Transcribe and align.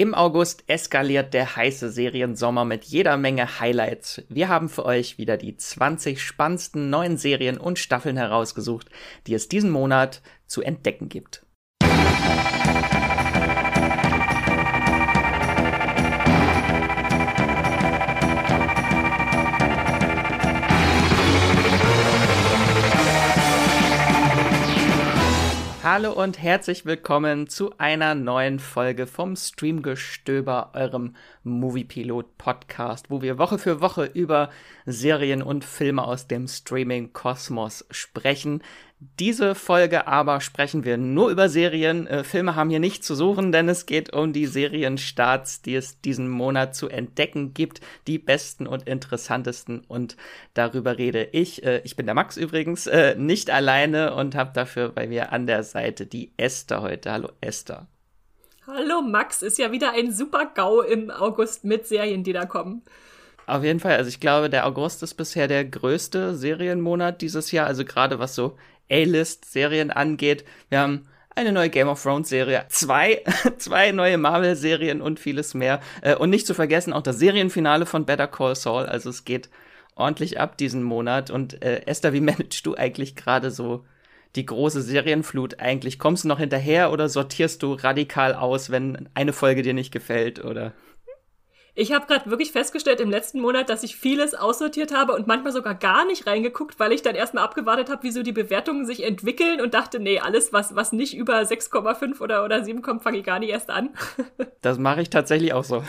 Im 0.00 0.14
August 0.14 0.64
eskaliert 0.66 1.34
der 1.34 1.56
heiße 1.56 1.90
Seriensommer 1.90 2.64
mit 2.64 2.84
jeder 2.84 3.18
Menge 3.18 3.60
Highlights. 3.60 4.22
Wir 4.30 4.48
haben 4.48 4.70
für 4.70 4.86
euch 4.86 5.18
wieder 5.18 5.36
die 5.36 5.58
20 5.58 6.22
spannendsten 6.22 6.88
neuen 6.88 7.18
Serien 7.18 7.58
und 7.58 7.78
Staffeln 7.78 8.16
herausgesucht, 8.16 8.88
die 9.26 9.34
es 9.34 9.48
diesen 9.48 9.68
Monat 9.68 10.22
zu 10.46 10.62
entdecken 10.62 11.10
gibt. 11.10 11.44
Hallo 25.92 26.12
und 26.12 26.40
herzlich 26.40 26.86
willkommen 26.86 27.48
zu 27.48 27.76
einer 27.78 28.14
neuen 28.14 28.60
Folge 28.60 29.08
vom 29.08 29.34
Streamgestöber, 29.34 30.70
eurem 30.74 31.16
Moviepilot 31.42 32.38
Podcast, 32.38 33.10
wo 33.10 33.22
wir 33.22 33.38
Woche 33.38 33.58
für 33.58 33.80
Woche 33.80 34.04
über 34.04 34.50
Serien 34.86 35.42
und 35.42 35.64
Filme 35.64 36.04
aus 36.04 36.28
dem 36.28 36.46
Streaming-Kosmos 36.46 37.86
sprechen. 37.90 38.62
Diese 39.00 39.54
Folge 39.54 40.06
aber 40.06 40.42
sprechen 40.42 40.84
wir 40.84 40.98
nur 40.98 41.30
über 41.30 41.48
Serien. 41.48 42.06
Äh, 42.06 42.22
Filme 42.22 42.54
haben 42.54 42.68
hier 42.68 42.80
nicht 42.80 43.02
zu 43.02 43.14
suchen, 43.14 43.50
denn 43.50 43.66
es 43.70 43.86
geht 43.86 44.12
um 44.12 44.34
die 44.34 44.44
Serienstarts, 44.44 45.62
die 45.62 45.74
es 45.74 46.02
diesen 46.02 46.28
Monat 46.28 46.74
zu 46.74 46.90
entdecken 46.90 47.54
gibt. 47.54 47.80
Die 48.06 48.18
besten 48.18 48.66
und 48.66 48.86
interessantesten. 48.86 49.80
Und 49.88 50.18
darüber 50.52 50.98
rede 50.98 51.24
ich. 51.32 51.64
Äh, 51.64 51.80
ich 51.84 51.96
bin 51.96 52.04
der 52.04 52.14
Max 52.14 52.36
übrigens, 52.36 52.86
äh, 52.86 53.14
nicht 53.16 53.48
alleine 53.48 54.14
und 54.14 54.34
habe 54.34 54.50
dafür 54.52 54.90
bei 54.90 55.06
mir 55.06 55.32
an 55.32 55.46
der 55.46 55.62
Seite 55.62 56.04
die 56.04 56.34
Esther 56.36 56.82
heute. 56.82 57.10
Hallo 57.10 57.30
Esther. 57.40 57.86
Hallo 58.66 59.00
Max, 59.00 59.40
ist 59.40 59.56
ja 59.56 59.72
wieder 59.72 59.92
ein 59.92 60.12
super 60.12 60.44
GAU 60.54 60.82
im 60.82 61.10
August 61.10 61.64
mit 61.64 61.86
Serien, 61.86 62.22
die 62.22 62.34
da 62.34 62.44
kommen. 62.44 62.82
Auf 63.50 63.64
jeden 63.64 63.80
Fall, 63.80 63.96
also 63.96 64.08
ich 64.08 64.20
glaube, 64.20 64.48
der 64.48 64.64
August 64.64 65.02
ist 65.02 65.14
bisher 65.14 65.48
der 65.48 65.64
größte 65.64 66.36
Serienmonat 66.36 67.20
dieses 67.20 67.50
Jahr, 67.50 67.66
also 67.66 67.84
gerade 67.84 68.20
was 68.20 68.36
so 68.36 68.56
A-List-Serien 68.88 69.90
angeht. 69.90 70.44
Wir 70.68 70.78
haben 70.78 71.08
eine 71.34 71.50
neue 71.50 71.68
Game 71.68 71.88
of 71.88 72.00
Thrones 72.00 72.28
Serie, 72.28 72.64
zwei, 72.68 73.24
zwei 73.58 73.90
neue 73.90 74.18
Marvel 74.18 74.54
Serien 74.54 75.00
und 75.00 75.18
vieles 75.18 75.54
mehr. 75.54 75.80
Äh, 76.02 76.14
und 76.14 76.30
nicht 76.30 76.46
zu 76.46 76.54
vergessen 76.54 76.92
auch 76.92 77.02
das 77.02 77.18
Serienfinale 77.18 77.86
von 77.86 78.06
Better 78.06 78.28
Call 78.28 78.54
Saul. 78.54 78.86
Also 78.86 79.10
es 79.10 79.24
geht 79.24 79.48
ordentlich 79.96 80.38
ab 80.38 80.56
diesen 80.56 80.84
Monat. 80.84 81.30
Und 81.30 81.60
äh, 81.64 81.82
Esther, 81.86 82.12
wie 82.12 82.20
managst 82.20 82.64
du 82.66 82.76
eigentlich 82.76 83.16
gerade 83.16 83.50
so 83.50 83.84
die 84.36 84.46
große 84.46 84.80
Serienflut 84.80 85.58
eigentlich? 85.58 85.98
Kommst 85.98 86.22
du 86.22 86.28
noch 86.28 86.38
hinterher 86.38 86.92
oder 86.92 87.08
sortierst 87.08 87.64
du 87.64 87.74
radikal 87.74 88.32
aus, 88.34 88.70
wenn 88.70 89.08
eine 89.14 89.32
Folge 89.32 89.62
dir 89.62 89.74
nicht 89.74 89.90
gefällt 89.92 90.44
oder? 90.44 90.72
Ich 91.80 91.92
habe 91.92 92.06
gerade 92.06 92.30
wirklich 92.30 92.52
festgestellt 92.52 93.00
im 93.00 93.08
letzten 93.08 93.40
Monat, 93.40 93.70
dass 93.70 93.82
ich 93.82 93.96
vieles 93.96 94.34
aussortiert 94.34 94.94
habe 94.94 95.14
und 95.14 95.26
manchmal 95.26 95.50
sogar 95.50 95.74
gar 95.74 96.04
nicht 96.04 96.26
reingeguckt, 96.26 96.78
weil 96.78 96.92
ich 96.92 97.00
dann 97.00 97.14
erstmal 97.14 97.42
abgewartet 97.42 97.88
habe, 97.88 98.02
wie 98.02 98.10
so 98.10 98.22
die 98.22 98.32
Bewertungen 98.32 98.84
sich 98.84 99.02
entwickeln 99.02 99.62
und 99.62 99.72
dachte, 99.72 99.98
nee, 99.98 100.20
alles, 100.20 100.52
was, 100.52 100.76
was 100.76 100.92
nicht 100.92 101.16
über 101.16 101.40
6,5 101.40 102.20
oder, 102.20 102.44
oder 102.44 102.62
7 102.62 102.82
kommt, 102.82 103.02
fange 103.02 103.16
ich 103.16 103.24
gar 103.24 103.38
nicht 103.38 103.48
erst 103.48 103.70
an. 103.70 103.88
das 104.60 104.78
mache 104.78 105.00
ich 105.00 105.08
tatsächlich 105.08 105.54
auch 105.54 105.64
so. 105.64 105.82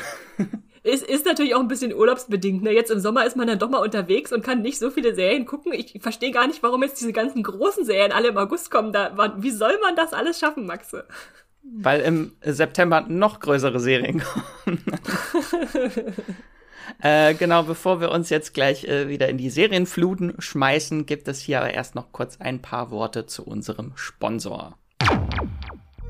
Ist, 0.83 1.06
ist 1.06 1.25
natürlich 1.25 1.56
auch 1.56 1.59
ein 1.59 1.67
bisschen 1.67 1.94
urlaubsbedingt. 1.94 2.64
Ne? 2.64 2.72
Jetzt 2.72 2.89
im 2.89 3.02
Sommer 3.02 3.26
ist 3.26 3.36
man 3.36 3.48
dann 3.48 3.59
doch 3.59 3.70
mal 3.70 3.83
unterwegs 3.83 4.31
und 4.31 4.45
kann 4.45 4.61
nicht 4.61 4.80
so 4.80 4.92
viele 4.92 5.14
Serien 5.14 5.45
gucken. 5.45 5.73
Ich 5.73 6.00
verstehe 6.02 6.31
gar 6.31 6.48
nicht, 6.48 6.64
warum 6.64 6.83
jetzt 6.83 7.02
diese 7.02 7.11
ganzen 7.11 7.44
großen 7.44 7.83
Serien 7.83 8.14
alle 8.14 8.30
im 8.30 8.38
August 8.38 8.72
kommen. 8.72 8.94
Da, 8.94 9.36
wie 9.38 9.52
soll 9.52 9.78
man 9.83 9.98
das 9.98 10.14
alles 10.14 10.39
schaffen, 10.39 10.66
Maxe? 10.66 11.05
Weil 11.64 12.02
im 12.02 12.34
September 12.42 13.02
noch 13.02 13.40
größere 13.40 13.80
Serien 13.80 14.22
kommen. 14.22 14.84
äh, 17.02 17.34
genau, 17.36 17.64
bevor 17.64 18.02
wir 18.02 18.12
uns 18.12 18.30
jetzt 18.30 18.54
gleich 18.54 18.86
äh, 18.86 19.08
wieder 19.08 19.30
in 19.30 19.38
die 19.38 19.50
Serienfluten 19.50 20.34
schmeißen, 20.39 21.06
gibt 21.06 21.28
es 21.28 21.39
hier 21.39 21.59
aber 21.59 21.73
erst 21.73 21.95
noch 21.95 22.11
kurz 22.11 22.38
ein 22.39 22.61
paar 22.61 22.89
Worte 22.89 23.27
zu 23.27 23.45
unserem 23.45 23.94
Sponsor. 23.95 24.77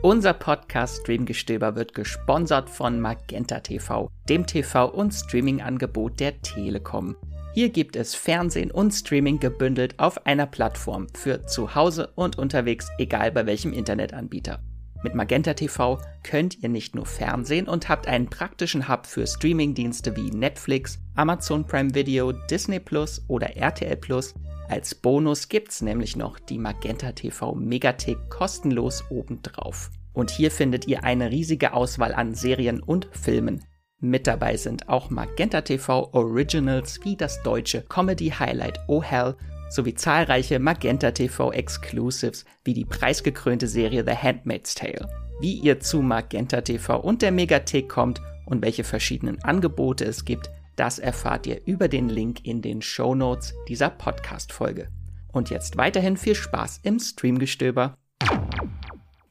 Unser 0.01 0.34
Podcast 0.34 1.01
Streamgestöber 1.01 1.75
wird 1.75 1.94
gesponsert 1.94 2.69
von 2.69 3.00
Magenta 3.00 3.59
TV, 3.59 4.09
dem 4.29 4.47
TV- 4.47 4.89
und 4.89 5.12
Streaming-Angebot 5.12 6.19
der 6.19 6.41
Telekom. 6.41 7.16
Hier 7.53 7.69
gibt 7.69 7.95
es 7.95 8.16
Fernsehen 8.16 8.72
und 8.72 8.91
Streaming 8.94 9.39
gebündelt 9.39 10.00
auf 10.00 10.25
einer 10.25 10.47
Plattform 10.47 11.07
für 11.13 11.45
zu 11.45 11.75
Hause 11.75 12.09
und 12.16 12.38
unterwegs, 12.39 12.88
egal 12.97 13.31
bei 13.31 13.45
welchem 13.45 13.73
Internetanbieter. 13.73 14.59
Mit 15.03 15.16
Magenta 15.16 15.53
TV 15.56 16.00
könnt 16.22 16.62
ihr 16.62 16.69
nicht 16.69 16.94
nur 16.94 17.07
Fernsehen 17.07 17.67
und 17.67 17.89
habt 17.89 18.07
einen 18.07 18.29
praktischen 18.29 18.88
Hub 18.88 19.07
für 19.07 19.25
Streamingdienste 19.25 20.16
wie 20.16 20.29
Netflix, 20.29 21.00
Amazon 21.16 21.66
Prime 21.66 21.95
Video, 21.95 22.31
Disney 22.31 22.79
Plus 22.79 23.23
oder 23.28 23.57
RTL 23.57 23.97
Plus. 23.97 24.35
Als 24.69 24.94
Bonus 24.94 25.50
gibt's 25.50 25.81
nämlich 25.81 26.16
noch 26.16 26.39
die 26.39 26.59
Magenta 26.59 27.12
TV 27.12 27.56
Megathek 27.56 28.29
kostenlos 28.29 29.03
obendrauf. 29.09 29.89
Und 30.13 30.29
hier 30.29 30.51
findet 30.51 30.88
ihr 30.88 31.03
eine 31.03 31.31
riesige 31.31 31.73
Auswahl 31.73 32.13
an 32.13 32.35
Serien 32.35 32.81
und 32.81 33.09
Filmen. 33.12 33.63
Mit 34.00 34.28
dabei 34.28 34.57
sind 34.57 34.89
auch 34.89 35.09
Magenta 35.09 35.62
TV 35.62 36.09
Originals 36.13 37.00
wie 37.03 37.16
das 37.16 37.41
deutsche 37.44 37.81
Comedy 37.83 38.29
Highlight 38.29 38.79
Oh 38.88 39.01
Hell 39.03 39.35
sowie 39.71 39.95
zahlreiche 39.95 40.59
Magenta 40.59 41.11
TV 41.11 41.53
Exclusives 41.53 42.45
wie 42.63 42.73
die 42.73 42.85
preisgekrönte 42.85 43.67
Serie 43.67 44.03
The 44.05 44.15
Handmaid's 44.15 44.75
Tale. 44.75 45.07
Wie 45.39 45.53
ihr 45.53 45.79
zu 45.79 46.01
Magenta 46.01 46.61
TV 46.61 46.99
und 46.99 47.21
der 47.21 47.31
Megathek 47.31 47.87
kommt 47.87 48.21
und 48.45 48.61
welche 48.61 48.83
verschiedenen 48.83 49.41
Angebote 49.43 50.03
es 50.03 50.25
gibt, 50.25 50.49
das 50.75 50.99
erfahrt 50.99 51.47
ihr 51.47 51.61
über 51.65 51.87
den 51.87 52.09
Link 52.09 52.45
in 52.45 52.61
den 52.61 52.81
Show 52.81 53.15
Notes 53.15 53.53
dieser 53.67 53.89
Podcast-Folge. 53.89 54.89
Und 55.31 55.49
jetzt 55.49 55.77
weiterhin 55.77 56.17
viel 56.17 56.35
Spaß 56.35 56.81
im 56.83 56.99
Streamgestöber. 56.99 57.95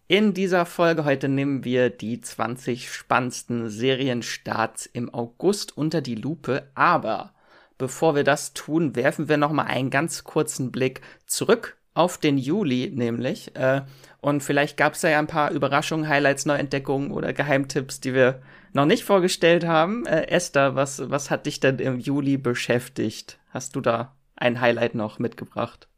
In 0.09 0.33
dieser 0.33 0.65
Folge 0.65 1.05
heute 1.05 1.29
nehmen 1.29 1.65
wir 1.65 1.91
die 1.91 2.21
20 2.21 2.91
spannendsten 2.91 3.69
Serienstarts 3.69 4.87
im 4.87 5.13
August 5.13 5.77
unter 5.77 6.01
die 6.01 6.15
Lupe, 6.17 6.71
aber 6.75 7.35
Bevor 7.81 8.15
wir 8.15 8.25
das 8.25 8.53
tun, 8.53 8.95
werfen 8.95 9.31
wir 9.31 9.39
noch 9.39 9.53
mal 9.53 9.63
einen 9.63 9.89
ganz 9.89 10.23
kurzen 10.23 10.71
Blick 10.71 11.01
zurück 11.27 11.79
auf 11.95 12.19
den 12.19 12.37
Juli 12.37 12.93
nämlich. 12.95 13.57
Äh, 13.57 13.81
und 14.21 14.43
vielleicht 14.43 14.77
gab 14.77 14.93
es 14.93 15.01
ja 15.01 15.19
ein 15.19 15.27
paar 15.27 15.51
Überraschungen, 15.51 16.07
Highlights, 16.07 16.45
Neuentdeckungen 16.45 17.11
oder 17.11 17.33
Geheimtipps, 17.33 18.01
die 18.01 18.13
wir 18.13 18.43
noch 18.75 18.85
nicht 18.85 19.03
vorgestellt 19.05 19.65
haben. 19.65 20.05
Äh, 20.05 20.27
Esther, 20.27 20.75
was, 20.75 21.09
was 21.09 21.31
hat 21.31 21.47
dich 21.47 21.59
denn 21.59 21.79
im 21.79 21.99
Juli 21.99 22.37
beschäftigt? 22.37 23.39
Hast 23.49 23.77
du 23.77 23.81
da 23.81 24.15
ein 24.37 24.61
Highlight 24.61 24.95
noch 24.95 25.19
mitgebracht? 25.19 25.89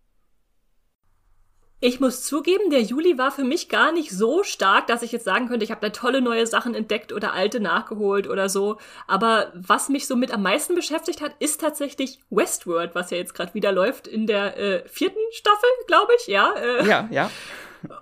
Ich 1.85 1.99
muss 1.99 2.23
zugeben, 2.23 2.71
der 2.71 2.81
Juli 2.81 3.19
war 3.19 3.33
für 3.33 3.43
mich 3.43 3.69
gar 3.69 3.91
nicht 3.91 4.13
so 4.13 4.45
stark, 4.45 4.87
dass 4.87 5.03
ich 5.03 5.11
jetzt 5.11 5.25
sagen 5.25 5.49
könnte, 5.49 5.65
ich 5.65 5.73
habe 5.73 5.81
da 5.81 5.89
tolle 5.91 6.21
neue 6.23 6.47
Sachen 6.47 6.77
entdeckt 6.77 7.13
oder 7.13 7.33
alte 7.33 7.59
nachgeholt 7.59 8.29
oder 8.29 8.49
so. 8.49 8.79
Aber 9.09 9.51
was 9.57 9.89
mich 9.89 10.07
so 10.07 10.15
mit 10.15 10.33
am 10.33 10.45
meisten 10.45 10.77
beschäftigt 10.77 11.21
hat, 11.21 11.33
ist 11.41 11.61
tatsächlich 11.61 12.21
Westworld, 12.31 12.95
was 12.95 13.11
ja 13.11 13.17
jetzt 13.17 13.35
gerade 13.35 13.53
wieder 13.55 13.73
läuft 13.73 14.07
in 14.07 14.29
der 14.29 14.57
äh, 14.57 14.89
vierten 14.89 15.19
Staffel, 15.33 15.69
glaube 15.89 16.13
ich, 16.21 16.29
ja. 16.29 16.53
Äh, 16.53 16.87
ja, 16.87 17.09
ja. 17.11 17.31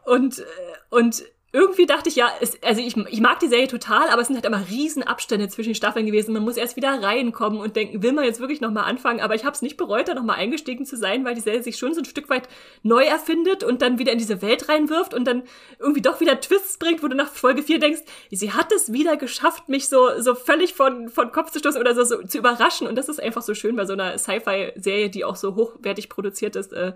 Und, 0.05 0.41
äh, 0.41 0.45
und 0.91 1.25
irgendwie 1.53 1.87
dachte 1.87 2.09
ich 2.09 2.15
ja, 2.15 2.31
es, 2.41 2.63
also 2.63 2.81
ich, 2.81 2.97
ich 2.97 3.21
mag 3.21 3.41
die 3.41 3.49
Serie 3.49 3.67
total, 3.67 4.09
aber 4.11 4.23
es 4.23 4.29
sind 4.29 4.37
halt 4.37 4.47
immer 4.47 4.69
riesen 4.71 5.03
Abstände 5.03 5.49
zwischen 5.49 5.71
den 5.71 5.75
Staffeln 5.75 6.07
gewesen. 6.07 6.33
Man 6.33 6.45
muss 6.45 6.57
erst 6.57 6.77
wieder 6.77 7.03
reinkommen 7.03 7.61
und 7.61 7.75
denken, 7.75 8.05
will 8.05 8.13
man 8.13 8.25
jetzt 8.25 8.39
wirklich 8.39 8.61
nochmal 8.61 8.85
anfangen? 8.85 9.21
Aber 9.21 9.35
ich 9.35 9.45
habe 9.45 9.55
es 9.55 9.63
nicht 9.63 9.77
bereut, 9.77 10.07
da 10.07 10.15
nochmal 10.15 10.37
eingestiegen 10.37 10.87
zu 10.87 10.97
sein, 10.97 11.25
weil 11.25 11.35
die 11.35 11.41
Serie 11.41 11.63
sich 11.63 11.77
schon 11.77 11.93
so 11.93 12.03
ein 12.03 12.05
Stück 12.05 12.31
weit 12.31 12.49
neu 12.85 13.03
erfindet 13.03 13.65
und 13.65 13.83
dann 13.83 13.99
wieder 13.99 14.13
in 14.13 14.19
diese 14.19 14.43
Welt 14.43 14.69
reinwirft 14.69 15.13
und 15.13 15.25
dann 15.25 15.43
irgendwie 15.81 16.03
doch 16.03 16.21
wieder 16.21 16.41
Twists 16.41 16.79
bringt, 16.79 17.03
wo 17.03 17.09
du 17.09 17.17
nach 17.17 17.33
Folge 17.33 17.65
4 17.65 17.81
denkst, 17.81 18.03
sie 18.31 18.53
hat 18.53 18.71
es 18.71 18.93
wieder 18.93 19.17
geschafft, 19.17 19.69
mich 19.69 19.89
so, 19.89 20.21
so 20.21 20.37
völlig 20.37 20.75
von, 20.75 21.09
von 21.09 21.33
Kopf 21.33 21.51
zu 21.51 21.59
stoßen 21.59 21.81
oder 21.81 21.97
so, 21.97 22.05
so 22.05 22.23
zu 22.23 22.39
überraschen. 22.39 22.87
Und 22.87 22.95
das 22.95 23.09
ist 23.09 23.21
einfach 23.21 23.43
so 23.43 23.55
schön 23.55 23.75
bei 23.75 23.87
so 23.87 23.95
einer 23.95 24.17
Sci-Fi-Serie, 24.19 25.11
die 25.11 25.25
auch 25.25 25.37
so 25.37 25.57
hochwertig 25.57 26.09
produziert 26.09 26.55
ist, 26.55 26.73
äh, 26.73 26.93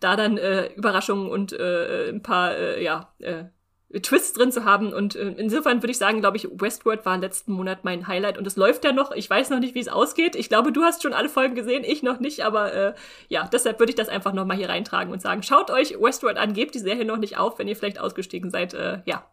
da 0.00 0.16
dann 0.16 0.36
äh, 0.36 0.66
Überraschungen 0.74 1.30
und 1.30 1.54
äh, 1.54 2.10
ein 2.10 2.22
paar, 2.22 2.54
äh, 2.54 2.84
ja, 2.84 3.10
äh, 3.20 3.44
Twists 3.92 4.32
drin 4.32 4.50
zu 4.50 4.64
haben. 4.64 4.92
Und 4.92 5.14
äh, 5.14 5.34
insofern 5.36 5.82
würde 5.82 5.92
ich 5.92 5.98
sagen, 5.98 6.20
glaube 6.20 6.36
ich, 6.36 6.48
Westworld 6.50 7.06
war 7.06 7.16
letzten 7.18 7.52
Monat 7.52 7.84
mein 7.84 8.08
Highlight 8.08 8.36
und 8.36 8.46
es 8.46 8.56
läuft 8.56 8.84
ja 8.84 8.92
noch. 8.92 9.12
Ich 9.12 9.30
weiß 9.30 9.50
noch 9.50 9.60
nicht, 9.60 9.74
wie 9.74 9.80
es 9.80 9.88
ausgeht. 9.88 10.34
Ich 10.34 10.48
glaube, 10.48 10.72
du 10.72 10.82
hast 10.82 11.02
schon 11.02 11.12
alle 11.12 11.28
Folgen 11.28 11.54
gesehen, 11.54 11.84
ich 11.84 12.02
noch 12.02 12.18
nicht, 12.18 12.44
aber 12.44 12.72
äh, 12.72 12.94
ja, 13.28 13.48
deshalb 13.52 13.78
würde 13.78 13.90
ich 13.90 13.96
das 13.96 14.08
einfach 14.08 14.32
nochmal 14.32 14.56
hier 14.56 14.68
reintragen 14.68 15.12
und 15.12 15.22
sagen, 15.22 15.42
schaut 15.42 15.70
euch 15.70 16.00
Westworld 16.00 16.36
an, 16.36 16.52
gebt 16.52 16.74
die 16.74 16.80
Serie 16.80 17.04
noch 17.04 17.18
nicht 17.18 17.38
auf, 17.38 17.58
wenn 17.58 17.68
ihr 17.68 17.76
vielleicht 17.76 18.00
ausgestiegen 18.00 18.50
seid. 18.50 18.74
Äh, 18.74 19.02
ja. 19.04 19.24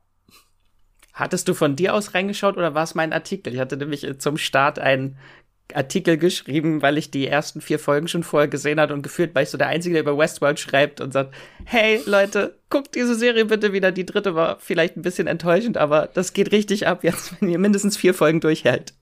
Hattest 1.14 1.48
du 1.48 1.54
von 1.54 1.76
dir 1.76 1.94
aus 1.94 2.14
reingeschaut 2.14 2.58
oder 2.58 2.74
war 2.74 2.84
es 2.84 2.96
mein 2.96 3.14
Artikel? 3.14 3.54
Ich 3.54 3.60
hatte 3.60 3.78
nämlich 3.78 4.20
zum 4.20 4.38
Start 4.38 4.80
einen 4.80 5.18
Artikel 5.76 6.18
geschrieben, 6.18 6.82
weil 6.82 6.98
ich 6.98 7.12
die 7.12 7.28
ersten 7.28 7.62
vier 7.62 7.80
Folgen 7.80 8.08
schon 8.08 8.24
vorher 8.24 8.48
gesehen 8.48 8.80
hatte 8.80 8.94
und 8.94 9.02
gefühlt 9.02 9.34
war 9.36 9.42
ich 9.42 9.50
so 9.50 9.58
der 9.58 9.68
Einzige, 9.68 9.94
der 9.94 10.04
über 10.04 10.18
Westworld 10.18 10.60
schreibt 10.60 11.02
und 11.02 11.12
sagt, 11.14 11.34
hey 11.66 12.02
Leute, 12.06 12.58
guckt 12.70 12.96
diese 12.96 13.16
Serie 13.16 13.46
bitte 13.46 13.74
wieder. 13.74 13.92
Die 13.92 14.06
dritte 14.06 14.36
war 14.36 14.60
vielleicht 14.60 14.98
ein 14.98 15.02
bisschen 15.02 15.28
enttäuschend, 15.28 15.78
aber 15.78 16.10
das 16.14 16.34
geht 16.34 16.52
richtig 16.52 16.88
ab 16.88 17.04
jetzt, 17.04 17.36
wenn 17.42 17.50
ihr 17.50 17.60
mindestens 17.60 17.98
vier 17.98 18.14
Folgen 18.14 18.40
durchhält. 18.40 18.94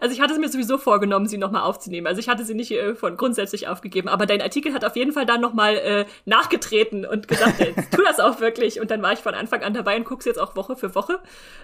Also 0.00 0.14
ich 0.14 0.20
hatte 0.20 0.32
es 0.32 0.38
mir 0.38 0.48
sowieso 0.48 0.78
vorgenommen, 0.78 1.26
sie 1.26 1.38
nochmal 1.38 1.62
aufzunehmen. 1.62 2.06
Also 2.06 2.20
ich 2.20 2.28
hatte 2.28 2.44
sie 2.44 2.54
nicht 2.54 2.70
äh, 2.70 2.94
von 2.94 3.16
grundsätzlich 3.16 3.68
aufgegeben, 3.68 4.08
aber 4.08 4.26
dein 4.26 4.40
Artikel 4.40 4.72
hat 4.72 4.84
auf 4.84 4.96
jeden 4.96 5.12
Fall 5.12 5.26
dann 5.26 5.40
nochmal 5.40 5.76
äh, 5.76 6.06
nachgetreten 6.24 7.04
und 7.04 7.28
gesagt, 7.28 7.60
äh, 7.60 7.72
tu 7.90 8.02
das 8.02 8.20
auch 8.20 8.40
wirklich. 8.40 8.80
Und 8.80 8.90
dann 8.90 9.02
war 9.02 9.12
ich 9.12 9.20
von 9.20 9.34
Anfang 9.34 9.62
an 9.62 9.74
dabei 9.74 9.96
und 9.96 10.04
guck's 10.04 10.24
jetzt 10.24 10.38
auch 10.38 10.56
Woche 10.56 10.76
für 10.76 10.94
Woche, 10.94 11.20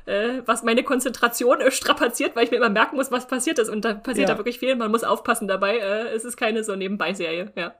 äh, 0.06 0.42
was 0.46 0.62
meine 0.62 0.82
Konzentration 0.82 1.60
äh, 1.60 1.70
strapaziert, 1.70 2.36
weil 2.36 2.44
ich 2.44 2.50
mir 2.50 2.56
immer 2.56 2.70
merken 2.70 2.96
muss, 2.96 3.10
was 3.10 3.26
passiert 3.26 3.58
ist. 3.58 3.68
Und 3.68 3.84
da 3.84 3.94
passiert 3.94 4.28
ja. 4.28 4.34
da 4.34 4.38
wirklich 4.38 4.58
viel. 4.58 4.74
Man 4.76 4.90
muss 4.90 5.04
aufpassen 5.04 5.48
dabei. 5.48 5.78
Äh, 5.78 6.14
es 6.14 6.24
ist 6.24 6.36
keine 6.36 6.64
so 6.64 6.74
Nebenbei-Serie, 6.76 7.52
ja. 7.56 7.74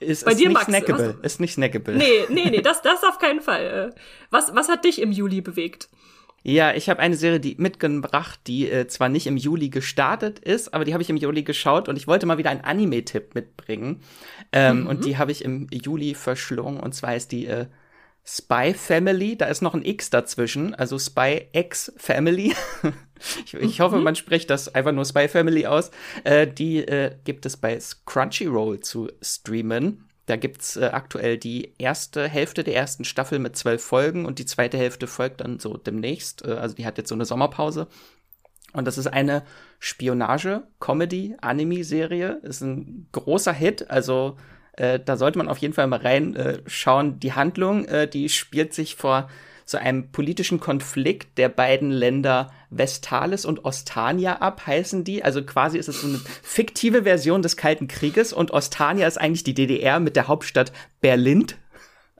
Ist, 0.00 0.24
Bei 0.24 0.30
ist 0.30 0.40
dir, 0.40 0.48
nicht 0.48 0.54
Max, 0.54 0.66
snackable. 0.66 1.18
Ist 1.22 1.40
nicht 1.40 1.52
snackable. 1.52 1.94
Nee, 1.94 2.24
nee, 2.30 2.48
nee, 2.50 2.60
das, 2.62 2.80
das 2.80 3.04
auf 3.04 3.18
keinen 3.18 3.42
Fall. 3.42 3.92
Äh, 3.92 4.00
was, 4.30 4.54
was 4.54 4.68
hat 4.68 4.84
dich 4.84 5.00
im 5.00 5.12
Juli 5.12 5.42
bewegt? 5.42 5.90
Ja, 6.42 6.72
ich 6.74 6.88
habe 6.88 7.00
eine 7.00 7.16
Serie 7.16 7.40
die 7.40 7.56
mitgebracht, 7.58 8.40
die 8.46 8.70
äh, 8.70 8.86
zwar 8.86 9.08
nicht 9.08 9.26
im 9.26 9.36
Juli 9.36 9.68
gestartet 9.68 10.38
ist, 10.38 10.72
aber 10.72 10.84
die 10.84 10.94
habe 10.94 11.02
ich 11.02 11.10
im 11.10 11.16
Juli 11.16 11.42
geschaut 11.42 11.88
und 11.88 11.96
ich 11.96 12.06
wollte 12.06 12.24
mal 12.26 12.38
wieder 12.38 12.50
einen 12.50 12.62
Anime-Tipp 12.62 13.34
mitbringen. 13.34 14.02
Ähm, 14.52 14.80
mhm. 14.80 14.86
Und 14.86 15.04
die 15.04 15.18
habe 15.18 15.32
ich 15.32 15.44
im 15.44 15.68
Juli 15.70 16.14
verschlungen 16.14 16.80
und 16.80 16.94
zwar 16.94 17.14
ist 17.14 17.32
die 17.32 17.46
äh, 17.46 17.66
Spy 18.24 18.74
Family. 18.74 19.36
Da 19.36 19.46
ist 19.46 19.60
noch 19.60 19.74
ein 19.74 19.84
X 19.84 20.08
dazwischen, 20.08 20.74
also 20.74 20.98
Spy 20.98 21.48
X 21.52 21.92
Family. 21.96 22.54
ich, 23.44 23.54
ich 23.54 23.80
hoffe, 23.80 23.96
mhm. 23.96 24.04
man 24.04 24.16
spricht 24.16 24.48
das 24.48 24.74
einfach 24.74 24.92
nur 24.92 25.04
Spy 25.04 25.28
Family 25.28 25.66
aus. 25.66 25.90
Äh, 26.24 26.46
die 26.46 26.78
äh, 26.78 27.16
gibt 27.24 27.44
es 27.44 27.58
bei 27.58 27.78
Crunchyroll 28.06 28.80
zu 28.80 29.10
streamen. 29.20 30.09
Da 30.30 30.36
gibt's 30.36 30.76
äh, 30.76 30.90
aktuell 30.92 31.38
die 31.38 31.72
erste 31.78 32.28
Hälfte 32.28 32.62
der 32.62 32.76
ersten 32.76 33.04
Staffel 33.04 33.40
mit 33.40 33.56
zwölf 33.56 33.82
Folgen 33.82 34.26
und 34.26 34.38
die 34.38 34.46
zweite 34.46 34.78
Hälfte 34.78 35.08
folgt 35.08 35.40
dann 35.40 35.58
so 35.58 35.76
demnächst. 35.76 36.44
Äh, 36.44 36.52
also 36.52 36.76
die 36.76 36.86
hat 36.86 36.98
jetzt 36.98 37.08
so 37.08 37.16
eine 37.16 37.24
Sommerpause. 37.24 37.88
Und 38.72 38.84
das 38.84 38.96
ist 38.96 39.08
eine 39.08 39.42
Spionage-Comedy-Anime-Serie. 39.80 42.38
Ist 42.44 42.60
ein 42.60 43.08
großer 43.10 43.52
Hit. 43.52 43.90
Also 43.90 44.36
äh, 44.74 45.00
da 45.00 45.16
sollte 45.16 45.38
man 45.38 45.48
auf 45.48 45.58
jeden 45.58 45.74
Fall 45.74 45.88
mal 45.88 45.98
reinschauen. 45.98 47.18
Die 47.18 47.32
Handlung, 47.32 47.86
äh, 47.86 48.06
die 48.06 48.28
spielt 48.28 48.72
sich 48.72 48.94
vor 48.94 49.28
so 49.70 49.78
einem 49.78 50.10
politischen 50.10 50.60
Konflikt 50.60 51.38
der 51.38 51.48
beiden 51.48 51.90
Länder 51.90 52.50
Vestalis 52.70 53.44
und 53.44 53.64
Ostania 53.64 54.38
ab, 54.38 54.66
heißen 54.66 55.04
die. 55.04 55.22
Also 55.24 55.42
quasi 55.42 55.78
ist 55.78 55.88
es 55.88 56.00
so 56.00 56.08
eine 56.08 56.20
fiktive 56.42 57.04
Version 57.04 57.42
des 57.42 57.56
Kalten 57.56 57.88
Krieges 57.88 58.32
und 58.32 58.50
Ostania 58.50 59.06
ist 59.06 59.20
eigentlich 59.20 59.44
die 59.44 59.54
DDR 59.54 60.00
mit 60.00 60.16
der 60.16 60.28
Hauptstadt 60.28 60.72
Berlin. 61.00 61.46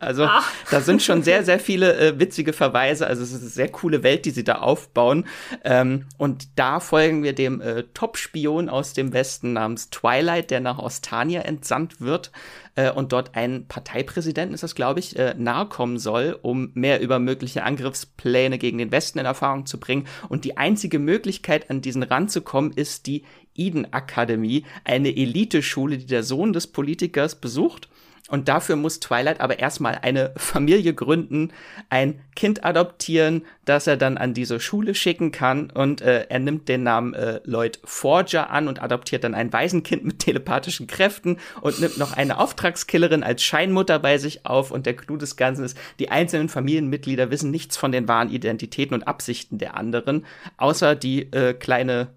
Also 0.00 0.24
ah. 0.24 0.42
da 0.70 0.80
sind 0.80 1.02
schon 1.02 1.22
sehr, 1.22 1.44
sehr 1.44 1.60
viele 1.60 1.96
äh, 1.98 2.18
witzige 2.18 2.54
Verweise. 2.54 3.06
Also 3.06 3.22
es 3.22 3.32
ist 3.32 3.42
eine 3.42 3.50
sehr 3.50 3.68
coole 3.68 4.02
Welt, 4.02 4.24
die 4.24 4.30
sie 4.30 4.44
da 4.44 4.56
aufbauen. 4.56 5.26
Ähm, 5.62 6.06
und 6.16 6.58
da 6.58 6.80
folgen 6.80 7.22
wir 7.22 7.34
dem 7.34 7.60
äh, 7.60 7.84
Top-Spion 7.92 8.70
aus 8.70 8.94
dem 8.94 9.12
Westen 9.12 9.52
namens 9.52 9.90
Twilight, 9.90 10.50
der 10.50 10.60
nach 10.60 10.78
Ostania 10.78 11.42
entsandt 11.42 12.00
wird 12.00 12.32
äh, 12.76 12.90
und 12.90 13.12
dort 13.12 13.36
einen 13.36 13.68
Parteipräsidenten, 13.68 14.54
ist 14.54 14.62
das 14.62 14.74
glaube 14.74 15.00
ich, 15.00 15.18
äh, 15.18 15.34
nahe 15.36 15.66
kommen 15.66 15.98
soll, 15.98 16.38
um 16.40 16.70
mehr 16.72 17.02
über 17.02 17.18
mögliche 17.18 17.62
Angriffspläne 17.62 18.56
gegen 18.56 18.78
den 18.78 18.92
Westen 18.92 19.18
in 19.18 19.26
Erfahrung 19.26 19.66
zu 19.66 19.78
bringen. 19.78 20.06
Und 20.30 20.46
die 20.46 20.56
einzige 20.56 20.98
Möglichkeit, 20.98 21.68
an 21.68 21.82
diesen 21.82 22.02
ranzukommen, 22.02 22.72
ist 22.72 23.06
die 23.06 23.24
Eden 23.54 23.92
Akademie, 23.92 24.64
eine 24.84 25.14
Eliteschule, 25.14 25.98
die 25.98 26.06
der 26.06 26.22
Sohn 26.22 26.54
des 26.54 26.68
Politikers 26.68 27.34
besucht 27.34 27.90
und 28.30 28.48
dafür 28.48 28.76
muss 28.76 29.00
Twilight 29.00 29.40
aber 29.40 29.58
erstmal 29.58 29.98
eine 30.02 30.32
Familie 30.36 30.94
gründen, 30.94 31.52
ein 31.88 32.20
Kind 32.36 32.64
adoptieren, 32.64 33.42
das 33.64 33.88
er 33.88 33.96
dann 33.96 34.18
an 34.18 34.34
diese 34.34 34.60
Schule 34.60 34.94
schicken 34.94 35.32
kann. 35.32 35.70
Und 35.70 36.00
äh, 36.00 36.26
er 36.28 36.38
nimmt 36.38 36.68
den 36.68 36.84
Namen 36.84 37.14
äh, 37.14 37.40
Lloyd 37.44 37.80
Forger 37.84 38.50
an 38.50 38.68
und 38.68 38.80
adoptiert 38.80 39.24
dann 39.24 39.34
ein 39.34 39.52
Waisenkind 39.52 40.04
mit 40.04 40.20
telepathischen 40.20 40.86
Kräften 40.86 41.38
und 41.60 41.80
nimmt 41.80 41.98
noch 41.98 42.12
eine 42.12 42.38
Auftragskillerin 42.38 43.24
als 43.24 43.42
Scheinmutter 43.42 43.98
bei 43.98 44.16
sich 44.16 44.46
auf. 44.46 44.70
Und 44.70 44.86
der 44.86 44.94
Clou 44.94 45.16
des 45.16 45.36
Ganzen 45.36 45.64
ist, 45.64 45.76
die 45.98 46.10
einzelnen 46.10 46.48
Familienmitglieder 46.48 47.32
wissen 47.32 47.50
nichts 47.50 47.76
von 47.76 47.90
den 47.90 48.06
wahren 48.06 48.30
Identitäten 48.30 48.94
und 48.94 49.08
Absichten 49.08 49.58
der 49.58 49.76
anderen, 49.76 50.24
außer 50.56 50.94
die 50.94 51.32
äh, 51.32 51.52
kleine 51.54 52.14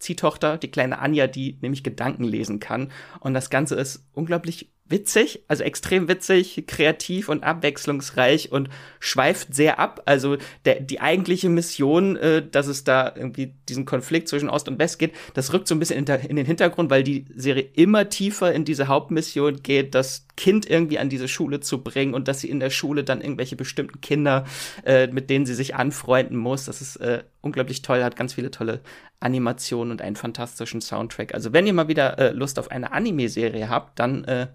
Ziehtochter, 0.00 0.58
die 0.58 0.70
kleine 0.70 0.98
Anja, 0.98 1.28
die 1.28 1.58
nämlich 1.60 1.84
Gedanken 1.84 2.24
lesen 2.24 2.58
kann. 2.58 2.90
Und 3.20 3.34
das 3.34 3.48
Ganze 3.48 3.76
ist 3.76 4.04
unglaublich 4.12 4.72
witzig, 4.92 5.42
also 5.48 5.64
extrem 5.64 6.06
witzig, 6.06 6.64
kreativ 6.68 7.28
und 7.28 7.42
abwechslungsreich 7.42 8.52
und 8.52 8.68
schweift 9.00 9.52
sehr 9.52 9.80
ab. 9.80 10.02
Also 10.06 10.36
der, 10.64 10.78
die 10.78 11.00
eigentliche 11.00 11.48
Mission, 11.48 12.16
äh, 12.16 12.46
dass 12.48 12.68
es 12.68 12.84
da 12.84 13.12
irgendwie 13.16 13.54
diesen 13.68 13.84
Konflikt 13.84 14.28
zwischen 14.28 14.48
Ost 14.48 14.68
und 14.68 14.78
West 14.78 15.00
geht, 15.00 15.12
das 15.34 15.52
rückt 15.52 15.66
so 15.66 15.74
ein 15.74 15.80
bisschen 15.80 16.06
in, 16.06 16.14
in 16.28 16.36
den 16.36 16.46
Hintergrund, 16.46 16.90
weil 16.90 17.02
die 17.02 17.24
Serie 17.34 17.66
immer 17.74 18.08
tiefer 18.08 18.52
in 18.52 18.64
diese 18.64 18.86
Hauptmission 18.86 19.62
geht, 19.64 19.96
das 19.96 20.26
Kind 20.36 20.68
irgendwie 20.68 20.98
an 20.98 21.08
diese 21.08 21.28
Schule 21.28 21.60
zu 21.60 21.82
bringen 21.82 22.14
und 22.14 22.28
dass 22.28 22.40
sie 22.40 22.48
in 22.48 22.60
der 22.60 22.70
Schule 22.70 23.04
dann 23.04 23.20
irgendwelche 23.20 23.56
bestimmten 23.56 24.00
Kinder, 24.00 24.44
äh, 24.84 25.08
mit 25.08 25.28
denen 25.28 25.46
sie 25.46 25.54
sich 25.54 25.74
anfreunden 25.74 26.36
muss. 26.36 26.66
Das 26.66 26.80
ist 26.80 26.96
äh, 26.96 27.24
unglaublich 27.40 27.82
toll, 27.82 28.04
hat 28.04 28.16
ganz 28.16 28.34
viele 28.34 28.50
tolle 28.50 28.80
Animationen 29.20 29.92
und 29.92 30.02
einen 30.02 30.16
fantastischen 30.16 30.80
Soundtrack. 30.80 31.34
Also 31.34 31.52
wenn 31.52 31.66
ihr 31.66 31.72
mal 31.72 31.88
wieder 31.88 32.18
äh, 32.18 32.30
Lust 32.32 32.58
auf 32.58 32.70
eine 32.70 32.92
Anime-Serie 32.92 33.68
habt, 33.68 33.98
dann 33.98 34.24
äh, 34.24 34.48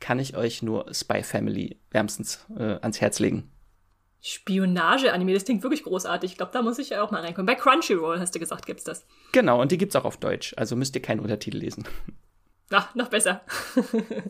kann 0.00 0.18
ich 0.18 0.36
euch 0.36 0.62
nur 0.62 0.92
Spy 0.92 1.22
Family 1.22 1.78
wärmstens 1.90 2.46
äh, 2.56 2.78
ans 2.80 3.00
Herz 3.00 3.18
legen. 3.18 3.50
Spionage-Anime, 4.22 5.32
das 5.32 5.44
klingt 5.44 5.62
wirklich 5.62 5.82
großartig. 5.84 6.32
Ich 6.32 6.36
glaube, 6.36 6.52
da 6.52 6.62
muss 6.62 6.78
ich 6.78 6.90
ja 6.90 7.02
auch 7.02 7.10
mal 7.10 7.22
reinkommen. 7.22 7.46
Bei 7.46 7.54
Crunchyroll 7.54 8.20
hast 8.20 8.34
du 8.34 8.38
gesagt, 8.38 8.66
gibt's 8.66 8.84
das. 8.84 9.06
Genau, 9.32 9.60
und 9.60 9.72
die 9.72 9.78
gibt's 9.78 9.96
auch 9.96 10.04
auf 10.04 10.18
Deutsch. 10.18 10.54
Also 10.56 10.76
müsst 10.76 10.94
ihr 10.94 11.02
keinen 11.02 11.20
Untertitel 11.20 11.56
lesen. 11.56 11.84
Ach, 12.70 12.94
noch 12.94 13.08
besser. 13.08 13.42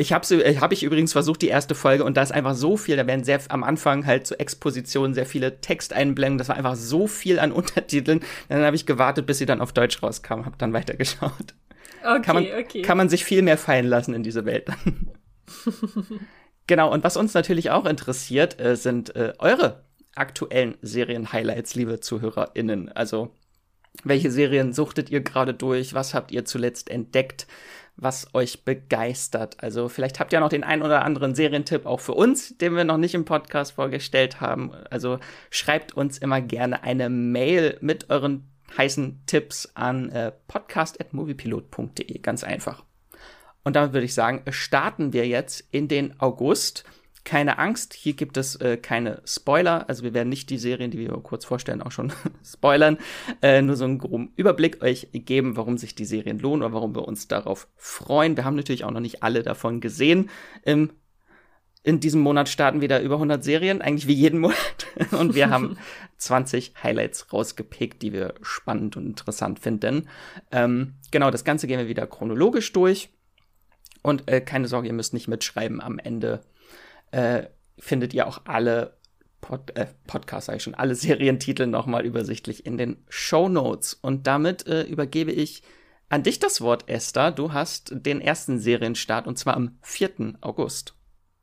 Ich 0.00 0.12
habe 0.12 0.44
äh, 0.44 0.56
hab 0.58 0.70
ich 0.70 0.84
übrigens 0.84 1.10
versucht, 1.10 1.42
die 1.42 1.48
erste 1.48 1.74
Folge, 1.74 2.04
und 2.04 2.16
da 2.16 2.22
ist 2.22 2.30
einfach 2.30 2.54
so 2.54 2.76
viel, 2.76 2.96
da 2.96 3.08
werden 3.08 3.24
sehr 3.24 3.40
am 3.48 3.64
Anfang 3.64 4.06
halt 4.06 4.28
so 4.28 4.36
Expositionen, 4.36 5.12
sehr 5.12 5.26
viele 5.26 5.60
Texteinblendungen, 5.60 6.38
das 6.38 6.48
war 6.48 6.54
einfach 6.54 6.76
so 6.76 7.08
viel 7.08 7.40
an 7.40 7.50
Untertiteln. 7.50 8.20
Dann 8.48 8.62
habe 8.62 8.76
ich 8.76 8.86
gewartet, 8.86 9.26
bis 9.26 9.38
sie 9.38 9.46
dann 9.46 9.60
auf 9.60 9.72
Deutsch 9.72 10.00
rauskam, 10.00 10.44
habe 10.44 10.56
dann 10.56 10.72
weitergeschaut. 10.72 11.54
Okay, 12.02 12.22
kann 12.22 12.34
man, 12.34 12.44
okay. 12.58 12.82
Kann 12.82 12.98
man 12.98 13.08
sich 13.08 13.24
viel 13.24 13.42
mehr 13.42 13.58
fallen 13.58 13.86
lassen 13.86 14.14
in 14.14 14.22
diese 14.22 14.44
Welt 14.44 14.68
dann. 14.68 15.10
genau, 16.66 16.92
und 16.92 17.04
was 17.04 17.16
uns 17.16 17.34
natürlich 17.34 17.70
auch 17.70 17.86
interessiert, 17.86 18.60
äh, 18.60 18.76
sind 18.76 19.14
äh, 19.16 19.32
eure 19.38 19.84
aktuellen 20.14 20.76
Serien-Highlights, 20.82 21.74
liebe 21.74 22.00
ZuhörerInnen. 22.00 22.90
Also, 22.90 23.30
welche 24.04 24.30
Serien 24.30 24.72
suchtet 24.72 25.10
ihr 25.10 25.20
gerade 25.20 25.54
durch? 25.54 25.94
Was 25.94 26.14
habt 26.14 26.30
ihr 26.30 26.44
zuletzt 26.44 26.90
entdeckt? 26.90 27.46
Was 27.96 28.32
euch 28.34 28.64
begeistert? 28.64 29.62
Also, 29.62 29.88
vielleicht 29.88 30.20
habt 30.20 30.32
ihr 30.32 30.40
noch 30.40 30.48
den 30.48 30.64
einen 30.64 30.82
oder 30.82 31.04
anderen 31.04 31.34
Serientipp 31.34 31.86
auch 31.86 32.00
für 32.00 32.14
uns, 32.14 32.56
den 32.58 32.76
wir 32.76 32.84
noch 32.84 32.96
nicht 32.96 33.14
im 33.14 33.24
Podcast 33.24 33.72
vorgestellt 33.72 34.40
haben. 34.40 34.72
Also, 34.90 35.18
schreibt 35.50 35.96
uns 35.96 36.18
immer 36.18 36.40
gerne 36.40 36.82
eine 36.84 37.10
Mail 37.10 37.76
mit 37.80 38.10
euren 38.10 38.48
heißen 38.76 39.22
Tipps 39.26 39.70
an 39.74 40.10
äh, 40.10 40.32
podcast.moviepilot.de. 40.46 42.18
Ganz 42.18 42.44
einfach. 42.44 42.84
Und 43.64 43.76
damit 43.76 43.92
würde 43.92 44.06
ich 44.06 44.14
sagen, 44.14 44.42
starten 44.50 45.12
wir 45.12 45.26
jetzt 45.26 45.64
in 45.70 45.88
den 45.88 46.18
August. 46.20 46.84
Keine 47.24 47.58
Angst, 47.58 47.92
hier 47.92 48.14
gibt 48.14 48.38
es 48.38 48.56
äh, 48.56 48.78
keine 48.78 49.20
Spoiler. 49.26 49.88
Also 49.88 50.02
wir 50.02 50.14
werden 50.14 50.30
nicht 50.30 50.48
die 50.48 50.56
Serien, 50.56 50.90
die 50.90 50.98
wir 50.98 51.10
kurz 51.22 51.44
vorstellen, 51.44 51.82
auch 51.82 51.90
schon 51.90 52.12
spoilern. 52.44 52.96
Äh, 53.42 53.60
nur 53.60 53.76
so 53.76 53.84
einen 53.84 53.98
groben 53.98 54.32
Überblick 54.36 54.82
euch 54.82 55.08
geben, 55.12 55.56
warum 55.56 55.76
sich 55.76 55.94
die 55.94 56.06
Serien 56.06 56.38
lohnen 56.38 56.62
oder 56.62 56.72
warum 56.72 56.94
wir 56.94 57.06
uns 57.06 57.28
darauf 57.28 57.68
freuen. 57.76 58.36
Wir 58.36 58.44
haben 58.44 58.56
natürlich 58.56 58.84
auch 58.84 58.90
noch 58.90 59.00
nicht 59.00 59.22
alle 59.22 59.42
davon 59.42 59.80
gesehen. 59.80 60.30
Im 60.62 60.90
in 61.88 62.00
diesem 62.00 62.20
Monat 62.20 62.50
starten 62.50 62.82
wieder 62.82 63.00
über 63.00 63.14
100 63.14 63.42
Serien, 63.42 63.80
eigentlich 63.80 64.06
wie 64.06 64.12
jeden 64.12 64.40
Monat. 64.40 64.86
Und 65.18 65.34
wir 65.34 65.48
haben 65.48 65.78
20 66.18 66.74
Highlights 66.82 67.32
rausgepickt, 67.32 68.02
die 68.02 68.12
wir 68.12 68.34
spannend 68.42 68.98
und 68.98 69.06
interessant 69.06 69.58
finden. 69.58 70.06
Ähm, 70.50 70.96
genau, 71.12 71.30
das 71.30 71.44
Ganze 71.44 71.66
gehen 71.66 71.78
wir 71.78 71.88
wieder 71.88 72.06
chronologisch 72.06 72.74
durch. 72.74 73.08
Und 74.02 74.30
äh, 74.30 74.42
keine 74.42 74.68
Sorge, 74.68 74.88
ihr 74.88 74.92
müsst 74.92 75.14
nicht 75.14 75.28
mitschreiben. 75.28 75.80
Am 75.80 75.98
Ende 75.98 76.42
äh, 77.10 77.44
findet 77.78 78.12
ihr 78.12 78.26
auch 78.26 78.42
alle 78.44 78.98
Pod, 79.40 79.74
äh, 79.74 79.86
Podcasts, 80.06 80.46
sage 80.46 80.58
ich 80.58 80.62
schon, 80.64 80.74
alle 80.74 80.94
Serientitel 80.96 81.66
nochmal 81.66 82.04
übersichtlich 82.04 82.66
in 82.66 82.76
den 82.76 82.98
Show 83.08 83.48
Notes. 83.48 83.94
Und 83.94 84.26
damit 84.26 84.66
äh, 84.66 84.82
übergebe 84.82 85.32
ich 85.32 85.62
an 86.10 86.22
dich 86.22 86.38
das 86.38 86.60
Wort, 86.60 86.86
Esther. 86.86 87.32
Du 87.32 87.54
hast 87.54 87.92
den 87.94 88.20
ersten 88.20 88.58
Serienstart 88.58 89.26
und 89.26 89.38
zwar 89.38 89.56
am 89.56 89.78
4. 89.80 90.34
August. 90.42 90.97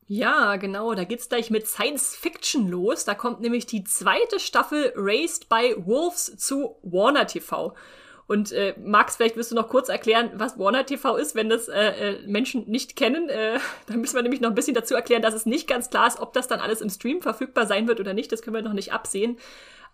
Ja, 0.08 0.58
genau, 0.58 0.94
da 0.94 1.04
geht's 1.04 1.30
gleich 1.30 1.50
mit 1.50 1.66
Science 1.68 2.16
Fiction 2.16 2.68
los. 2.68 3.06
Da 3.06 3.16
kommt 3.16 3.42
nämlich 3.42 3.66
die 3.66 3.84
zweite 3.84 4.40
Staffel 4.40 4.94
Raised 4.96 5.50
by 5.50 5.76
Wolves 5.78 6.38
zu 6.38 6.76
Warner 6.84 7.26
TV. 7.26 7.74
Und 8.28 8.52
äh, 8.52 8.76
Max, 8.84 9.16
vielleicht 9.16 9.36
wirst 9.36 9.52
du 9.52 9.56
noch 9.56 9.70
kurz 9.70 9.90
erklären, 9.90 10.32
was 10.36 10.60
Warner 10.60 10.86
TV 10.86 11.16
ist, 11.16 11.36
wenn 11.36 11.50
das 11.50 11.68
äh, 11.68 12.14
äh, 12.14 12.28
Menschen 12.28 12.70
nicht 12.70 12.96
kennen. 12.96 13.30
Äh, 13.30 13.60
dann 13.88 14.00
müssen 14.02 14.16
wir 14.16 14.22
nämlich 14.22 14.42
noch 14.42 14.50
ein 14.50 14.56
bisschen 14.56 14.76
dazu 14.76 14.94
erklären, 14.94 15.24
dass 15.24 15.34
es 15.34 15.48
nicht 15.48 15.68
ganz 15.68 15.90
klar 15.90 16.08
ist, 16.08 16.20
ob 16.20 16.34
das 16.34 16.48
dann 16.48 16.60
alles 16.60 16.82
im 16.82 16.90
Stream 16.90 17.22
verfügbar 17.22 17.66
sein 17.66 17.88
wird 17.88 18.00
oder 18.00 18.14
nicht. 18.14 18.32
Das 18.32 18.44
können 18.44 18.56
wir 18.56 18.62
noch 18.62 18.74
nicht 18.74 18.94
absehen. 18.94 19.38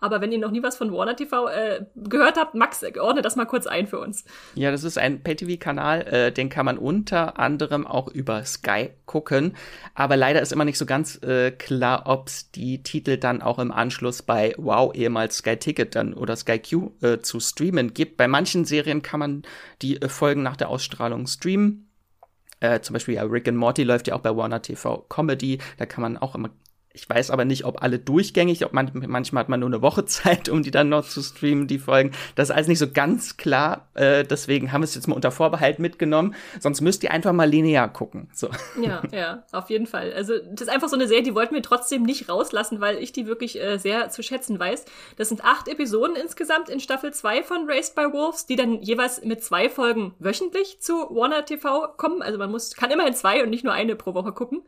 Aber 0.01 0.19
wenn 0.19 0.31
ihr 0.31 0.39
noch 0.39 0.49
nie 0.49 0.63
was 0.63 0.75
von 0.75 0.91
Warner 0.91 1.15
TV 1.15 1.47
äh, 1.47 1.85
gehört 1.95 2.35
habt, 2.35 2.55
Max, 2.55 2.83
ordne 2.99 3.21
das 3.21 3.35
mal 3.35 3.45
kurz 3.45 3.67
ein 3.67 3.85
für 3.85 3.99
uns. 3.99 4.25
Ja, 4.55 4.71
das 4.71 4.83
ist 4.83 4.97
ein 4.97 5.21
Pay-TV-Kanal, 5.21 6.01
äh, 6.01 6.31
den 6.31 6.49
kann 6.49 6.65
man 6.65 6.79
unter 6.79 7.37
anderem 7.37 7.85
auch 7.85 8.07
über 8.07 8.43
Sky 8.43 8.89
gucken. 9.05 9.55
Aber 9.93 10.17
leider 10.17 10.41
ist 10.41 10.51
immer 10.51 10.65
nicht 10.65 10.79
so 10.79 10.87
ganz 10.87 11.21
äh, 11.21 11.51
klar, 11.51 12.03
ob 12.07 12.27
es 12.27 12.49
die 12.49 12.81
Titel 12.81 13.17
dann 13.17 13.43
auch 13.43 13.59
im 13.59 13.71
Anschluss 13.71 14.23
bei 14.23 14.55
Wow, 14.57 14.95
ehemals 14.95 15.37
Sky 15.37 15.55
Ticket 15.57 15.95
dann 15.95 16.15
oder 16.15 16.35
Sky 16.35 16.57
Q 16.57 16.93
äh, 17.01 17.19
zu 17.19 17.39
streamen 17.39 17.93
gibt. 17.93 18.17
Bei 18.17 18.27
manchen 18.27 18.65
Serien 18.65 19.03
kann 19.03 19.19
man 19.19 19.43
die 19.83 20.01
äh, 20.01 20.09
Folgen 20.09 20.41
nach 20.41 20.57
der 20.57 20.69
Ausstrahlung 20.69 21.27
streamen. 21.27 21.91
Äh, 22.59 22.81
zum 22.81 22.93
Beispiel 22.93 23.15
ja, 23.15 23.23
Rick 23.23 23.47
and 23.47 23.57
Morty 23.57 23.83
läuft 23.83 24.07
ja 24.07 24.15
auch 24.15 24.21
bei 24.21 24.35
Warner 24.35 24.61
TV 24.61 25.05
Comedy. 25.09 25.59
Da 25.77 25.85
kann 25.85 26.01
man 26.01 26.17
auch 26.17 26.35
immer 26.35 26.49
ich 26.93 27.09
weiß 27.09 27.31
aber 27.31 27.45
nicht, 27.45 27.65
ob 27.65 27.81
alle 27.81 27.99
durchgängig, 27.99 28.65
ob 28.65 28.73
man, 28.73 28.91
manchmal 28.93 29.41
hat 29.41 29.49
man 29.49 29.59
nur 29.59 29.69
eine 29.69 29.81
Woche 29.81 30.05
Zeit, 30.11 30.49
um 30.49 30.63
die 30.63 30.71
dann 30.71 30.89
noch 30.89 31.07
zu 31.07 31.21
streamen, 31.21 31.67
die 31.67 31.79
Folgen. 31.79 32.11
Das 32.35 32.49
ist 32.49 32.55
alles 32.55 32.67
nicht 32.67 32.79
so 32.79 32.91
ganz 32.91 33.37
klar. 33.37 33.87
Äh, 33.93 34.23
deswegen 34.23 34.71
haben 34.71 34.81
wir 34.81 34.85
es 34.85 34.95
jetzt 34.95 35.07
mal 35.07 35.15
unter 35.15 35.31
Vorbehalt 35.31 35.79
mitgenommen. 35.79 36.35
Sonst 36.59 36.81
müsst 36.81 37.03
ihr 37.03 37.11
einfach 37.11 37.33
mal 37.33 37.49
linear 37.49 37.91
gucken. 37.91 38.29
So. 38.33 38.49
Ja, 38.81 39.01
ja, 39.11 39.43
auf 39.51 39.69
jeden 39.69 39.87
Fall. 39.87 40.13
Also 40.13 40.33
das 40.37 40.67
ist 40.67 40.69
einfach 40.69 40.89
so 40.89 40.95
eine 40.95 41.07
Serie, 41.07 41.23
die 41.23 41.35
wollten 41.35 41.55
wir 41.55 41.61
trotzdem 41.61 42.03
nicht 42.03 42.29
rauslassen, 42.29 42.81
weil 42.81 42.97
ich 42.97 43.11
die 43.11 43.25
wirklich 43.25 43.61
äh, 43.61 43.77
sehr 43.77 44.09
zu 44.09 44.23
schätzen 44.23 44.59
weiß. 44.59 44.85
Das 45.17 45.29
sind 45.29 45.43
acht 45.43 45.67
Episoden 45.67 46.15
insgesamt 46.15 46.69
in 46.69 46.79
Staffel 46.79 47.13
2 47.13 47.43
von 47.43 47.69
Raised 47.69 47.95
by 47.95 48.03
Wolves, 48.11 48.45
die 48.45 48.55
dann 48.55 48.81
jeweils 48.81 49.23
mit 49.23 49.43
zwei 49.43 49.69
Folgen 49.69 50.13
wöchentlich 50.19 50.79
zu 50.81 50.93
Warner 50.93 51.45
TV 51.45 51.93
kommen. 51.97 52.21
Also 52.21 52.37
man 52.37 52.51
muss, 52.51 52.75
kann 52.75 52.91
immerhin 52.91 53.13
zwei 53.13 53.43
und 53.43 53.49
nicht 53.49 53.63
nur 53.63 53.73
eine 53.73 53.95
pro 53.95 54.13
Woche 54.13 54.33
gucken. 54.33 54.63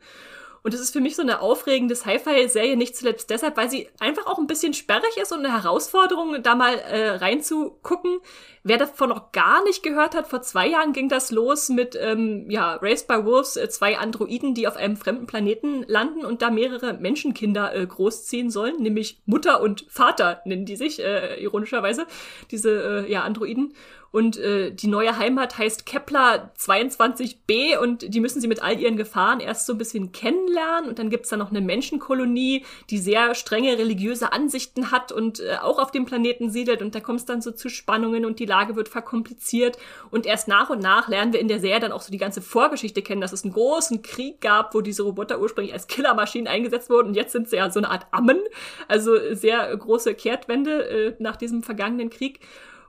Und 0.64 0.72
es 0.72 0.80
ist 0.80 0.94
für 0.94 1.00
mich 1.02 1.14
so 1.14 1.20
eine 1.20 1.40
aufregende 1.40 1.94
Sci-Fi-Serie, 1.94 2.78
nicht 2.78 2.96
zuletzt 2.96 3.28
deshalb, 3.28 3.58
weil 3.58 3.68
sie 3.68 3.86
einfach 4.00 4.26
auch 4.26 4.38
ein 4.38 4.46
bisschen 4.46 4.72
sperrig 4.72 5.14
ist 5.20 5.30
und 5.30 5.40
eine 5.40 5.52
Herausforderung, 5.52 6.42
da 6.42 6.54
mal 6.54 6.76
äh, 6.76 7.10
reinzugucken. 7.16 8.20
Wer 8.62 8.78
davon 8.78 9.10
noch 9.10 9.30
gar 9.32 9.62
nicht 9.64 9.82
gehört 9.82 10.14
hat, 10.14 10.26
vor 10.26 10.40
zwei 10.40 10.66
Jahren 10.66 10.94
ging 10.94 11.10
das 11.10 11.30
los 11.30 11.68
mit 11.68 11.98
ähm, 12.00 12.48
ja, 12.48 12.76
Raised 12.76 13.06
by 13.06 13.26
Wolves, 13.26 13.58
äh, 13.58 13.68
zwei 13.68 13.98
Androiden, 13.98 14.54
die 14.54 14.66
auf 14.66 14.76
einem 14.76 14.96
fremden 14.96 15.26
Planeten 15.26 15.84
landen 15.86 16.24
und 16.24 16.40
da 16.40 16.48
mehrere 16.48 16.94
Menschenkinder 16.94 17.74
äh, 17.74 17.86
großziehen 17.86 18.48
sollen, 18.48 18.80
nämlich 18.80 19.20
Mutter 19.26 19.60
und 19.60 19.84
Vater 19.90 20.40
nennen 20.46 20.64
die 20.64 20.76
sich, 20.76 20.98
äh, 20.98 21.42
ironischerweise, 21.42 22.06
diese 22.50 23.04
äh, 23.04 23.12
ja, 23.12 23.20
Androiden. 23.20 23.74
Und 24.14 24.36
äh, 24.36 24.70
die 24.70 24.86
neue 24.86 25.18
Heimat 25.18 25.58
heißt 25.58 25.86
Kepler 25.86 26.52
22b 26.56 27.76
und 27.78 28.14
die 28.14 28.20
müssen 28.20 28.40
sie 28.40 28.46
mit 28.46 28.62
all 28.62 28.78
ihren 28.78 28.96
Gefahren 28.96 29.40
erst 29.40 29.66
so 29.66 29.72
ein 29.72 29.78
bisschen 29.78 30.12
kennenlernen. 30.12 30.88
Und 30.88 31.00
dann 31.00 31.10
gibt's 31.10 31.30
da 31.30 31.36
noch 31.36 31.50
eine 31.50 31.60
Menschenkolonie, 31.60 32.64
die 32.90 32.98
sehr 32.98 33.34
strenge 33.34 33.76
religiöse 33.76 34.32
Ansichten 34.32 34.92
hat 34.92 35.10
und 35.10 35.40
äh, 35.40 35.56
auch 35.60 35.80
auf 35.80 35.90
dem 35.90 36.04
Planeten 36.04 36.50
siedelt. 36.50 36.80
Und 36.80 36.94
da 36.94 37.00
kommt 37.00 37.18
es 37.18 37.24
dann 37.24 37.42
so 37.42 37.50
zu 37.50 37.68
Spannungen 37.68 38.24
und 38.24 38.38
die 38.38 38.46
Lage 38.46 38.76
wird 38.76 38.88
verkompliziert. 38.88 39.78
Und 40.12 40.26
erst 40.26 40.46
nach 40.46 40.70
und 40.70 40.80
nach 40.80 41.08
lernen 41.08 41.32
wir 41.32 41.40
in 41.40 41.48
der 41.48 41.58
Serie 41.58 41.80
dann 41.80 41.90
auch 41.90 42.02
so 42.02 42.12
die 42.12 42.18
ganze 42.18 42.40
Vorgeschichte 42.40 43.02
kennen, 43.02 43.20
dass 43.20 43.32
es 43.32 43.42
einen 43.42 43.52
großen 43.52 44.02
Krieg 44.02 44.40
gab, 44.40 44.76
wo 44.76 44.80
diese 44.80 45.02
Roboter 45.02 45.40
ursprünglich 45.40 45.74
als 45.74 45.88
Killermaschinen 45.88 46.46
eingesetzt 46.46 46.88
wurden. 46.88 47.08
Und 47.08 47.14
jetzt 47.14 47.32
sind 47.32 47.50
sie 47.50 47.56
ja 47.56 47.68
so 47.68 47.80
eine 47.80 47.90
Art 47.90 48.06
Ammen. 48.12 48.38
Also 48.86 49.34
sehr 49.34 49.76
große 49.76 50.14
Kehrtwende 50.14 50.88
äh, 50.88 51.16
nach 51.18 51.34
diesem 51.34 51.64
vergangenen 51.64 52.10
Krieg. 52.10 52.38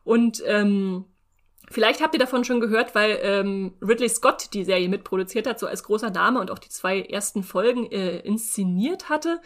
Und 0.04 0.44
ähm, 0.46 1.06
Vielleicht 1.70 2.02
habt 2.02 2.14
ihr 2.14 2.20
davon 2.20 2.44
schon 2.44 2.60
gehört, 2.60 2.96
weil 2.96 3.20
ähm, 3.22 3.74
Ridley 3.82 4.10
Scott 4.10 4.54
die 4.54 4.64
Serie 4.64 4.90
mitproduziert 4.90 5.48
hat, 5.48 5.60
so 5.60 5.68
als 5.68 5.84
großer 5.84 6.12
Name 6.12 6.40
und 6.40 6.52
auch 6.52 6.60
die 6.60 6.70
zwei 6.70 7.02
ersten 7.02 7.44
Folgen 7.44 7.92
äh, 7.92 8.20
inszeniert 8.20 9.10
hatte. 9.10 9.42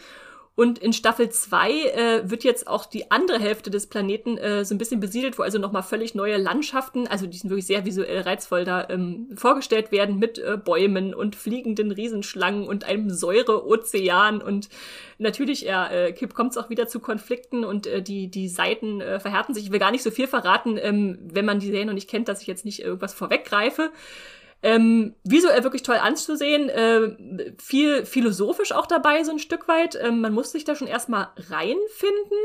Und 0.60 0.78
in 0.78 0.92
Staffel 0.92 1.30
2 1.30 1.70
äh, 1.70 2.30
wird 2.30 2.44
jetzt 2.44 2.68
auch 2.68 2.84
die 2.84 3.10
andere 3.10 3.38
Hälfte 3.38 3.70
des 3.70 3.86
Planeten 3.86 4.36
äh, 4.36 4.62
so 4.62 4.74
ein 4.74 4.78
bisschen 4.78 5.00
besiedelt, 5.00 5.38
wo 5.38 5.42
also 5.42 5.58
nochmal 5.58 5.82
völlig 5.82 6.14
neue 6.14 6.36
Landschaften, 6.36 7.06
also 7.08 7.26
die 7.26 7.38
sind 7.38 7.48
wirklich 7.48 7.64
sehr 7.64 7.86
visuell 7.86 8.20
reizvoll 8.20 8.66
da, 8.66 8.86
ähm, 8.90 9.30
vorgestellt 9.36 9.90
werden 9.90 10.18
mit 10.18 10.38
äh, 10.38 10.58
Bäumen 10.62 11.14
und 11.14 11.34
fliegenden 11.34 11.90
Riesenschlangen 11.92 12.68
und 12.68 12.84
einem 12.84 13.08
Säureozean. 13.08 14.42
Und 14.42 14.68
natürlich, 15.16 15.62
ja, 15.62 15.90
äh, 15.90 16.12
kommt 16.12 16.50
es 16.50 16.58
auch 16.58 16.68
wieder 16.68 16.86
zu 16.86 17.00
Konflikten 17.00 17.64
und 17.64 17.86
äh, 17.86 18.02
die, 18.02 18.28
die 18.28 18.50
Seiten 18.50 19.00
äh, 19.00 19.18
verhärten 19.18 19.54
sich. 19.54 19.64
Ich 19.64 19.72
will 19.72 19.78
gar 19.78 19.92
nicht 19.92 20.02
so 20.02 20.10
viel 20.10 20.26
verraten, 20.26 20.76
ähm, 20.76 21.20
wenn 21.22 21.46
man 21.46 21.60
die 21.60 21.68
Serie 21.68 21.86
noch 21.86 21.94
nicht 21.94 22.10
kennt, 22.10 22.28
dass 22.28 22.42
ich 22.42 22.46
jetzt 22.46 22.66
nicht 22.66 22.80
irgendwas 22.80 23.14
vorweggreife. 23.14 23.92
Ähm, 24.62 25.14
visuell 25.24 25.62
wirklich 25.64 25.82
toll 25.82 25.96
anzusehen, 25.96 26.68
äh, 26.68 27.52
viel 27.58 28.04
philosophisch 28.04 28.72
auch 28.72 28.86
dabei, 28.86 29.24
so 29.24 29.30
ein 29.30 29.38
Stück 29.38 29.68
weit. 29.68 29.98
Ähm, 30.00 30.20
man 30.20 30.34
muss 30.34 30.52
sich 30.52 30.64
da 30.64 30.74
schon 30.74 30.88
erstmal 30.88 31.28
reinfinden. 31.36 32.38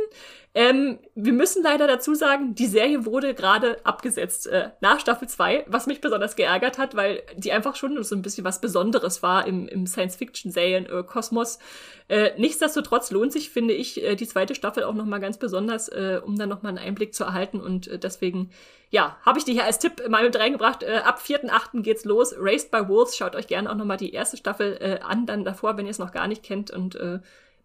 Ähm, 0.57 0.99
wir 1.15 1.33
müssen 1.33 1.63
leider 1.63 1.85
dazu 1.85 2.15
sagen, 2.15 2.55
die 2.55 2.67
Serie 2.67 3.05
wurde 3.05 3.33
gerade 3.33 3.85
abgesetzt 3.85 4.47
äh, 4.47 4.69
nach 4.79 5.01
Staffel 5.01 5.27
2, 5.27 5.65
was 5.67 5.85
mich 5.85 5.99
besonders 5.99 6.37
geärgert 6.37 6.77
hat, 6.77 6.95
weil 6.95 7.23
die 7.35 7.51
einfach 7.51 7.75
schon 7.75 8.01
so 8.05 8.15
ein 8.15 8.21
bisschen 8.21 8.45
was 8.45 8.61
Besonderes 8.61 9.21
war 9.21 9.45
im, 9.47 9.67
im 9.67 9.85
Science-Fiction-Serien-Kosmos. 9.85 11.59
Äh, 12.07 12.39
nichtsdestotrotz 12.39 13.11
lohnt 13.11 13.33
sich, 13.33 13.49
finde 13.49 13.73
ich, 13.73 14.01
äh, 14.01 14.15
die 14.15 14.27
zweite 14.27 14.55
Staffel 14.55 14.85
auch 14.85 14.93
nochmal 14.93 15.19
ganz 15.19 15.37
besonders, 15.37 15.89
äh, 15.89 16.21
um 16.23 16.37
dann 16.37 16.47
nochmal 16.47 16.69
einen 16.69 16.87
Einblick 16.87 17.13
zu 17.13 17.25
erhalten. 17.25 17.59
Und 17.59 17.89
äh, 17.89 17.99
deswegen, 17.99 18.49
ja, 18.91 19.17
habe 19.25 19.39
ich 19.39 19.43
die 19.43 19.51
hier 19.51 19.65
als 19.65 19.79
Tipp 19.79 20.07
mal 20.07 20.23
mit 20.23 20.39
reingebracht. 20.39 20.83
Äh, 20.83 21.01
ab 21.03 21.19
4.8. 21.21 21.81
geht's 21.81 22.05
los. 22.05 22.33
Raised 22.39 22.71
by 22.71 22.87
Wolves. 22.87 23.17
Schaut 23.17 23.35
euch 23.35 23.47
gerne 23.47 23.69
auch 23.69 23.75
nochmal 23.75 23.97
die 23.97 24.13
erste 24.13 24.37
Staffel 24.37 24.99
an, 25.03 25.25
dann 25.25 25.43
davor, 25.43 25.75
wenn 25.75 25.85
ihr 25.85 25.91
es 25.91 25.99
noch 25.99 26.13
gar 26.13 26.27
nicht 26.27 26.43
kennt. 26.43 26.71
Und 26.71 26.97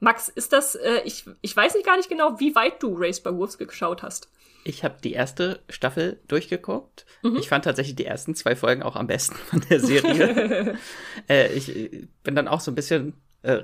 Max, 0.01 0.29
ist 0.29 0.53
das, 0.53 0.75
äh, 0.75 1.03
ich, 1.05 1.27
ich 1.43 1.55
weiß 1.55 1.75
nicht 1.75 1.87
gar 1.87 1.97
nicht 1.97 2.09
genau, 2.09 2.41
wie 2.41 2.55
weit 2.55 2.83
du 2.83 2.95
Race 2.97 3.21
by 3.21 3.31
Wolves 3.31 3.59
geschaut 3.59 4.03
hast. 4.03 4.31
Ich 4.65 4.85
habe 4.85 4.97
die 5.03 5.13
erste 5.13 5.61
Staffel 5.69 6.21
durchgeguckt. 6.29 7.07
Mhm. 7.23 7.37
Ich 7.37 7.49
fand 7.49 7.65
tatsächlich 7.65 7.97
die 7.97 8.05
ersten 8.05 8.35
zwei 8.35 8.57
Folgen 8.57 8.83
auch 8.83 8.97
am 8.97 9.07
besten 9.07 9.37
von 9.51 9.63
der 9.71 9.81
Serie. 9.81 10.79
äh, 11.29 11.53
ich 11.53 12.09
bin 12.23 12.35
dann 12.35 12.49
auch 12.49 12.61
so 12.61 12.71
ein 12.71 12.75
bisschen 12.75 13.15
äh, 13.43 13.63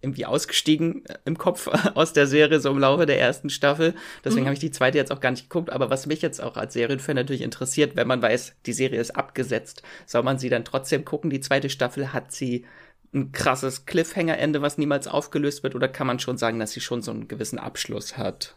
irgendwie 0.00 0.26
ausgestiegen 0.26 1.04
äh, 1.06 1.18
im 1.24 1.36
Kopf 1.38 1.68
aus 1.94 2.12
der 2.12 2.26
Serie, 2.26 2.60
so 2.60 2.70
im 2.70 2.78
Laufe 2.78 3.06
der 3.06 3.20
ersten 3.20 3.50
Staffel. 3.50 3.94
Deswegen 4.24 4.42
mhm. 4.42 4.46
habe 4.46 4.54
ich 4.54 4.60
die 4.60 4.70
zweite 4.70 4.98
jetzt 4.98 5.12
auch 5.12 5.20
gar 5.20 5.30
nicht 5.30 5.50
geguckt. 5.50 5.70
Aber 5.70 5.90
was 5.90 6.06
mich 6.06 6.22
jetzt 6.22 6.40
auch 6.40 6.56
als 6.56 6.74
Serienfan 6.74 7.16
natürlich 7.16 7.42
interessiert, 7.42 7.96
wenn 7.96 8.08
man 8.08 8.22
weiß, 8.22 8.54
die 8.66 8.72
Serie 8.72 9.00
ist 9.00 9.16
abgesetzt, 9.16 9.82
soll 10.06 10.22
man 10.22 10.38
sie 10.38 10.48
dann 10.48 10.64
trotzdem 10.64 11.04
gucken? 11.04 11.30
Die 11.30 11.40
zweite 11.40 11.70
Staffel 11.70 12.12
hat 12.12 12.32
sie 12.32 12.64
ein 13.14 13.32
krasses 13.32 13.86
Cliffhanger-Ende, 13.86 14.62
was 14.62 14.78
niemals 14.78 15.08
aufgelöst 15.08 15.62
wird, 15.62 15.74
oder 15.74 15.88
kann 15.88 16.06
man 16.06 16.18
schon 16.18 16.38
sagen, 16.38 16.58
dass 16.58 16.72
sie 16.72 16.80
schon 16.80 17.02
so 17.02 17.10
einen 17.10 17.28
gewissen 17.28 17.58
Abschluss 17.58 18.16
hat? 18.16 18.56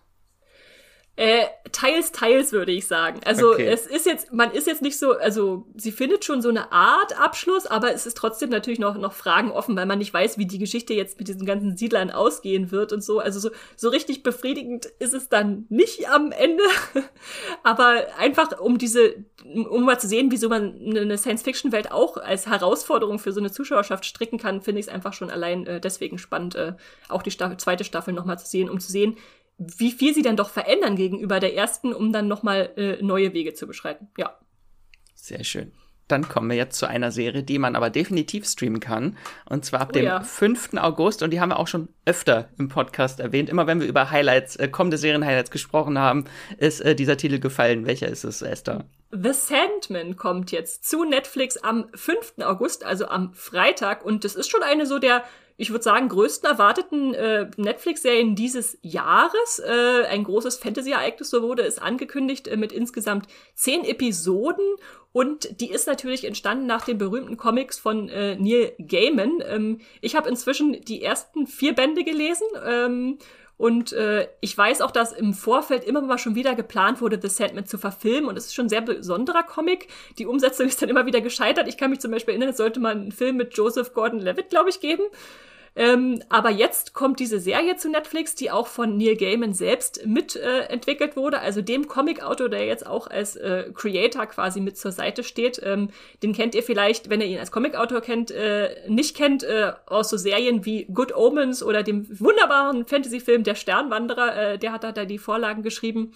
Äh, 1.19 1.47
teils, 1.73 2.13
teils 2.13 2.53
würde 2.53 2.71
ich 2.71 2.87
sagen. 2.87 3.19
Also 3.25 3.51
okay. 3.51 3.67
es 3.67 3.85
ist 3.85 4.05
jetzt, 4.05 4.31
man 4.31 4.51
ist 4.51 4.67
jetzt 4.67 4.81
nicht 4.81 4.97
so, 4.97 5.17
also 5.17 5.65
sie 5.75 5.91
findet 5.91 6.23
schon 6.23 6.41
so 6.41 6.47
eine 6.47 6.71
Art 6.71 7.19
Abschluss, 7.19 7.65
aber 7.65 7.93
es 7.93 8.05
ist 8.05 8.15
trotzdem 8.15 8.49
natürlich 8.49 8.79
noch, 8.79 8.97
noch 8.97 9.11
Fragen 9.11 9.51
offen, 9.51 9.75
weil 9.75 9.85
man 9.85 9.99
nicht 9.99 10.13
weiß, 10.13 10.37
wie 10.37 10.45
die 10.45 10.59
Geschichte 10.59 10.93
jetzt 10.93 11.19
mit 11.19 11.27
diesen 11.27 11.45
ganzen 11.45 11.75
Siedlern 11.75 12.09
ausgehen 12.09 12.71
wird 12.71 12.93
und 12.93 13.03
so. 13.03 13.19
Also 13.19 13.41
so, 13.41 13.49
so 13.75 13.89
richtig 13.89 14.23
befriedigend 14.23 14.85
ist 14.99 15.13
es 15.13 15.27
dann 15.27 15.65
nicht 15.67 16.09
am 16.09 16.31
Ende. 16.31 16.63
aber 17.63 18.05
einfach 18.17 18.57
um 18.57 18.77
diese, 18.77 19.15
um 19.43 19.83
mal 19.83 19.99
zu 19.99 20.07
sehen, 20.07 20.31
wieso 20.31 20.47
man 20.47 20.73
eine 20.89 21.17
Science-Fiction-Welt 21.17 21.91
auch 21.91 22.15
als 22.15 22.47
Herausforderung 22.47 23.19
für 23.19 23.33
so 23.33 23.41
eine 23.41 23.51
Zuschauerschaft 23.51 24.05
stricken 24.05 24.39
kann, 24.39 24.61
finde 24.61 24.79
ich 24.79 24.87
es 24.87 24.93
einfach 24.93 25.11
schon 25.11 25.29
allein 25.29 25.67
äh, 25.67 25.81
deswegen 25.81 26.17
spannend, 26.17 26.55
äh, 26.55 26.75
auch 27.09 27.23
die 27.23 27.31
Staffel, 27.31 27.57
zweite 27.57 27.83
Staffel 27.83 28.13
nochmal 28.13 28.39
zu 28.39 28.47
sehen, 28.47 28.69
um 28.69 28.79
zu 28.79 28.89
sehen, 28.89 29.17
wie 29.59 29.91
viel 29.91 30.13
sie 30.13 30.21
dann 30.21 30.37
doch 30.37 30.49
verändern 30.49 30.95
gegenüber 30.95 31.39
der 31.39 31.55
ersten, 31.55 31.93
um 31.93 32.13
dann 32.13 32.27
nochmal 32.27 32.71
äh, 32.77 33.03
neue 33.03 33.33
Wege 33.33 33.53
zu 33.53 33.67
beschreiten. 33.67 34.07
Ja. 34.17 34.39
Sehr 35.13 35.43
schön. 35.43 35.73
Dann 36.07 36.27
kommen 36.27 36.49
wir 36.49 36.57
jetzt 36.57 36.79
zu 36.79 36.87
einer 36.87 37.11
Serie, 37.11 37.43
die 37.43 37.59
man 37.59 37.75
aber 37.75 37.91
definitiv 37.91 38.47
streamen 38.47 38.79
kann. 38.79 39.15
Und 39.45 39.63
zwar 39.63 39.81
ab 39.81 39.89
oh, 39.91 39.93
dem 39.93 40.05
ja. 40.05 40.21
5. 40.21 40.73
August. 40.77 41.21
Und 41.21 41.29
die 41.29 41.39
haben 41.39 41.49
wir 41.49 41.59
auch 41.59 41.67
schon 41.67 41.89
öfter 42.05 42.49
im 42.57 42.67
Podcast 42.67 43.19
erwähnt. 43.19 43.47
Immer 43.47 43.67
wenn 43.67 43.79
wir 43.79 43.87
über 43.87 44.09
Highlights, 44.09 44.55
äh, 44.55 44.69
kommende 44.69 44.97
Serien-Highlights 44.97 45.51
gesprochen 45.51 45.99
haben, 45.99 46.25
ist 46.57 46.81
äh, 46.81 46.95
dieser 46.95 47.15
Titel 47.15 47.39
gefallen. 47.39 47.85
Welcher 47.85 48.07
ist 48.07 48.23
es, 48.23 48.41
Esther? 48.41 48.85
The 49.11 49.33
Sandman 49.33 50.15
kommt 50.15 50.51
jetzt 50.51 50.89
zu 50.89 51.03
Netflix 51.03 51.57
am 51.57 51.89
5. 51.93 52.35
August, 52.39 52.85
also 52.85 53.07
am 53.07 53.33
Freitag. 53.33 54.03
Und 54.03 54.23
das 54.23 54.33
ist 54.33 54.49
schon 54.49 54.63
eine 54.63 54.87
so 54.87 54.97
der 54.97 55.23
ich 55.59 55.71
würde 55.71 55.83
sagen, 55.83 56.07
größten 56.07 56.49
erwarteten 56.49 57.13
äh, 57.13 57.51
Netflix-Serien 57.57 58.33
dieses 58.33 58.77
Jahres. 58.81 59.59
Äh, 59.59 60.05
ein 60.05 60.23
großes 60.23 60.55
Fantasy-Ereignis, 60.57 61.29
so 61.29 61.41
wurde 61.41 61.63
es 61.63 61.79
angekündigt, 61.79 62.47
äh, 62.47 62.55
mit 62.55 62.71
insgesamt 62.71 63.27
zehn 63.55 63.83
Episoden. 63.83 64.63
Und 65.11 65.59
die 65.59 65.69
ist 65.69 65.85
natürlich 65.85 66.23
entstanden 66.23 66.65
nach 66.65 66.85
den 66.85 66.97
berühmten 66.97 67.35
Comics 67.35 67.77
von 67.77 68.07
äh, 68.07 68.37
Neil 68.37 68.71
Gaiman. 68.79 69.43
Ähm, 69.45 69.81
ich 69.99 70.15
habe 70.15 70.29
inzwischen 70.29 70.79
die 70.85 71.03
ersten 71.03 71.45
vier 71.45 71.75
Bände 71.75 72.05
gelesen. 72.05 72.47
Ähm, 72.65 73.17
Und 73.59 73.91
äh, 73.91 74.29
ich 74.39 74.57
weiß 74.57 74.79
auch, 74.79 74.89
dass 74.89 75.11
im 75.11 75.33
Vorfeld 75.33 75.83
immer 75.83 75.99
mal 75.99 76.17
schon 76.17 76.33
wieder 76.33 76.55
geplant 76.55 77.01
wurde, 77.01 77.19
The 77.21 77.27
Sandman 77.27 77.65
zu 77.65 77.77
verfilmen. 77.77 78.29
Und 78.29 78.37
es 78.37 78.45
ist 78.45 78.55
schon 78.55 78.67
ein 78.67 78.69
sehr 78.69 78.79
besonderer 78.79 79.43
Comic. 79.43 79.89
Die 80.17 80.25
Umsetzung 80.25 80.67
ist 80.69 80.81
dann 80.81 80.87
immer 80.87 81.05
wieder 81.05 81.19
gescheitert. 81.19 81.67
Ich 81.67 81.75
kann 81.77 81.89
mich 81.89 81.99
zum 81.99 82.11
Beispiel 82.11 82.35
erinnern, 82.35 82.51
es 82.51 82.57
sollte 82.57 82.79
mal 82.79 82.93
einen 82.93 83.11
Film 83.11 83.35
mit 83.35 83.57
Joseph 83.57 83.93
Gordon-Levitt, 83.93 84.49
glaube 84.49 84.69
ich, 84.69 84.79
geben. 84.79 85.03
Ähm, 85.75 86.21
aber 86.29 86.49
jetzt 86.49 86.93
kommt 86.93 87.19
diese 87.19 87.39
Serie 87.39 87.75
zu 87.77 87.89
Netflix, 87.89 88.35
die 88.35 88.51
auch 88.51 88.67
von 88.67 88.97
Neil 88.97 89.15
Gaiman 89.15 89.53
selbst 89.53 90.05
mitentwickelt 90.05 91.13
äh, 91.13 91.15
wurde, 91.15 91.39
also 91.39 91.61
dem 91.61 91.87
Comic-Autor, 91.87 92.49
der 92.49 92.65
jetzt 92.65 92.85
auch 92.85 93.07
als 93.07 93.35
äh, 93.35 93.71
Creator 93.73 94.25
quasi 94.25 94.59
mit 94.59 94.77
zur 94.77 94.91
Seite 94.91 95.23
steht. 95.23 95.61
Ähm, 95.63 95.89
den 96.23 96.33
kennt 96.33 96.55
ihr 96.55 96.63
vielleicht, 96.63 97.09
wenn 97.09 97.21
ihr 97.21 97.27
ihn 97.27 97.39
als 97.39 97.51
Comic-Autor 97.51 98.01
kennt, 98.01 98.31
äh, 98.31 98.69
nicht 98.87 99.15
kennt, 99.15 99.43
äh, 99.43 99.73
aus 99.85 100.09
so 100.09 100.17
Serien 100.17 100.65
wie 100.65 100.85
Good 100.85 101.15
Omens 101.15 101.63
oder 101.63 101.83
dem 101.83 102.07
wunderbaren 102.19 102.85
Fantasy-Film 102.85 103.43
Der 103.43 103.55
Sternwanderer. 103.55 104.53
Äh, 104.53 104.57
der 104.57 104.71
hat 104.71 104.83
da 104.83 105.05
die 105.05 105.17
Vorlagen 105.17 105.63
geschrieben. 105.63 106.13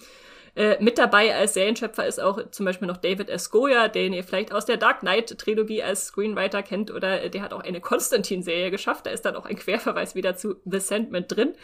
Äh, 0.56 0.82
mit 0.82 0.98
dabei 0.98 1.34
als 1.34 1.54
Serienschöpfer 1.54 2.06
ist 2.06 2.20
auch 2.20 2.50
zum 2.50 2.64
Beispiel 2.66 2.86
noch 2.86 2.96
David 2.96 3.28
S. 3.28 3.50
Goya, 3.50 3.88
den 3.88 4.12
ihr 4.12 4.22
vielleicht 4.22 4.52
aus 4.52 4.64
der 4.64 4.76
Dark 4.76 5.00
Knight-Trilogie 5.00 5.82
als 5.82 6.06
Screenwriter 6.06 6.62
kennt, 6.62 6.92
oder 6.92 7.22
äh, 7.22 7.30
der 7.30 7.42
hat 7.42 7.52
auch 7.52 7.62
eine 7.62 7.80
Konstantin-Serie 7.80 8.70
geschafft. 8.70 9.06
Da 9.06 9.10
ist 9.10 9.24
dann 9.24 9.36
auch 9.36 9.46
ein 9.46 9.56
Querverweis 9.56 10.14
wieder 10.14 10.36
zu 10.36 10.56
The 10.64 10.78
Sandman 10.78 11.26
drin. 11.26 11.54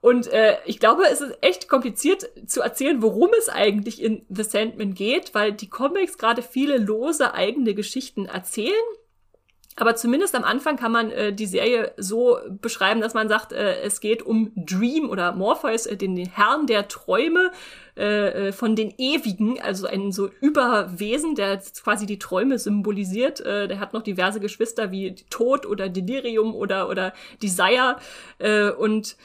Und 0.00 0.28
äh, 0.28 0.56
ich 0.64 0.78
glaube, 0.78 1.04
es 1.10 1.20
ist 1.20 1.38
echt 1.40 1.68
kompliziert 1.68 2.28
zu 2.46 2.60
erzählen, 2.60 3.02
worum 3.02 3.30
es 3.36 3.48
eigentlich 3.48 4.00
in 4.02 4.24
The 4.28 4.44
Sandman 4.44 4.94
geht, 4.94 5.34
weil 5.34 5.52
die 5.52 5.70
Comics 5.70 6.18
gerade 6.18 6.42
viele 6.42 6.76
lose 6.76 7.34
eigene 7.34 7.74
Geschichten 7.74 8.26
erzählen 8.26 8.74
aber 9.80 9.94
zumindest 9.94 10.34
am 10.34 10.44
Anfang 10.44 10.76
kann 10.76 10.90
man 10.90 11.10
äh, 11.10 11.32
die 11.32 11.46
Serie 11.46 11.92
so 11.96 12.38
beschreiben, 12.60 13.00
dass 13.00 13.14
man 13.14 13.28
sagt, 13.28 13.52
äh, 13.52 13.80
es 13.82 14.00
geht 14.00 14.22
um 14.22 14.50
Dream 14.56 15.08
oder 15.08 15.32
Morpheus, 15.32 15.86
äh, 15.86 15.96
den, 15.96 16.16
den 16.16 16.28
Herrn 16.28 16.66
der 16.66 16.88
Träume 16.88 17.52
äh, 17.96 18.48
äh, 18.48 18.52
von 18.52 18.74
den 18.74 18.92
Ewigen, 18.98 19.60
also 19.60 19.86
ein 19.86 20.10
so 20.10 20.30
Überwesen, 20.40 21.36
der 21.36 21.62
quasi 21.82 22.06
die 22.06 22.18
Träume 22.18 22.58
symbolisiert. 22.58 23.40
Äh, 23.40 23.68
der 23.68 23.78
hat 23.78 23.92
noch 23.92 24.02
diverse 24.02 24.40
Geschwister 24.40 24.90
wie 24.90 25.14
Tod 25.30 25.64
oder 25.64 25.88
Delirium 25.88 26.54
oder, 26.54 26.88
oder 26.88 27.12
Desire. 27.40 27.96
Äh, 28.38 28.70
und 28.70 29.16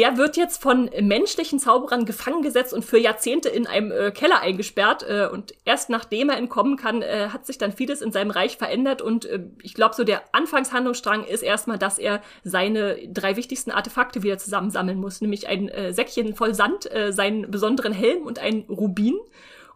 der 0.00 0.16
wird 0.16 0.38
jetzt 0.38 0.62
von 0.62 0.88
menschlichen 0.98 1.58
Zauberern 1.58 2.06
gefangen 2.06 2.40
gesetzt 2.40 2.72
und 2.72 2.86
für 2.86 2.96
Jahrzehnte 2.96 3.50
in 3.50 3.66
einem 3.66 3.92
äh, 3.92 4.10
Keller 4.12 4.40
eingesperrt. 4.40 5.02
Äh, 5.06 5.28
und 5.30 5.52
erst 5.66 5.90
nachdem 5.90 6.30
er 6.30 6.38
entkommen 6.38 6.78
kann, 6.78 7.02
äh, 7.02 7.28
hat 7.30 7.44
sich 7.44 7.58
dann 7.58 7.70
vieles 7.70 8.00
in 8.00 8.10
seinem 8.10 8.30
Reich 8.30 8.56
verändert. 8.56 9.02
Und 9.02 9.26
äh, 9.26 9.40
ich 9.62 9.74
glaube, 9.74 9.94
so 9.94 10.02
der 10.02 10.22
Anfangshandlungsstrang 10.32 11.24
ist 11.24 11.42
erstmal, 11.42 11.76
dass 11.76 11.98
er 11.98 12.22
seine 12.44 12.96
drei 13.12 13.36
wichtigsten 13.36 13.70
Artefakte 13.70 14.22
wieder 14.22 14.38
zusammensammeln 14.38 14.98
muss, 14.98 15.20
nämlich 15.20 15.48
ein 15.48 15.68
äh, 15.68 15.92
Säckchen 15.92 16.34
voll 16.34 16.54
Sand, 16.54 16.90
äh, 16.90 17.12
seinen 17.12 17.50
besonderen 17.50 17.92
Helm 17.92 18.22
und 18.22 18.38
ein 18.38 18.64
Rubin. 18.70 19.18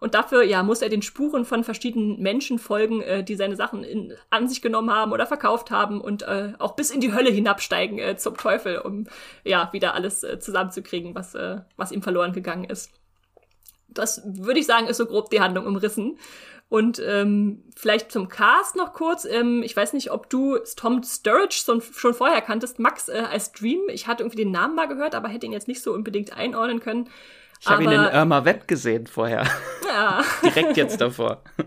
Und 0.05 0.13
dafür, 0.13 0.43
ja, 0.43 0.63
muss 0.63 0.83
er 0.83 0.91
den 0.91 1.01
Spuren 1.01 1.47
von 1.47 1.65
verschiedenen 1.65 2.21
Menschen 2.21 2.59
folgen, 2.59 3.01
äh, 3.01 3.25
die 3.25 3.37
seine 3.37 3.57
Sachen 3.57 3.83
in, 3.85 4.13
an 4.29 4.49
sich 4.49 4.61
genommen 4.61 4.91
haben 4.91 5.13
oder 5.13 5.27
verkauft 5.27 5.71
haben 5.71 5.99
und 5.99 6.25
äh, 6.25 6.53
auch 6.59 6.77
bis 6.77 6.91
in 6.91 7.01
die 7.01 7.15
Hölle 7.15 7.31
hinabsteigen 7.31 7.99
äh, 7.99 8.15
zum 8.15 8.37
Teufel, 8.37 8.81
um 8.81 9.07
ja 9.45 9.71
wieder 9.73 9.95
alles 9.95 10.23
äh, 10.23 10.39
zusammenzukriegen, 10.39 11.15
was, 11.15 11.35
äh, 11.35 11.63
was 11.79 11.91
ihm 11.91 12.03
verloren 12.03 12.35
gegangen 12.35 12.65
ist. 12.65 12.91
Das 13.89 14.21
würde 14.27 14.61
ich 14.61 14.67
sagen, 14.67 14.89
ist 14.89 14.99
so 14.99 15.07
grob 15.07 15.31
die 15.31 15.41
Handlung 15.41 15.65
umrissen. 15.65 16.19
Und 16.69 17.01
ähm, 17.03 17.63
vielleicht 17.75 18.13
zum 18.13 18.29
Cast 18.29 18.77
noch 18.77 18.93
kurz. 18.93 19.25
Ähm, 19.25 19.63
ich 19.63 19.75
weiß 19.75 19.95
nicht, 19.95 20.11
ob 20.11 20.29
du 20.29 20.59
Tom 20.77 21.03
Sturridge 21.03 21.63
schon, 21.65 21.81
schon 21.81 22.13
vorher 22.13 22.43
kanntest, 22.43 22.79
Max 22.79 23.09
äh, 23.09 23.23
als 23.31 23.53
Dream. 23.53 23.81
Ich 23.89 24.07
hatte 24.07 24.23
irgendwie 24.23 24.43
den 24.45 24.51
Namen 24.51 24.75
mal 24.75 24.87
gehört, 24.87 25.15
aber 25.15 25.29
hätte 25.29 25.47
ihn 25.47 25.53
jetzt 25.53 25.69
nicht 25.69 25.81
so 25.81 25.95
unbedingt 25.95 26.37
einordnen 26.37 26.81
können. 26.81 27.09
Ich 27.64 27.71
habe 27.71 27.85
ihn 27.85 27.92
in 27.92 28.00
Irma 28.00 28.44
Web 28.44 28.68
gesehen 28.68 29.06
vorher. 29.06 29.44
Ja. 29.87 30.25
Direkt 30.42 30.76
jetzt 30.76 31.00
davor. 31.00 31.42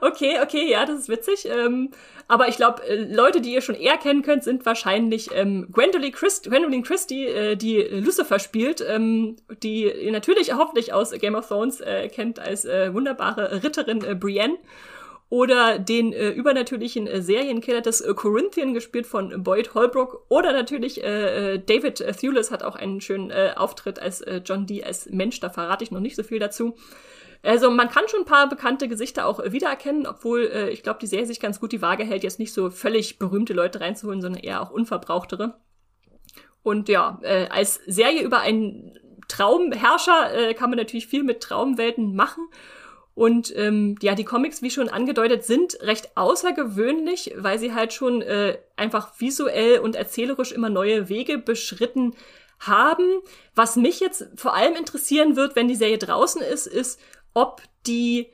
Okay, 0.00 0.40
okay, 0.42 0.68
ja, 0.68 0.84
das 0.84 1.00
ist 1.00 1.08
witzig. 1.08 1.46
Ähm, 1.48 1.90
aber 2.26 2.48
ich 2.48 2.56
glaube, 2.56 2.82
äh, 2.82 2.96
Leute, 2.96 3.40
die 3.40 3.52
ihr 3.52 3.60
schon 3.60 3.76
eher 3.76 3.96
kennen 3.96 4.22
könnt, 4.22 4.42
sind 4.42 4.66
wahrscheinlich 4.66 5.30
ähm, 5.32 5.68
Gwendolyn, 5.70 6.10
Christ 6.10 6.48
Gwendolyn 6.48 6.82
Christie, 6.82 7.26
äh, 7.26 7.56
die 7.56 7.76
Lucifer 7.80 8.40
spielt, 8.40 8.84
ähm, 8.88 9.36
die 9.62 9.84
ihr 9.84 10.10
natürlich 10.10 10.52
hoffentlich 10.54 10.92
aus 10.92 11.12
Game 11.12 11.36
of 11.36 11.46
Thrones 11.46 11.80
äh, 11.80 12.08
kennt 12.08 12.40
als 12.40 12.64
äh, 12.64 12.92
wunderbare 12.92 13.62
Ritterin 13.62 14.02
äh, 14.02 14.16
Brienne 14.16 14.56
oder 15.32 15.78
den 15.78 16.12
äh, 16.12 16.28
übernatürlichen 16.28 17.06
äh, 17.06 17.22
Serienkiller 17.22 17.80
des 17.80 18.02
äh, 18.02 18.12
Corinthian, 18.12 18.74
gespielt 18.74 19.06
von 19.06 19.42
Boyd 19.42 19.72
Holbrook, 19.72 20.26
oder 20.28 20.52
natürlich 20.52 21.02
äh, 21.02 21.54
äh 21.54 21.58
David 21.58 22.04
Thewlis 22.18 22.50
hat 22.50 22.62
auch 22.62 22.76
einen 22.76 23.00
schönen 23.00 23.30
äh, 23.30 23.54
Auftritt 23.56 23.98
als 23.98 24.20
äh, 24.20 24.42
John 24.44 24.66
Dee 24.66 24.84
als 24.84 25.08
Mensch, 25.08 25.40
da 25.40 25.48
verrate 25.48 25.84
ich 25.84 25.90
noch 25.90 26.00
nicht 26.00 26.16
so 26.16 26.22
viel 26.22 26.38
dazu. 26.38 26.76
Also 27.42 27.70
man 27.70 27.88
kann 27.88 28.08
schon 28.08 28.20
ein 28.20 28.26
paar 28.26 28.46
bekannte 28.46 28.88
Gesichter 28.88 29.24
auch 29.24 29.40
äh, 29.40 29.52
wiedererkennen, 29.52 30.06
obwohl 30.06 30.50
äh, 30.52 30.68
ich 30.68 30.82
glaube, 30.82 30.98
die 31.00 31.06
Serie 31.06 31.24
sich 31.24 31.40
ganz 31.40 31.58
gut 31.58 31.72
die 31.72 31.80
Waage 31.80 32.04
hält, 32.04 32.24
jetzt 32.24 32.38
nicht 32.38 32.52
so 32.52 32.68
völlig 32.68 33.18
berühmte 33.18 33.54
Leute 33.54 33.80
reinzuholen, 33.80 34.20
sondern 34.20 34.42
eher 34.42 34.60
auch 34.60 34.70
unverbrauchtere. 34.70 35.54
Und 36.62 36.90
ja, 36.90 37.18
äh, 37.22 37.46
als 37.48 37.80
Serie 37.86 38.20
über 38.20 38.40
einen 38.40 38.98
Traumherrscher 39.28 40.50
äh, 40.50 40.52
kann 40.52 40.68
man 40.68 40.78
natürlich 40.78 41.06
viel 41.06 41.22
mit 41.22 41.40
Traumwelten 41.40 42.14
machen. 42.14 42.48
Und 43.14 43.54
ähm, 43.56 43.96
ja, 44.00 44.14
die 44.14 44.24
Comics, 44.24 44.62
wie 44.62 44.70
schon 44.70 44.88
angedeutet, 44.88 45.44
sind 45.44 45.78
recht 45.82 46.16
außergewöhnlich, 46.16 47.34
weil 47.36 47.58
sie 47.58 47.74
halt 47.74 47.92
schon 47.92 48.22
äh, 48.22 48.58
einfach 48.76 49.20
visuell 49.20 49.80
und 49.80 49.96
erzählerisch 49.96 50.52
immer 50.52 50.70
neue 50.70 51.08
Wege 51.08 51.38
beschritten 51.38 52.14
haben. 52.58 53.20
Was 53.54 53.76
mich 53.76 54.00
jetzt 54.00 54.28
vor 54.36 54.54
allem 54.54 54.76
interessieren 54.76 55.36
wird, 55.36 55.56
wenn 55.56 55.68
die 55.68 55.74
Serie 55.74 55.98
draußen 55.98 56.40
ist, 56.40 56.66
ist, 56.66 56.98
ob 57.34 57.60
die 57.86 58.28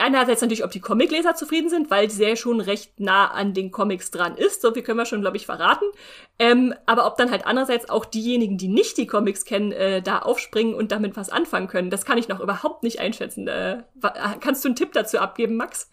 einerseits 0.00 0.40
natürlich, 0.40 0.64
ob 0.64 0.70
die 0.70 0.80
Comicleser 0.80 1.34
zufrieden 1.34 1.68
sind, 1.68 1.90
weil 1.90 2.08
die 2.08 2.14
Serie 2.14 2.36
schon 2.36 2.60
recht 2.60 2.98
nah 2.98 3.28
an 3.28 3.54
den 3.54 3.70
Comics 3.70 4.10
dran 4.10 4.36
ist. 4.36 4.62
So 4.62 4.72
viel 4.72 4.82
können 4.82 4.98
wir 4.98 5.06
schon, 5.06 5.20
glaube 5.20 5.36
ich, 5.36 5.46
verraten. 5.46 5.84
Ähm, 6.38 6.74
aber 6.86 7.06
ob 7.06 7.16
dann 7.16 7.30
halt 7.30 7.46
andererseits 7.46 7.88
auch 7.88 8.04
diejenigen, 8.04 8.58
die 8.58 8.68
nicht 8.68 8.96
die 8.96 9.06
Comics 9.06 9.44
kennen, 9.44 9.72
äh, 9.72 10.02
da 10.02 10.20
aufspringen 10.20 10.74
und 10.74 10.92
damit 10.92 11.16
was 11.16 11.30
anfangen 11.30 11.68
können, 11.68 11.90
das 11.90 12.04
kann 12.04 12.18
ich 12.18 12.28
noch 12.28 12.40
überhaupt 12.40 12.82
nicht 12.82 13.00
einschätzen. 13.00 13.46
Äh, 13.46 13.82
kannst 14.40 14.64
du 14.64 14.68
einen 14.68 14.76
Tipp 14.76 14.92
dazu 14.92 15.18
abgeben, 15.18 15.56
Max? 15.56 15.90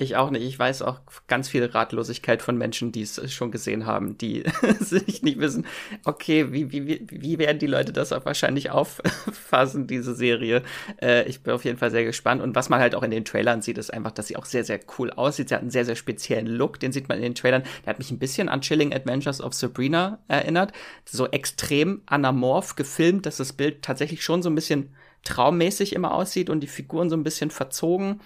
Ich 0.00 0.14
auch 0.14 0.30
nicht. 0.30 0.44
Ich 0.44 0.56
weiß 0.56 0.82
auch 0.82 1.00
ganz 1.26 1.48
viel 1.48 1.64
Ratlosigkeit 1.64 2.40
von 2.40 2.56
Menschen, 2.56 2.92
die 2.92 3.02
es 3.02 3.20
schon 3.32 3.50
gesehen 3.50 3.84
haben, 3.84 4.16
die 4.16 4.44
sich 4.78 5.22
nicht 5.24 5.40
wissen, 5.40 5.66
okay, 6.04 6.52
wie, 6.52 6.70
wie, 6.70 7.04
wie 7.10 7.38
werden 7.38 7.58
die 7.58 7.66
Leute 7.66 7.92
das 7.92 8.12
auch 8.12 8.24
wahrscheinlich 8.24 8.70
auffassen, 8.70 9.88
diese 9.88 10.14
Serie. 10.14 10.62
Äh, 11.02 11.28
ich 11.28 11.42
bin 11.42 11.52
auf 11.52 11.64
jeden 11.64 11.78
Fall 11.78 11.90
sehr 11.90 12.04
gespannt. 12.04 12.40
Und 12.40 12.54
was 12.54 12.68
man 12.68 12.78
halt 12.78 12.94
auch 12.94 13.02
in 13.02 13.10
den 13.10 13.24
Trailern 13.24 13.60
sieht, 13.60 13.76
ist 13.76 13.92
einfach, 13.92 14.12
dass 14.12 14.28
sie 14.28 14.36
auch 14.36 14.44
sehr, 14.44 14.62
sehr 14.62 14.78
cool 14.98 15.10
aussieht. 15.10 15.48
Sie 15.48 15.54
hat 15.56 15.62
einen 15.62 15.72
sehr, 15.72 15.84
sehr 15.84 15.96
speziellen 15.96 16.46
Look, 16.46 16.78
den 16.78 16.92
sieht 16.92 17.08
man 17.08 17.18
in 17.18 17.24
den 17.24 17.34
Trailern. 17.34 17.64
Der 17.84 17.90
hat 17.90 17.98
mich 17.98 18.12
ein 18.12 18.20
bisschen 18.20 18.48
an 18.48 18.60
Chilling 18.60 18.94
Adventures 18.94 19.40
of 19.40 19.52
Sabrina 19.52 20.20
erinnert. 20.28 20.72
So 21.06 21.26
extrem 21.26 22.02
anamorph 22.06 22.76
gefilmt, 22.76 23.26
dass 23.26 23.38
das 23.38 23.52
Bild 23.52 23.82
tatsächlich 23.82 24.22
schon 24.22 24.44
so 24.44 24.48
ein 24.48 24.54
bisschen 24.54 24.90
traummäßig 25.24 25.92
immer 25.92 26.14
aussieht 26.14 26.50
und 26.50 26.60
die 26.60 26.68
Figuren 26.68 27.10
so 27.10 27.16
ein 27.16 27.24
bisschen 27.24 27.50
verzogen. 27.50 28.20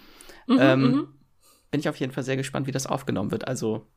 Mhm, 0.46 0.58
ähm, 0.60 0.82
mhm 0.82 1.08
bin 1.72 1.80
ich 1.80 1.88
auf 1.88 1.96
jeden 1.96 2.12
Fall 2.12 2.22
sehr 2.22 2.36
gespannt, 2.36 2.68
wie 2.68 2.72
das 2.72 2.86
aufgenommen 2.86 3.32
wird. 3.32 3.48
Also 3.48 3.88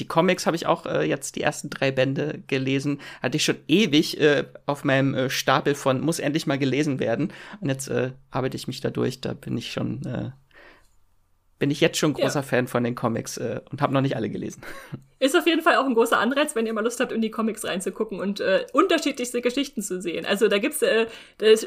die 0.00 0.06
Comics 0.06 0.46
habe 0.46 0.56
ich 0.56 0.66
auch 0.66 0.84
äh, 0.84 1.08
jetzt 1.08 1.36
die 1.36 1.42
ersten 1.42 1.70
drei 1.70 1.90
Bände 1.90 2.42
gelesen. 2.46 3.00
Hatte 3.22 3.36
ich 3.36 3.44
schon 3.44 3.56
ewig 3.68 4.20
äh, 4.20 4.44
auf 4.66 4.84
meinem 4.84 5.14
äh, 5.14 5.30
Stapel 5.30 5.74
von 5.74 6.00
muss 6.00 6.18
endlich 6.18 6.46
mal 6.46 6.58
gelesen 6.58 6.98
werden. 7.00 7.32
Und 7.60 7.68
jetzt 7.68 7.88
äh, 7.88 8.12
arbeite 8.30 8.56
ich 8.56 8.66
mich 8.66 8.80
da 8.80 8.90
durch. 8.90 9.20
Da 9.20 9.32
bin 9.32 9.56
ich 9.56 9.72
schon 9.72 10.04
äh, 10.06 10.30
bin 11.58 11.70
ich 11.70 11.80
jetzt 11.80 11.98
schon 11.98 12.12
großer 12.12 12.40
ja. 12.40 12.42
Fan 12.42 12.68
von 12.68 12.84
den 12.84 12.94
Comics 12.94 13.36
äh, 13.36 13.60
und 13.70 13.82
habe 13.82 13.92
noch 13.92 14.00
nicht 14.00 14.16
alle 14.16 14.30
gelesen. 14.30 14.62
Ist 15.20 15.36
auf 15.36 15.46
jeden 15.46 15.62
Fall 15.62 15.76
auch 15.76 15.84
ein 15.84 15.94
großer 15.94 16.18
Anreiz, 16.18 16.54
wenn 16.54 16.66
ihr 16.66 16.72
mal 16.72 16.84
Lust 16.84 17.00
habt, 17.00 17.10
in 17.10 17.20
die 17.20 17.32
Comics 17.32 17.64
reinzugucken 17.64 18.20
und 18.20 18.38
äh, 18.38 18.66
unterschiedlichste 18.72 19.40
Geschichten 19.40 19.82
zu 19.82 20.00
sehen. 20.00 20.24
Also 20.24 20.46
da 20.46 20.58
gibt's 20.58 20.80
äh, 20.82 21.06
das, 21.38 21.66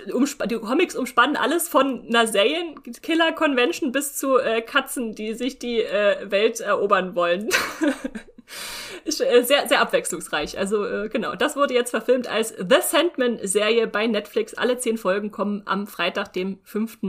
die 0.50 0.56
Comics 0.56 0.96
umspannen 0.96 1.36
alles 1.36 1.68
von 1.68 2.08
einer 2.08 2.28
Serienkiller-Convention 2.28 3.92
bis 3.92 4.16
zu 4.16 4.38
äh, 4.38 4.62
Katzen, 4.62 5.16
die 5.16 5.34
sich 5.34 5.60
die 5.60 5.82
äh, 5.82 6.32
Welt 6.32 6.62
erobern 6.62 7.14
wollen. 7.16 7.50
Ist 9.04 9.20
äh, 9.20 9.44
sehr, 9.44 9.68
sehr 9.68 9.82
abwechslungsreich. 9.82 10.58
Also 10.58 10.86
äh, 10.86 11.10
genau, 11.10 11.36
das 11.36 11.58
wurde 11.58 11.74
jetzt 11.74 11.90
verfilmt 11.90 12.28
als 12.28 12.50
The 12.50 12.78
Sandman-Serie 12.82 13.88
bei 13.88 14.08
Netflix. 14.08 14.54
Alle 14.54 14.78
zehn 14.78 14.98
Folgen 14.98 15.32
kommen 15.32 15.64
am 15.66 15.88
Freitag, 15.88 16.32
dem 16.32 16.60
5 16.64 17.00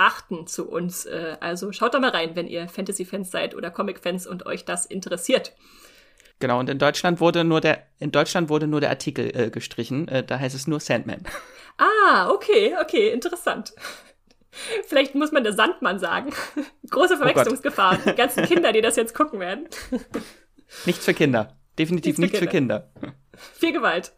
achten 0.00 0.46
zu 0.46 0.68
uns. 0.68 1.04
Äh, 1.04 1.36
also 1.40 1.72
schaut 1.72 1.94
da 1.94 2.00
mal 2.00 2.10
rein, 2.10 2.34
wenn 2.34 2.48
ihr 2.48 2.68
Fantasy-Fans 2.68 3.30
seid 3.30 3.54
oder 3.54 3.70
Comic-Fans 3.70 4.26
und 4.26 4.46
euch 4.46 4.64
das 4.64 4.86
interessiert. 4.86 5.52
Genau, 6.38 6.58
und 6.58 6.70
in 6.70 6.78
Deutschland 6.78 7.20
wurde 7.20 7.44
nur 7.44 7.60
der, 7.60 7.86
in 7.98 8.10
Deutschland 8.10 8.48
wurde 8.48 8.66
nur 8.66 8.80
der 8.80 8.88
Artikel 8.88 9.30
äh, 9.36 9.50
gestrichen, 9.50 10.08
äh, 10.08 10.24
da 10.24 10.38
heißt 10.38 10.54
es 10.56 10.66
nur 10.66 10.80
Sandman. 10.80 11.22
Ah, 11.82 12.28
okay, 12.28 12.74
okay, 12.78 13.08
interessant. 13.08 13.72
Vielleicht 14.86 15.14
muss 15.14 15.32
man 15.32 15.44
der 15.44 15.54
Sandmann 15.54 15.98
sagen. 15.98 16.30
Große 16.90 17.14
oh 17.14 17.16
Verwechslungsgefahr. 17.16 17.98
Oh 17.98 18.10
Die 18.10 18.14
ganzen 18.14 18.44
Kinder, 18.44 18.72
die 18.72 18.82
das 18.82 18.96
jetzt 18.96 19.14
gucken 19.14 19.40
werden. 19.40 19.66
Nichts 20.84 21.06
für 21.06 21.14
Kinder. 21.14 21.56
Definitiv 21.78 22.18
nichts, 22.18 22.38
für, 22.38 22.46
Kinder. 22.46 22.90
für 22.92 23.00
Kinder. 23.00 23.14
Viel 23.54 23.72
Gewalt. 23.72 24.12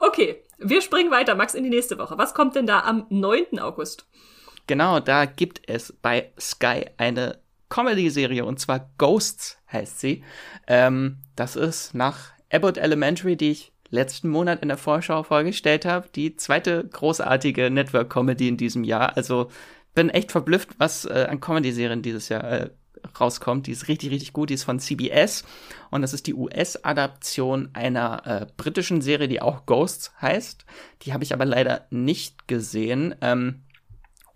okay, 0.00 0.44
wir 0.58 0.82
springen 0.82 1.10
weiter, 1.10 1.34
Max, 1.34 1.54
in 1.54 1.64
die 1.64 1.70
nächste 1.70 1.96
Woche. 1.96 2.18
Was 2.18 2.34
kommt 2.34 2.54
denn 2.56 2.66
da 2.66 2.80
am 2.80 3.06
9. 3.08 3.58
August? 3.58 4.06
Genau, 4.68 5.00
da 5.00 5.24
gibt 5.24 5.62
es 5.66 5.94
bei 6.02 6.30
Sky 6.38 6.84
eine 6.98 7.38
Comedy-Serie 7.70 8.44
und 8.44 8.60
zwar 8.60 8.90
Ghosts 8.98 9.58
heißt 9.72 9.98
sie. 9.98 10.22
Ähm, 10.66 11.16
das 11.36 11.56
ist 11.56 11.94
nach 11.94 12.32
Abbott 12.52 12.76
Elementary, 12.76 13.36
die 13.36 13.50
ich 13.50 13.72
letzten 13.88 14.28
Monat 14.28 14.60
in 14.60 14.68
der 14.68 14.76
Vorschau 14.76 15.22
vorgestellt 15.22 15.86
habe, 15.86 16.08
die 16.14 16.36
zweite 16.36 16.86
großartige 16.86 17.70
Network-Comedy 17.70 18.46
in 18.46 18.58
diesem 18.58 18.84
Jahr. 18.84 19.16
Also 19.16 19.48
bin 19.94 20.10
echt 20.10 20.32
verblüfft, 20.32 20.78
was 20.78 21.06
äh, 21.06 21.26
an 21.30 21.40
Comedy-Serien 21.40 22.02
dieses 22.02 22.28
Jahr 22.28 22.44
äh, 22.44 22.70
rauskommt. 23.18 23.68
Die 23.68 23.72
ist 23.72 23.88
richtig, 23.88 24.10
richtig 24.10 24.34
gut. 24.34 24.50
Die 24.50 24.54
ist 24.54 24.64
von 24.64 24.80
CBS 24.80 25.44
und 25.90 26.02
das 26.02 26.12
ist 26.12 26.26
die 26.26 26.34
US-Adaption 26.34 27.70
einer 27.72 28.26
äh, 28.26 28.46
britischen 28.58 29.00
Serie, 29.00 29.28
die 29.28 29.40
auch 29.40 29.64
Ghosts 29.64 30.12
heißt. 30.20 30.66
Die 31.02 31.14
habe 31.14 31.24
ich 31.24 31.32
aber 31.32 31.46
leider 31.46 31.86
nicht 31.88 32.48
gesehen. 32.48 33.14
Ähm, 33.22 33.62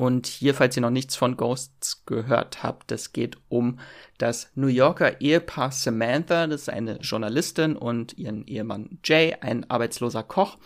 und 0.02 0.26
hier, 0.26 0.52
falls 0.52 0.76
ihr 0.76 0.80
noch 0.80 0.90
nichts 0.90 1.14
von 1.14 1.36
Ghosts 1.36 2.04
gehört 2.06 2.64
habt, 2.64 2.90
es 2.90 3.12
geht 3.12 3.36
um 3.48 3.78
das 4.18 4.50
New 4.56 4.66
Yorker 4.66 5.20
Ehepaar 5.20 5.70
Samantha, 5.70 6.48
das 6.48 6.62
ist 6.62 6.70
eine 6.70 6.96
Journalistin 6.96 7.76
und 7.76 8.18
ihren 8.18 8.44
Ehemann 8.48 8.98
Jay, 9.04 9.36
ein 9.40 9.70
arbeitsloser 9.70 10.24
Koch. 10.24 10.58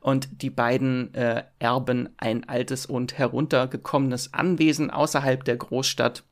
Und 0.00 0.40
die 0.40 0.48
beiden 0.48 1.12
äh, 1.12 1.44
erben 1.58 2.08
ein 2.16 2.48
altes 2.48 2.86
und 2.86 3.18
heruntergekommenes 3.18 4.32
Anwesen 4.32 4.90
außerhalb 4.90 5.44
der 5.44 5.58
Großstadt. 5.58 6.24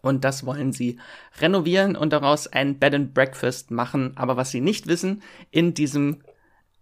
Und 0.00 0.24
das 0.24 0.46
wollen 0.46 0.72
sie 0.72 0.98
renovieren 1.42 1.94
und 1.94 2.14
daraus 2.14 2.46
ein 2.46 2.78
Bed 2.78 2.94
and 2.94 3.12
Breakfast 3.12 3.70
machen. 3.70 4.12
Aber 4.16 4.38
was 4.38 4.50
sie 4.50 4.62
nicht 4.62 4.86
wissen, 4.86 5.22
in 5.50 5.74
diesem 5.74 6.22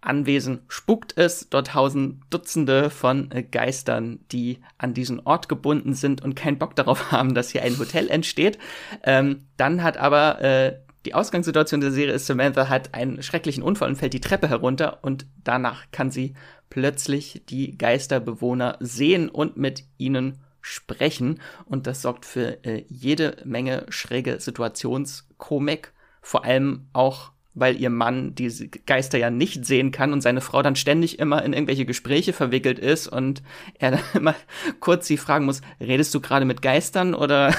Anwesen 0.06 0.60
spukt 0.68 1.16
es. 1.16 1.48
Dort 1.50 1.74
hausen 1.74 2.22
Dutzende 2.30 2.90
von 2.90 3.30
äh, 3.30 3.42
Geistern, 3.42 4.20
die 4.30 4.60
an 4.78 4.94
diesen 4.94 5.20
Ort 5.20 5.48
gebunden 5.48 5.94
sind 5.94 6.22
und 6.22 6.34
keinen 6.34 6.58
Bock 6.58 6.76
darauf 6.76 7.10
haben, 7.12 7.34
dass 7.34 7.50
hier 7.50 7.62
ein 7.62 7.78
Hotel 7.78 8.08
entsteht. 8.08 8.58
Ähm, 9.02 9.46
dann 9.56 9.82
hat 9.82 9.96
aber 9.96 10.40
äh, 10.40 10.78
die 11.04 11.14
Ausgangssituation 11.14 11.80
der 11.80 11.92
Serie 11.92 12.14
ist, 12.14 12.26
Samantha 12.26 12.68
hat 12.68 12.94
einen 12.94 13.22
schrecklichen 13.22 13.62
Unfall 13.62 13.90
und 13.90 13.96
fällt 13.96 14.14
die 14.14 14.20
Treppe 14.20 14.48
herunter 14.48 15.00
und 15.02 15.26
danach 15.44 15.84
kann 15.92 16.10
sie 16.10 16.34
plötzlich 16.70 17.42
die 17.48 17.76
Geisterbewohner 17.76 18.78
sehen 18.80 19.28
und 19.28 19.56
mit 19.56 19.84
ihnen 19.98 20.40
sprechen. 20.62 21.40
Und 21.66 21.86
das 21.86 22.00
sorgt 22.00 22.24
für 22.24 22.64
äh, 22.64 22.84
jede 22.88 23.36
Menge 23.44 23.84
schräge 23.90 24.40
Situationskomik, 24.40 25.92
vor 26.22 26.44
allem 26.44 26.88
auch 26.94 27.33
weil 27.54 27.80
ihr 27.80 27.90
Mann 27.90 28.34
diese 28.34 28.68
Geister 28.68 29.18
ja 29.18 29.30
nicht 29.30 29.64
sehen 29.64 29.92
kann 29.92 30.12
und 30.12 30.20
seine 30.20 30.40
Frau 30.40 30.62
dann 30.62 30.76
ständig 30.76 31.18
immer 31.18 31.42
in 31.44 31.52
irgendwelche 31.52 31.86
Gespräche 31.86 32.32
verwickelt 32.32 32.78
ist 32.78 33.06
und 33.06 33.42
er 33.78 33.92
dann 33.92 34.00
immer 34.14 34.34
kurz 34.80 35.06
sie 35.06 35.16
fragen 35.16 35.44
muss, 35.44 35.62
redest 35.80 36.14
du 36.14 36.20
gerade 36.20 36.44
mit 36.44 36.62
Geistern 36.62 37.14
oder 37.14 37.54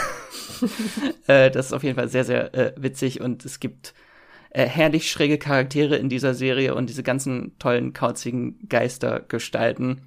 äh, 1.27 1.49
das 1.49 1.67
ist 1.67 1.73
auf 1.73 1.83
jeden 1.83 1.95
Fall 1.95 2.09
sehr, 2.09 2.25
sehr 2.25 2.53
äh, 2.53 2.73
witzig 2.77 3.21
und 3.21 3.45
es 3.45 3.59
gibt 3.59 3.93
äh, 4.49 4.65
herrlich 4.65 5.09
schräge 5.09 5.37
Charaktere 5.37 5.95
in 5.95 6.09
dieser 6.09 6.33
Serie 6.33 6.75
und 6.75 6.89
diese 6.89 7.03
ganzen 7.03 7.57
tollen, 7.59 7.93
kauzigen 7.93 8.59
Geistergestalten. 8.67 10.01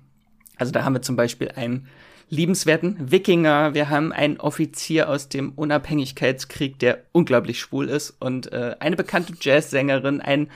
Also 0.57 0.73
da 0.73 0.85
haben 0.85 0.95
wir 0.95 1.03
zum 1.03 1.17
Beispiel 1.17 1.49
einen 1.55 1.89
liebenswerten 2.31 3.11
Wikinger. 3.11 3.75
Wir 3.75 3.89
haben 3.89 4.13
einen 4.13 4.39
Offizier 4.39 5.09
aus 5.09 5.29
dem 5.29 5.53
Unabhängigkeitskrieg, 5.53 6.79
der 6.79 7.03
unglaublich 7.13 7.59
schwul 7.61 7.89
ist 7.89 8.17
und 8.21 8.53
äh, 8.53 8.77
eine 8.81 8.97
bekannte 8.97 9.35
Jazzsängerin, 9.41 10.21
ein 10.21 10.49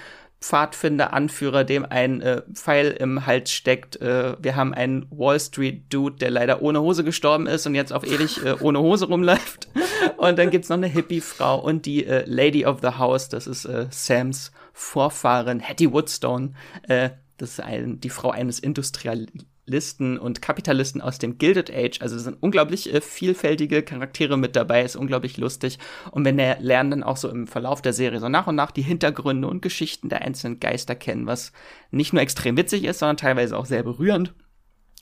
Pfadfinder, 0.42 1.12
Anführer, 1.12 1.64
dem 1.64 1.84
ein 1.84 2.20
äh, 2.20 2.42
Pfeil 2.52 2.90
im 2.98 3.26
Hals 3.26 3.52
steckt. 3.52 3.96
Äh, 4.00 4.36
wir 4.42 4.56
haben 4.56 4.74
einen 4.74 5.06
Wall 5.10 5.38
Street 5.40 5.84
Dude, 5.88 6.16
der 6.16 6.30
leider 6.30 6.62
ohne 6.62 6.80
Hose 6.80 7.04
gestorben 7.04 7.46
ist 7.46 7.66
und 7.66 7.74
jetzt 7.74 7.92
auf 7.92 8.04
ewig 8.04 8.44
äh, 8.44 8.54
ohne 8.60 8.80
Hose 8.80 9.06
rumläuft. 9.06 9.68
Und 10.16 10.38
dann 10.38 10.50
gibt's 10.50 10.68
noch 10.68 10.76
eine 10.76 10.88
Hippie-Frau 10.88 11.60
und 11.60 11.86
die 11.86 12.04
äh, 12.04 12.24
Lady 12.26 12.66
of 12.66 12.80
the 12.82 12.98
House, 12.98 13.28
das 13.28 13.46
ist 13.46 13.64
äh, 13.64 13.86
Sams 13.90 14.50
Vorfahrin, 14.72 15.60
Hattie 15.60 15.92
Woodstone. 15.92 16.54
Äh, 16.88 17.10
das 17.38 17.50
ist 17.50 17.60
ein, 17.60 18.00
die 18.00 18.10
Frau 18.10 18.30
eines 18.30 18.58
Industrial 18.58 19.26
Listen 19.64 20.18
und 20.18 20.42
Kapitalisten 20.42 21.00
aus 21.00 21.18
dem 21.18 21.38
Gilded 21.38 21.70
Age. 21.70 22.00
Also 22.00 22.16
es 22.16 22.24
sind 22.24 22.38
unglaublich 22.40 22.92
äh, 22.92 23.00
vielfältige 23.00 23.82
Charaktere 23.82 24.36
mit 24.36 24.56
dabei, 24.56 24.82
ist 24.82 24.96
unglaublich 24.96 25.36
lustig. 25.36 25.78
Und 26.10 26.24
wir 26.24 26.32
lernen 26.60 26.90
dann 26.90 27.02
auch 27.02 27.16
so 27.16 27.28
im 27.28 27.46
Verlauf 27.46 27.80
der 27.80 27.92
Serie 27.92 28.20
so 28.20 28.28
nach 28.28 28.46
und 28.46 28.56
nach 28.56 28.72
die 28.72 28.82
Hintergründe 28.82 29.48
und 29.48 29.62
Geschichten 29.62 30.08
der 30.08 30.22
einzelnen 30.22 30.58
Geister 30.58 30.94
kennen, 30.94 31.26
was 31.26 31.52
nicht 31.90 32.12
nur 32.12 32.22
extrem 32.22 32.56
witzig 32.56 32.84
ist, 32.84 32.98
sondern 32.98 33.16
teilweise 33.16 33.56
auch 33.56 33.66
sehr 33.66 33.82
berührend. 33.82 34.34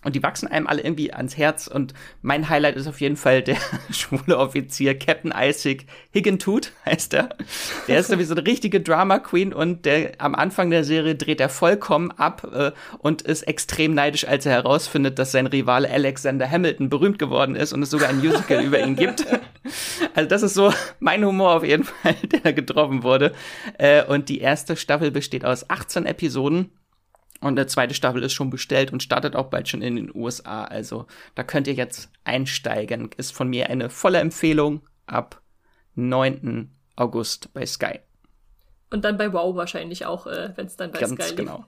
Und 0.02 0.16
die 0.16 0.22
wachsen 0.22 0.48
einem 0.48 0.66
alle 0.66 0.82
irgendwie 0.82 1.12
ans 1.12 1.36
Herz. 1.36 1.66
Und 1.66 1.92
mein 2.22 2.48
Highlight 2.48 2.76
ist 2.76 2.86
auf 2.86 3.00
jeden 3.00 3.16
Fall 3.16 3.42
der 3.42 3.56
schwule 3.90 4.38
Offizier, 4.38 4.98
Captain 4.98 5.32
Isaac 5.36 5.84
Higgentooth 6.12 6.72
heißt 6.86 7.14
er. 7.14 7.30
Der 7.86 8.00
ist 8.00 8.08
sowieso 8.08 8.34
eine 8.34 8.46
richtige 8.46 8.80
Drama 8.80 9.18
Queen 9.18 9.52
und 9.52 9.84
der 9.84 10.12
am 10.18 10.34
Anfang 10.34 10.70
der 10.70 10.84
Serie 10.84 11.16
dreht 11.16 11.40
er 11.40 11.48
vollkommen 11.48 12.10
ab 12.12 12.48
äh, 12.52 12.72
und 12.98 13.22
ist 13.22 13.42
extrem 13.42 13.94
neidisch, 13.94 14.26
als 14.26 14.46
er 14.46 14.52
herausfindet, 14.52 15.18
dass 15.18 15.32
sein 15.32 15.46
Rivale 15.46 15.90
Alexander 15.90 16.50
Hamilton 16.50 16.88
berühmt 16.88 17.18
geworden 17.18 17.54
ist 17.54 17.72
und 17.72 17.82
es 17.82 17.90
sogar 17.90 18.08
ein 18.08 18.18
Musical 18.18 18.64
über 18.64 18.80
ihn 18.80 18.96
gibt. 18.96 19.26
Also 20.14 20.28
das 20.28 20.42
ist 20.42 20.54
so 20.54 20.72
mein 20.98 21.24
Humor 21.24 21.54
auf 21.56 21.64
jeden 21.64 21.84
Fall, 21.84 22.14
der 22.44 22.52
getroffen 22.54 23.02
wurde. 23.02 23.32
Äh, 23.78 24.04
und 24.04 24.28
die 24.28 24.40
erste 24.40 24.74
Staffel 24.74 25.10
besteht 25.10 25.44
aus 25.44 25.68
18 25.68 26.06
Episoden 26.06 26.70
und 27.40 27.56
der 27.56 27.66
zweite 27.66 27.94
Staffel 27.94 28.22
ist 28.22 28.34
schon 28.34 28.50
bestellt 28.50 28.92
und 28.92 29.02
startet 29.02 29.34
auch 29.34 29.46
bald 29.46 29.68
schon 29.68 29.82
in 29.82 29.96
den 29.96 30.14
USA. 30.14 30.64
Also 30.64 31.06
da 31.34 31.42
könnt 31.42 31.66
ihr 31.66 31.74
jetzt 31.74 32.10
einsteigen. 32.24 33.10
Ist 33.16 33.32
von 33.32 33.48
mir 33.48 33.70
eine 33.70 33.88
volle 33.88 34.18
Empfehlung 34.18 34.82
ab 35.06 35.40
9. 35.94 36.70
August 36.96 37.52
bei 37.54 37.64
Sky. 37.64 38.00
Und 38.90 39.04
dann 39.04 39.16
bei 39.16 39.32
Wow 39.32 39.56
wahrscheinlich 39.56 40.04
auch, 40.04 40.26
äh, 40.26 40.52
wenn 40.56 40.66
es 40.66 40.76
dann 40.76 40.90
bei 40.90 40.98
Ganz 40.98 41.14
Sky 41.14 41.22
liegt. 41.22 41.36
genau. 41.36 41.64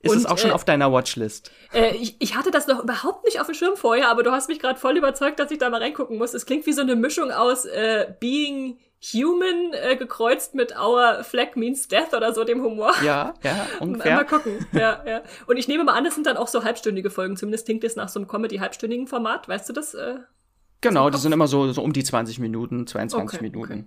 Ist 0.00 0.10
und, 0.10 0.18
es 0.18 0.26
auch 0.26 0.38
schon 0.38 0.50
äh, 0.50 0.54
auf 0.54 0.64
deiner 0.64 0.92
Watchlist? 0.92 1.52
Äh, 1.72 1.94
ich, 1.94 2.16
ich 2.18 2.34
hatte 2.34 2.50
das 2.50 2.66
noch 2.66 2.82
überhaupt 2.82 3.24
nicht 3.24 3.40
auf 3.40 3.46
dem 3.46 3.54
Schirm 3.54 3.76
vorher, 3.76 4.08
aber 4.08 4.24
du 4.24 4.32
hast 4.32 4.48
mich 4.48 4.58
gerade 4.58 4.80
voll 4.80 4.96
überzeugt, 4.96 5.38
dass 5.38 5.52
ich 5.52 5.58
da 5.58 5.70
mal 5.70 5.80
reingucken 5.80 6.18
muss. 6.18 6.34
Es 6.34 6.46
klingt 6.46 6.66
wie 6.66 6.72
so 6.72 6.82
eine 6.82 6.96
Mischung 6.96 7.30
aus 7.30 7.64
äh, 7.66 8.12
Being 8.18 8.78
Human 9.12 9.72
äh, 9.72 9.96
gekreuzt 9.96 10.54
mit 10.54 10.76
Our 10.78 11.24
Flag 11.24 11.56
Means 11.56 11.88
Death 11.88 12.14
oder 12.14 12.32
so 12.32 12.44
dem 12.44 12.62
Humor. 12.62 12.92
Ja, 13.04 13.34
ja, 13.42 13.66
ungefähr. 13.80 14.16
Mal 14.16 14.24
gucken. 14.24 14.64
Ja, 14.72 15.02
ja. 15.06 15.22
Und 15.46 15.56
ich 15.56 15.66
nehme 15.66 15.84
mal 15.84 15.94
an, 15.94 16.04
das 16.04 16.14
sind 16.14 16.26
dann 16.26 16.36
auch 16.36 16.48
so 16.48 16.62
halbstündige 16.62 17.10
Folgen. 17.10 17.36
Zumindest 17.36 17.66
klingt 17.66 17.82
es 17.84 17.96
nach 17.96 18.08
so 18.08 18.20
einem 18.20 18.28
Comedy-halbstündigen 18.28 19.08
Format. 19.08 19.48
Weißt 19.48 19.68
du 19.68 19.72
das? 19.72 19.94
Äh, 19.94 20.18
genau, 20.80 21.10
die 21.10 21.18
sind 21.18 21.32
immer 21.32 21.48
so, 21.48 21.72
so 21.72 21.82
um 21.82 21.92
die 21.92 22.04
20 22.04 22.38
Minuten, 22.38 22.86
22 22.86 23.38
okay, 23.38 23.50
Minuten. 23.50 23.72
Okay. 23.72 23.84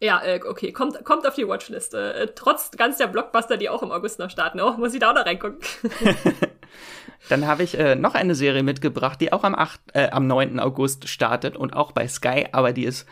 Ja, 0.00 0.22
äh, 0.22 0.40
okay, 0.46 0.72
kommt, 0.72 1.04
kommt 1.04 1.26
auf 1.26 1.34
die 1.34 1.48
Watchliste. 1.48 2.14
Äh, 2.14 2.28
trotz 2.34 2.70
ganz 2.72 2.98
der 2.98 3.06
Blockbuster, 3.08 3.56
die 3.56 3.68
auch 3.68 3.82
im 3.82 3.90
August 3.90 4.18
noch 4.18 4.30
starten. 4.30 4.60
Oh, 4.60 4.72
muss 4.72 4.94
ich 4.94 5.00
da 5.00 5.10
auch 5.10 5.14
noch 5.14 5.26
reingucken. 5.26 5.58
Dann 7.28 7.46
habe 7.46 7.62
ich 7.62 7.78
äh, 7.78 7.96
noch 7.96 8.14
eine 8.14 8.34
Serie 8.34 8.62
mitgebracht, 8.62 9.20
die 9.20 9.32
auch 9.32 9.44
am, 9.44 9.54
8, 9.54 9.80
äh, 9.94 10.10
am 10.10 10.26
9. 10.26 10.60
August 10.60 11.08
startet 11.08 11.56
und 11.56 11.74
auch 11.74 11.92
bei 11.92 12.06
Sky, 12.06 12.46
aber 12.52 12.72
die 12.72 12.84
ist 12.84 13.06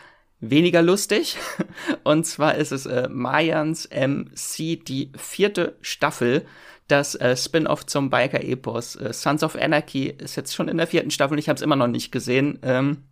weniger 0.49 0.81
lustig. 0.81 1.37
Und 2.03 2.25
zwar 2.25 2.55
ist 2.55 2.71
es 2.71 2.85
äh, 2.85 3.07
Mayans 3.09 3.89
MC, 3.89 4.83
die 4.83 5.11
vierte 5.17 5.77
Staffel. 5.81 6.45
Das 6.87 7.15
äh, 7.15 7.37
Spin-off 7.37 7.85
zum 7.85 8.09
Biker-Epos. 8.09 8.97
Äh, 8.97 9.13
Sons 9.13 9.43
of 9.43 9.55
Anarchy 9.55 10.07
ist 10.09 10.35
jetzt 10.35 10.53
schon 10.53 10.67
in 10.67 10.77
der 10.77 10.87
vierten 10.87 11.11
Staffel 11.11 11.39
ich 11.39 11.47
habe 11.47 11.55
es 11.55 11.61
immer 11.61 11.77
noch 11.77 11.87
nicht 11.87 12.11
gesehen. 12.11 12.59
Ähm, 12.61 13.03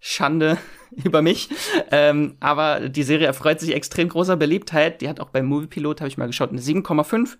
Schande 0.00 0.58
über 1.04 1.22
mich. 1.22 1.48
Ähm, 1.90 2.36
aber 2.40 2.88
die 2.88 3.02
Serie 3.04 3.26
erfreut 3.26 3.60
sich 3.60 3.74
extrem 3.74 4.08
großer 4.08 4.36
Beliebtheit. 4.36 5.00
Die 5.00 5.08
hat 5.08 5.20
auch 5.20 5.30
beim 5.30 5.46
Moviepilot, 5.46 6.00
habe 6.00 6.08
ich 6.08 6.18
mal 6.18 6.26
geschaut, 6.26 6.50
eine 6.50 6.60
7,5 6.60 7.36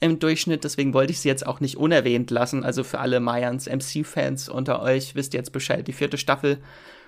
im 0.00 0.18
Durchschnitt. 0.18 0.64
Deswegen 0.64 0.94
wollte 0.94 1.12
ich 1.12 1.20
sie 1.20 1.28
jetzt 1.28 1.46
auch 1.46 1.60
nicht 1.60 1.76
unerwähnt 1.76 2.30
lassen. 2.30 2.64
Also 2.64 2.84
für 2.84 2.98
alle 3.00 3.20
Mayans 3.20 3.66
MC-Fans 3.66 4.48
unter 4.48 4.82
euch 4.82 5.14
wisst 5.14 5.34
ihr 5.34 5.40
jetzt 5.40 5.52
Bescheid. 5.52 5.86
Die 5.86 5.92
vierte 5.92 6.18
Staffel 6.18 6.58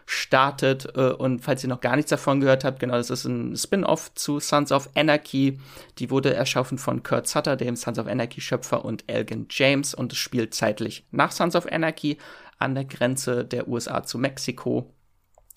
startet. 0.07 0.97
Äh, 0.97 1.13
und 1.13 1.41
falls 1.41 1.63
ihr 1.63 1.69
noch 1.69 1.81
gar 1.81 1.97
nichts 1.97 2.11
davon 2.11 2.41
gehört 2.41 2.65
habt, 2.65 2.81
genau, 2.81 2.95
das 2.95 3.11
ist 3.11 3.25
ein 3.25 3.57
Spin-off 3.57 4.15
zu 4.15 4.41
Sons 4.41 4.73
of 4.73 4.91
Anarchy. 4.95 5.59
Die 5.99 6.11
wurde 6.11 6.35
erschaffen 6.35 6.79
von 6.79 7.03
Kurt 7.03 7.29
Sutter, 7.29 7.57
dem 7.57 7.77
Sons 7.77 7.99
of 7.99 8.07
Anarchy-Schöpfer, 8.07 8.85
und 8.85 9.05
Elgin 9.07 9.47
James. 9.51 9.95
Und 9.95 10.13
es 10.13 10.19
spielt 10.19 10.55
zeitlich 10.55 11.07
nach 11.11 11.33
Sons 11.33 11.57
of 11.57 11.67
Anarchy 11.71 12.19
an 12.59 12.75
der 12.75 12.85
Grenze 12.85 13.45
der 13.45 13.69
USA 13.69 14.03
zu 14.05 14.19
Mexiko. 14.19 14.93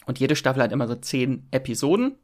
Und 0.05 0.19
jede 0.19 0.35
Staffel 0.35 0.61
hat 0.61 0.71
immer 0.71 0.87
so 0.87 0.95
zehn 0.95 1.47
Episoden. 1.51 2.17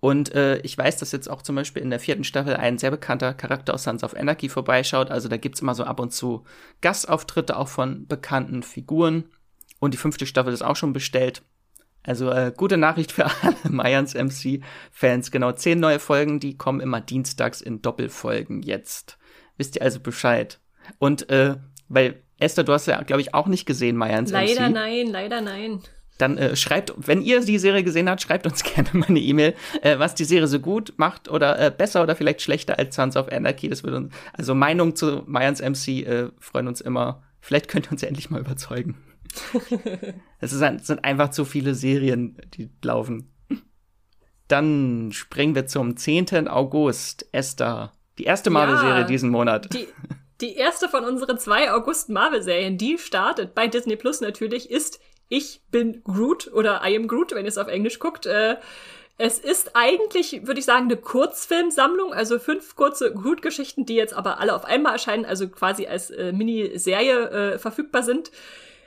Und 0.00 0.34
äh, 0.34 0.58
ich 0.58 0.76
weiß, 0.76 0.98
dass 0.98 1.12
jetzt 1.12 1.30
auch 1.30 1.40
zum 1.40 1.56
Beispiel 1.56 1.82
in 1.82 1.88
der 1.88 1.98
vierten 1.98 2.24
Staffel 2.24 2.56
ein 2.56 2.76
sehr 2.76 2.90
bekannter 2.90 3.32
Charakter 3.32 3.72
aus 3.72 3.84
Sons 3.84 4.04
of 4.04 4.14
Anarchy 4.14 4.50
vorbeischaut. 4.50 5.10
Also 5.10 5.28
da 5.28 5.38
gibt's 5.38 5.62
immer 5.62 5.74
so 5.74 5.84
ab 5.84 5.98
und 5.98 6.12
zu 6.12 6.44
Gastauftritte 6.82 7.56
auch 7.56 7.68
von 7.68 8.06
bekannten 8.06 8.62
Figuren. 8.62 9.24
Und 9.84 9.92
die 9.92 9.98
fünfte 9.98 10.24
Staffel 10.24 10.54
ist 10.54 10.62
auch 10.62 10.76
schon 10.76 10.94
bestellt. 10.94 11.42
Also 12.04 12.30
äh, 12.30 12.52
gute 12.56 12.78
Nachricht 12.78 13.12
für 13.12 13.26
alle 13.42 13.56
Mayans 13.68 14.14
MC-Fans. 14.14 15.30
Genau, 15.30 15.52
zehn 15.52 15.78
neue 15.78 15.98
Folgen, 15.98 16.40
die 16.40 16.56
kommen 16.56 16.80
immer 16.80 17.02
dienstags 17.02 17.60
in 17.60 17.82
Doppelfolgen 17.82 18.62
jetzt. 18.62 19.18
Wisst 19.58 19.76
ihr 19.76 19.82
also 19.82 20.00
Bescheid? 20.00 20.58
Und 20.98 21.28
äh, 21.28 21.56
weil 21.88 22.22
Esther, 22.38 22.64
du 22.64 22.72
hast 22.72 22.86
ja, 22.86 23.02
glaube 23.02 23.20
ich, 23.20 23.34
auch 23.34 23.46
nicht 23.46 23.66
gesehen, 23.66 23.96
Mayans 23.96 24.30
leider 24.30 24.52
MC. 24.52 24.58
Leider 24.58 24.70
nein, 24.70 25.06
leider 25.08 25.40
nein. 25.42 25.80
Dann 26.16 26.38
äh, 26.38 26.56
schreibt, 26.56 26.94
wenn 26.96 27.20
ihr 27.20 27.40
die 27.40 27.58
Serie 27.58 27.84
gesehen 27.84 28.08
habt, 28.08 28.22
schreibt 28.22 28.46
uns 28.46 28.62
gerne 28.74 28.88
mal 28.94 29.08
eine 29.08 29.20
E-Mail, 29.20 29.54
äh, 29.82 29.98
was 29.98 30.14
die 30.14 30.24
Serie 30.24 30.48
so 30.48 30.60
gut 30.60 30.94
macht 30.96 31.28
oder 31.28 31.58
äh, 31.58 31.70
besser 31.70 32.02
oder 32.02 32.16
vielleicht 32.16 32.40
schlechter 32.40 32.78
als 32.78 32.96
Sons 32.96 33.18
of 33.18 33.30
Anarchy. 33.30 33.68
Das 33.68 33.84
würde 33.84 33.98
uns, 33.98 34.14
also 34.32 34.54
Meinung 34.54 34.96
zu 34.96 35.24
Mayans 35.26 35.60
MC 35.60 36.06
äh, 36.06 36.28
freuen 36.38 36.68
uns 36.68 36.80
immer. 36.80 37.22
Vielleicht 37.40 37.68
könnt 37.68 37.88
ihr 37.88 37.92
uns 37.92 38.00
ja 38.00 38.08
endlich 38.08 38.30
mal 38.30 38.40
überzeugen. 38.40 38.96
Es 40.40 40.50
sind 40.50 41.04
einfach 41.04 41.30
zu 41.30 41.44
viele 41.44 41.74
Serien, 41.74 42.36
die 42.54 42.70
laufen. 42.82 43.30
Dann 44.48 45.10
springen 45.12 45.54
wir 45.54 45.66
zum 45.66 45.96
10. 45.96 46.48
August. 46.48 47.26
Esther. 47.32 47.92
Die 48.18 48.24
erste 48.24 48.50
Marvel-Serie 48.50 49.00
ja, 49.00 49.04
diesen 49.04 49.30
Monat. 49.30 49.72
Die, 49.72 49.88
die 50.40 50.54
erste 50.54 50.88
von 50.88 51.04
unseren 51.04 51.38
zwei 51.38 51.72
August-Marvel-Serien, 51.72 52.78
die 52.78 52.98
startet 52.98 53.54
bei 53.54 53.66
Disney 53.66 53.96
Plus 53.96 54.20
natürlich, 54.20 54.70
ist 54.70 55.00
Ich 55.28 55.62
bin 55.70 56.02
Groot 56.04 56.52
oder 56.52 56.82
I 56.84 56.96
am 56.96 57.08
Groot, 57.08 57.32
wenn 57.32 57.44
ihr 57.44 57.48
es 57.48 57.58
auf 57.58 57.68
Englisch 57.68 57.98
guckt. 57.98 58.26
Äh, 58.26 58.56
es 59.16 59.38
ist 59.38 59.74
eigentlich, 59.74 60.46
würde 60.46 60.58
ich 60.58 60.66
sagen, 60.66 60.84
eine 60.84 60.96
Kurzfilmsammlung, 60.96 62.12
also 62.12 62.38
fünf 62.38 62.74
kurze 62.74 63.12
Groot-Geschichten, 63.12 63.86
die 63.86 63.94
jetzt 63.94 64.14
aber 64.14 64.40
alle 64.40 64.54
auf 64.54 64.64
einmal 64.64 64.92
erscheinen, 64.92 65.24
also 65.24 65.48
quasi 65.48 65.86
als 65.86 66.10
äh, 66.10 66.32
Miniserie 66.32 67.30
äh, 67.30 67.58
verfügbar 67.58 68.02
sind 68.02 68.30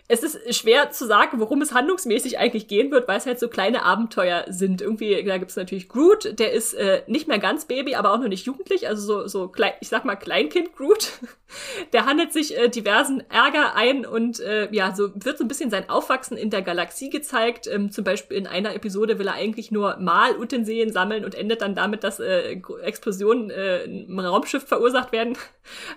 es 0.10 0.24
ist 0.24 0.56
schwer 0.56 0.92
zu 0.92 1.06
sagen, 1.06 1.40
worum 1.40 1.62
es 1.62 1.74
handlungsmäßig 1.74 2.40
eigentlich 2.40 2.70
gehen 2.70 2.92
wird, 2.92 3.10
weil 3.10 3.18
es 3.18 3.26
halt 3.26 3.40
so 3.40 3.50
kleine 3.50 3.84
Abenteuer 3.84 4.46
sind. 4.48 4.82
Irgendwie, 4.82 5.22
da 5.24 5.38
gibt 5.38 5.52
es 5.52 5.58
natürlich 5.58 5.90
Groot, 5.90 6.40
der 6.40 6.54
ist 6.54 6.74
äh, 6.76 7.04
nicht 7.08 7.28
mehr 7.28 7.40
ganz 7.40 7.66
Baby, 7.66 7.96
aber 7.96 8.14
auch 8.14 8.20
noch 8.20 8.30
nicht 8.30 8.46
jugendlich, 8.46 8.88
also 8.88 9.02
so, 9.02 9.28
so 9.28 9.50
klein, 9.50 9.74
ich 9.82 9.90
sag 9.90 10.06
mal 10.06 10.16
Kleinkind 10.16 10.76
Groot. 10.76 11.14
Der 11.94 12.06
handelt 12.06 12.34
sich 12.34 12.58
äh, 12.58 12.68
diversen 12.68 13.24
Ärger 13.30 13.74
ein 13.74 14.06
und 14.06 14.42
äh, 14.42 14.68
ja, 14.74 14.94
so 14.94 15.12
wird 15.16 15.38
so 15.38 15.46
ein 15.46 15.48
bisschen 15.48 15.70
sein 15.70 15.90
Aufwachsen 15.90 16.36
in 16.36 16.50
der 16.50 16.62
Galaxie 16.62 17.10
gezeigt. 17.10 17.68
Ähm, 17.68 17.90
zum 17.90 18.04
Beispiel 18.04 18.36
in 18.36 18.48
einer 18.48 18.76
Episode 18.76 19.18
will 19.18 19.28
er 19.28 19.36
eigentlich 19.36 19.72
nur 19.72 19.96
Malutensilien 19.98 20.92
sammeln 20.92 21.24
und 21.24 21.36
endet 21.36 21.62
dann 21.62 21.74
damit, 21.74 22.04
dass 22.04 22.20
äh, 22.20 22.60
Explosionen 22.82 23.50
äh, 23.50 23.86
im 23.86 24.20
Raumschiff 24.20 24.66
verursacht 24.66 25.12
werden. 25.12 25.38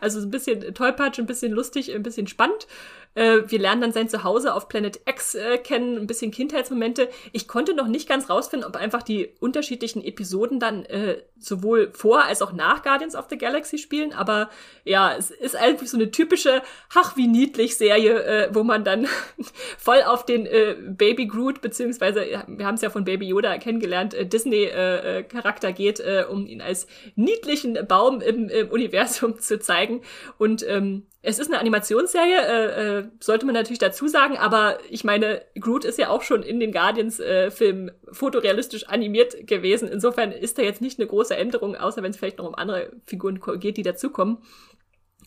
Also 0.00 0.18
so 0.20 0.26
ein 0.26 0.32
bisschen 0.32 0.74
tollpatsch, 0.74 1.20
ein 1.20 1.26
bisschen 1.26 1.52
lustig, 1.52 1.94
ein 1.94 2.02
bisschen 2.02 2.26
spannend. 2.26 2.66
Äh, 3.14 3.42
wir 3.46 3.58
lernen 3.58 3.80
dann 3.80 3.92
sein 3.92 4.08
Zuhause 4.08 4.54
auf 4.54 4.68
Planet 4.68 5.00
X 5.06 5.34
äh, 5.34 5.58
kennen, 5.58 5.96
ein 5.98 6.06
bisschen 6.06 6.30
Kindheitsmomente. 6.30 7.08
Ich 7.32 7.48
konnte 7.48 7.74
noch 7.74 7.88
nicht 7.88 8.08
ganz 8.08 8.30
rausfinden, 8.30 8.68
ob 8.68 8.76
einfach 8.76 9.02
die 9.02 9.30
unterschiedlichen 9.40 10.04
Episoden 10.04 10.60
dann 10.60 10.84
äh, 10.84 11.22
sowohl 11.36 11.90
vor 11.92 12.24
als 12.24 12.40
auch 12.40 12.52
nach 12.52 12.82
Guardians 12.82 13.16
of 13.16 13.26
the 13.28 13.36
Galaxy 13.36 13.78
spielen. 13.78 14.12
Aber 14.12 14.48
ja, 14.84 15.14
es 15.16 15.30
ist 15.30 15.56
eigentlich 15.56 15.90
so 15.90 15.96
eine 15.96 16.12
typische, 16.12 16.62
ach 16.94 17.16
wie 17.16 17.26
niedlich 17.26 17.76
Serie, 17.76 18.22
äh, 18.22 18.54
wo 18.54 18.62
man 18.62 18.84
dann 18.84 19.08
voll 19.78 20.02
auf 20.02 20.24
den 20.24 20.46
äh, 20.46 20.76
Baby 20.80 21.26
Groot, 21.26 21.60
beziehungsweise 21.62 22.24
wir 22.46 22.66
haben 22.66 22.76
es 22.76 22.82
ja 22.82 22.90
von 22.90 23.04
Baby 23.04 23.26
Yoda 23.26 23.58
kennengelernt, 23.58 24.14
Disney-Charakter 24.32 25.72
geht, 25.72 26.02
um 26.30 26.46
ihn 26.46 26.60
als 26.60 26.86
niedlichen 27.16 27.78
Baum 27.86 28.20
im, 28.20 28.48
im 28.48 28.70
Universum 28.70 29.38
zu 29.40 29.58
zeigen. 29.58 30.02
Und 30.38 30.64
ähm, 30.68 31.06
es 31.22 31.38
ist 31.38 31.48
eine 31.48 31.60
Animationsserie, 31.60 32.40
äh, 32.46 32.98
äh, 32.98 33.08
sollte 33.20 33.44
man 33.44 33.54
natürlich 33.54 33.78
dazu 33.78 34.08
sagen, 34.08 34.38
aber 34.38 34.78
ich 34.88 35.04
meine, 35.04 35.42
Groot 35.58 35.84
ist 35.84 35.98
ja 35.98 36.08
auch 36.08 36.22
schon 36.22 36.42
in 36.42 36.60
den 36.60 36.72
Guardians-Filmen 36.72 37.88
äh, 37.88 37.92
fotorealistisch 38.12 38.88
animiert 38.88 39.46
gewesen. 39.46 39.88
Insofern 39.88 40.32
ist 40.32 40.56
da 40.56 40.62
jetzt 40.62 40.80
nicht 40.80 40.98
eine 40.98 41.08
große 41.08 41.36
Änderung, 41.36 41.76
außer 41.76 42.02
wenn 42.02 42.10
es 42.10 42.16
vielleicht 42.16 42.38
noch 42.38 42.46
um 42.46 42.54
andere 42.54 42.92
Figuren 43.04 43.40
geht, 43.60 43.76
die 43.76 43.82
dazukommen. 43.82 44.38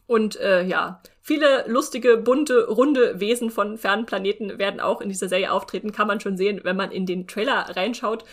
Und 0.08 0.40
äh, 0.40 0.64
ja, 0.64 1.02
viele 1.22 1.66
lustige, 1.68 2.18
bunte, 2.18 2.68
runde 2.68 3.20
Wesen 3.20 3.52
von 3.52 3.78
fernen 3.78 4.08
Planeten 4.08 4.58
werden 4.58 4.80
auch 4.80 5.00
in 5.00 5.10
dieser 5.10 5.30
Serie 5.30 5.52
auftreten, 5.52 5.92
kann 5.92 6.08
man 6.08 6.20
schon 6.20 6.38
sehen, 6.38 6.62
wenn 6.64 6.76
man 6.76 6.92
in 6.92 7.06
den 7.06 7.28
Trailer 7.28 7.68
reinschaut. 7.76 8.26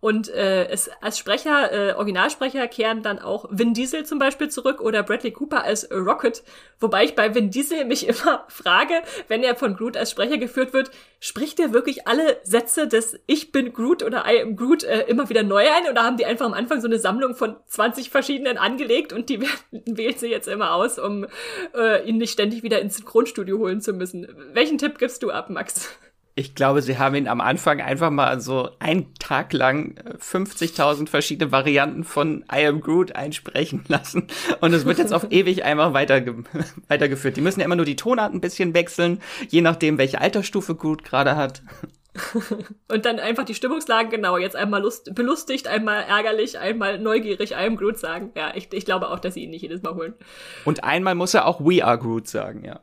Und 0.00 0.30
äh, 0.30 0.66
es 0.68 0.90
als 1.02 1.18
Sprecher, 1.18 1.72
äh, 1.72 1.92
Originalsprecher 1.92 2.66
kehren 2.68 3.02
dann 3.02 3.18
auch 3.18 3.46
Vin 3.50 3.74
Diesel 3.74 4.06
zum 4.06 4.18
Beispiel 4.18 4.48
zurück 4.48 4.80
oder 4.80 5.02
Bradley 5.02 5.30
Cooper 5.30 5.62
als 5.62 5.90
Rocket. 5.90 6.42
Wobei 6.78 7.04
ich 7.04 7.14
bei 7.14 7.34
Vin 7.34 7.50
Diesel 7.50 7.84
mich 7.84 8.08
immer 8.08 8.44
frage, 8.48 8.94
wenn 9.28 9.42
er 9.42 9.56
von 9.56 9.76
Groot 9.76 9.98
als 9.98 10.10
Sprecher 10.10 10.38
geführt 10.38 10.72
wird, 10.72 10.90
spricht 11.20 11.60
er 11.60 11.74
wirklich 11.74 12.08
alle 12.08 12.38
Sätze 12.44 12.88
des 12.88 13.20
Ich 13.26 13.52
bin 13.52 13.74
Groot 13.74 14.02
oder 14.02 14.24
I 14.26 14.40
am 14.40 14.56
Groot 14.56 14.84
äh, 14.84 15.02
immer 15.02 15.28
wieder 15.28 15.42
neu 15.42 15.66
ein? 15.70 15.90
Oder 15.90 16.02
haben 16.02 16.16
die 16.16 16.24
einfach 16.24 16.46
am 16.46 16.54
Anfang 16.54 16.80
so 16.80 16.86
eine 16.86 16.98
Sammlung 16.98 17.34
von 17.34 17.56
20 17.66 18.08
verschiedenen 18.08 18.56
angelegt 18.56 19.12
und 19.12 19.28
die 19.28 19.42
wählt 19.70 20.18
sie 20.18 20.28
jetzt 20.28 20.48
immer 20.48 20.72
aus, 20.74 20.98
um 20.98 21.26
äh, 21.74 22.08
ihn 22.08 22.16
nicht 22.16 22.32
ständig 22.32 22.62
wieder 22.62 22.80
ins 22.80 22.96
Synchronstudio 22.96 23.58
holen 23.58 23.82
zu 23.82 23.92
müssen? 23.92 24.26
Welchen 24.54 24.78
Tipp 24.78 24.98
gibst 24.98 25.22
du 25.22 25.30
ab, 25.30 25.50
Max? 25.50 25.90
Ich 26.34 26.54
glaube, 26.54 26.80
sie 26.80 26.98
haben 26.98 27.16
ihn 27.16 27.28
am 27.28 27.40
Anfang 27.40 27.80
einfach 27.80 28.10
mal 28.10 28.40
so 28.40 28.70
einen 28.78 29.14
Tag 29.14 29.52
lang 29.52 29.96
50.000 30.18 31.02
äh, 31.02 31.06
verschiedene 31.06 31.52
Varianten 31.52 32.04
von 32.04 32.44
I 32.52 32.66
Am 32.66 32.80
Groot 32.80 33.16
einsprechen 33.16 33.84
lassen. 33.88 34.28
Und 34.60 34.72
es 34.72 34.84
wird 34.84 34.98
jetzt 34.98 35.12
auf 35.12 35.26
ewig 35.30 35.64
einmal 35.64 35.92
weiterge 35.92 36.44
weitergeführt. 36.88 37.36
Die 37.36 37.40
müssen 37.40 37.60
ja 37.60 37.66
immer 37.66 37.76
nur 37.76 37.84
die 37.84 37.96
Tonart 37.96 38.32
ein 38.32 38.40
bisschen 38.40 38.74
wechseln, 38.74 39.20
je 39.48 39.60
nachdem, 39.60 39.98
welche 39.98 40.20
Altersstufe 40.20 40.74
Groot 40.74 41.04
gerade 41.04 41.36
hat. 41.36 41.62
Und 42.88 43.04
dann 43.04 43.18
einfach 43.18 43.44
die 43.44 43.54
Stimmungslagen, 43.54 44.10
genau, 44.10 44.36
jetzt 44.36 44.56
einmal 44.56 44.82
lust 44.82 45.14
belustigt, 45.14 45.68
einmal 45.68 46.02
ärgerlich, 46.02 46.58
einmal 46.58 46.98
neugierig, 46.98 47.52
I 47.52 47.66
am 47.66 47.76
Groot 47.76 47.98
sagen. 47.98 48.32
Ja, 48.34 48.52
ich, 48.54 48.72
ich 48.72 48.84
glaube 48.84 49.10
auch, 49.10 49.18
dass 49.18 49.34
sie 49.34 49.44
ihn 49.44 49.50
nicht 49.50 49.62
jedes 49.62 49.82
Mal 49.82 49.94
holen. 49.94 50.14
Und 50.64 50.84
einmal 50.84 51.14
muss 51.14 51.34
er 51.34 51.46
auch 51.46 51.60
We 51.60 51.84
are 51.84 51.98
Groot 51.98 52.28
sagen, 52.28 52.64
ja. 52.64 52.80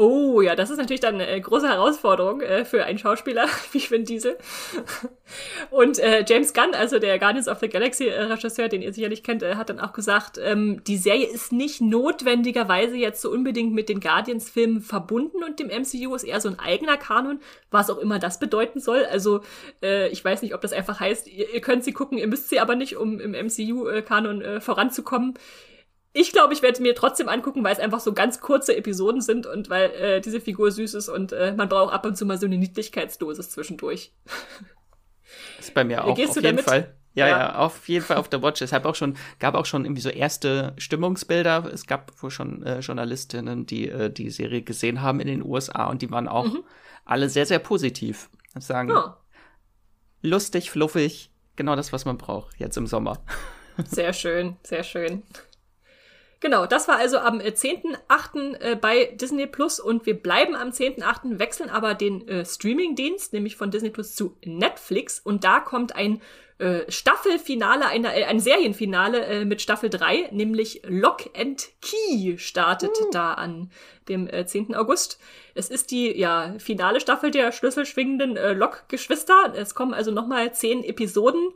Oh 0.00 0.40
ja, 0.40 0.54
das 0.54 0.70
ist 0.70 0.76
natürlich 0.76 1.00
dann 1.00 1.20
eine 1.20 1.40
große 1.40 1.68
Herausforderung 1.68 2.40
äh, 2.40 2.64
für 2.64 2.84
einen 2.84 2.98
Schauspieler 2.98 3.48
wie 3.72 3.80
Vin 3.80 4.04
Diesel. 4.04 4.38
Und 5.70 5.98
äh, 5.98 6.24
James 6.24 6.54
Gunn, 6.54 6.72
also 6.72 7.00
der 7.00 7.18
Guardians 7.18 7.48
of 7.48 7.58
the 7.58 7.68
Galaxy 7.68 8.06
äh, 8.06 8.68
den 8.68 8.80
ihr 8.80 8.92
sicherlich 8.92 9.24
kennt, 9.24 9.42
äh, 9.42 9.56
hat 9.56 9.70
dann 9.70 9.80
auch 9.80 9.92
gesagt, 9.92 10.38
ähm, 10.40 10.84
die 10.86 10.98
Serie 10.98 11.26
ist 11.26 11.50
nicht 11.50 11.80
notwendigerweise 11.80 12.96
jetzt 12.96 13.20
so 13.20 13.32
unbedingt 13.32 13.74
mit 13.74 13.88
den 13.88 13.98
Guardians-Filmen 13.98 14.82
verbunden 14.82 15.42
und 15.42 15.58
dem 15.58 15.66
MCU 15.66 16.14
ist 16.14 16.22
eher 16.22 16.40
so 16.40 16.48
ein 16.48 16.60
eigener 16.60 16.96
Kanon, 16.96 17.40
was 17.72 17.90
auch 17.90 17.98
immer 17.98 18.20
das 18.20 18.38
bedeuten 18.38 18.78
soll. 18.78 19.04
Also 19.04 19.40
äh, 19.82 20.10
ich 20.10 20.24
weiß 20.24 20.42
nicht, 20.42 20.54
ob 20.54 20.60
das 20.60 20.72
einfach 20.72 21.00
heißt, 21.00 21.26
ihr, 21.26 21.52
ihr 21.52 21.60
könnt 21.60 21.82
sie 21.82 21.92
gucken, 21.92 22.18
ihr 22.18 22.28
müsst 22.28 22.50
sie 22.50 22.60
aber 22.60 22.76
nicht, 22.76 22.96
um 22.96 23.18
im 23.18 23.32
MCU-Kanon 23.32 24.42
äh, 24.42 24.60
voranzukommen 24.60 25.34
ich 26.12 26.32
glaube, 26.32 26.54
ich 26.54 26.62
werde 26.62 26.82
mir 26.82 26.94
trotzdem 26.94 27.28
angucken, 27.28 27.62
weil 27.64 27.72
es 27.72 27.78
einfach 27.78 28.00
so 28.00 28.12
ganz 28.12 28.40
kurze 28.40 28.76
Episoden 28.76 29.20
sind 29.20 29.46
und 29.46 29.70
weil 29.70 29.90
äh, 29.90 30.20
diese 30.20 30.40
Figur 30.40 30.70
süß 30.70 30.94
ist 30.94 31.08
und 31.08 31.32
äh, 31.32 31.52
man 31.56 31.68
braucht 31.68 31.92
ab 31.92 32.06
und 32.06 32.16
zu 32.16 32.26
mal 32.26 32.38
so 32.38 32.46
eine 32.46 32.58
Niedlichkeitsdosis 32.58 33.50
zwischendurch. 33.50 34.12
Ist 35.58 35.74
bei 35.74 35.84
mir 35.84 36.04
auch 36.04 36.14
Gehst 36.14 36.30
auf 36.30 36.36
jeden 36.36 36.56
damit? 36.56 36.64
Fall. 36.64 36.94
Ja, 37.14 37.26
ja, 37.26 37.38
ja, 37.38 37.54
auf 37.56 37.88
jeden 37.88 38.04
Fall 38.04 38.16
auf 38.18 38.28
der 38.28 38.42
Watch. 38.42 38.62
Es 38.62 38.70
gab 38.70 38.84
auch 38.84 38.94
schon, 38.94 39.16
gab 39.40 39.54
auch 39.54 39.66
schon 39.66 39.84
irgendwie 39.84 40.02
so 40.02 40.08
erste 40.08 40.72
Stimmungsbilder. 40.76 41.68
Es 41.72 41.86
gab 41.86 42.12
wohl 42.22 42.30
schon 42.30 42.62
äh, 42.62 42.78
Journalistinnen, 42.78 43.66
die 43.66 43.88
äh, 43.88 44.10
die 44.10 44.30
Serie 44.30 44.62
gesehen 44.62 45.02
haben 45.02 45.18
in 45.18 45.26
den 45.26 45.44
USA 45.44 45.86
und 45.86 46.00
die 46.00 46.10
waren 46.10 46.28
auch 46.28 46.46
mhm. 46.46 46.62
alle 47.04 47.28
sehr, 47.28 47.44
sehr 47.44 47.58
positiv. 47.58 48.30
Sagen, 48.58 48.92
oh. 48.92 49.10
lustig, 50.22 50.70
fluffig, 50.70 51.30
genau 51.56 51.76
das, 51.76 51.92
was 51.92 52.04
man 52.04 52.18
braucht 52.18 52.58
jetzt 52.58 52.76
im 52.76 52.86
Sommer. 52.86 53.22
Sehr 53.86 54.12
schön, 54.12 54.56
sehr 54.64 54.82
schön. 54.82 55.22
Genau, 56.40 56.66
das 56.66 56.86
war 56.86 56.96
also 56.96 57.18
am 57.18 57.40
10.8. 57.40 58.60
Äh, 58.60 58.76
bei 58.76 59.06
Disney 59.06 59.46
Plus 59.46 59.80
und 59.80 60.06
wir 60.06 60.14
bleiben 60.14 60.54
am 60.54 60.70
10.8., 60.70 61.38
wechseln 61.38 61.68
aber 61.68 61.94
den 61.94 62.26
äh, 62.28 62.44
Streaming-Dienst, 62.44 63.32
nämlich 63.32 63.56
von 63.56 63.70
Disney 63.70 63.90
Plus 63.90 64.14
zu 64.14 64.36
Netflix 64.44 65.20
und 65.20 65.42
da 65.42 65.60
kommt 65.60 65.96
ein 65.96 66.20
äh, 66.58 66.90
Staffelfinale, 66.90 67.86
eine, 67.86 68.14
äh, 68.14 68.24
ein 68.24 68.40
Serienfinale 68.40 69.24
äh, 69.24 69.44
mit 69.44 69.62
Staffel 69.62 69.90
3, 69.90 70.30
nämlich 70.32 70.82
Lock 70.86 71.30
and 71.36 71.68
Key 71.80 72.36
startet 72.38 72.90
uh. 73.00 73.10
da 73.12 73.34
an 73.34 73.70
dem 74.08 74.28
äh, 74.28 74.44
10. 74.44 74.74
August. 74.74 75.20
Es 75.54 75.70
ist 75.70 75.90
die 75.90 76.18
ja 76.18 76.54
finale 76.58 77.00
Staffel 77.00 77.30
der 77.30 77.52
schlüsselschwingenden 77.52 78.36
äh, 78.36 78.54
Lock-Geschwister. 78.54 79.52
Es 79.54 79.74
kommen 79.74 79.94
also 79.94 80.10
nochmal 80.10 80.52
zehn 80.52 80.82
Episoden 80.82 81.52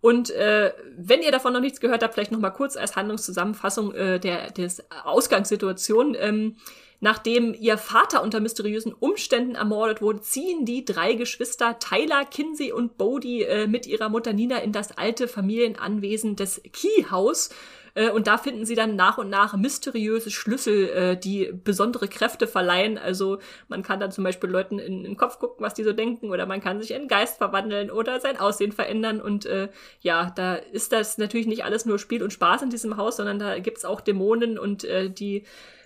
und 0.00 0.30
äh, 0.30 0.72
wenn 0.96 1.22
ihr 1.22 1.32
davon 1.32 1.52
noch 1.52 1.60
nichts 1.60 1.80
gehört 1.80 2.02
habt, 2.02 2.14
vielleicht 2.14 2.32
noch 2.32 2.38
mal 2.38 2.50
kurz 2.50 2.76
als 2.76 2.96
Handlungszusammenfassung 2.96 3.94
äh, 3.94 4.20
der 4.20 4.50
des 4.50 4.84
Ausgangssituation. 5.04 6.16
Ähm, 6.18 6.56
nachdem 7.00 7.54
ihr 7.54 7.78
Vater 7.78 8.22
unter 8.22 8.40
mysteriösen 8.40 8.92
Umständen 8.92 9.54
ermordet 9.54 10.00
wurde, 10.00 10.20
ziehen 10.20 10.64
die 10.64 10.84
drei 10.84 11.14
Geschwister 11.14 11.78
Tyler, 11.78 12.24
Kinsey 12.24 12.72
und 12.72 12.98
Bodie 12.98 13.42
äh, 13.42 13.66
mit 13.66 13.86
ihrer 13.86 14.08
Mutter 14.08 14.32
Nina 14.32 14.58
in 14.58 14.72
das 14.72 14.96
alte 14.96 15.28
Familienanwesen 15.28 16.36
des 16.36 16.62
Key 16.72 17.04
House 17.10 17.50
Äh, 17.96 18.10
und 18.10 18.26
da 18.26 18.38
finden 18.38 18.64
sie 18.64 18.74
dann 18.74 18.94
nach 18.94 19.18
und 19.18 19.30
nach 19.30 19.56
mysteriöse 19.56 20.30
Schlüssel, 20.30 20.88
äh, 20.90 21.16
die 21.16 21.50
besondere 21.52 22.06
Kräfte 22.06 22.46
verleihen. 22.46 22.98
Also 22.98 23.38
man 23.68 23.82
kann 23.82 23.98
dann 23.98 24.12
zum 24.12 24.22
Beispiel 24.22 24.50
Leuten 24.50 24.78
in, 24.78 24.98
in 24.98 25.02
den 25.04 25.16
Kopf 25.16 25.38
gucken, 25.38 25.64
was 25.64 25.74
die 25.74 25.82
so 25.82 25.92
denken, 25.92 26.30
oder 26.30 26.46
man 26.46 26.60
kann 26.60 26.80
sich 26.80 26.92
in 26.92 27.08
Geist 27.08 27.38
verwandeln 27.38 27.90
oder 27.90 28.20
sein 28.20 28.38
Aussehen 28.38 28.72
verändern. 28.72 29.20
Und 29.20 29.46
äh, 29.46 29.68
ja, 30.00 30.30
da 30.36 30.54
ist 30.54 30.92
das 30.92 31.18
natürlich 31.18 31.46
nicht 31.46 31.64
alles 31.64 31.86
nur 31.86 31.98
Spiel 31.98 32.22
und 32.22 32.32
Spaß 32.32 32.62
in 32.62 32.70
diesem 32.70 32.98
Haus, 32.98 33.16
sondern 33.16 33.38
da 33.38 33.58
gibt's 33.58 33.84
auch 33.84 34.02
Dämonen 34.02 34.58
und 34.58 34.84
äh, 34.84 35.10
die 35.10 35.44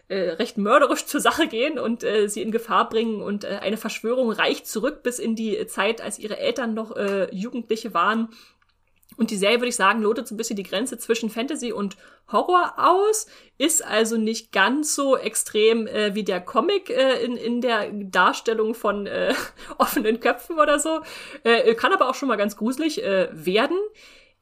äh, 0.09 0.31
recht 0.31 0.59
mörderisch 0.59 1.07
zur 1.07 1.21
Sache 1.21 1.47
gehen 1.47 1.79
und 1.79 2.03
äh, 2.03 2.29
sie 2.29 2.43
in 2.43 2.51
Gefahr 2.51 2.89
bringen. 2.89 3.23
Und 3.23 3.45
äh, 3.45 3.61
eine 3.63 3.77
Verschwörung 3.77 4.33
reicht 4.33 4.67
zurück 4.67 5.05
bis 5.05 5.21
in 5.21 5.37
die 5.37 5.65
Zeit, 5.69 6.01
als 6.01 6.19
ihre 6.19 6.39
Eltern 6.39 6.75
noch 6.75 6.97
äh, 6.97 7.33
Jugendliche 7.33 7.95
waren. 7.95 8.31
Und 9.17 9.31
die 9.31 9.37
Serie, 9.37 9.59
würde 9.59 9.69
ich 9.69 9.77
sagen, 9.77 10.03
lotet 10.03 10.29
so 10.29 10.35
ein 10.35 10.39
bisschen 10.39 10.57
die 10.57 10.63
Grenze 10.63 10.99
zwischen 10.99 11.31
Fantasy 11.31 11.73
und 11.73 11.97
Horror 12.31 12.75
aus, 12.77 13.27
ist 13.59 13.85
also 13.85 14.17
nicht 14.17 14.53
ganz 14.53 14.95
so 14.95 15.17
extrem 15.17 15.87
äh, 15.87 16.15
wie 16.15 16.25
der 16.25 16.41
Comic 16.41 16.91
äh, 16.91 17.23
in, 17.23 17.37
in 17.37 17.61
der 17.61 17.91
Darstellung 17.93 18.75
von 18.75 19.07
äh, 19.07 19.35
offenen 19.79 20.21
Köpfen 20.21 20.59
oder 20.59 20.79
so, 20.79 21.01
äh, 21.45 21.75
kann 21.75 21.93
aber 21.93 22.09
auch 22.09 22.15
schon 22.15 22.29
mal 22.29 22.37
ganz 22.37 22.57
gruselig 22.57 23.03
äh, 23.03 23.29
werden. 23.33 23.77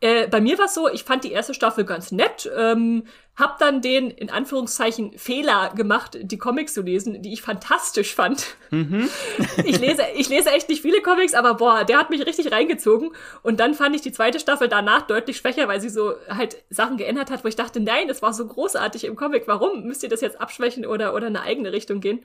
Äh, 0.00 0.28
bei 0.28 0.40
mir 0.40 0.56
war 0.58 0.66
es 0.66 0.74
so, 0.74 0.88
ich 0.88 1.02
fand 1.02 1.24
die 1.24 1.32
erste 1.32 1.54
Staffel 1.54 1.84
ganz 1.84 2.12
nett, 2.12 2.48
ähm, 2.56 3.02
hab 3.34 3.58
dann 3.58 3.82
den, 3.82 4.10
in 4.10 4.30
Anführungszeichen, 4.30 5.18
Fehler 5.18 5.72
gemacht, 5.74 6.18
die 6.22 6.38
Comics 6.38 6.74
zu 6.74 6.82
lesen, 6.82 7.20
die 7.20 7.32
ich 7.32 7.42
fantastisch 7.42 8.14
fand. 8.14 8.46
Mhm. 8.70 9.08
ich, 9.64 9.80
lese, 9.80 10.02
ich 10.14 10.28
lese 10.28 10.50
echt 10.50 10.68
nicht 10.68 10.82
viele 10.82 11.02
Comics, 11.02 11.34
aber 11.34 11.54
boah, 11.54 11.84
der 11.84 11.98
hat 11.98 12.10
mich 12.10 12.24
richtig 12.24 12.52
reingezogen. 12.52 13.10
Und 13.42 13.58
dann 13.58 13.74
fand 13.74 13.96
ich 13.96 14.02
die 14.02 14.12
zweite 14.12 14.38
Staffel 14.38 14.68
danach 14.68 15.02
deutlich 15.02 15.36
schwächer, 15.36 15.66
weil 15.66 15.80
sie 15.80 15.88
so 15.88 16.14
halt 16.28 16.62
Sachen 16.70 16.96
geändert 16.96 17.30
hat, 17.30 17.42
wo 17.42 17.48
ich 17.48 17.56
dachte, 17.56 17.80
nein, 17.80 18.06
das 18.06 18.22
war 18.22 18.32
so 18.32 18.46
großartig 18.46 19.04
im 19.04 19.16
Comic, 19.16 19.44
warum 19.46 19.84
müsst 19.84 20.04
ihr 20.04 20.08
das 20.08 20.20
jetzt 20.20 20.40
abschwächen 20.40 20.86
oder, 20.86 21.12
oder 21.14 21.26
eine 21.26 21.42
eigene 21.42 21.72
Richtung 21.72 22.00
gehen? 22.00 22.24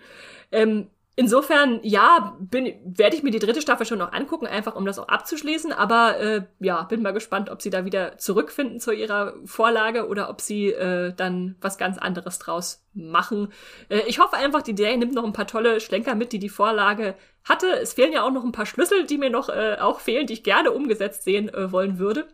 Ähm, 0.51 0.89
Insofern, 1.15 1.79
ja, 1.83 2.35
bin, 2.39 2.73
werde 2.83 3.15
ich 3.15 3.21
mir 3.21 3.29
die 3.29 3.39
dritte 3.39 3.61
Staffel 3.61 3.85
schon 3.85 3.99
noch 3.99 4.13
angucken, 4.13 4.47
einfach 4.47 4.75
um 4.75 4.85
das 4.85 4.97
auch 4.97 5.07
abzuschließen. 5.07 5.71
Aber 5.71 6.19
äh, 6.19 6.41
ja, 6.59 6.81
bin 6.83 7.03
mal 7.03 7.13
gespannt, 7.13 7.51
ob 7.51 7.61
sie 7.61 7.69
da 7.69 7.85
wieder 7.85 8.17
zurückfinden 8.17 8.79
zu 8.79 8.91
ihrer 8.91 9.35
Vorlage 9.45 10.07
oder 10.07 10.29
ob 10.29 10.41
sie 10.41 10.69
äh, 10.69 11.13
dann 11.13 11.55
was 11.61 11.77
ganz 11.77 11.99
anderes 11.99 12.39
draus 12.39 12.83
machen. 12.95 13.53
Äh, 13.89 14.01
ich 14.07 14.17
hoffe 14.17 14.37
einfach, 14.37 14.63
die 14.63 14.75
Serie 14.75 14.97
nimmt 14.97 15.13
noch 15.13 15.23
ein 15.23 15.33
paar 15.33 15.45
tolle 15.45 15.79
Schlenker 15.81 16.15
mit, 16.15 16.33
die 16.33 16.39
die 16.39 16.49
Vorlage 16.49 17.13
hatte. 17.43 17.67
Es 17.79 17.93
fehlen 17.93 18.11
ja 18.13 18.23
auch 18.23 18.31
noch 18.31 18.43
ein 18.43 18.51
paar 18.51 18.65
Schlüssel, 18.65 19.05
die 19.05 19.19
mir 19.19 19.29
noch 19.29 19.49
äh, 19.49 19.77
auch 19.79 19.99
fehlen, 19.99 20.25
die 20.25 20.33
ich 20.33 20.43
gerne 20.43 20.71
umgesetzt 20.71 21.23
sehen 21.23 21.47
äh, 21.49 21.71
wollen 21.71 21.99
würde. 21.99 22.27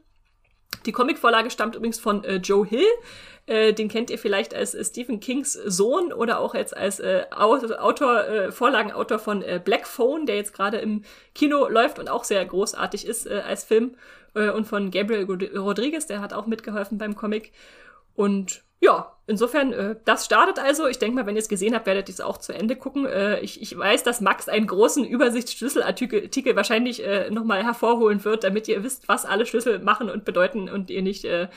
Die 0.85 0.93
Comicvorlage 0.93 1.49
stammt 1.49 1.75
übrigens 1.75 1.99
von 1.99 2.23
äh, 2.23 2.37
Joe 2.37 2.65
Hill. 2.65 2.87
Äh, 3.49 3.73
den 3.73 3.89
kennt 3.89 4.11
ihr 4.11 4.19
vielleicht 4.19 4.53
als 4.53 4.75
äh, 4.75 4.85
Stephen 4.85 5.19
Kings 5.19 5.53
Sohn 5.53 6.13
oder 6.13 6.39
auch 6.39 6.53
jetzt 6.53 6.77
als 6.77 6.99
äh, 6.99 7.23
Autor, 7.31 8.27
äh, 8.27 8.51
Vorlagenautor 8.51 9.17
von 9.17 9.41
äh, 9.41 9.59
Black 9.63 9.87
Phone, 9.87 10.27
der 10.27 10.35
jetzt 10.35 10.53
gerade 10.53 10.77
im 10.77 11.01
Kino 11.33 11.67
läuft 11.67 11.97
und 11.97 12.09
auch 12.09 12.25
sehr 12.25 12.45
großartig 12.45 13.07
ist 13.07 13.25
äh, 13.25 13.41
als 13.43 13.63
Film. 13.63 13.95
Äh, 14.35 14.51
und 14.51 14.67
von 14.67 14.91
Gabriel 14.91 15.23
Rodriguez, 15.57 16.05
der 16.05 16.21
hat 16.21 16.31
auch 16.31 16.45
mitgeholfen 16.45 16.99
beim 16.99 17.15
Comic. 17.15 17.51
Und 18.13 18.61
ja, 18.81 19.15
insofern, 19.29 19.71
äh, 19.73 19.95
das 20.05 20.25
startet 20.25 20.59
also. 20.59 20.87
Ich 20.87 20.99
denke 20.99 21.15
mal, 21.15 21.25
wenn 21.25 21.35
ihr 21.35 21.41
es 21.41 21.49
gesehen 21.49 21.73
habt, 21.73 21.85
werdet 21.85 22.09
ihr 22.09 22.13
es 22.13 22.21
auch 22.21 22.37
zu 22.37 22.53
Ende 22.53 22.75
gucken. 22.75 23.05
Äh, 23.05 23.39
ich, 23.39 23.61
ich 23.61 23.77
weiß, 23.77 24.03
dass 24.03 24.21
Max 24.21 24.49
einen 24.49 24.67
großen 24.67 25.05
Übersichtsschlüsselartikel 25.05 26.55
wahrscheinlich 26.55 27.05
äh, 27.05 27.29
nochmal 27.29 27.63
hervorholen 27.63 28.23
wird, 28.25 28.43
damit 28.43 28.67
ihr 28.67 28.83
wisst, 28.83 29.07
was 29.07 29.25
alle 29.25 29.45
Schlüssel 29.45 29.79
machen 29.79 30.09
und 30.09 30.25
bedeuten 30.25 30.69
und 30.69 30.89
ihr 30.89 31.01
nicht 31.01 31.25
äh, 31.25 31.47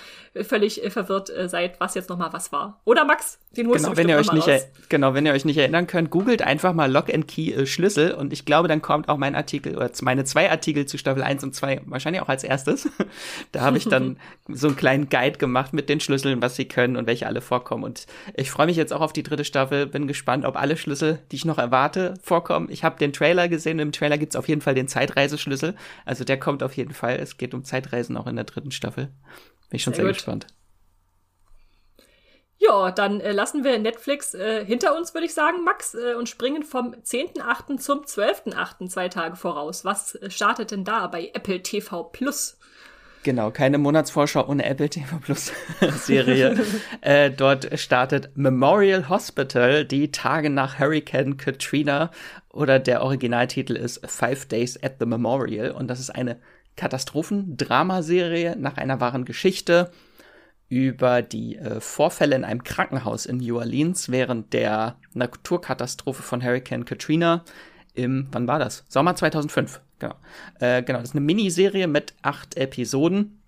völlig 0.43 0.85
äh, 0.85 0.91
verwirrt 0.91 1.31
äh, 1.31 1.49
seid, 1.49 1.81
was 1.81 1.95
jetzt 1.95 2.11
nochmal 2.11 2.33
was 2.33 2.53
war. 2.53 2.81
Oder 2.85 3.05
Max? 3.05 3.39
Den 3.57 3.69
holst 3.69 3.85
genau, 3.85 3.97
wenn 3.97 4.09
ihr 4.09 4.17
euch 4.17 4.33
nicht 4.33 4.49
genau, 4.89 5.15
wenn 5.15 5.27
ihr 5.27 5.33
euch 5.33 5.45
nicht 5.45 5.59
erinnern 5.59 5.87
könnt, 5.87 6.11
googelt 6.11 6.43
einfach 6.43 6.73
mal 6.73 6.91
Lock 6.91 7.13
and 7.13 7.29
Key 7.29 7.53
äh, 7.53 7.67
Schlüssel 7.67 8.13
und 8.13 8.33
ich 8.33 8.45
glaube, 8.45 8.69
dann 8.69 8.81
kommt 8.81 9.09
auch 9.09 9.19
mein 9.19 9.35
Artikel 9.35 9.77
oder 9.77 9.91
meine 10.03 10.25
zwei 10.25 10.51
Artikel 10.51 10.87
zu 10.87 10.99
Staffel 10.99 11.23
1 11.23 11.45
und 11.45 11.55
2 11.55 11.83
wahrscheinlich 11.87 12.23
auch 12.23 12.29
als 12.29 12.45
erstes. 12.45 12.89
da 13.53 13.61
habe 13.61 13.77
ich 13.77 13.89
dann 13.89 14.17
so 14.49 14.69
einen 14.69 14.77
kleinen 14.77 15.09
Guide 15.09 15.39
gemacht 15.39 15.73
mit 15.73 15.89
den 15.89 16.01
Schlüsseln, 16.01 16.41
was 16.41 16.57
sie 16.57 16.67
können 16.67 16.97
und 16.97 17.07
welche 17.07 17.27
alle 17.27 17.41
vorkommen. 17.41 17.62
Und 17.70 18.07
ich 18.35 18.51
freue 18.51 18.66
mich 18.66 18.77
jetzt 18.77 18.92
auch 18.92 19.01
auf 19.01 19.12
die 19.12 19.22
dritte 19.22 19.44
Staffel. 19.44 19.87
Bin 19.87 20.07
gespannt, 20.07 20.44
ob 20.44 20.57
alle 20.57 20.77
Schlüssel, 20.77 21.20
die 21.31 21.37
ich 21.37 21.44
noch 21.44 21.59
erwarte, 21.59 22.14
vorkommen. 22.22 22.68
Ich 22.70 22.85
habe 22.85 22.98
den 22.98 23.12
Trailer 23.12 23.48
gesehen. 23.48 23.79
Im 23.79 23.92
Trailer 23.92 24.18
gibt 24.18 24.35
es 24.35 24.37
auf 24.37 24.48
jeden 24.48 24.61
Fall 24.61 24.75
den 24.75 24.88
Zeitreiseschlüssel. 24.88 25.75
Also 26.05 26.25
der 26.25 26.38
kommt 26.38 26.62
auf 26.62 26.77
jeden 26.77 26.94
Fall. 26.94 27.16
Es 27.16 27.38
geht 27.38 27.55
um 27.55 27.64
Zeitreisen 27.64 28.16
auch 28.16 28.27
in 28.27 28.37
der 28.37 28.44
dritten 28.44 28.70
Staffel. 28.70 29.07
Bin 29.70 29.77
ich 29.77 29.83
schon 29.83 29.94
sehr, 29.94 30.05
sehr 30.05 30.12
gespannt. 30.12 30.46
Ja, 32.62 32.92
dann 32.92 33.20
äh, 33.20 33.33
lassen 33.33 33.64
wir 33.64 33.77
Netflix 33.81 34.35
äh, 34.35 34.64
hinter 34.64 34.96
uns, 34.96 35.14
würde 35.14 35.27
ich 35.27 35.35
sagen, 35.35 35.64
Max, 35.64 35.94
äh, 35.94 36.14
und 36.14 36.29
springen 36.29 36.62
vom 36.62 36.94
10.8. 36.94 37.79
zum 37.79 38.03
12.8. 38.03 38.88
zwei 38.88 39.09
Tage 39.09 39.35
voraus. 39.35 39.85
Was 39.85 40.14
äh, 40.14 40.31
startet 40.31 40.70
denn 40.70 40.85
da 40.85 41.09
bei 41.09 41.33
Apple 41.35 41.61
TV 41.61 42.05
Plus? 42.05 42.61
Genau, 43.25 43.53
keine 43.53 43.79
Monatsvorschau 43.79 44.49
ohne 44.49 44.65
Apple 44.65 44.91
TV 44.91 45.19
Plus 45.19 45.53
Serie. 45.91 46.59
äh, 47.03 47.31
dort 47.31 47.79
startet 47.79 48.37
Memorial 48.37 49.09
Hospital, 49.09 49.85
die 49.85 50.11
Tage 50.11 50.51
nach 50.51 50.81
Hurricane 50.81 51.37
Katrina 51.37 52.11
oder 52.51 52.81
der 52.81 53.03
Originaltitel 53.03 53.77
ist 53.77 54.05
Five 54.05 54.47
Days 54.47 54.83
at 54.83 54.97
the 54.99 55.07
Memorial 55.07 55.71
und 55.71 55.89
das 55.89 56.01
ist 56.01 56.11
eine 56.11 56.39
Katastrophendramaserie 56.77 58.57
nach 58.57 58.77
einer 58.77 59.01
wahren 59.01 59.25
Geschichte 59.25 59.93
über 60.69 61.23
die 61.23 61.57
äh, 61.57 61.81
Vorfälle 61.81 62.35
in 62.35 62.45
einem 62.45 62.65
Krankenhaus 62.65 63.27
in 63.27 63.37
New 63.37 63.59
Orleans 63.59 64.11
während 64.11 64.53
der 64.53 64.97
Naturkatastrophe 65.13 66.23
von 66.23 66.43
Hurricane 66.43 66.85
Katrina 66.85 67.45
im, 67.95 68.29
wann 68.33 68.49
war 68.49 68.59
das? 68.59 68.85
Sommer 68.89 69.15
2005. 69.15 69.81
Genau. 70.03 70.17
Äh, 70.59 70.83
genau, 70.83 70.99
das 70.99 71.11
ist 71.11 71.15
eine 71.15 71.25
Miniserie 71.25 71.87
mit 71.87 72.15
acht 72.23 72.57
Episoden 72.57 73.41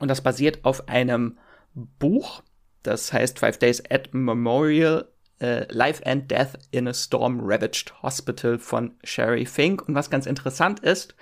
und 0.00 0.08
das 0.08 0.22
basiert 0.22 0.64
auf 0.64 0.88
einem 0.88 1.36
Buch, 1.74 2.42
das 2.82 3.12
heißt 3.12 3.38
Five 3.38 3.58
Days 3.58 3.82
at 3.90 4.14
Memorial 4.14 5.06
äh, 5.38 5.70
Life 5.70 6.04
and 6.06 6.30
Death 6.30 6.58
in 6.70 6.88
a 6.88 6.94
Storm 6.94 7.40
Ravaged 7.42 7.92
Hospital 8.02 8.58
von 8.58 8.92
Sherry 9.04 9.44
Fink. 9.44 9.86
Und 9.86 9.94
was 9.94 10.08
ganz 10.08 10.24
interessant 10.24 10.80
ist, 10.80 11.14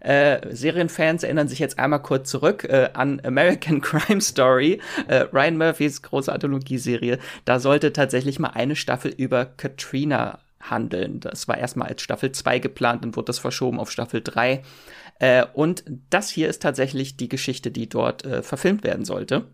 äh, 0.00 0.54
Serienfans 0.54 1.22
erinnern 1.22 1.48
sich 1.48 1.58
jetzt 1.58 1.78
einmal 1.78 2.02
kurz 2.02 2.28
zurück 2.28 2.64
äh, 2.64 2.90
an 2.92 3.22
American 3.24 3.80
Crime 3.80 4.20
Story, 4.20 4.78
äh, 5.08 5.20
Ryan 5.32 5.56
Murphys 5.56 6.02
große 6.02 6.30
Anthologieserie. 6.30 7.18
Da 7.46 7.58
sollte 7.58 7.94
tatsächlich 7.94 8.38
mal 8.38 8.50
eine 8.50 8.76
Staffel 8.76 9.10
über 9.10 9.46
Katrina 9.46 10.40
handeln. 10.70 11.20
Das 11.20 11.48
war 11.48 11.58
erstmal 11.58 11.88
als 11.88 12.02
Staffel 12.02 12.32
2 12.32 12.58
geplant, 12.58 13.04
dann 13.04 13.16
wurde 13.16 13.26
das 13.26 13.38
verschoben 13.38 13.78
auf 13.78 13.90
Staffel 13.90 14.22
3. 14.22 14.62
Äh, 15.18 15.46
und 15.52 15.84
das 16.10 16.30
hier 16.30 16.48
ist 16.48 16.62
tatsächlich 16.62 17.16
die 17.16 17.28
Geschichte, 17.28 17.70
die 17.70 17.88
dort 17.88 18.24
äh, 18.24 18.42
verfilmt 18.42 18.84
werden 18.84 19.04
sollte. 19.04 19.46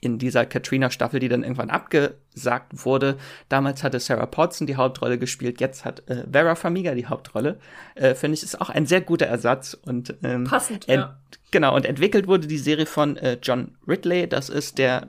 In 0.00 0.18
dieser 0.18 0.44
Katrina-Staffel, 0.44 1.18
die 1.18 1.30
dann 1.30 1.42
irgendwann 1.42 1.70
abgesagt 1.70 2.84
wurde. 2.84 3.16
Damals 3.48 3.82
hatte 3.82 4.00
Sarah 4.00 4.26
Potson 4.26 4.66
die 4.66 4.76
Hauptrolle 4.76 5.18
gespielt, 5.18 5.60
jetzt 5.60 5.86
hat 5.86 6.06
äh, 6.10 6.24
Vera 6.30 6.56
Famiga 6.56 6.94
die 6.94 7.06
Hauptrolle. 7.06 7.58
Äh, 7.94 8.14
Finde 8.14 8.34
ich, 8.34 8.42
ist 8.42 8.60
auch 8.60 8.68
ein 8.68 8.84
sehr 8.84 9.00
guter 9.00 9.26
Ersatz. 9.26 9.72
Und, 9.72 10.14
ähm, 10.22 10.44
Passend, 10.44 10.86
ja. 10.88 11.18
Genau, 11.52 11.74
und 11.74 11.86
entwickelt 11.86 12.26
wurde 12.26 12.46
die 12.46 12.58
Serie 12.58 12.84
von 12.84 13.16
äh, 13.16 13.38
John 13.42 13.78
Ridley. 13.86 14.28
Das 14.28 14.50
ist 14.50 14.76
der 14.76 15.08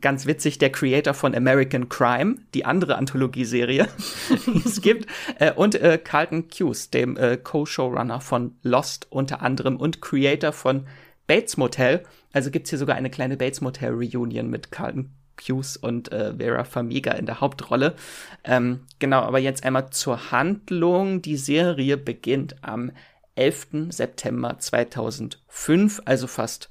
ganz 0.00 0.26
witzig, 0.26 0.58
der 0.58 0.70
Creator 0.70 1.14
von 1.14 1.34
American 1.34 1.88
Crime, 1.88 2.36
die 2.54 2.64
andere 2.64 2.96
Anthologieserie, 2.96 3.88
die 4.46 4.62
es 4.64 4.80
gibt, 4.80 5.06
äh, 5.38 5.52
und 5.52 5.74
äh, 5.74 5.98
Carlton 5.98 6.48
Cuse, 6.48 6.90
dem 6.90 7.16
äh, 7.16 7.36
Co-Showrunner 7.36 8.20
von 8.20 8.56
Lost 8.62 9.06
unter 9.10 9.42
anderem 9.42 9.76
und 9.76 10.00
Creator 10.00 10.52
von 10.52 10.86
Bates 11.26 11.56
Motel. 11.56 12.04
Also 12.32 12.50
gibt's 12.50 12.70
hier 12.70 12.78
sogar 12.78 12.96
eine 12.96 13.10
kleine 13.10 13.36
Bates 13.36 13.60
Motel 13.60 13.92
Reunion 13.92 14.48
mit 14.48 14.70
Carlton 14.70 15.10
Cuse 15.36 15.78
und 15.80 16.12
äh, 16.12 16.34
Vera 16.36 16.64
Famiga 16.64 17.12
in 17.12 17.26
der 17.26 17.40
Hauptrolle. 17.40 17.94
Ähm, 18.44 18.80
genau, 18.98 19.20
aber 19.22 19.38
jetzt 19.38 19.64
einmal 19.64 19.90
zur 19.90 20.30
Handlung. 20.30 21.22
Die 21.22 21.36
Serie 21.36 21.96
beginnt 21.96 22.56
am 22.62 22.92
11. 23.36 23.90
September 23.90 24.58
2005, 24.58 26.02
also 26.04 26.26
fast 26.26 26.70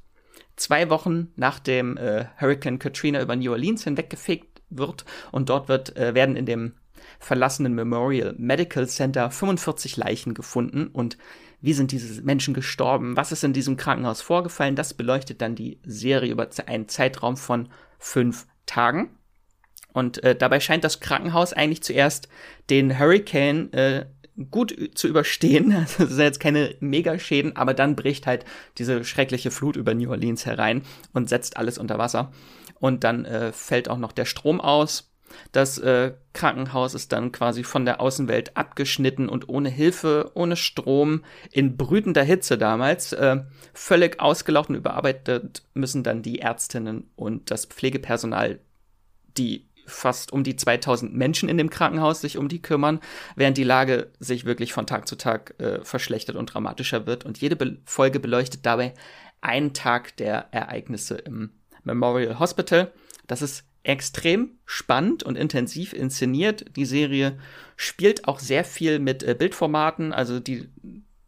zwei 0.59 0.89
Wochen 0.89 1.31
nach 1.35 1.59
dem 1.59 1.97
äh, 1.97 2.25
Hurricane 2.39 2.79
Katrina 2.79 3.21
über 3.21 3.35
New 3.35 3.51
Orleans 3.51 3.83
hinweggefegt 3.83 4.61
wird 4.69 5.05
und 5.31 5.49
dort 5.49 5.69
wird, 5.69 5.95
äh, 5.97 6.13
werden 6.13 6.35
in 6.35 6.45
dem 6.45 6.73
verlassenen 7.19 7.73
Memorial 7.73 8.35
Medical 8.37 8.87
Center 8.87 9.31
45 9.31 9.97
Leichen 9.97 10.33
gefunden 10.33 10.87
und 10.87 11.17
wie 11.61 11.73
sind 11.73 11.91
diese 11.91 12.21
Menschen 12.21 12.53
gestorben? 12.53 13.17
Was 13.17 13.31
ist 13.31 13.43
in 13.43 13.53
diesem 13.53 13.75
Krankenhaus 13.75 14.21
vorgefallen? 14.21 14.75
Das 14.75 14.93
beleuchtet 14.93 15.41
dann 15.41 15.55
die 15.55 15.79
Serie 15.83 16.31
über 16.31 16.47
einen 16.67 16.87
Zeitraum 16.87 17.35
von 17.35 17.67
fünf 17.97 18.47
Tagen. 18.65 19.17
Und 19.91 20.23
äh, 20.23 20.35
dabei 20.35 20.59
scheint 20.61 20.83
das 20.83 21.01
Krankenhaus 21.01 21.51
eigentlich 21.51 21.83
zuerst 21.83 22.29
den 22.69 22.97
Hurricane 22.97 23.73
äh, 23.73 24.05
gut 24.51 24.75
zu 24.95 25.07
überstehen. 25.07 25.87
Das 25.97 26.09
sind 26.09 26.19
jetzt 26.19 26.39
keine 26.39 26.75
Megaschäden, 26.79 27.55
aber 27.55 27.73
dann 27.73 27.95
bricht 27.95 28.27
halt 28.27 28.45
diese 28.77 29.03
schreckliche 29.03 29.51
Flut 29.51 29.75
über 29.75 29.93
New 29.93 30.09
Orleans 30.09 30.45
herein 30.45 30.83
und 31.13 31.29
setzt 31.29 31.57
alles 31.57 31.77
unter 31.77 31.97
Wasser. 31.97 32.31
Und 32.79 33.03
dann 33.03 33.25
äh, 33.25 33.51
fällt 33.51 33.89
auch 33.89 33.97
noch 33.97 34.11
der 34.11 34.25
Strom 34.25 34.61
aus. 34.61 35.11
Das 35.51 35.77
äh, 35.77 36.13
Krankenhaus 36.33 36.93
ist 36.93 37.11
dann 37.11 37.31
quasi 37.31 37.63
von 37.63 37.85
der 37.85 38.01
Außenwelt 38.01 38.57
abgeschnitten 38.57 39.29
und 39.29 39.49
ohne 39.49 39.69
Hilfe, 39.69 40.31
ohne 40.33 40.55
Strom, 40.55 41.23
in 41.51 41.77
brütender 41.77 42.23
Hitze 42.23 42.57
damals, 42.57 43.13
äh, 43.13 43.37
völlig 43.73 44.19
ausgelaucht 44.19 44.69
und 44.69 44.75
überarbeitet 44.75 45.63
müssen 45.73 46.03
dann 46.03 46.21
die 46.21 46.39
Ärztinnen 46.39 47.11
und 47.15 47.51
das 47.51 47.65
Pflegepersonal 47.65 48.59
die 49.37 49.68
fast 49.89 50.31
um 50.31 50.43
die 50.43 50.55
2000 50.55 51.13
Menschen 51.13 51.49
in 51.49 51.57
dem 51.57 51.69
Krankenhaus 51.69 52.21
sich 52.21 52.37
um 52.37 52.47
die 52.47 52.61
kümmern, 52.61 52.99
während 53.35 53.57
die 53.57 53.63
Lage 53.63 54.11
sich 54.19 54.45
wirklich 54.45 54.73
von 54.73 54.87
Tag 54.87 55.07
zu 55.07 55.15
Tag 55.17 55.55
äh, 55.59 55.83
verschlechtert 55.83 56.35
und 56.35 56.53
dramatischer 56.53 57.05
wird. 57.05 57.25
Und 57.25 57.39
jede 57.39 57.55
Be 57.55 57.77
Folge 57.85 58.19
beleuchtet 58.19 58.65
dabei 58.65 58.93
einen 59.41 59.73
Tag 59.73 60.15
der 60.17 60.47
Ereignisse 60.51 61.15
im 61.15 61.51
Memorial 61.83 62.39
Hospital. 62.39 62.91
Das 63.27 63.41
ist 63.41 63.65
extrem 63.83 64.51
spannend 64.65 65.23
und 65.23 65.35
intensiv 65.35 65.93
inszeniert. 65.93 66.75
Die 66.75 66.85
Serie 66.85 67.37
spielt 67.75 68.27
auch 68.27 68.39
sehr 68.39 68.63
viel 68.63 68.99
mit 68.99 69.23
äh, 69.23 69.35
Bildformaten, 69.37 70.13
also 70.13 70.39
die 70.39 70.69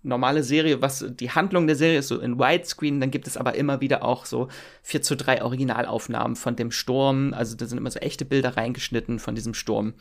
normale 0.03 0.43
Serie, 0.43 0.81
was 0.81 1.05
die 1.09 1.31
Handlung 1.31 1.67
der 1.67 1.75
Serie 1.75 1.99
ist, 1.99 2.07
so 2.07 2.19
in 2.19 2.39
Widescreen, 2.39 2.99
dann 2.99 3.11
gibt 3.11 3.27
es 3.27 3.37
aber 3.37 3.55
immer 3.55 3.81
wieder 3.81 4.03
auch 4.03 4.25
so 4.25 4.47
4 4.83 5.01
zu 5.01 5.15
3 5.15 5.43
Originalaufnahmen 5.43 6.35
von 6.35 6.55
dem 6.55 6.71
Sturm. 6.71 7.33
Also 7.33 7.55
da 7.55 7.65
sind 7.65 7.77
immer 7.77 7.91
so 7.91 7.99
echte 7.99 8.25
Bilder 8.25 8.57
reingeschnitten 8.57 9.19
von 9.19 9.35
diesem 9.35 9.53
Sturm. 9.53 9.93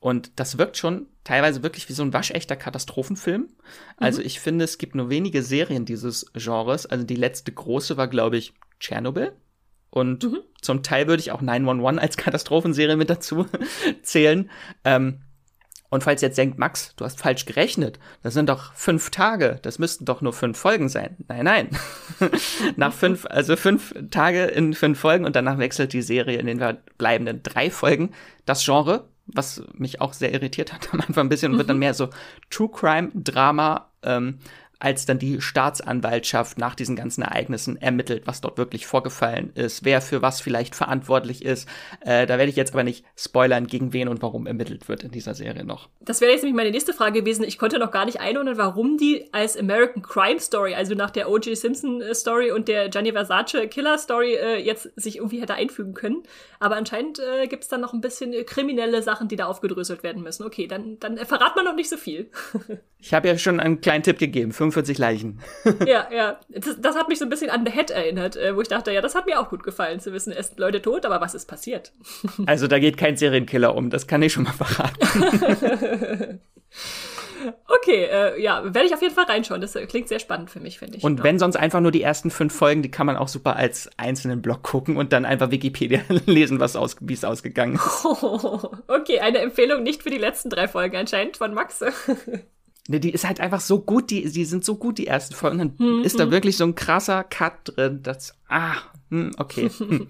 Und 0.00 0.32
das 0.36 0.58
wirkt 0.58 0.76
schon 0.76 1.06
teilweise 1.22 1.62
wirklich 1.62 1.88
wie 1.88 1.92
so 1.92 2.02
ein 2.02 2.12
waschechter 2.12 2.56
Katastrophenfilm. 2.56 3.48
Also 3.98 4.20
mhm. 4.20 4.26
ich 4.26 4.40
finde, 4.40 4.64
es 4.64 4.78
gibt 4.78 4.94
nur 4.94 5.10
wenige 5.10 5.42
Serien 5.42 5.84
dieses 5.84 6.32
Genres. 6.34 6.86
Also 6.86 7.04
die 7.04 7.14
letzte 7.14 7.52
große 7.52 7.96
war, 7.96 8.08
glaube 8.08 8.36
ich, 8.36 8.52
Tschernobyl. 8.80 9.32
Und 9.90 10.24
mhm. 10.24 10.40
zum 10.60 10.82
Teil 10.82 11.06
würde 11.06 11.20
ich 11.20 11.30
auch 11.30 11.42
911 11.42 12.02
als 12.02 12.16
Katastrophenserie 12.16 12.96
mit 12.96 13.10
dazu 13.10 13.46
zählen. 14.02 14.50
Ähm, 14.84 15.20
und 15.92 16.02
falls 16.02 16.22
ihr 16.22 16.28
jetzt 16.28 16.38
denkt, 16.38 16.58
Max, 16.58 16.96
du 16.96 17.04
hast 17.04 17.20
falsch 17.20 17.44
gerechnet, 17.44 17.98
das 18.22 18.32
sind 18.32 18.48
doch 18.48 18.72
fünf 18.72 19.10
Tage, 19.10 19.58
das 19.60 19.78
müssten 19.78 20.06
doch 20.06 20.22
nur 20.22 20.32
fünf 20.32 20.56
Folgen 20.56 20.88
sein. 20.88 21.18
Nein, 21.28 21.44
nein. 21.44 21.68
Nach 22.76 22.94
fünf, 22.94 23.26
also 23.28 23.56
fünf 23.56 23.94
Tage 24.10 24.44
in 24.44 24.72
fünf 24.72 24.98
Folgen 24.98 25.26
und 25.26 25.36
danach 25.36 25.58
wechselt 25.58 25.92
die 25.92 26.00
Serie 26.00 26.38
in 26.38 26.46
den 26.46 26.60
verbleibenden 26.60 27.42
drei 27.42 27.70
Folgen 27.70 28.12
das 28.46 28.64
Genre, 28.64 29.06
was 29.26 29.64
mich 29.74 30.00
auch 30.00 30.14
sehr 30.14 30.32
irritiert 30.32 30.72
hat 30.72 30.88
am 30.94 31.02
Anfang 31.02 31.26
ein 31.26 31.28
bisschen, 31.28 31.52
und 31.52 31.58
wird 31.58 31.68
dann 31.68 31.76
mhm. 31.76 31.80
mehr 31.80 31.94
so 31.94 32.08
True 32.48 32.70
Crime, 32.72 33.10
Drama, 33.12 33.90
ähm, 34.02 34.38
als 34.82 35.06
dann 35.06 35.18
die 35.18 35.40
Staatsanwaltschaft 35.40 36.58
nach 36.58 36.74
diesen 36.74 36.96
ganzen 36.96 37.22
Ereignissen 37.22 37.80
ermittelt, 37.80 38.26
was 38.26 38.40
dort 38.40 38.58
wirklich 38.58 38.86
vorgefallen 38.86 39.52
ist, 39.54 39.84
wer 39.84 40.00
für 40.00 40.22
was 40.22 40.40
vielleicht 40.40 40.74
verantwortlich 40.74 41.44
ist. 41.44 41.68
Äh, 42.00 42.26
da 42.26 42.36
werde 42.38 42.50
ich 42.50 42.56
jetzt 42.56 42.72
aber 42.72 42.82
nicht 42.82 43.04
spoilern, 43.16 43.68
gegen 43.68 43.92
wen 43.92 44.08
und 44.08 44.22
warum 44.22 44.46
ermittelt 44.46 44.88
wird 44.88 45.04
in 45.04 45.12
dieser 45.12 45.34
Serie 45.34 45.64
noch. 45.64 45.88
Das 46.00 46.20
wäre 46.20 46.32
jetzt 46.32 46.42
nämlich 46.42 46.56
meine 46.56 46.72
nächste 46.72 46.92
Frage 46.92 47.20
gewesen. 47.20 47.44
Ich 47.44 47.58
konnte 47.58 47.78
noch 47.78 47.92
gar 47.92 48.06
nicht 48.06 48.20
einordnen, 48.20 48.58
warum 48.58 48.96
die 48.96 49.32
als 49.32 49.56
American 49.56 50.02
Crime 50.02 50.40
Story, 50.40 50.74
also 50.74 50.94
nach 50.94 51.10
der 51.10 51.30
O.J. 51.30 51.56
Simpson 51.56 52.00
äh, 52.00 52.14
Story 52.14 52.50
und 52.50 52.66
der 52.66 52.88
Gianni 52.88 53.12
Versace 53.12 53.68
Killer 53.70 53.98
Story, 53.98 54.34
äh, 54.34 54.56
jetzt 54.56 54.90
sich 54.96 55.16
irgendwie 55.18 55.40
hätte 55.40 55.54
einfügen 55.54 55.94
können. 55.94 56.24
Aber 56.58 56.76
anscheinend 56.76 57.20
äh, 57.20 57.46
gibt 57.46 57.62
es 57.62 57.68
dann 57.68 57.80
noch 57.80 57.92
ein 57.92 58.00
bisschen 58.00 58.32
äh, 58.32 58.44
kriminelle 58.44 59.02
Sachen, 59.02 59.28
die 59.28 59.36
da 59.36 59.46
aufgedröselt 59.46 60.02
werden 60.02 60.22
müssen. 60.22 60.44
Okay, 60.44 60.66
dann, 60.66 60.98
dann 60.98 61.16
verrat 61.18 61.54
man 61.56 61.64
noch 61.64 61.74
nicht 61.74 61.88
so 61.88 61.96
viel. 61.96 62.30
ich 62.98 63.14
habe 63.14 63.28
ja 63.28 63.38
schon 63.38 63.60
einen 63.60 63.80
kleinen 63.80 64.02
Tipp 64.02 64.18
gegeben. 64.18 64.52
45 64.72 64.98
Leichen. 64.98 65.40
ja, 65.86 66.08
ja. 66.12 66.40
Das, 66.48 66.80
das, 66.80 66.96
hat 66.96 67.08
mich 67.08 67.18
so 67.18 67.24
ein 67.24 67.28
bisschen 67.28 67.50
an 67.50 67.64
The 67.64 67.72
Head 67.72 67.90
erinnert, 67.90 68.36
äh, 68.36 68.56
wo 68.56 68.60
ich 68.60 68.68
dachte, 68.68 68.92
ja, 68.92 69.00
das 69.00 69.14
hat 69.14 69.26
mir 69.26 69.40
auch 69.40 69.48
gut 69.48 69.62
gefallen 69.62 70.00
zu 70.00 70.12
wissen, 70.12 70.32
es 70.32 70.48
sind 70.48 70.58
Leute 70.58 70.82
tot, 70.82 71.06
aber 71.06 71.20
was 71.20 71.34
ist 71.34 71.46
passiert? 71.46 71.92
also 72.46 72.66
da 72.66 72.78
geht 72.78 72.96
kein 72.96 73.16
Serienkiller 73.16 73.74
um, 73.74 73.90
das 73.90 74.06
kann 74.06 74.22
ich 74.22 74.32
schon 74.32 74.44
mal 74.44 74.52
verraten. 74.52 76.40
Okay, 77.66 78.04
äh, 78.04 78.40
ja, 78.40 78.62
werde 78.62 78.86
ich 78.86 78.94
auf 78.94 79.02
jeden 79.02 79.14
Fall 79.14 79.24
reinschauen. 79.24 79.60
Das 79.60 79.74
äh, 79.74 79.84
klingt 79.86 80.08
sehr 80.08 80.20
spannend 80.20 80.50
für 80.50 80.60
mich, 80.60 80.78
finde 80.78 80.98
ich. 80.98 81.04
Und 81.04 81.24
wenn 81.24 81.40
sonst 81.40 81.56
einfach 81.56 81.80
nur 81.80 81.90
die 81.90 82.02
ersten 82.02 82.30
fünf 82.30 82.54
Folgen, 82.54 82.82
die 82.82 82.90
kann 82.90 83.06
man 83.06 83.16
auch 83.16 83.28
super 83.28 83.56
als 83.56 83.90
einzelnen 83.96 84.42
Blog 84.42 84.62
gucken 84.62 84.96
und 84.96 85.12
dann 85.12 85.24
einfach 85.24 85.50
Wikipedia 85.50 86.02
lesen, 86.26 86.60
was 86.60 86.76
aus, 86.76 86.96
wie 87.00 87.14
es 87.14 87.24
ausgegangen 87.24 87.74
ist. 87.74 88.04
okay, 88.86 89.20
eine 89.20 89.38
Empfehlung 89.38 89.82
nicht 89.82 90.02
für 90.04 90.10
die 90.10 90.18
letzten 90.18 90.50
drei 90.50 90.68
Folgen 90.68 90.96
anscheinend 90.96 91.36
von 91.36 91.52
Max. 91.52 91.82
Ne, 92.88 92.98
die 92.98 93.10
ist 93.10 93.24
halt 93.24 93.40
einfach 93.40 93.60
so 93.60 93.80
gut, 93.80 94.10
die, 94.10 94.28
die 94.30 94.44
sind 94.44 94.64
so 94.64 94.76
gut, 94.76 94.98
die 94.98 95.06
ersten 95.06 95.34
Folgen. 95.34 95.58
Dann 95.58 95.74
hm, 95.78 96.02
ist 96.02 96.18
da 96.18 96.24
hm. 96.24 96.30
wirklich 96.32 96.56
so 96.56 96.64
ein 96.64 96.74
krasser 96.74 97.22
Cut 97.22 97.76
drin. 97.76 98.00
Das, 98.02 98.36
ah, 98.48 98.76
hm, 99.10 99.32
okay. 99.38 99.70
Hm. 99.78 100.08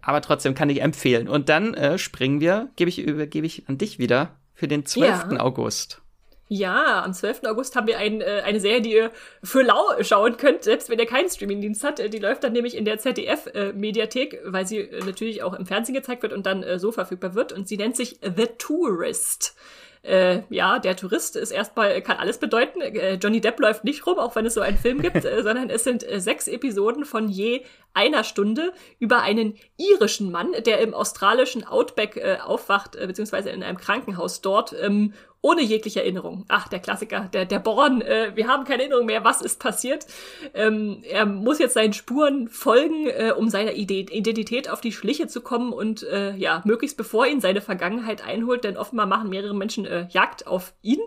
Aber 0.00 0.22
trotzdem 0.22 0.54
kann 0.54 0.70
ich 0.70 0.80
empfehlen. 0.80 1.28
Und 1.28 1.50
dann 1.50 1.74
äh, 1.74 1.98
springen 1.98 2.40
wir, 2.40 2.70
gebe 2.76 2.88
ich, 2.88 2.98
übergebe 2.98 3.46
ich 3.46 3.68
an 3.68 3.76
dich 3.76 3.98
wieder 3.98 4.38
für 4.54 4.66
den 4.66 4.86
12. 4.86 5.32
Ja. 5.32 5.40
August. 5.40 6.00
Ja, 6.48 7.04
am 7.04 7.12
12. 7.12 7.42
August 7.44 7.76
haben 7.76 7.86
wir 7.86 7.98
ein, 7.98 8.22
äh, 8.22 8.42
eine 8.44 8.58
Serie, 8.58 8.80
die 8.80 8.92
ihr 8.92 9.10
für 9.42 9.62
lau 9.62 9.84
schauen 10.00 10.38
könnt, 10.38 10.64
selbst 10.64 10.88
wenn 10.88 10.98
ihr 10.98 11.04
keinen 11.04 11.28
Streamingdienst 11.28 11.84
habt. 11.84 11.98
Die 11.98 12.18
läuft 12.18 12.42
dann 12.42 12.54
nämlich 12.54 12.74
in 12.74 12.86
der 12.86 12.98
ZDF-Mediathek, 12.98 14.34
äh, 14.34 14.38
weil 14.44 14.66
sie 14.66 14.78
äh, 14.78 15.04
natürlich 15.04 15.42
auch 15.42 15.52
im 15.52 15.66
Fernsehen 15.66 15.94
gezeigt 15.94 16.22
wird 16.22 16.32
und 16.32 16.46
dann 16.46 16.62
äh, 16.62 16.78
so 16.78 16.90
verfügbar 16.90 17.34
wird. 17.34 17.52
Und 17.52 17.68
sie 17.68 17.76
nennt 17.76 17.96
sich 17.96 18.18
The 18.22 18.46
Tourist 18.56 19.56
äh, 20.02 20.42
ja, 20.50 20.78
der 20.78 20.96
Tourist 20.96 21.36
ist 21.36 21.50
erstmal, 21.50 22.00
kann 22.02 22.16
alles 22.16 22.38
bedeuten. 22.38 22.80
Äh, 22.80 23.14
Johnny 23.14 23.40
Depp 23.40 23.60
läuft 23.60 23.84
nicht 23.84 24.06
rum, 24.06 24.18
auch 24.18 24.34
wenn 24.36 24.46
es 24.46 24.54
so 24.54 24.60
einen 24.60 24.78
Film 24.78 25.00
gibt, 25.00 25.16
äh, 25.24 25.42
sondern 25.42 25.70
es 25.70 25.84
sind 25.84 26.08
äh, 26.08 26.20
sechs 26.20 26.48
Episoden 26.48 27.04
von 27.04 27.28
je 27.28 27.64
einer 27.94 28.24
Stunde 28.24 28.72
über 28.98 29.22
einen 29.22 29.54
irischen 29.76 30.30
Mann, 30.30 30.52
der 30.66 30.80
im 30.80 30.94
australischen 30.94 31.64
Outback 31.64 32.16
äh, 32.16 32.38
aufwacht, 32.42 32.96
äh, 32.96 33.06
beziehungsweise 33.06 33.50
in 33.50 33.62
einem 33.62 33.78
Krankenhaus 33.78 34.40
dort 34.40 34.74
ähm, 34.80 35.12
ohne 35.40 35.62
jegliche 35.62 36.00
Erinnerung. 36.00 36.44
Ach, 36.48 36.68
der 36.68 36.80
Klassiker, 36.80 37.28
der, 37.32 37.44
der 37.44 37.60
Born, 37.60 38.00
äh, 38.00 38.32
wir 38.34 38.48
haben 38.48 38.64
keine 38.64 38.82
Erinnerung 38.82 39.06
mehr, 39.06 39.24
was 39.24 39.40
ist 39.40 39.60
passiert. 39.60 40.06
Ähm, 40.54 41.02
er 41.04 41.26
muss 41.26 41.60
jetzt 41.60 41.74
seinen 41.74 41.92
Spuren 41.92 42.48
folgen, 42.48 43.06
äh, 43.06 43.32
um 43.36 43.48
seiner 43.48 43.72
Identität 43.72 44.68
auf 44.68 44.80
die 44.80 44.92
Schliche 44.92 45.28
zu 45.28 45.40
kommen 45.40 45.72
und 45.72 46.02
äh, 46.02 46.34
ja, 46.34 46.62
möglichst 46.64 46.96
bevor 46.96 47.26
ihn 47.26 47.40
seine 47.40 47.60
Vergangenheit 47.60 48.26
einholt, 48.26 48.64
denn 48.64 48.76
offenbar 48.76 49.06
machen 49.06 49.30
mehrere 49.30 49.54
Menschen 49.54 49.86
äh, 49.86 50.08
Jagd 50.10 50.46
auf 50.46 50.72
ihn. 50.82 51.00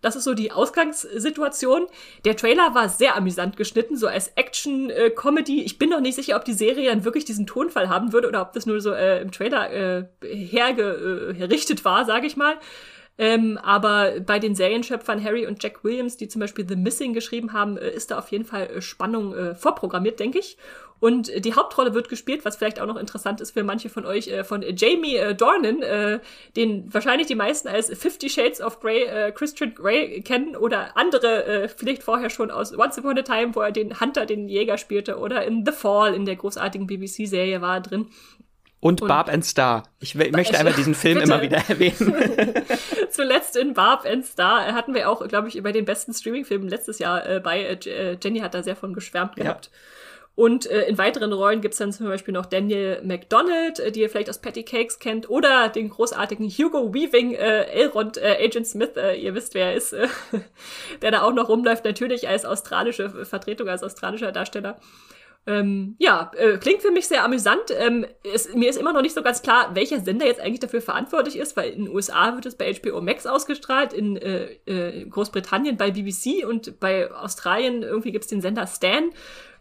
Das 0.00 0.16
ist 0.16 0.24
so 0.24 0.34
die 0.34 0.52
Ausgangssituation. 0.52 1.86
Der 2.24 2.36
Trailer 2.36 2.74
war 2.74 2.88
sehr 2.88 3.16
amüsant 3.16 3.56
geschnitten, 3.56 3.96
so 3.96 4.06
als 4.06 4.28
Action-Comedy. 4.36 5.62
ich 5.62 5.78
bin 5.78 5.90
noch 5.90 6.00
nicht 6.00 6.14
sicher, 6.14 6.36
ob 6.36 6.44
die 6.44 6.52
Serie 6.52 6.90
dann 6.90 7.04
wirklich 7.04 7.24
diesen 7.24 7.46
Tonfall 7.46 7.88
haben 7.88 8.12
würde 8.12 8.28
oder 8.28 8.42
ob 8.42 8.52
das 8.52 8.66
nur 8.66 8.80
so 8.80 8.92
äh, 8.92 9.20
im 9.20 9.32
Trailer 9.32 9.72
äh, 9.72 10.04
hergerichtet 10.22 11.84
war, 11.84 12.04
sage 12.04 12.26
ich 12.26 12.36
mal. 12.36 12.56
Ähm, 13.18 13.58
aber 13.62 14.20
bei 14.20 14.38
den 14.38 14.54
Serienschöpfern 14.54 15.22
Harry 15.24 15.46
und 15.46 15.62
Jack 15.62 15.82
Williams, 15.84 16.16
die 16.16 16.28
zum 16.28 16.40
Beispiel 16.40 16.68
The 16.68 16.76
Missing 16.76 17.14
geschrieben 17.14 17.52
haben, 17.52 17.78
äh, 17.78 17.90
ist 17.90 18.10
da 18.10 18.18
auf 18.18 18.30
jeden 18.30 18.44
Fall 18.44 18.66
äh, 18.66 18.82
Spannung 18.82 19.34
äh, 19.34 19.54
vorprogrammiert, 19.54 20.20
denke 20.20 20.38
ich. 20.38 20.58
Und 20.98 21.30
die 21.44 21.54
Hauptrolle 21.54 21.94
wird 21.94 22.08
gespielt, 22.08 22.44
was 22.44 22.56
vielleicht 22.56 22.80
auch 22.80 22.86
noch 22.86 22.96
interessant 22.96 23.40
ist 23.40 23.52
für 23.52 23.62
manche 23.62 23.88
von 23.88 24.06
euch, 24.06 24.28
äh, 24.28 24.44
von 24.44 24.64
Jamie 24.76 25.16
äh, 25.16 25.34
Dornan, 25.34 25.82
äh, 25.82 26.20
den 26.56 26.92
wahrscheinlich 26.92 27.26
die 27.26 27.34
meisten 27.34 27.68
als 27.68 27.88
Fifty 27.98 28.30
Shades 28.30 28.60
of 28.60 28.80
Grey, 28.80 29.04
äh, 29.04 29.32
Christian 29.32 29.74
Grey 29.74 30.22
kennen 30.22 30.56
oder 30.56 30.96
andere 30.96 31.44
äh, 31.44 31.68
vielleicht 31.68 32.02
vorher 32.02 32.30
schon 32.30 32.50
aus 32.50 32.76
Once 32.76 32.98
Upon 32.98 33.18
a 33.18 33.22
Time, 33.22 33.54
wo 33.54 33.60
er 33.60 33.72
den 33.72 34.00
Hunter, 34.00 34.24
den 34.24 34.48
Jäger 34.48 34.78
spielte 34.78 35.18
oder 35.18 35.44
in 35.44 35.64
The 35.66 35.72
Fall 35.72 36.14
in 36.14 36.24
der 36.24 36.36
großartigen 36.36 36.86
BBC-Serie 36.86 37.60
war 37.60 37.80
drin. 37.80 38.08
Und, 38.80 39.02
und 39.02 39.08
Barb 39.08 39.28
and 39.28 39.44
Star. 39.44 39.82
Ich 40.00 40.14
möchte 40.14 40.58
einfach 40.58 40.76
diesen 40.76 40.94
Film 40.94 41.18
immer 41.18 41.40
wieder 41.42 41.56
erwähnen. 41.68 42.14
Zuletzt 43.10 43.56
in 43.56 43.74
Barb 43.74 44.04
and 44.04 44.24
Star 44.24 44.72
hatten 44.74 44.94
wir 44.94 45.10
auch, 45.10 45.26
glaube 45.26 45.48
ich, 45.48 45.56
über 45.56 45.72
den 45.72 45.84
besten 45.84 46.12
Streaming-Filmen 46.12 46.68
letztes 46.68 46.98
Jahr 46.98 47.26
äh, 47.26 47.40
bei. 47.40 47.62
Äh, 47.62 47.72
äh, 47.88 48.16
Jenny 48.22 48.40
hat 48.40 48.54
da 48.54 48.62
sehr 48.62 48.76
von 48.76 48.92
geschwärmt 48.92 49.36
gehabt. 49.36 49.66
Ja. 49.66 49.72
Und 50.36 50.66
äh, 50.66 50.82
in 50.82 50.98
weiteren 50.98 51.32
Rollen 51.32 51.62
gibt's 51.62 51.78
dann 51.78 51.92
zum 51.92 52.06
Beispiel 52.06 52.34
noch 52.34 52.44
Daniel 52.44 53.00
McDonald, 53.02 53.80
äh, 53.80 53.90
die 53.90 54.02
ihr 54.02 54.10
vielleicht 54.10 54.28
aus 54.28 54.38
Patty 54.38 54.64
Cakes 54.64 54.98
kennt, 54.98 55.30
oder 55.30 55.70
den 55.70 55.88
großartigen 55.88 56.48
Hugo 56.50 56.92
Weaving, 56.92 57.32
äh, 57.32 57.62
Elrond, 57.64 58.18
äh, 58.18 58.36
Agent 58.44 58.66
Smith, 58.66 58.90
äh, 58.96 59.14
ihr 59.16 59.34
wisst, 59.34 59.54
wer 59.54 59.70
er 59.70 59.74
ist, 59.74 59.94
äh, 59.94 60.08
der 61.02 61.10
da 61.10 61.22
auch 61.22 61.32
noch 61.32 61.48
rumläuft, 61.48 61.86
natürlich 61.86 62.28
als 62.28 62.44
australische 62.44 63.24
Vertretung, 63.24 63.68
als 63.68 63.82
australischer 63.82 64.30
Darsteller. 64.30 64.78
Ähm, 65.48 65.94
ja, 65.98 66.32
äh, 66.36 66.58
klingt 66.58 66.82
für 66.82 66.90
mich 66.90 67.06
sehr 67.06 67.24
amüsant. 67.24 67.70
Ähm, 67.78 68.04
es, 68.24 68.52
mir 68.52 68.68
ist 68.68 68.78
immer 68.78 68.92
noch 68.92 69.00
nicht 69.00 69.14
so 69.14 69.22
ganz 69.22 69.42
klar, 69.42 69.74
welcher 69.74 70.00
Sender 70.00 70.26
jetzt 70.26 70.40
eigentlich 70.40 70.60
dafür 70.60 70.82
verantwortlich 70.82 71.36
ist, 71.36 71.56
weil 71.56 71.70
in 71.70 71.84
den 71.84 71.94
USA 71.94 72.34
wird 72.34 72.46
es 72.46 72.56
bei 72.56 72.74
HBO 72.74 73.00
Max 73.00 73.26
ausgestrahlt, 73.26 73.92
in 73.92 74.16
äh, 74.16 74.56
äh, 74.66 75.06
Großbritannien 75.06 75.76
bei 75.76 75.92
BBC 75.92 76.44
und 76.44 76.80
bei 76.80 77.10
Australien 77.12 77.84
irgendwie 77.84 78.10
gibt's 78.10 78.26
den 78.26 78.42
Sender 78.42 78.66
Stan. 78.66 79.12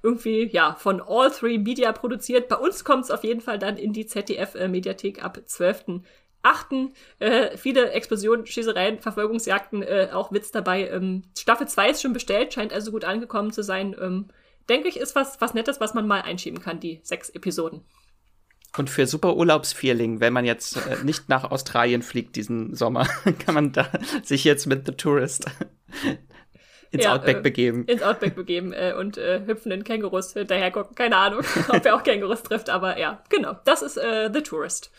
Irgendwie, 0.05 0.47
ja, 0.51 0.75
von 0.75 1.01
All 1.01 1.31
Three 1.31 1.57
Media 1.57 1.91
produziert. 1.91 2.47
Bei 2.47 2.57
uns 2.57 2.83
kommt's 2.83 3.09
auf 3.09 3.23
jeden 3.23 3.41
Fall 3.41 3.57
dann 3.57 3.75
in 3.75 3.91
die 3.91 4.05
ZDF-Mediathek 4.05 5.23
ab 5.23 5.41
12. 5.43 6.01
achten. 6.43 6.93
Äh, 7.17 7.57
viele 7.57 7.89
Explosionen, 7.89 8.45
Schießereien, 8.45 8.99
Verfolgungsjagden, 8.99 9.81
äh, 9.81 10.09
auch 10.13 10.31
Witz 10.31 10.51
dabei. 10.51 10.87
Ähm, 10.89 11.23
Staffel 11.35 11.67
2 11.67 11.89
ist 11.89 12.03
schon 12.03 12.13
bestellt, 12.13 12.53
scheint 12.53 12.71
also 12.71 12.91
gut 12.91 13.03
angekommen 13.03 13.51
zu 13.51 13.63
sein. 13.63 13.95
Ähm, 13.99 14.27
denke 14.69 14.89
ich, 14.89 14.97
ist 14.97 15.15
was, 15.15 15.41
was 15.41 15.55
Nettes, 15.55 15.79
was 15.79 15.95
man 15.95 16.05
mal 16.05 16.21
einschieben 16.21 16.61
kann, 16.61 16.79
die 16.79 16.99
sechs 17.01 17.31
Episoden. 17.31 17.81
Und 18.77 18.91
für 18.91 19.07
super 19.07 19.35
Urlaubsfeeling, 19.35 20.19
wenn 20.19 20.33
man 20.33 20.45
jetzt 20.45 20.77
äh, 20.77 21.03
nicht 21.03 21.29
nach 21.29 21.49
Australien 21.49 22.03
fliegt 22.03 22.35
diesen 22.35 22.75
Sommer, 22.75 23.07
kann 23.39 23.55
man 23.55 23.71
da 23.71 23.89
sich 24.23 24.43
jetzt 24.43 24.67
mit 24.67 24.85
The 24.85 24.91
Tourist 24.91 25.45
ins 26.95 27.05
ja, 27.05 27.15
Outback 27.15 27.37
äh, 27.37 27.41
begeben. 27.41 27.85
Ins 27.85 28.01
Outback 28.01 28.35
begeben 28.35 28.73
äh, 28.73 28.93
und 28.97 29.17
äh, 29.17 29.41
hüpfenden 29.45 29.83
Kängurus 29.83 30.33
hinterher 30.33 30.71
gucken. 30.71 30.95
Keine 30.95 31.17
Ahnung, 31.17 31.41
ob 31.69 31.85
er 31.85 31.95
auch 31.95 32.03
Kängurus 32.03 32.43
trifft, 32.43 32.69
aber 32.69 32.97
ja, 32.97 33.21
genau. 33.29 33.55
Das 33.65 33.81
ist 33.81 33.97
äh, 33.97 34.29
The 34.33 34.41
Tourist. 34.41 34.91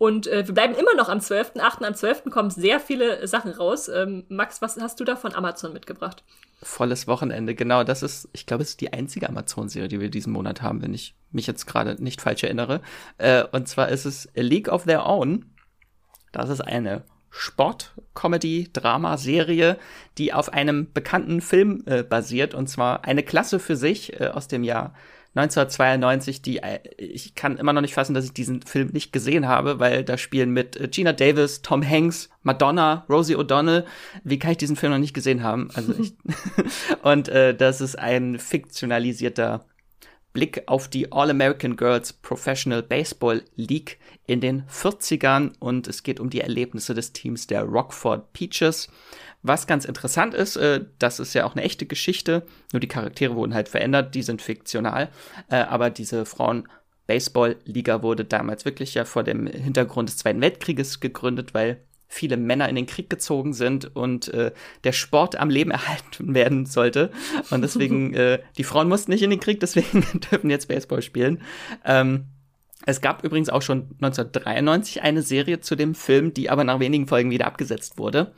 Und 0.00 0.26
äh, 0.28 0.46
wir 0.46 0.54
bleiben 0.54 0.74
immer 0.74 0.94
noch 0.96 1.10
am 1.10 1.18
12.8. 1.18 1.84
Am 1.84 1.94
12. 1.94 2.24
kommen 2.30 2.48
sehr 2.50 2.80
viele 2.80 3.26
Sachen 3.28 3.52
raus. 3.52 3.88
Ähm, 3.88 4.24
Max, 4.30 4.62
was 4.62 4.80
hast 4.80 4.98
du 4.98 5.04
da 5.04 5.14
von 5.14 5.34
Amazon 5.34 5.74
mitgebracht? 5.74 6.24
Volles 6.62 7.06
Wochenende, 7.06 7.54
genau. 7.54 7.84
Das 7.84 8.02
ist, 8.02 8.26
ich 8.32 8.46
glaube, 8.46 8.62
es 8.62 8.70
ist 8.70 8.80
die 8.80 8.94
einzige 8.94 9.28
Amazon-Serie, 9.28 9.88
die 9.88 10.00
wir 10.00 10.08
diesen 10.08 10.32
Monat 10.32 10.62
haben, 10.62 10.80
wenn 10.80 10.94
ich 10.94 11.14
mich 11.32 11.46
jetzt 11.46 11.66
gerade 11.66 12.02
nicht 12.02 12.22
falsch 12.22 12.42
erinnere. 12.44 12.80
Äh, 13.18 13.44
und 13.52 13.68
zwar 13.68 13.90
ist 13.90 14.06
es 14.06 14.26
A 14.34 14.40
League 14.40 14.68
of 14.68 14.84
Their 14.84 15.04
Own. 15.04 15.44
Das 16.32 16.48
ist 16.48 16.62
eine 16.62 17.02
Sport-Comedy-Drama-Serie, 17.30 19.78
die 20.18 20.32
auf 20.32 20.52
einem 20.52 20.92
bekannten 20.92 21.40
Film 21.40 21.84
äh, 21.86 22.02
basiert, 22.02 22.54
und 22.54 22.68
zwar 22.68 23.04
eine 23.04 23.22
Klasse 23.22 23.58
für 23.58 23.76
sich 23.76 24.20
äh, 24.20 24.26
aus 24.26 24.48
dem 24.48 24.64
Jahr 24.64 24.92
1992, 25.34 26.42
die 26.42 26.58
äh, 26.58 26.80
ich 26.96 27.36
kann 27.36 27.56
immer 27.56 27.72
noch 27.72 27.82
nicht 27.82 27.94
fassen, 27.94 28.14
dass 28.14 28.24
ich 28.24 28.32
diesen 28.32 28.62
Film 28.62 28.88
nicht 28.88 29.12
gesehen 29.12 29.46
habe, 29.46 29.78
weil 29.78 30.02
da 30.02 30.18
spielen 30.18 30.50
mit 30.50 30.76
äh, 30.76 30.88
Gina 30.88 31.12
Davis, 31.12 31.62
Tom 31.62 31.88
Hanks, 31.88 32.30
Madonna, 32.42 33.04
Rosie 33.08 33.36
O'Donnell. 33.36 33.84
Wie 34.24 34.40
kann 34.40 34.52
ich 34.52 34.58
diesen 34.58 34.74
Film 34.74 34.92
noch 34.92 34.98
nicht 34.98 35.14
gesehen 35.14 35.44
haben? 35.44 35.70
Also 35.74 35.94
ich 35.96 36.14
und 37.02 37.28
äh, 37.28 37.54
das 37.54 37.80
ist 37.80 37.96
ein 37.96 38.40
fiktionalisierter 38.40 39.64
Blick 40.32 40.62
auf 40.66 40.88
die 40.88 41.10
All-American 41.12 41.76
Girls 41.76 42.12
Professional 42.12 42.82
Baseball 42.82 43.42
League 43.56 43.98
in 44.26 44.40
den 44.40 44.64
40ern 44.66 45.52
und 45.58 45.88
es 45.88 46.02
geht 46.02 46.20
um 46.20 46.30
die 46.30 46.40
Erlebnisse 46.40 46.94
des 46.94 47.12
Teams 47.12 47.46
der 47.46 47.62
Rockford 47.64 48.32
Peaches. 48.32 48.88
Was 49.42 49.66
ganz 49.66 49.84
interessant 49.84 50.34
ist, 50.34 50.56
äh, 50.56 50.84
das 50.98 51.18
ist 51.18 51.34
ja 51.34 51.44
auch 51.44 51.54
eine 51.54 51.64
echte 51.64 51.86
Geschichte, 51.86 52.46
nur 52.72 52.80
die 52.80 52.88
Charaktere 52.88 53.34
wurden 53.34 53.54
halt 53.54 53.68
verändert, 53.68 54.14
die 54.14 54.22
sind 54.22 54.42
fiktional, 54.42 55.08
äh, 55.48 55.56
aber 55.56 55.90
diese 55.90 56.26
Frauen 56.26 56.68
Baseball-Liga 57.06 58.04
wurde 58.04 58.24
damals 58.24 58.64
wirklich 58.64 58.94
ja 58.94 59.04
vor 59.04 59.24
dem 59.24 59.48
Hintergrund 59.48 60.08
des 60.08 60.18
Zweiten 60.18 60.40
Weltkrieges 60.40 61.00
gegründet, 61.00 61.54
weil 61.54 61.82
viele 62.10 62.36
Männer 62.36 62.68
in 62.68 62.74
den 62.74 62.86
Krieg 62.86 63.08
gezogen 63.08 63.54
sind 63.54 63.94
und 63.94 64.28
äh, 64.34 64.50
der 64.82 64.92
Sport 64.92 65.36
am 65.36 65.48
Leben 65.48 65.70
erhalten 65.70 66.34
werden 66.34 66.66
sollte. 66.66 67.10
Und 67.50 67.62
deswegen, 67.62 68.12
äh, 68.14 68.40
die 68.58 68.64
Frauen 68.64 68.88
mussten 68.88 69.12
nicht 69.12 69.22
in 69.22 69.30
den 69.30 69.40
Krieg, 69.40 69.60
deswegen 69.60 70.04
dürfen 70.30 70.50
jetzt 70.50 70.66
Baseball 70.68 71.02
spielen. 71.02 71.42
Ähm, 71.84 72.26
es 72.84 73.00
gab 73.00 73.24
übrigens 73.24 73.48
auch 73.48 73.62
schon 73.62 73.90
1993 74.00 75.02
eine 75.02 75.22
Serie 75.22 75.60
zu 75.60 75.76
dem 75.76 75.94
Film, 75.94 76.34
die 76.34 76.50
aber 76.50 76.64
nach 76.64 76.80
wenigen 76.80 77.06
Folgen 77.06 77.30
wieder 77.30 77.46
abgesetzt 77.46 77.96
wurde. 77.96 78.32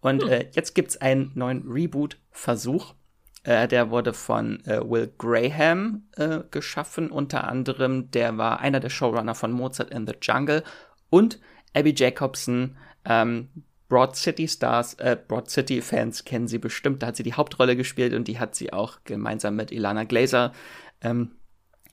Und 0.00 0.22
hm. 0.22 0.30
äh, 0.30 0.46
jetzt 0.52 0.74
gibt's 0.74 0.96
einen 0.96 1.32
neuen 1.34 1.64
Reboot-Versuch. 1.68 2.94
Äh, 3.42 3.68
der 3.68 3.90
wurde 3.90 4.14
von 4.14 4.64
äh, 4.64 4.80
Will 4.80 5.12
Graham 5.18 6.04
äh, 6.16 6.40
geschaffen, 6.50 7.10
unter 7.10 7.46
anderem. 7.46 8.10
Der 8.10 8.38
war 8.38 8.60
einer 8.60 8.80
der 8.80 8.88
Showrunner 8.88 9.34
von 9.34 9.52
Mozart 9.52 9.90
in 9.90 10.06
the 10.06 10.14
Jungle. 10.22 10.62
Und 11.10 11.40
Abby 11.74 11.92
Jacobson 11.94 12.76
ähm, 13.08 13.48
Broad 13.88 14.16
City 14.16 14.46
Stars, 14.46 14.94
äh, 14.94 15.16
Broad 15.16 15.50
City 15.50 15.80
Fans 15.80 16.24
kennen 16.24 16.46
sie 16.46 16.58
bestimmt. 16.58 17.02
Da 17.02 17.08
hat 17.08 17.16
sie 17.16 17.22
die 17.22 17.34
Hauptrolle 17.34 17.74
gespielt 17.74 18.12
und 18.12 18.28
die 18.28 18.38
hat 18.38 18.54
sie 18.54 18.72
auch 18.72 18.98
gemeinsam 19.04 19.56
mit 19.56 19.72
Ilana 19.72 20.04
Glazer 20.04 20.52
ähm, 21.00 21.32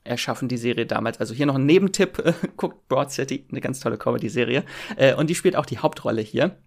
erschaffen, 0.03 0.47
die 0.47 0.57
Serie 0.57 0.85
damals. 0.85 1.19
Also 1.19 1.33
hier 1.33 1.45
noch 1.45 1.55
ein 1.55 1.65
Nebentipp. 1.65 2.19
Äh, 2.19 2.33
guckt 2.57 2.87
Broad 2.89 3.11
City, 3.11 3.47
eine 3.49 3.61
ganz 3.61 3.79
tolle 3.79 3.97
Comedy-Serie. 3.97 4.65
Äh, 4.97 5.15
und 5.15 5.29
die 5.29 5.35
spielt 5.35 5.55
auch 5.55 5.65
die 5.65 5.79
Hauptrolle 5.79 6.21
hier. 6.21 6.57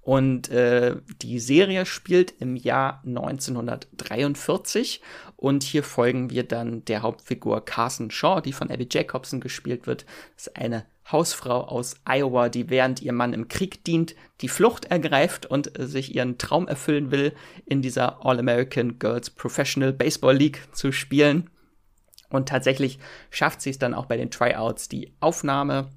Und 0.00 0.48
äh, 0.48 0.96
die 1.20 1.38
Serie 1.38 1.84
spielt 1.84 2.30
im 2.40 2.56
Jahr 2.56 3.02
1943 3.04 5.02
und 5.36 5.62
hier 5.62 5.82
folgen 5.82 6.30
wir 6.30 6.44
dann 6.44 6.82
der 6.86 7.02
Hauptfigur 7.02 7.62
Carson 7.62 8.10
Shaw, 8.10 8.40
die 8.40 8.54
von 8.54 8.70
Abby 8.70 8.88
Jacobson 8.90 9.40
gespielt 9.40 9.86
wird. 9.86 10.06
Das 10.34 10.46
ist 10.46 10.56
eine 10.56 10.86
Hausfrau 11.10 11.62
aus 11.62 11.96
Iowa, 12.04 12.48
die 12.48 12.68
während 12.70 13.00
ihr 13.02 13.12
Mann 13.12 13.32
im 13.32 13.48
Krieg 13.48 13.84
dient, 13.84 14.14
die 14.40 14.48
Flucht 14.48 14.86
ergreift 14.86 15.46
und 15.46 15.78
äh, 15.78 15.86
sich 15.86 16.14
ihren 16.14 16.38
Traum 16.38 16.68
erfüllen 16.68 17.10
will, 17.10 17.32
in 17.64 17.82
dieser 17.82 18.24
All-American 18.24 18.98
Girls 18.98 19.30
Professional 19.30 19.92
Baseball 19.92 20.36
League 20.36 20.68
zu 20.72 20.92
spielen. 20.92 21.50
Und 22.30 22.48
tatsächlich 22.48 22.98
schafft 23.30 23.62
sie 23.62 23.70
es 23.70 23.78
dann 23.78 23.94
auch 23.94 24.06
bei 24.06 24.16
den 24.16 24.30
Tryouts 24.30 24.88
die 24.88 25.14
Aufnahme 25.20 25.88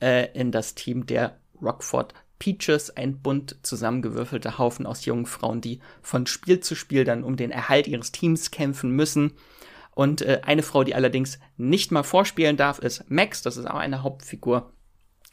äh, 0.00 0.28
in 0.38 0.52
das 0.52 0.74
Team 0.74 1.06
der 1.06 1.38
Rockford 1.62 2.14
Peaches, 2.38 2.90
ein 2.96 3.22
bunt 3.22 3.56
zusammengewürfelter 3.62 4.58
Haufen 4.58 4.84
aus 4.84 5.04
jungen 5.04 5.26
Frauen, 5.26 5.60
die 5.60 5.78
von 6.02 6.26
Spiel 6.26 6.58
zu 6.58 6.74
Spiel 6.74 7.04
dann 7.04 7.22
um 7.22 7.36
den 7.36 7.52
Erhalt 7.52 7.86
ihres 7.86 8.10
Teams 8.10 8.50
kämpfen 8.50 8.90
müssen. 8.90 9.34
Und 9.94 10.22
äh, 10.22 10.40
eine 10.44 10.62
Frau, 10.62 10.84
die 10.84 10.94
allerdings 10.94 11.38
nicht 11.56 11.92
mal 11.92 12.02
vorspielen 12.02 12.56
darf, 12.56 12.78
ist 12.78 13.10
Max. 13.10 13.42
Das 13.42 13.56
ist 13.56 13.66
auch 13.66 13.76
eine 13.76 14.02
Hauptfigur. 14.02 14.72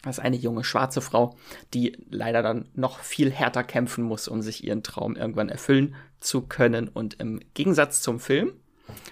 Das 0.03 0.17
ist 0.17 0.23
eine 0.23 0.37
junge 0.37 0.63
schwarze 0.63 1.01
Frau, 1.01 1.35
die 1.73 1.97
leider 2.09 2.41
dann 2.41 2.69
noch 2.73 2.99
viel 2.99 3.31
härter 3.31 3.63
kämpfen 3.63 4.03
muss, 4.03 4.27
um 4.27 4.41
sich 4.41 4.63
ihren 4.63 4.83
Traum 4.83 5.15
irgendwann 5.15 5.49
erfüllen 5.49 5.95
zu 6.19 6.41
können. 6.41 6.87
Und 6.87 7.19
im 7.19 7.41
Gegensatz 7.53 8.01
zum 8.01 8.19
Film 8.19 8.53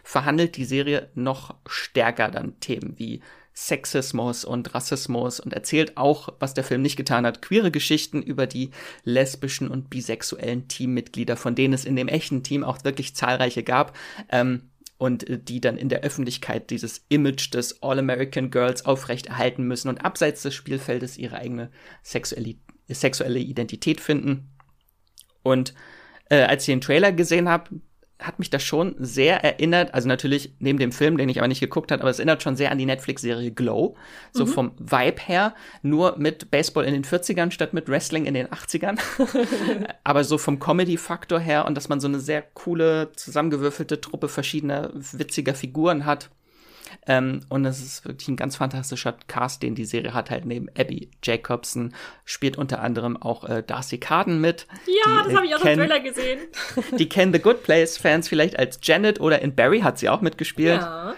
verhandelt 0.03 0.55
die 0.55 0.65
Serie 0.65 1.09
noch 1.13 1.55
stärker 1.65 2.29
dann 2.29 2.59
Themen 2.59 2.97
wie 2.97 3.21
Sexismus 3.53 4.45
und 4.45 4.75
Rassismus 4.75 5.39
und 5.39 5.51
erzählt 5.51 5.97
auch, 5.97 6.29
was 6.39 6.53
der 6.53 6.63
Film 6.63 6.83
nicht 6.83 6.95
getan 6.95 7.25
hat, 7.25 7.41
queere 7.41 7.71
Geschichten 7.71 8.21
über 8.21 8.45
die 8.45 8.69
lesbischen 9.03 9.67
und 9.67 9.89
bisexuellen 9.89 10.67
Teammitglieder, 10.67 11.35
von 11.35 11.55
denen 11.55 11.73
es 11.73 11.83
in 11.83 11.95
dem 11.95 12.07
echten 12.07 12.43
Team 12.43 12.63
auch 12.63 12.83
wirklich 12.83 13.15
zahlreiche 13.15 13.63
gab. 13.63 13.97
Ähm, 14.29 14.69
und 14.97 15.29
äh, 15.29 15.39
die 15.39 15.61
dann 15.61 15.77
in 15.77 15.89
der 15.89 16.01
Öffentlichkeit 16.01 16.69
dieses 16.69 17.05
Image 17.09 17.53
des 17.53 17.81
All-American 17.81 18.49
Girls 18.51 18.85
aufrechterhalten 18.85 19.63
müssen 19.63 19.89
und 19.89 20.03
abseits 20.03 20.41
des 20.41 20.53
Spielfeldes 20.53 21.17
ihre 21.17 21.37
eigene 21.37 21.71
sexuelle, 22.03 22.55
sexuelle 22.87 23.39
Identität 23.39 24.01
finden. 24.01 24.49
Und 25.43 25.73
äh, 26.29 26.41
als 26.41 26.63
ich 26.63 26.73
den 26.73 26.81
Trailer 26.81 27.11
gesehen 27.11 27.47
habe, 27.49 27.79
hat 28.19 28.39
mich 28.39 28.49
das 28.49 28.63
schon 28.63 28.95
sehr 28.97 29.43
erinnert, 29.43 29.93
also 29.93 30.07
natürlich 30.07 30.51
neben 30.59 30.79
dem 30.79 30.91
Film, 30.91 31.17
den 31.17 31.29
ich 31.29 31.37
aber 31.37 31.47
nicht 31.47 31.59
geguckt 31.59 31.91
habe, 31.91 32.01
aber 32.01 32.09
es 32.09 32.17
erinnert 32.17 32.41
schon 32.41 32.55
sehr 32.55 32.71
an 32.71 32.77
die 32.77 32.85
Netflix-Serie 32.85 33.51
Glow, 33.51 33.95
so 34.31 34.45
mhm. 34.45 34.49
vom 34.49 34.71
Vibe 34.79 35.21
her, 35.21 35.53
nur 35.83 36.17
mit 36.17 36.49
Baseball 36.49 36.85
in 36.85 36.93
den 36.93 37.03
40ern 37.03 37.51
statt 37.51 37.73
mit 37.73 37.89
Wrestling 37.89 38.25
in 38.25 38.33
den 38.33 38.47
80ern. 38.47 38.99
aber 40.03 40.23
so 40.23 40.37
vom 40.37 40.59
Comedy-Faktor 40.59 41.39
her 41.39 41.65
und 41.65 41.75
dass 41.75 41.89
man 41.89 41.99
so 41.99 42.07
eine 42.07 42.19
sehr 42.19 42.41
coole, 42.41 43.11
zusammengewürfelte 43.15 44.01
Truppe 44.01 44.29
verschiedener 44.29 44.91
witziger 44.93 45.53
Figuren 45.53 46.05
hat, 46.05 46.29
ähm, 47.07 47.41
und 47.49 47.65
es 47.65 47.81
ist 47.81 48.05
wirklich 48.05 48.27
ein 48.27 48.35
ganz 48.35 48.55
fantastischer 48.55 49.15
Cast, 49.27 49.63
den 49.63 49.75
die 49.75 49.85
Serie 49.85 50.13
hat, 50.13 50.29
halt 50.29 50.45
neben 50.45 50.67
Abby 50.77 51.09
Jacobson, 51.23 51.93
spielt 52.25 52.57
unter 52.57 52.81
anderem 52.81 53.17
auch 53.17 53.43
äh, 53.43 53.63
Darcy 53.65 53.97
Carden 53.97 54.41
mit. 54.41 54.67
Ja, 54.85 55.21
die, 55.21 55.27
das 55.27 55.35
habe 55.35 55.45
ich 55.45 55.55
auch 55.55 55.61
kenn, 55.61 55.79
im 55.79 55.87
Trailer 55.87 55.99
gesehen. 55.99 56.39
die 56.97 57.09
kennen 57.09 57.33
The 57.33 57.39
Good 57.39 57.63
Place-Fans 57.63 58.27
vielleicht 58.27 58.57
als 58.57 58.79
Janet 58.81 59.19
oder 59.19 59.41
in 59.41 59.55
Barry 59.55 59.81
hat 59.81 59.97
sie 59.99 60.09
auch 60.09 60.21
mitgespielt. 60.21 60.81
Ja. 60.81 61.15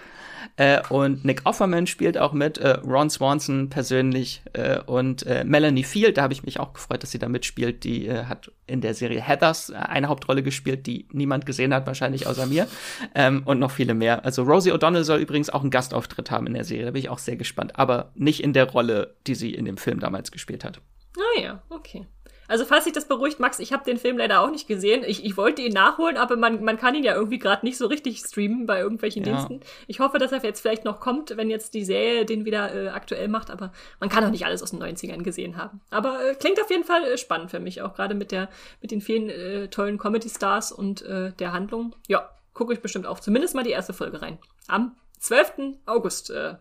Äh, 0.60 0.82
und 0.90 1.24
Nick 1.24 1.46
Offerman 1.46 1.88
spielt 1.88 2.18
auch 2.18 2.34
mit, 2.34 2.58
äh, 2.58 2.72
Ron 2.86 3.10
Swanson 3.10 3.70
persönlich 3.70 4.42
äh, 4.52 4.80
und 4.82 5.26
äh, 5.26 5.46
Melanie 5.46 5.86
Field, 5.86 6.18
da 6.18 6.24
habe 6.24 6.34
ich 6.34 6.44
mich 6.44 6.60
auch 6.60 6.74
gefreut, 6.74 7.02
dass 7.02 7.12
sie 7.12 7.20
da 7.20 7.30
mitspielt. 7.30 7.86
Die 7.86 8.08
äh, 8.08 8.26
hat 8.26 8.52
in 8.68 8.82
der 8.82 8.94
Serie 8.94 9.22
Heathers 9.22 9.70
äh, 9.70 9.76
eine 9.76 10.10
Hauptrolle 10.10 10.44
gespielt, 10.44 10.86
die 10.86 11.08
niemand 11.14 11.46
gesehen 11.46 11.74
hat, 11.74 11.88
wahrscheinlich 11.88 12.28
außer 12.28 12.46
mir. 12.46 12.68
Ähm, 13.16 13.44
und 13.46 13.60
noch 13.60 13.72
viele 13.72 13.94
mehr. 13.94 14.26
Also 14.26 14.44
Rosie 14.44 14.74
O'Donnell 14.74 15.06
soll 15.06 15.20
übrigens 15.20 15.50
auch 15.50 15.62
einen 15.62 15.72
Gastauftritt 15.72 16.30
haben 16.30 16.46
in 16.46 16.56
der 16.56 16.66
Serie, 16.66 16.84
da 16.84 16.92
bin 16.92 17.00
ich 17.00 17.10
auch 17.10 17.20
sehr 17.20 17.38
gespannt. 17.38 17.80
Aber 17.80 18.12
nicht 18.16 18.44
in 18.44 18.52
der 18.52 18.70
Rolle, 18.70 19.16
die 19.28 19.36
sie 19.36 19.54
in 19.54 19.64
dem 19.64 19.78
Film 19.78 20.02
damals 20.02 20.30
gespielt 20.30 20.66
hat. 20.66 20.82
Ah 21.18 21.42
ja, 21.42 21.62
okay. 21.70 22.06
Also 22.50 22.66
falls 22.66 22.86
sich 22.86 22.94
das 22.94 23.08
beruhigt, 23.08 23.40
Max, 23.40 23.60
ich 23.60 23.72
habe 23.72 23.86
den 23.86 23.98
Film 23.98 24.18
leider 24.18 24.42
auch 24.42 24.50
nicht 24.50 24.68
gesehen. 24.68 25.04
Ich, 25.06 25.24
ich 25.24 25.38
wollte 25.38 25.62
ihn 25.62 25.72
nachholen, 25.72 26.18
aber 26.18 26.36
man, 26.36 26.64
man 26.64 26.78
kann 26.78 26.96
ihn 26.96 27.04
ja 27.04 27.14
irgendwie 27.14 27.38
gerade 27.38 27.64
nicht 27.64 27.78
so 27.78 27.86
richtig 27.86 28.18
streamen 28.20 28.66
bei 28.66 28.80
irgendwelchen 28.80 29.24
ja. 29.24 29.32
Diensten. 29.32 29.62
Ich 29.86 30.00
hoffe, 30.00 30.18
dass 30.18 30.32
er 30.32 30.44
jetzt 30.44 30.60
vielleicht 30.60 30.84
noch 30.84 31.00
kommt, 31.00 31.38
wenn 31.38 31.52
jetzt 31.52 31.76
die 31.76 31.86
Serie 31.86 32.26
den 32.26 32.46
wieder 32.46 32.74
äh, 32.74 32.90
aktuell 32.90 33.28
macht, 33.28 33.52
aber 33.52 33.72
man 34.00 34.10
kann 34.10 34.26
auch 34.26 34.32
nicht 34.32 34.46
alles 34.46 34.64
aus 34.64 34.72
den 34.72 34.82
90ern 34.82 35.22
gesehen 35.22 35.58
haben. 35.58 35.80
Aber 35.92 36.26
äh, 36.26 36.34
klingt 36.34 36.60
auf 36.60 36.72
jeden 36.72 36.84
Fall 36.84 37.04
äh, 37.04 37.18
spannend 37.20 37.52
für 37.52 37.60
mich, 37.60 37.84
auch 37.84 37.94
gerade 37.94 38.16
mit 38.16 38.32
der 38.32 38.50
mit 38.82 38.90
den 38.90 39.02
vielen 39.02 39.30
äh, 39.30 39.68
tollen 39.68 40.00
Comedy-Stars 40.00 40.72
und 40.72 41.04
äh, 41.04 41.32
der 41.34 41.54
Handlung. 41.54 41.96
Ja, 42.08 42.32
gucke 42.56 42.74
ich 42.74 42.82
bestimmt 42.82 43.06
auch 43.06 43.20
zumindest 43.20 43.54
mal 43.54 43.64
die 43.64 43.70
erste 43.70 43.94
Folge 43.94 44.24
rein. 44.24 44.40
Am 44.68 44.96
12. 45.20 45.78
August. 45.86 46.32
Äh. 46.32 46.56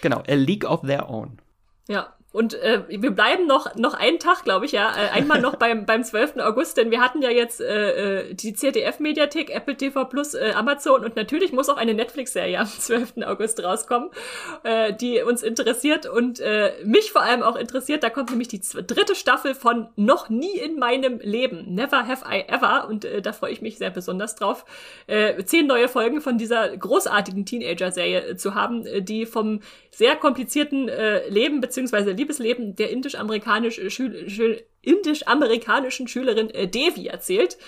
Genau, 0.00 0.22
A 0.28 0.34
League 0.34 0.64
of 0.64 0.82
Their 0.82 1.10
Own. 1.10 1.40
Ja, 1.88 2.15
Und 2.36 2.52
äh, 2.52 2.82
wir 2.88 3.12
bleiben 3.12 3.46
noch, 3.46 3.76
noch 3.76 3.94
einen 3.94 4.18
Tag, 4.18 4.44
glaube 4.44 4.66
ich, 4.66 4.72
ja. 4.72 4.92
Äh, 4.94 5.08
einmal 5.16 5.40
noch 5.40 5.56
beim, 5.58 5.86
beim 5.86 6.04
12. 6.04 6.36
August, 6.40 6.76
denn 6.76 6.90
wir 6.90 7.00
hatten 7.00 7.22
ja 7.22 7.30
jetzt 7.30 7.62
äh, 7.62 8.24
äh 8.24 8.34
die 8.34 8.52
ZDF-Mediathek, 8.52 9.48
Apple 9.48 9.74
TV 9.74 10.04
Plus, 10.04 10.34
äh, 10.34 10.52
Amazon 10.54 11.02
und 11.02 11.16
natürlich 11.16 11.54
muss 11.54 11.70
auch 11.70 11.78
eine 11.78 11.94
Netflix-Serie 11.94 12.58
am 12.58 12.66
12. 12.66 13.22
August 13.24 13.64
rauskommen, 13.64 14.10
äh, 14.64 14.92
die 14.92 15.22
uns 15.22 15.42
interessiert 15.42 16.04
und 16.04 16.38
äh, 16.40 16.72
mich 16.84 17.10
vor 17.10 17.22
allem 17.22 17.42
auch 17.42 17.56
interessiert. 17.56 18.02
Da 18.02 18.10
kommt 18.10 18.28
nämlich 18.28 18.48
die 18.48 18.60
dritte 18.60 19.14
Staffel 19.14 19.54
von 19.54 19.88
Noch 19.96 20.28
nie 20.28 20.58
in 20.58 20.78
meinem 20.78 21.20
Leben. 21.20 21.74
Never 21.74 22.06
have 22.06 22.26
I 22.30 22.44
ever. 22.48 22.86
Und 22.86 23.06
äh, 23.06 23.22
da 23.22 23.32
freue 23.32 23.52
ich 23.52 23.62
mich 23.62 23.78
sehr 23.78 23.88
besonders 23.88 24.34
drauf. 24.34 24.66
Äh, 25.06 25.42
zehn 25.44 25.66
neue 25.66 25.88
Folgen 25.88 26.20
von 26.20 26.36
dieser 26.36 26.76
großartigen 26.76 27.46
Teenager-Serie 27.46 28.26
äh, 28.26 28.36
zu 28.36 28.54
haben, 28.54 28.84
die 29.06 29.24
vom 29.24 29.60
sehr 29.90 30.16
komplizierten 30.16 30.90
äh, 30.90 31.26
Leben 31.30 31.62
beziehungsweise 31.62 32.12
Liebesleben 32.26 32.74
der 32.74 32.90
indisch-amerikanischen 32.90 33.88
Schül 33.88 34.28
Schül 34.28 34.62
indisch-amerikanischen 34.86 36.08
Schülerin 36.08 36.48
äh, 36.50 36.68
Devi 36.68 37.08
erzählt. 37.08 37.58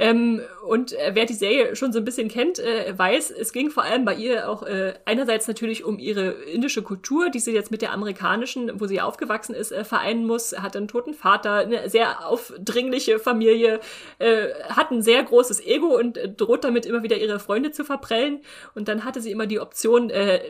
Ähm, 0.00 0.40
und 0.64 0.92
äh, 0.92 1.10
wer 1.14 1.26
die 1.26 1.34
Serie 1.34 1.74
schon 1.74 1.92
so 1.92 1.98
ein 1.98 2.04
bisschen 2.04 2.28
kennt, 2.28 2.60
äh, 2.60 2.96
weiß, 2.96 3.32
es 3.32 3.52
ging 3.52 3.68
vor 3.68 3.82
allem 3.82 4.04
bei 4.04 4.14
ihr 4.14 4.48
auch 4.48 4.62
äh, 4.62 4.94
einerseits 5.04 5.48
natürlich 5.48 5.82
um 5.82 5.98
ihre 5.98 6.30
indische 6.30 6.82
Kultur, 6.82 7.30
die 7.30 7.40
sie 7.40 7.52
jetzt 7.52 7.72
mit 7.72 7.82
der 7.82 7.92
amerikanischen, 7.92 8.80
wo 8.80 8.86
sie 8.86 9.00
aufgewachsen 9.00 9.56
ist, 9.56 9.72
äh, 9.72 9.82
vereinen 9.82 10.24
muss, 10.24 10.56
hat 10.56 10.76
einen 10.76 10.86
toten 10.86 11.14
Vater, 11.14 11.54
eine 11.54 11.90
sehr 11.90 12.28
aufdringliche 12.28 13.18
Familie, 13.18 13.80
äh, 14.20 14.46
hat 14.68 14.92
ein 14.92 15.02
sehr 15.02 15.20
großes 15.24 15.66
Ego 15.66 15.98
und 15.98 16.16
äh, 16.16 16.28
droht 16.28 16.62
damit 16.62 16.86
immer 16.86 17.02
wieder 17.02 17.16
ihre 17.16 17.40
Freunde 17.40 17.72
zu 17.72 17.84
verprellen. 17.84 18.40
Und 18.76 18.86
dann 18.86 19.04
hatte 19.04 19.20
sie 19.20 19.32
immer 19.32 19.46
die 19.46 19.58
Option, 19.58 20.10
äh, 20.10 20.42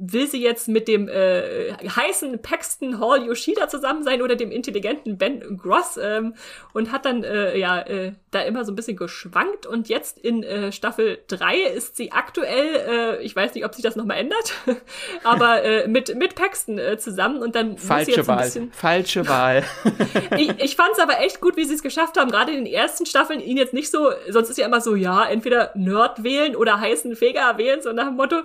will 0.00 0.26
sie 0.26 0.42
jetzt 0.42 0.66
mit 0.66 0.88
dem 0.88 1.08
äh, 1.08 1.74
heißen 1.74 2.42
Paxton 2.42 2.98
Hall 2.98 3.24
Yoshida 3.24 3.68
zusammen 3.68 4.02
sein 4.02 4.20
oder 4.20 4.34
dem 4.34 4.50
intelligenten 4.50 5.16
Ben 5.16 5.56
Gross 5.76 5.98
ähm, 6.02 6.34
und 6.72 6.92
hat 6.92 7.04
dann 7.04 7.24
äh, 7.24 7.56
ja 7.58 7.80
äh, 7.80 8.12
da 8.30 8.42
immer 8.42 8.64
so 8.64 8.72
ein 8.72 8.76
bisschen 8.76 8.96
geschwankt 8.96 9.66
und 9.66 9.88
jetzt 9.88 10.18
in 10.18 10.42
äh, 10.42 10.72
Staffel 10.72 11.18
3 11.28 11.58
ist 11.58 11.96
sie 11.96 12.12
aktuell, 12.12 13.18
äh, 13.20 13.22
ich 13.22 13.34
weiß 13.34 13.54
nicht, 13.54 13.64
ob 13.64 13.74
sich 13.74 13.82
das 13.82 13.96
nochmal 13.96 14.18
ändert, 14.18 14.54
aber 15.24 15.62
äh, 15.62 15.88
mit, 15.88 16.14
mit 16.16 16.34
Paxton 16.34 16.78
äh, 16.78 16.98
zusammen 16.98 17.42
und 17.42 17.54
dann 17.54 17.78
Falsche 17.78 18.10
muss 18.10 18.16
jetzt 18.16 18.28
Wahl. 18.28 18.38
ein 18.38 18.44
bisschen... 18.44 18.72
Falsche 18.72 19.28
Wahl. 19.28 19.64
ich 20.36 20.50
ich 20.58 20.76
fand 20.76 20.90
es 20.92 20.98
aber 20.98 21.20
echt 21.20 21.40
gut, 21.40 21.56
wie 21.56 21.64
sie 21.64 21.74
es 21.74 21.82
geschafft 21.82 22.18
haben, 22.18 22.30
gerade 22.30 22.52
in 22.52 22.64
den 22.64 22.72
ersten 22.72 23.06
Staffeln 23.06 23.40
ihn 23.40 23.56
jetzt 23.56 23.72
nicht 23.72 23.90
so, 23.90 24.10
sonst 24.28 24.50
ist 24.50 24.58
ja 24.58 24.66
immer 24.66 24.80
so, 24.80 24.94
ja, 24.94 25.24
entweder 25.24 25.72
Nerd 25.74 26.22
wählen 26.22 26.56
oder 26.56 26.80
heißen 26.80 27.16
Feger 27.16 27.56
wählen, 27.58 27.80
so 27.82 27.92
nach 27.92 28.06
dem 28.06 28.16
Motto, 28.16 28.36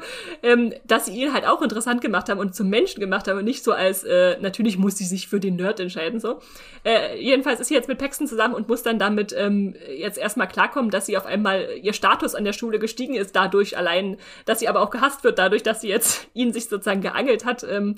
ähm, 0.44 0.74
dass 0.86 1.08
sie 1.08 1.14
ihn 1.14 1.34
halt 1.34 1.46
auch 1.46 1.62
interessant 1.62 2.02
gemacht 2.02 2.30
haben 2.30 2.40
und 2.40 2.56
zum 2.56 2.70
Menschen 2.70 3.00
gemacht 3.00 3.28
haben 3.28 3.40
und 3.40 3.46
nicht 3.46 3.64
so 3.64 3.74
als, 3.74 4.04
äh, 4.04 4.38
natürlich 4.40 4.78
muss 4.78 4.98
sie 4.98 5.06
sich 5.06 5.28
für 5.28 5.40
den 5.40 5.56
Nerd 5.56 5.80
entscheiden, 5.80 6.20
so. 6.20 6.40
Äh, 6.84 7.11
jedenfalls 7.16 7.59
ist 7.59 7.68
sie 7.68 7.74
jetzt 7.74 7.88
mit 7.88 7.97
Paxton 7.97 8.28
zusammen 8.28 8.53
und 8.53 8.68
muss 8.68 8.84
dann 8.84 8.99
damit 8.99 9.34
ähm, 9.38 9.76
jetzt 9.95 10.18
erstmal 10.18 10.47
klarkommen, 10.47 10.91
dass 10.91 11.05
sie 11.05 11.18
auf 11.18 11.26
einmal 11.26 11.70
ihr 11.82 11.93
Status 11.93 12.36
an 12.36 12.43
der 12.43 12.53
Schule 12.53 12.80
gestiegen 12.80 13.16
ist, 13.16 13.36
dadurch 13.36 13.78
allein, 13.78 14.18
dass 14.45 14.59
sie 14.59 14.68
aber 14.68 14.82
auch 14.82 14.89
gehasst 14.89 15.24
wird, 15.24 15.39
dadurch, 15.39 15.64
dass 15.64 15.82
sie 15.82 15.89
jetzt 15.89 16.28
ihn 16.34 16.53
sich 16.53 16.70
sozusagen 16.70 17.01
geangelt 17.01 17.45
hat. 17.45 17.64
Ähm, 17.64 17.95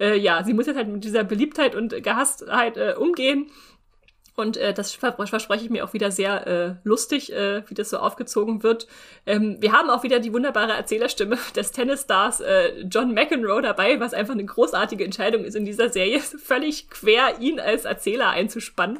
äh, 0.00 0.18
ja, 0.18 0.42
sie 0.44 0.54
muss 0.54 0.66
jetzt 0.66 0.76
halt 0.76 0.88
mit 0.88 1.04
dieser 1.04 1.24
Beliebtheit 1.24 1.74
und 1.74 2.02
Gehasstheit 2.02 2.76
äh, 2.76 2.94
umgehen. 2.98 3.46
Und 4.36 4.56
äh, 4.56 4.74
das 4.74 4.92
verspreche 4.92 5.64
ich 5.64 5.70
mir 5.70 5.84
auch 5.84 5.92
wieder 5.92 6.10
sehr 6.10 6.46
äh, 6.46 6.74
lustig, 6.82 7.32
äh, 7.32 7.62
wie 7.68 7.74
das 7.74 7.90
so 7.90 7.98
aufgezogen 7.98 8.64
wird. 8.64 8.88
Ähm, 9.26 9.58
wir 9.60 9.72
haben 9.72 9.90
auch 9.90 10.02
wieder 10.02 10.18
die 10.18 10.32
wunderbare 10.32 10.72
Erzählerstimme 10.72 11.38
des 11.56 11.70
Tennisstars 11.70 12.40
äh, 12.40 12.80
John 12.90 13.14
McEnroe 13.14 13.62
dabei, 13.62 14.00
was 14.00 14.12
einfach 14.12 14.34
eine 14.34 14.44
großartige 14.44 15.04
Entscheidung 15.04 15.44
ist 15.44 15.54
in 15.54 15.64
dieser 15.64 15.88
Serie, 15.88 16.18
völlig 16.42 16.90
quer 16.90 17.40
ihn 17.40 17.60
als 17.60 17.84
Erzähler 17.84 18.30
einzuspannen. 18.30 18.98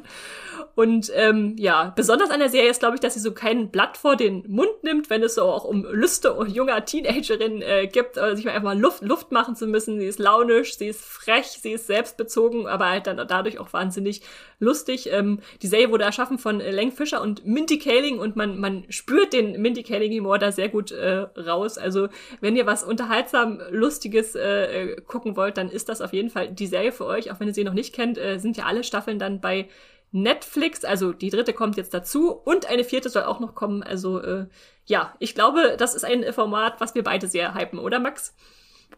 Und 0.75 1.11
ähm, 1.13 1.55
ja, 1.57 1.93
besonders 1.95 2.29
an 2.31 2.39
der 2.39 2.49
Serie 2.49 2.69
ist, 2.69 2.79
glaube 2.79 2.95
ich, 2.95 3.01
dass 3.01 3.13
sie 3.13 3.19
so 3.19 3.31
kein 3.31 3.69
Blatt 3.69 3.97
vor 3.97 4.15
den 4.15 4.43
Mund 4.47 4.83
nimmt, 4.83 5.09
wenn 5.09 5.23
es 5.23 5.35
so 5.35 5.43
auch 5.43 5.65
um 5.65 5.85
Lüste 5.85 6.35
junger 6.47 6.83
Teenagerinnen 6.83 7.61
äh, 7.61 7.87
gibt, 7.87 8.17
äh, 8.17 8.35
sich 8.35 8.45
mal 8.45 8.51
einfach 8.51 8.65
mal 8.65 8.79
Luft, 8.79 9.03
Luft 9.03 9.31
machen 9.31 9.55
zu 9.55 9.67
müssen. 9.67 9.99
Sie 9.99 10.07
ist 10.07 10.19
launisch, 10.19 10.77
sie 10.77 10.87
ist 10.87 11.03
frech, 11.03 11.47
sie 11.47 11.73
ist 11.73 11.87
selbstbezogen, 11.87 12.67
aber 12.67 12.89
halt 12.89 13.07
dann 13.07 13.17
dadurch 13.27 13.59
auch 13.59 13.71
wahnsinnig 13.73 14.21
lustig. 14.59 15.11
Ähm, 15.11 15.39
die 15.61 15.67
Serie 15.67 15.91
wurde 15.91 16.03
erschaffen 16.03 16.37
von 16.37 16.59
Lang 16.59 16.91
Fischer 16.91 17.21
und 17.21 17.45
Mindy 17.45 17.79
Kaling 17.79 18.19
und 18.19 18.35
man, 18.35 18.59
man 18.59 18.85
spürt 18.89 19.33
den 19.33 19.61
Mindy 19.61 19.83
Kaling-Humor 19.83 20.39
da 20.39 20.51
sehr 20.51 20.69
gut 20.69 20.91
äh, 20.91 21.27
raus. 21.37 21.77
Also 21.77 22.07
wenn 22.41 22.55
ihr 22.55 22.65
was 22.65 22.83
unterhaltsam 22.83 23.59
Lustiges 23.71 24.35
äh, 24.35 24.93
äh, 24.93 25.01
gucken 25.01 25.35
wollt, 25.35 25.57
dann 25.57 25.69
ist 25.69 25.89
das 25.89 26.01
auf 26.01 26.13
jeden 26.13 26.29
Fall 26.29 26.49
die 26.49 26.67
Serie 26.67 26.91
für 26.91 27.05
euch. 27.05 27.31
Auch 27.31 27.39
wenn 27.39 27.47
ihr 27.47 27.53
sie 27.53 27.63
noch 27.63 27.73
nicht 27.73 27.93
kennt, 27.93 28.17
äh, 28.17 28.39
sind 28.39 28.57
ja 28.57 28.65
alle 28.65 28.83
Staffeln 28.83 29.19
dann 29.19 29.41
bei 29.41 29.67
Netflix, 30.11 30.85
also 30.85 31.11
die 31.11 31.29
dritte 31.29 31.53
kommt 31.53 31.77
jetzt 31.77 31.93
dazu 31.93 32.31
und 32.31 32.67
eine 32.67 32.83
vierte 32.83 33.09
soll 33.09 33.23
auch 33.23 33.39
noch 33.39 33.55
kommen. 33.55 33.83
Also 33.83 34.19
äh, 34.21 34.47
ja, 34.85 35.15
ich 35.19 35.35
glaube, 35.35 35.75
das 35.77 35.95
ist 35.95 36.05
ein 36.05 36.31
Format, 36.33 36.79
was 36.79 36.95
wir 36.95 37.03
beide 37.03 37.27
sehr 37.27 37.53
hypen, 37.53 37.79
oder 37.79 37.99
Max? 37.99 38.33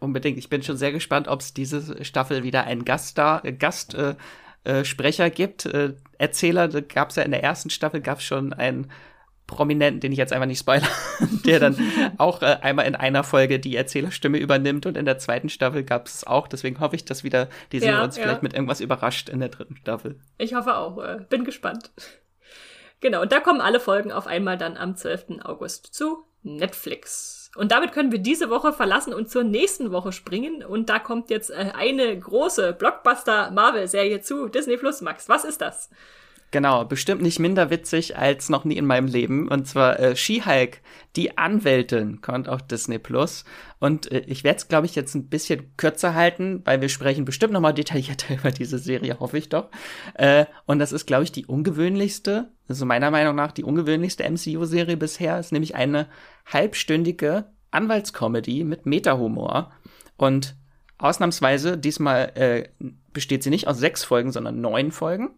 Unbedingt. 0.00 0.38
Ich 0.38 0.48
bin 0.48 0.62
schon 0.62 0.76
sehr 0.76 0.92
gespannt, 0.92 1.28
ob 1.28 1.40
es 1.40 1.54
diese 1.54 2.04
Staffel 2.04 2.44
wieder 2.44 2.64
einen 2.64 2.84
Gaststar, 2.84 3.44
äh, 3.44 3.52
Gast 3.52 3.94
äh, 3.94 4.14
äh, 4.64 4.84
Sprecher 4.84 5.30
gibt. 5.30 5.66
Äh, 5.66 5.94
Erzähler, 6.18 6.68
gab 6.68 7.10
es 7.10 7.16
ja 7.16 7.22
in 7.22 7.30
der 7.30 7.42
ersten 7.42 7.70
Staffel 7.70 8.00
gab 8.00 8.18
es 8.18 8.24
schon 8.24 8.52
einen 8.52 8.90
Prominenten, 9.48 9.98
den 9.98 10.12
ich 10.12 10.18
jetzt 10.18 10.32
einfach 10.32 10.46
nicht 10.46 10.60
spoilere, 10.60 10.86
der 11.44 11.58
dann 11.58 11.76
auch 12.18 12.42
äh, 12.42 12.58
einmal 12.62 12.86
in 12.86 12.94
einer 12.94 13.24
Folge 13.24 13.58
die 13.58 13.74
Erzählerstimme 13.74 14.38
übernimmt 14.38 14.86
und 14.86 14.96
in 14.96 15.06
der 15.06 15.18
zweiten 15.18 15.48
Staffel 15.48 15.82
gab 15.82 16.06
es 16.06 16.24
auch. 16.24 16.46
Deswegen 16.46 16.78
hoffe 16.78 16.94
ich, 16.94 17.04
dass 17.04 17.24
wieder 17.24 17.48
die 17.72 17.80
Serie 17.80 17.96
ja, 17.96 18.04
uns 18.04 18.16
ja. 18.16 18.22
vielleicht 18.22 18.44
mit 18.44 18.54
irgendwas 18.54 18.80
überrascht 18.80 19.28
in 19.28 19.40
der 19.40 19.48
dritten 19.48 19.76
Staffel. 19.76 20.20
Ich 20.36 20.54
hoffe 20.54 20.76
auch. 20.76 21.02
Äh, 21.02 21.24
bin 21.28 21.44
gespannt. 21.44 21.90
Genau, 23.00 23.22
und 23.22 23.32
da 23.32 23.40
kommen 23.40 23.60
alle 23.60 23.80
Folgen 23.80 24.12
auf 24.12 24.26
einmal 24.26 24.58
dann 24.58 24.76
am 24.76 24.94
12. 24.94 25.40
August 25.42 25.94
zu 25.94 26.24
Netflix. 26.42 27.50
Und 27.56 27.72
damit 27.72 27.92
können 27.92 28.12
wir 28.12 28.18
diese 28.18 28.50
Woche 28.50 28.72
verlassen 28.72 29.14
und 29.14 29.30
zur 29.30 29.44
nächsten 29.44 29.90
Woche 29.90 30.12
springen. 30.12 30.62
Und 30.62 30.90
da 30.90 30.98
kommt 30.98 31.30
jetzt 31.30 31.50
äh, 31.50 31.72
eine 31.74 32.18
große 32.18 32.74
Blockbuster-Marvel-Serie 32.74 34.20
zu 34.20 34.48
Disney 34.48 34.76
Plus. 34.76 35.00
Max, 35.00 35.28
was 35.28 35.44
ist 35.44 35.62
das? 35.62 35.90
Genau, 36.50 36.84
bestimmt 36.86 37.20
nicht 37.20 37.38
minder 37.38 37.68
witzig 37.68 38.16
als 38.16 38.48
noch 38.48 38.64
nie 38.64 38.78
in 38.78 38.86
meinem 38.86 39.06
Leben. 39.06 39.48
Und 39.48 39.66
zwar 39.66 40.00
äh, 40.00 40.16
She-Hulk, 40.16 40.80
die 41.14 41.36
Anwältin, 41.36 42.22
kommt 42.22 42.48
auf 42.48 42.62
Disney 42.62 42.98
Plus. 42.98 43.44
Und 43.80 44.10
äh, 44.10 44.20
ich 44.26 44.44
werde 44.44 44.56
es, 44.56 44.68
glaube 44.68 44.86
ich, 44.86 44.94
jetzt 44.94 45.14
ein 45.14 45.28
bisschen 45.28 45.76
kürzer 45.76 46.14
halten, 46.14 46.62
weil 46.64 46.80
wir 46.80 46.88
sprechen 46.88 47.26
bestimmt 47.26 47.52
noch 47.52 47.60
mal 47.60 47.72
detaillierter 47.72 48.34
über 48.38 48.50
diese 48.50 48.78
Serie, 48.78 49.20
hoffe 49.20 49.36
ich 49.36 49.50
doch. 49.50 49.68
Äh, 50.14 50.46
und 50.64 50.78
das 50.78 50.92
ist, 50.92 51.06
glaube 51.06 51.24
ich, 51.24 51.32
die 51.32 51.44
ungewöhnlichste, 51.44 52.50
also 52.66 52.86
meiner 52.86 53.10
Meinung 53.10 53.36
nach 53.36 53.52
die 53.52 53.64
ungewöhnlichste 53.64 54.24
MCU-Serie 54.24 54.96
bisher, 54.96 55.38
ist 55.38 55.52
nämlich 55.52 55.74
eine 55.74 56.08
halbstündige 56.46 57.52
Anwaltscomedy 57.72 58.64
mit 58.64 58.86
Meta-Humor. 58.86 59.70
Und 60.16 60.56
ausnahmsweise, 60.96 61.76
diesmal 61.76 62.32
äh, 62.36 62.68
besteht 63.12 63.42
sie 63.42 63.50
nicht 63.50 63.68
aus 63.68 63.76
sechs 63.78 64.02
Folgen, 64.02 64.32
sondern 64.32 64.62
neun 64.62 64.92
Folgen. 64.92 65.30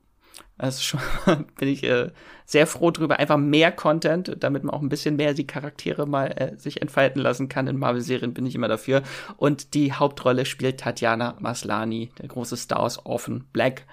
Also 0.61 0.83
schon 0.83 1.01
bin 1.59 1.69
ich 1.69 1.85
äh, 1.85 2.11
sehr 2.45 2.67
froh 2.67 2.91
drüber. 2.91 3.19
Einfach 3.19 3.39
mehr 3.39 3.73
Content, 3.73 4.37
damit 4.41 4.63
man 4.63 4.75
auch 4.75 4.83
ein 4.83 4.91
bisschen 4.91 5.17
mehr 5.17 5.33
die 5.33 5.47
Charaktere 5.47 6.07
mal 6.07 6.27
äh, 6.27 6.57
sich 6.59 6.83
entfalten 6.83 7.23
lassen 7.23 7.49
kann. 7.49 7.67
In 7.67 7.79
Marvel-Serien 7.79 8.35
bin 8.35 8.45
ich 8.45 8.55
immer 8.55 8.69
dafür. 8.69 9.03
Und 9.39 9.73
die 9.75 9.95
Hauptrolle 9.95 10.45
spielt 10.45 10.81
Tatjana 10.81 11.37
Maslani, 11.41 12.11
der 12.19 12.29
große 12.29 12.57
Star 12.57 12.81
aus 12.81 13.05
Orphan 13.07 13.45
Black. 13.53 13.87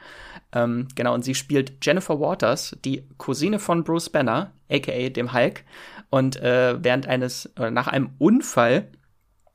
Ähm, 0.53 0.87
genau, 0.95 1.13
und 1.13 1.23
sie 1.23 1.35
spielt 1.35 1.85
Jennifer 1.85 2.19
Waters, 2.19 2.75
die 2.83 3.07
Cousine 3.17 3.59
von 3.59 3.83
Bruce 3.83 4.09
Banner, 4.09 4.53
aka 4.69 5.09
dem 5.09 5.33
Hulk. 5.33 5.63
Und 6.09 6.35
äh, 6.41 6.83
während 6.83 7.07
eines, 7.07 7.49
oder 7.57 7.71
nach 7.71 7.87
einem 7.87 8.11
Unfall 8.17 8.89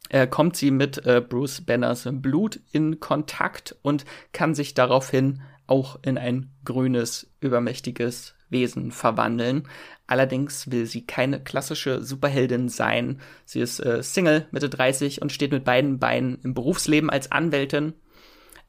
äh, 0.08 0.26
kommt 0.26 0.56
sie 0.56 0.70
mit 0.70 1.04
äh, 1.06 1.20
Bruce 1.20 1.62
Banners 1.62 2.08
Blut 2.10 2.60
in 2.72 3.00
Kontakt 3.00 3.76
und 3.82 4.04
kann 4.32 4.54
sich 4.54 4.74
daraufhin 4.74 5.42
auch 5.66 5.98
in 6.02 6.18
ein 6.18 6.50
grünes, 6.64 7.30
übermächtiges 7.40 8.34
Wesen 8.50 8.92
verwandeln. 8.92 9.68
Allerdings 10.06 10.70
will 10.70 10.86
sie 10.86 11.06
keine 11.06 11.40
klassische 11.40 12.02
Superheldin 12.02 12.68
sein. 12.68 13.20
Sie 13.44 13.60
ist 13.60 13.80
äh, 13.80 14.02
Single, 14.02 14.46
Mitte 14.50 14.68
30 14.68 15.22
und 15.22 15.32
steht 15.32 15.52
mit 15.52 15.64
beiden 15.64 15.98
Beinen 15.98 16.38
im 16.42 16.54
Berufsleben 16.54 17.10
als 17.10 17.32
Anwältin. 17.32 17.94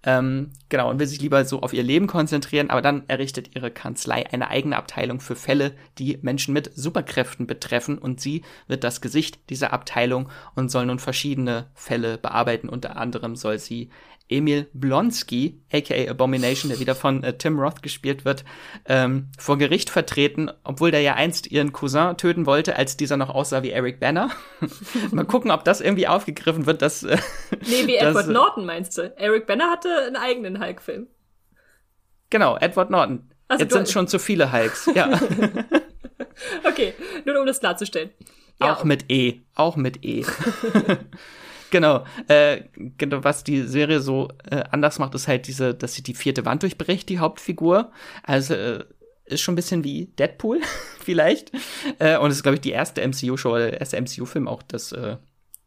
Ähm, 0.05 0.51
genau, 0.67 0.89
und 0.89 0.99
will 0.99 1.07
sich 1.07 1.21
lieber 1.21 1.45
so 1.45 1.61
auf 1.61 1.71
ihr 1.71 1.83
Leben 1.83 2.07
konzentrieren, 2.07 2.69
aber 2.69 2.81
dann 2.81 3.03
errichtet 3.07 3.55
ihre 3.55 3.71
Kanzlei 3.71 4.29
eine 4.29 4.49
eigene 4.49 4.75
Abteilung 4.75 5.21
für 5.21 5.37
Fälle, 5.37 5.75
die 5.97 6.19
Menschen 6.21 6.53
mit 6.53 6.71
Superkräften 6.75 7.47
betreffen 7.47 7.97
und 7.97 8.19
sie 8.19 8.43
wird 8.67 8.83
das 8.83 8.99
Gesicht 8.99 9.49
dieser 9.49 9.71
Abteilung 9.71 10.29
und 10.55 10.69
soll 10.69 10.87
nun 10.87 10.99
verschiedene 10.99 11.67
Fälle 11.73 12.17
bearbeiten. 12.17 12.67
Unter 12.67 12.97
anderem 12.97 13.37
soll 13.37 13.59
sie 13.59 13.91
Emil 14.29 14.69
Blonsky, 14.73 15.61
aka 15.71 16.09
Abomination, 16.09 16.69
der 16.69 16.79
wieder 16.79 16.95
von 16.95 17.23
äh, 17.23 17.37
Tim 17.37 17.59
Roth 17.59 17.83
gespielt 17.83 18.25
wird, 18.25 18.43
ähm, 18.85 19.29
vor 19.37 19.57
Gericht 19.57 19.89
vertreten, 19.89 20.49
obwohl 20.63 20.91
der 20.91 21.01
ja 21.01 21.15
einst 21.15 21.51
ihren 21.51 21.73
Cousin 21.73 22.17
töten 22.17 22.45
wollte, 22.45 22.75
als 22.75 22.97
dieser 22.97 23.17
noch 23.17 23.29
aussah 23.29 23.63
wie 23.63 23.71
Eric 23.71 23.99
Banner. 23.99 24.31
Mal 25.11 25.25
gucken, 25.25 25.51
ob 25.51 25.63
das 25.63 25.81
irgendwie 25.81 26.07
aufgegriffen 26.07 26.65
wird, 26.65 26.81
dass. 26.81 27.03
Äh, 27.03 27.17
nee, 27.67 27.85
wie 27.85 27.95
Edward 27.97 28.27
äh, 28.27 28.31
Norton 28.31 28.65
meinst 28.65 28.97
du? 28.97 29.13
Eric 29.17 29.45
Banner 29.45 29.69
hatte 29.69 29.89
einen 30.07 30.15
eigenen 30.15 30.59
Hulk-Film. 30.59 31.07
Genau, 32.29 32.57
Edward 32.57 32.89
Norton. 32.89 33.29
Also, 33.47 33.63
Jetzt 33.63 33.73
sind 33.73 33.89
schon 33.89 34.07
zu 34.07 34.17
viele 34.17 34.51
Hulks, 34.51 34.89
ja. 34.95 35.19
okay, 36.63 36.93
nur 37.25 37.39
um 37.39 37.45
das 37.45 37.59
klarzustellen. 37.59 38.09
Ja. 38.59 38.73
Auch 38.73 38.83
mit 38.83 39.11
E, 39.11 39.41
auch 39.53 39.75
mit 39.75 40.03
E. 40.03 40.25
genau. 41.73 42.05
Äh, 42.27 42.61
genau, 42.97 43.23
was 43.25 43.43
die 43.43 43.63
Serie 43.63 43.99
so 43.99 44.29
äh, 44.49 44.63
anders 44.71 44.99
macht, 44.99 45.15
ist 45.15 45.27
halt 45.27 45.47
diese, 45.47 45.73
dass 45.73 45.95
sie 45.95 46.03
die 46.03 46.13
vierte 46.13 46.45
Wand 46.45 46.61
durchbricht, 46.63 47.09
die 47.09 47.19
Hauptfigur. 47.19 47.91
Also 48.21 48.53
äh, 48.53 48.85
ist 49.25 49.41
schon 49.41 49.53
ein 49.53 49.55
bisschen 49.57 49.83
wie 49.83 50.05
Deadpool, 50.05 50.61
vielleicht. 50.99 51.51
Äh, 51.99 52.17
und 52.17 52.29
es 52.29 52.37
ist, 52.37 52.43
glaube 52.43 52.55
ich, 52.55 52.61
die 52.61 52.71
erste 52.71 53.05
MCU-Show, 53.05 53.57
der 53.57 53.79
erste 53.79 53.99
MCU-Film 53.99 54.47
auch, 54.47 54.61
das, 54.63 54.91
äh, 54.91 55.17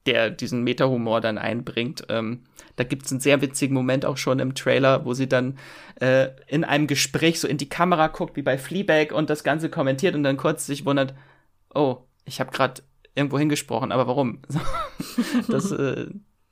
der 0.07 0.31
diesen 0.31 0.63
Meta-Humor 0.63 1.21
dann 1.21 1.39
einbringt. 1.39 2.05
Ähm, 2.09 2.45
da 2.77 2.85
gibt 2.85 3.07
es 3.07 3.11
einen 3.11 3.21
sehr 3.21 3.43
witzigen 3.43 3.75
Moment 3.75 4.05
auch 4.07 4.17
schon 4.17 4.39
im 4.39 4.55
Trailer, 4.55 5.05
wo 5.05 5.13
sie 5.13 5.29
dann 5.29 5.59
äh, 6.01 6.29
in 6.47 6.63
einem 6.63 6.87
Gespräch 6.87 7.41
so 7.41 7.49
in 7.49 7.59
die 7.59 7.69
Kamera 7.69 8.07
guckt, 8.07 8.37
wie 8.37 8.43
bei 8.43 8.59
Fleabag 8.59 9.13
und 9.13 9.29
das 9.29 9.43
Ganze 9.43 9.69
kommentiert 9.69 10.15
und 10.15 10.23
dann 10.23 10.37
kurz 10.37 10.67
sich 10.67 10.85
wundert, 10.85 11.15
oh, 11.75 11.99
ich 12.25 12.39
habe 12.39 12.53
gerade 12.53 12.83
irgendwo 13.17 13.39
hingesprochen, 13.39 13.93
aber 13.93 14.07
warum? 14.07 14.41
das, 15.49 15.73
äh, 15.73 16.07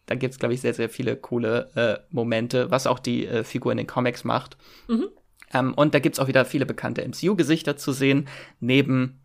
da 0.07 0.15
gibt's 0.15 0.39
glaube 0.39 0.55
ich, 0.55 0.61
sehr, 0.61 0.75
sehr 0.75 0.89
viele 0.89 1.17
coole 1.17 1.71
äh, 1.75 1.99
Momente, 2.11 2.71
was 2.71 2.87
auch 2.87 2.99
die 2.99 3.27
äh, 3.27 3.45
Figur 3.45 3.73
in 3.73 3.79
den 3.79 3.87
Comics 3.87 4.25
macht. 4.25 4.57
Mhm. 4.89 5.09
Ähm, 5.53 5.75
und 5.75 5.95
da 5.95 6.01
gibt's 6.01 6.19
auch 6.19 6.29
wieder 6.29 6.45
viele 6.45 6.67
bekannte 6.67 7.07
MCU-Gesichter 7.07 7.77
zu 7.77 7.93
sehen. 7.93 8.29
Neben 8.61 9.21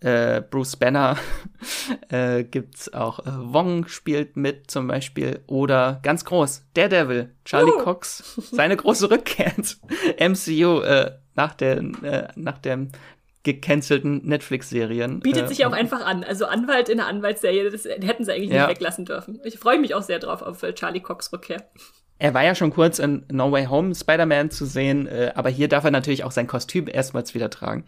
äh, 0.00 0.42
Bruce 0.42 0.76
Banner 0.76 1.16
äh, 2.08 2.44
gibt's 2.44 2.92
auch 2.92 3.20
äh, 3.20 3.30
Wong 3.34 3.88
spielt 3.88 4.36
mit 4.36 4.70
zum 4.70 4.86
Beispiel 4.86 5.40
oder 5.46 6.00
ganz 6.02 6.24
groß 6.24 6.66
Daredevil 6.74 7.34
Charlie 7.44 7.72
uh. 7.72 7.78
Cox 7.78 8.40
seine 8.52 8.76
große 8.76 9.10
Rückkehr 9.10 9.56
ins 9.56 9.80
MCU 10.18 10.80
äh, 10.80 11.12
nach 11.34 11.54
der 11.54 11.78
äh, 11.78 12.28
nach 12.36 12.58
dem 12.58 12.90
gecancelten 13.46 14.26
Netflix-Serien. 14.26 15.20
Bietet 15.20 15.44
äh, 15.44 15.48
sich 15.48 15.64
auch 15.64 15.72
einfach 15.72 16.04
an. 16.04 16.24
Also 16.24 16.46
Anwalt 16.46 16.88
in 16.88 16.98
der 16.98 17.06
Anwaltsserie, 17.06 17.70
das 17.70 17.84
hätten 17.84 18.24
sie 18.24 18.32
eigentlich 18.32 18.50
ja. 18.50 18.66
nicht 18.66 18.76
weglassen 18.76 19.04
dürfen. 19.04 19.40
Ich 19.44 19.58
freue 19.58 19.78
mich 19.78 19.94
auch 19.94 20.02
sehr 20.02 20.18
drauf 20.18 20.42
auf 20.42 20.62
äh, 20.62 20.74
Charlie 20.74 21.00
Cox 21.00 21.32
Rückkehr. 21.32 21.64
Er 22.18 22.34
war 22.34 22.44
ja 22.44 22.54
schon 22.54 22.72
kurz 22.72 22.98
in 22.98 23.24
No 23.30 23.52
Way 23.52 23.66
Home 23.66 23.94
Spider-Man 23.94 24.50
zu 24.50 24.66
sehen, 24.66 25.06
äh, 25.06 25.32
aber 25.34 25.48
hier 25.48 25.68
darf 25.68 25.84
er 25.84 25.92
natürlich 25.92 26.24
auch 26.24 26.32
sein 26.32 26.48
Kostüm 26.48 26.88
erstmals 26.88 27.34
wieder 27.34 27.48
tragen. 27.48 27.84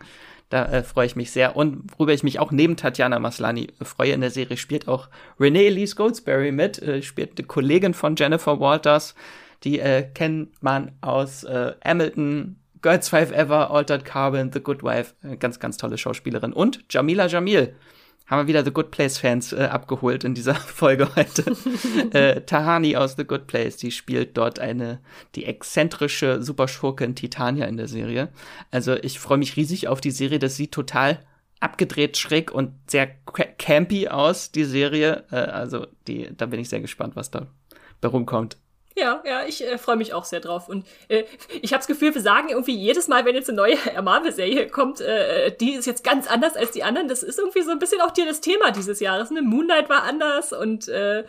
Da 0.48 0.64
äh, 0.66 0.82
freue 0.84 1.06
ich 1.06 1.16
mich 1.16 1.32
sehr. 1.32 1.56
Und 1.56 1.90
worüber 1.96 2.12
ich 2.12 2.22
mich 2.22 2.38
auch 2.38 2.52
neben 2.52 2.76
Tatjana 2.76 3.18
Maslani 3.18 3.68
freue 3.82 4.12
in 4.12 4.20
der 4.20 4.30
Serie, 4.30 4.56
spielt 4.56 4.86
auch 4.86 5.08
Renee 5.40 5.70
Lee 5.70 5.86
Goldsberry 5.86 6.52
mit, 6.52 6.80
äh, 6.80 7.02
spielt 7.02 7.36
eine 7.36 7.46
Kollegin 7.48 7.94
von 7.94 8.14
Jennifer 8.16 8.60
Walters. 8.60 9.14
Die 9.64 9.80
äh, 9.80 10.04
kennt 10.14 10.62
man 10.62 10.92
aus 11.00 11.44
Hamilton, 11.84 12.60
Girls 12.82 13.08
Five 13.08 13.32
Ever, 13.32 13.70
Altered 13.70 14.04
Carbon, 14.04 14.52
The 14.52 14.60
Good 14.60 14.82
Wife, 14.82 15.14
ganz, 15.38 15.58
ganz 15.60 15.76
tolle 15.76 15.98
Schauspielerin. 15.98 16.52
Und 16.52 16.84
Jamila 16.90 17.26
Jamil. 17.26 17.74
Haben 18.26 18.42
wir 18.42 18.48
wieder 18.48 18.62
The 18.62 18.72
Good 18.72 18.90
Place 18.90 19.16
Fans 19.16 19.54
äh, 19.54 19.68
abgeholt 19.70 20.22
in 20.22 20.34
dieser 20.34 20.54
Folge 20.54 21.08
heute. 21.16 21.56
äh, 22.12 22.42
Tahani 22.42 22.94
aus 22.94 23.16
The 23.16 23.24
Good 23.24 23.46
Place, 23.46 23.78
die 23.78 23.90
spielt 23.90 24.36
dort 24.36 24.58
eine, 24.58 25.00
die 25.34 25.46
exzentrische 25.46 26.42
Superschurkin 26.42 27.14
Titania 27.14 27.64
in 27.64 27.78
der 27.78 27.88
Serie. 27.88 28.28
Also 28.70 28.96
ich 28.96 29.18
freue 29.18 29.38
mich 29.38 29.56
riesig 29.56 29.88
auf 29.88 30.02
die 30.02 30.10
Serie. 30.10 30.38
Das 30.38 30.56
sieht 30.56 30.72
total 30.72 31.20
abgedreht, 31.60 32.18
schräg 32.18 32.52
und 32.52 32.72
sehr 32.86 33.06
campy 33.06 34.08
aus, 34.08 34.52
die 34.52 34.64
Serie. 34.64 35.24
Äh, 35.30 35.36
also 35.36 35.86
die, 36.06 36.28
da 36.36 36.44
bin 36.44 36.60
ich 36.60 36.68
sehr 36.68 36.80
gespannt, 36.80 37.16
was 37.16 37.30
da 37.30 37.46
rumkommt. 38.04 38.58
Ja, 38.98 39.22
ja, 39.24 39.44
ich 39.46 39.64
äh, 39.64 39.78
freue 39.78 39.96
mich 39.96 40.12
auch 40.12 40.24
sehr 40.24 40.40
drauf. 40.40 40.68
Und 40.68 40.84
äh, 41.08 41.22
ich 41.62 41.72
habe 41.72 41.78
das 41.78 41.86
Gefühl, 41.86 42.14
wir 42.14 42.20
sagen 42.20 42.48
irgendwie 42.48 42.74
jedes 42.74 43.06
Mal, 43.06 43.24
wenn 43.24 43.36
jetzt 43.36 43.48
eine 43.48 43.56
neue 43.56 43.76
Marvel-Serie 44.02 44.68
kommt, 44.68 45.00
äh, 45.00 45.52
die 45.52 45.74
ist 45.74 45.86
jetzt 45.86 46.02
ganz 46.02 46.26
anders 46.28 46.56
als 46.56 46.72
die 46.72 46.82
anderen. 46.82 47.06
Das 47.06 47.22
ist 47.22 47.38
irgendwie 47.38 47.62
so 47.62 47.70
ein 47.70 47.78
bisschen 47.78 48.00
auch 48.00 48.10
dir 48.10 48.26
das 48.26 48.40
Thema 48.40 48.72
dieses 48.72 48.98
Jahres. 48.98 49.30
Ne? 49.30 49.42
Moonlight 49.42 49.88
war 49.88 50.02
anders 50.02 50.52
und 50.52 50.88
äh, 50.88 51.24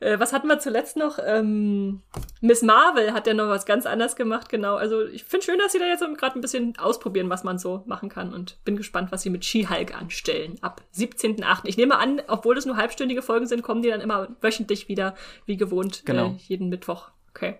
äh, 0.00 0.18
was 0.18 0.32
hatten 0.32 0.48
wir 0.48 0.58
zuletzt 0.58 0.96
noch? 0.96 1.18
Ähm, 1.24 2.02
Miss 2.40 2.62
Marvel 2.62 3.12
hat 3.12 3.26
ja 3.26 3.34
noch 3.34 3.48
was 3.48 3.66
ganz 3.66 3.84
anderes 3.84 4.16
gemacht, 4.16 4.48
genau. 4.48 4.76
Also 4.76 5.04
ich 5.04 5.24
finde 5.24 5.44
schön, 5.44 5.58
dass 5.58 5.72
sie 5.72 5.78
da 5.78 5.86
jetzt 5.86 6.02
gerade 6.16 6.38
ein 6.38 6.40
bisschen 6.40 6.76
ausprobieren, 6.78 7.28
was 7.28 7.44
man 7.44 7.58
so 7.58 7.82
machen 7.86 8.08
kann 8.08 8.32
und 8.32 8.64
bin 8.64 8.76
gespannt, 8.76 9.12
was 9.12 9.22
sie 9.22 9.30
mit 9.30 9.44
She-Hulk 9.44 9.94
anstellen. 9.94 10.56
Ab 10.62 10.80
17.8. 10.96 11.60
Ich 11.64 11.76
nehme 11.76 11.98
an, 11.98 12.22
obwohl 12.28 12.56
es 12.56 12.64
nur 12.64 12.76
halbstündige 12.76 13.20
Folgen 13.20 13.46
sind, 13.46 13.62
kommen 13.62 13.82
die 13.82 13.90
dann 13.90 14.00
immer 14.00 14.28
wöchentlich 14.40 14.88
wieder, 14.88 15.14
wie 15.44 15.58
gewohnt, 15.58 16.02
genau. 16.06 16.28
äh, 16.28 16.36
jeden 16.48 16.70
Mittwoch. 16.70 17.10
Okay. 17.30 17.58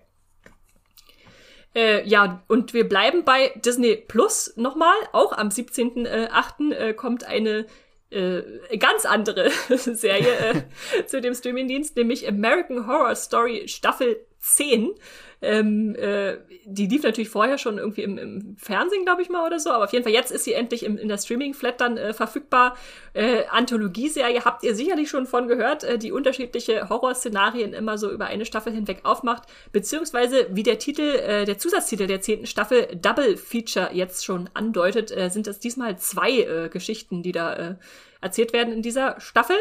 Äh, 1.73 2.07
ja, 2.07 2.43
und 2.47 2.73
wir 2.73 2.89
bleiben 2.89 3.23
bei 3.23 3.53
Disney 3.63 3.95
Plus 3.95 4.53
nochmal. 4.57 4.95
Auch 5.13 5.31
am 5.31 5.49
17.8. 5.49 6.73
Äh, 6.73 6.93
kommt 6.93 7.23
eine 7.23 7.65
äh, 8.11 8.77
ganz 8.77 9.05
andere 9.05 9.49
Serie 9.69 10.65
äh, 10.99 11.05
zu 11.05 11.21
dem 11.21 11.33
Streamingdienst, 11.33 11.95
nämlich 11.95 12.27
American 12.27 12.87
Horror 12.87 13.15
Story 13.15 13.67
Staffel 13.67 14.25
10. 14.39 14.91
Ähm, 15.41 15.95
äh, 15.95 16.37
die 16.65 16.85
lief 16.85 17.03
natürlich 17.03 17.29
vorher 17.29 17.57
schon 17.57 17.79
irgendwie 17.79 18.03
im, 18.03 18.17
im 18.17 18.55
Fernsehen, 18.57 19.05
glaube 19.05 19.23
ich 19.23 19.29
mal, 19.29 19.45
oder 19.45 19.59
so. 19.59 19.71
Aber 19.71 19.85
auf 19.85 19.93
jeden 19.93 20.03
Fall, 20.03 20.13
jetzt 20.13 20.31
ist 20.31 20.43
sie 20.43 20.53
endlich 20.53 20.83
im, 20.83 20.97
in 20.97 21.07
der 21.07 21.17
Streaming-Flat 21.17 21.81
dann 21.81 21.97
äh, 21.97 22.13
verfügbar. 22.13 22.77
Äh, 23.13 23.45
Anthologieserie 23.49 24.45
habt 24.45 24.63
ihr 24.63 24.75
sicherlich 24.75 25.09
schon 25.09 25.25
von 25.25 25.47
gehört, 25.47 25.83
äh, 25.83 25.97
die 25.97 26.11
unterschiedliche 26.11 26.89
Horrorszenarien 26.89 27.73
immer 27.73 27.97
so 27.97 28.11
über 28.11 28.25
eine 28.25 28.45
Staffel 28.45 28.71
hinweg 28.71 29.01
aufmacht. 29.03 29.43
Beziehungsweise, 29.71 30.47
wie 30.51 30.63
der 30.63 30.77
Titel, 30.77 31.01
äh, 31.01 31.45
der 31.45 31.57
Zusatztitel 31.57 32.05
der 32.05 32.21
zehnten 32.21 32.45
Staffel 32.45 32.87
Double 32.95 33.35
Feature 33.35 33.89
jetzt 33.93 34.23
schon 34.23 34.49
andeutet, 34.53 35.11
äh, 35.11 35.29
sind 35.29 35.47
das 35.47 35.59
diesmal 35.59 35.97
zwei 35.97 36.31
äh, 36.31 36.69
Geschichten, 36.69 37.23
die 37.23 37.31
da 37.31 37.53
äh, 37.53 37.75
erzählt 38.21 38.53
werden 38.53 38.73
in 38.73 38.83
dieser 38.83 39.19
Staffel. 39.19 39.57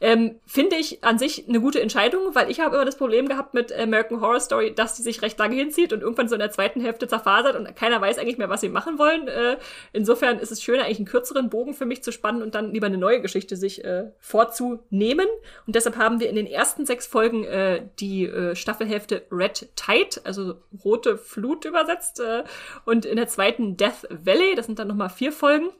Ähm, 0.00 0.40
Finde 0.46 0.76
ich 0.76 1.04
an 1.04 1.18
sich 1.18 1.48
eine 1.48 1.60
gute 1.60 1.80
Entscheidung, 1.80 2.34
weil 2.34 2.50
ich 2.50 2.60
habe 2.60 2.76
immer 2.76 2.84
das 2.84 2.96
Problem 2.96 3.28
gehabt 3.28 3.52
mit 3.52 3.72
American 3.72 4.20
Horror 4.20 4.40
Story, 4.40 4.74
dass 4.74 4.96
sie 4.96 5.02
sich 5.02 5.20
recht 5.20 5.38
lange 5.38 5.56
hinzieht 5.56 5.92
und 5.92 6.00
irgendwann 6.00 6.28
so 6.28 6.34
in 6.34 6.40
der 6.40 6.50
zweiten 6.50 6.80
Hälfte 6.80 7.06
zerfasert 7.06 7.54
und 7.56 7.76
keiner 7.76 8.00
weiß 8.00 8.18
eigentlich 8.18 8.38
mehr, 8.38 8.48
was 8.48 8.62
sie 8.62 8.70
machen 8.70 8.98
wollen. 8.98 9.28
Äh, 9.28 9.58
insofern 9.92 10.38
ist 10.38 10.52
es 10.52 10.62
schöner, 10.62 10.84
eigentlich 10.84 10.98
einen 10.98 11.06
kürzeren 11.06 11.50
Bogen 11.50 11.74
für 11.74 11.84
mich 11.84 12.02
zu 12.02 12.12
spannen 12.12 12.42
und 12.42 12.54
dann 12.54 12.72
lieber 12.72 12.86
eine 12.86 12.98
neue 12.98 13.20
Geschichte 13.20 13.56
sich 13.56 13.84
äh, 13.84 14.10
vorzunehmen. 14.18 15.26
Und 15.66 15.76
deshalb 15.76 15.96
haben 15.96 16.18
wir 16.18 16.30
in 16.30 16.36
den 16.36 16.46
ersten 16.46 16.86
sechs 16.86 17.06
Folgen 17.06 17.44
äh, 17.44 17.82
die 17.98 18.24
äh, 18.24 18.56
Staffelhälfte 18.56 19.22
Red 19.30 19.68
Tide, 19.76 20.20
also 20.24 20.54
rote 20.82 21.18
Flut 21.18 21.66
übersetzt, 21.66 22.20
äh, 22.20 22.44
und 22.86 23.04
in 23.04 23.16
der 23.16 23.28
zweiten 23.28 23.76
Death 23.76 24.08
Valley, 24.08 24.54
das 24.54 24.66
sind 24.66 24.78
dann 24.78 24.88
nochmal 24.88 25.10
vier 25.10 25.32
Folgen. 25.32 25.70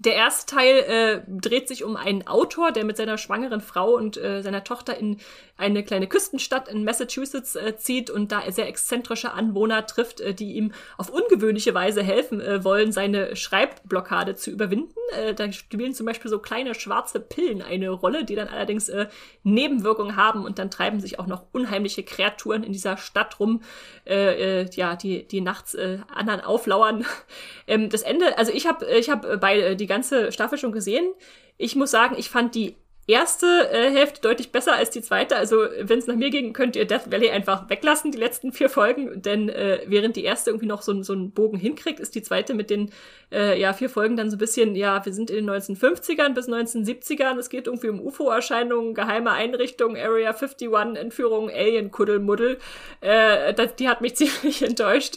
Der 0.00 0.14
erste 0.14 0.54
Teil 0.54 0.76
äh, 0.76 1.20
dreht 1.26 1.66
sich 1.66 1.82
um 1.82 1.96
einen 1.96 2.24
Autor, 2.28 2.70
der 2.70 2.84
mit 2.84 2.96
seiner 2.96 3.18
schwangeren 3.18 3.60
Frau 3.60 3.94
und 3.96 4.16
äh, 4.16 4.42
seiner 4.42 4.62
Tochter 4.62 4.96
in 4.96 5.18
eine 5.56 5.82
kleine 5.82 6.06
Küstenstadt 6.06 6.68
in 6.68 6.84
Massachusetts 6.84 7.56
äh, 7.56 7.76
zieht 7.76 8.08
und 8.08 8.30
da 8.30 8.48
sehr 8.52 8.68
exzentrische 8.68 9.32
Anwohner 9.32 9.86
trifft, 9.86 10.20
äh, 10.20 10.34
die 10.34 10.52
ihm 10.52 10.72
auf 10.98 11.10
ungewöhnliche 11.10 11.74
Weise 11.74 12.04
helfen 12.04 12.40
äh, 12.40 12.62
wollen, 12.62 12.92
seine 12.92 13.34
Schreibblockade 13.34 14.36
zu 14.36 14.52
überwinden. 14.52 14.94
Äh, 15.16 15.34
da 15.34 15.50
spielen 15.50 15.94
zum 15.94 16.06
Beispiel 16.06 16.30
so 16.30 16.38
kleine 16.38 16.76
schwarze 16.76 17.18
Pillen 17.18 17.60
eine 17.60 17.90
Rolle, 17.90 18.24
die 18.24 18.36
dann 18.36 18.46
allerdings 18.46 18.88
äh, 18.88 19.08
Nebenwirkungen 19.42 20.14
haben 20.14 20.44
und 20.44 20.60
dann 20.60 20.70
treiben 20.70 21.00
sich 21.00 21.18
auch 21.18 21.26
noch 21.26 21.42
unheimliche 21.50 22.04
Kreaturen 22.04 22.62
in 22.62 22.72
dieser 22.72 22.98
Stadt 22.98 23.40
rum, 23.40 23.62
äh, 24.06 24.60
äh, 24.60 24.70
ja, 24.74 24.94
die, 24.94 25.26
die 25.26 25.40
nachts 25.40 25.74
äh, 25.74 25.98
anderen 26.14 26.40
auflauern. 26.40 27.04
ähm, 27.66 27.90
das 27.90 28.02
Ende, 28.02 28.38
also 28.38 28.52
ich 28.52 28.68
habe 28.68 28.86
ich 28.86 29.10
hab 29.10 29.40
bei 29.40 29.58
äh, 29.58 29.74
die 29.74 29.87
ganze 29.88 30.32
Staffel 30.32 30.58
schon 30.58 30.72
gesehen. 30.72 31.12
Ich 31.56 31.74
muss 31.74 31.90
sagen, 31.90 32.14
ich 32.18 32.30
fand 32.30 32.54
die 32.54 32.76
erste 33.08 33.46
äh, 33.72 33.90
Hälfte 33.90 34.20
deutlich 34.20 34.52
besser 34.52 34.74
als 34.74 34.90
die 34.90 35.00
zweite. 35.00 35.36
Also 35.36 35.66
wenn 35.80 35.98
es 35.98 36.06
nach 36.06 36.14
mir 36.14 36.30
ging, 36.30 36.52
könnt 36.52 36.76
ihr 36.76 36.84
Death 36.84 37.10
Valley 37.10 37.30
einfach 37.30 37.68
weglassen, 37.70 38.12
die 38.12 38.18
letzten 38.18 38.52
vier 38.52 38.68
Folgen. 38.68 39.22
Denn 39.22 39.48
äh, 39.48 39.80
während 39.86 40.16
die 40.16 40.24
erste 40.24 40.50
irgendwie 40.50 40.66
noch 40.66 40.82
so, 40.82 41.02
so 41.02 41.14
einen 41.14 41.30
Bogen 41.30 41.58
hinkriegt, 41.58 42.00
ist 42.00 42.14
die 42.14 42.22
zweite 42.22 42.54
mit 42.54 42.68
den 42.68 42.90
äh, 43.32 43.58
ja, 43.58 43.72
vier 43.72 43.88
Folgen 43.88 44.16
dann 44.16 44.30
so 44.30 44.36
ein 44.36 44.38
bisschen, 44.38 44.74
ja, 44.76 45.04
wir 45.04 45.12
sind 45.12 45.30
in 45.30 45.46
den 45.46 45.50
1950ern 45.50 46.34
bis 46.34 46.48
1970ern. 46.48 47.38
Es 47.38 47.48
geht 47.48 47.66
irgendwie 47.66 47.88
um 47.88 48.00
UFO-Erscheinungen, 48.00 48.94
geheime 48.94 49.30
Einrichtungen, 49.30 49.96
Area 49.96 50.30
51, 50.30 50.68
Entführungen, 50.96 51.50
Alien-Kuddelmuddel. 51.50 52.58
Äh, 53.00 53.54
die 53.78 53.88
hat 53.88 54.02
mich 54.02 54.14
ziemlich 54.16 54.62
enttäuscht. 54.62 55.16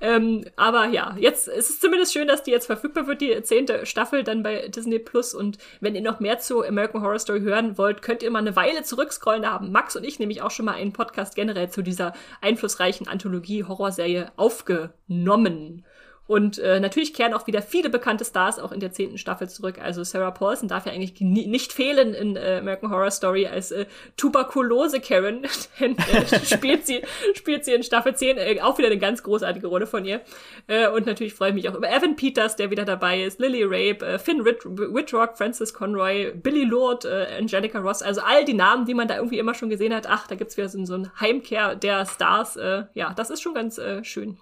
ähm, 0.00 0.44
aber 0.56 0.86
ja, 0.86 1.14
jetzt 1.18 1.48
ist 1.48 1.70
es 1.70 1.80
zumindest 1.80 2.12
schön, 2.12 2.28
dass 2.28 2.42
die 2.42 2.50
jetzt 2.50 2.66
verfügbar 2.66 3.06
wird, 3.06 3.20
die 3.20 3.42
zehnte 3.42 3.84
Staffel 3.84 4.24
dann 4.24 4.42
bei 4.42 4.68
Disney 4.68 4.98
Plus. 4.98 5.34
Und 5.34 5.58
wenn 5.80 5.94
ihr 5.94 6.00
noch 6.00 6.20
mehr 6.20 6.38
zu 6.38 6.64
American 6.64 7.02
Horror 7.02 7.18
Story 7.26 7.40
hören 7.40 7.76
wollt, 7.76 8.02
könnt 8.02 8.22
ihr 8.22 8.30
mal 8.30 8.38
eine 8.38 8.54
Weile 8.54 8.84
zurückscrollen. 8.84 9.42
Da 9.42 9.50
haben 9.50 9.72
Max 9.72 9.96
und 9.96 10.04
ich 10.04 10.20
nämlich 10.20 10.42
auch 10.42 10.52
schon 10.52 10.64
mal 10.64 10.74
einen 10.74 10.92
Podcast 10.92 11.34
generell 11.34 11.68
zu 11.68 11.82
dieser 11.82 12.12
einflussreichen 12.40 13.08
Anthologie-Horrorserie 13.08 14.30
aufgenommen. 14.36 15.84
Und 16.26 16.58
äh, 16.58 16.80
natürlich 16.80 17.14
kehren 17.14 17.34
auch 17.34 17.46
wieder 17.46 17.62
viele 17.62 17.88
bekannte 17.88 18.24
Stars 18.24 18.58
auch 18.58 18.72
in 18.72 18.80
der 18.80 18.92
zehnten 18.92 19.16
Staffel 19.18 19.48
zurück. 19.48 19.78
Also 19.80 20.02
Sarah 20.02 20.32
Paulson 20.32 20.68
darf 20.68 20.86
ja 20.86 20.92
eigentlich 20.92 21.20
nicht 21.20 21.72
fehlen 21.72 22.14
in 22.14 22.36
äh, 22.36 22.58
American 22.60 22.90
Horror 22.90 23.10
Story 23.10 23.46
als 23.46 23.70
äh, 23.70 23.86
Tuberkulose 24.16 25.00
Karen. 25.00 25.46
Denn, 25.80 25.96
äh, 25.96 26.44
spielt 26.44 26.86
sie 26.86 27.02
spielt 27.34 27.64
sie 27.64 27.74
in 27.74 27.82
Staffel 27.82 28.14
10 28.14 28.38
äh, 28.38 28.60
auch 28.60 28.78
wieder 28.78 28.88
eine 28.88 28.98
ganz 28.98 29.22
großartige 29.22 29.68
Rolle 29.68 29.86
von 29.86 30.04
ihr. 30.04 30.20
Äh, 30.66 30.88
und 30.88 31.06
natürlich 31.06 31.34
freue 31.34 31.50
ich 31.50 31.54
mich 31.54 31.68
auch 31.68 31.74
über 31.74 31.88
Evan 31.88 32.16
Peters, 32.16 32.56
der 32.56 32.70
wieder 32.70 32.84
dabei 32.84 33.22
ist, 33.22 33.38
Lily 33.38 33.62
Rape, 33.62 34.04
äh, 34.04 34.18
Finn 34.18 34.44
Whitrock, 34.44 35.36
Francis 35.36 35.72
Conroy, 35.72 36.32
Billy 36.32 36.64
Lord, 36.64 37.04
äh, 37.04 37.26
Angelica 37.38 37.78
Ross. 37.78 38.02
Also 38.02 38.20
all 38.22 38.44
die 38.44 38.54
Namen, 38.54 38.84
die 38.84 38.94
man 38.94 39.06
da 39.06 39.16
irgendwie 39.16 39.38
immer 39.38 39.54
schon 39.54 39.70
gesehen 39.70 39.94
hat. 39.94 40.06
Ach, 40.08 40.26
da 40.26 40.34
gibt's 40.34 40.56
wieder 40.56 40.68
so, 40.68 40.84
so 40.84 40.94
ein 40.94 41.10
Heimkehr 41.20 41.76
der 41.76 42.04
Stars. 42.04 42.56
Äh, 42.56 42.84
ja, 42.94 43.14
das 43.14 43.30
ist 43.30 43.42
schon 43.42 43.54
ganz 43.54 43.78
äh, 43.78 44.02
schön. 44.02 44.38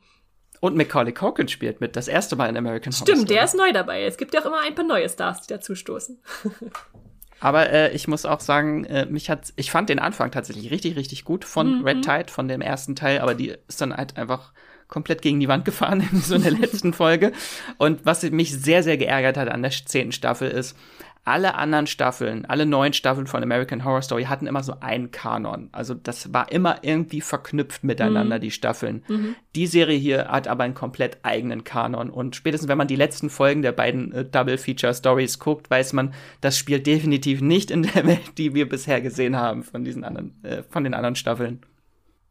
Und 0.64 0.76
Macaulay 0.76 1.12
Culkin 1.12 1.46
spielt 1.48 1.82
mit, 1.82 1.94
das 1.94 2.08
erste 2.08 2.36
Mal 2.36 2.48
in 2.48 2.56
American 2.56 2.90
Horror 2.90 3.06
Stimmt, 3.06 3.28
der 3.28 3.44
ist 3.44 3.54
neu 3.54 3.70
dabei. 3.70 4.04
Es 4.04 4.16
gibt 4.16 4.32
ja 4.32 4.40
auch 4.40 4.46
immer 4.46 4.60
ein 4.60 4.74
paar 4.74 4.86
neue 4.86 5.06
Stars, 5.10 5.42
die 5.42 5.52
dazustoßen. 5.52 6.18
Aber 7.40 7.68
äh, 7.68 7.92
ich 7.94 8.08
muss 8.08 8.24
auch 8.24 8.40
sagen, 8.40 8.86
äh, 8.86 9.04
mich 9.04 9.28
hat, 9.28 9.52
ich 9.56 9.70
fand 9.70 9.90
den 9.90 9.98
Anfang 9.98 10.30
tatsächlich 10.30 10.70
richtig, 10.70 10.96
richtig 10.96 11.26
gut 11.26 11.44
von 11.44 11.80
mhm. 11.80 11.84
Red 11.84 12.02
Tide, 12.02 12.32
von 12.32 12.48
dem 12.48 12.62
ersten 12.62 12.96
Teil, 12.96 13.18
aber 13.18 13.34
die 13.34 13.54
ist 13.68 13.82
dann 13.82 13.94
halt 13.94 14.16
einfach 14.16 14.54
komplett 14.88 15.20
gegen 15.20 15.38
die 15.38 15.48
Wand 15.48 15.66
gefahren 15.66 16.00
in 16.12 16.22
so 16.22 16.36
einer 16.36 16.50
letzten 16.50 16.94
Folge. 16.94 17.32
Und 17.76 18.06
was 18.06 18.22
mich 18.22 18.50
sehr, 18.58 18.82
sehr 18.82 18.96
geärgert 18.96 19.36
hat 19.36 19.50
an 19.50 19.60
der 19.60 19.70
zehnten 19.70 20.12
Staffel 20.12 20.48
ist, 20.48 20.78
alle 21.24 21.54
anderen 21.54 21.86
Staffeln, 21.86 22.44
alle 22.44 22.66
neun 22.66 22.92
Staffeln 22.92 23.26
von 23.26 23.42
American 23.42 23.84
Horror 23.84 24.02
Story 24.02 24.24
hatten 24.24 24.46
immer 24.46 24.62
so 24.62 24.76
einen 24.80 25.10
Kanon. 25.10 25.70
Also 25.72 25.94
das 25.94 26.34
war 26.34 26.52
immer 26.52 26.78
irgendwie 26.82 27.22
verknüpft 27.22 27.82
miteinander, 27.82 28.36
mhm. 28.36 28.40
die 28.42 28.50
Staffeln. 28.50 29.04
Mhm. 29.08 29.34
Die 29.54 29.66
Serie 29.66 29.96
hier 29.96 30.28
hat 30.28 30.48
aber 30.48 30.64
einen 30.64 30.74
komplett 30.74 31.18
eigenen 31.22 31.64
Kanon. 31.64 32.10
Und 32.10 32.36
spätestens, 32.36 32.68
wenn 32.68 32.76
man 32.76 32.88
die 32.88 32.96
letzten 32.96 33.30
Folgen 33.30 33.62
der 33.62 33.72
beiden 33.72 34.12
äh, 34.12 34.24
Double 34.26 34.58
Feature 34.58 34.92
Stories 34.92 35.38
guckt, 35.38 35.70
weiß 35.70 35.94
man, 35.94 36.12
das 36.42 36.58
spielt 36.58 36.86
definitiv 36.86 37.40
nicht 37.40 37.70
in 37.70 37.84
der 37.84 38.06
Welt, 38.06 38.36
die 38.36 38.54
wir 38.54 38.68
bisher 38.68 39.00
gesehen 39.00 39.36
haben 39.36 39.62
von 39.62 39.82
diesen 39.82 40.04
anderen, 40.04 40.44
äh, 40.44 40.62
von 40.68 40.84
den 40.84 40.92
anderen 40.92 41.16
Staffeln. 41.16 41.62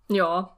Ja, 0.09 0.55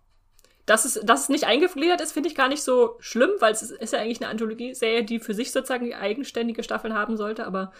dass 0.65 0.83
es, 0.83 0.99
dass 1.03 1.23
es 1.23 1.29
nicht 1.29 1.45
eingegliedert 1.45 2.01
ist, 2.01 2.11
finde 2.11 2.27
ich 2.27 2.35
gar 2.35 2.49
nicht 2.49 2.63
so 2.63 2.95
schlimm, 2.99 3.29
weil 3.39 3.53
es 3.53 3.61
ist 3.61 3.93
ja 3.93 3.99
eigentlich 3.99 4.19
eine 4.19 4.29
Anthologie-Serie, 4.29 5.03
die 5.03 5.19
für 5.19 5.33
sich 5.33 5.51
sozusagen 5.51 5.93
eigenständige 5.93 6.63
Staffeln 6.63 6.95
haben 6.95 7.17
sollte, 7.17 7.45
aber 7.45 7.71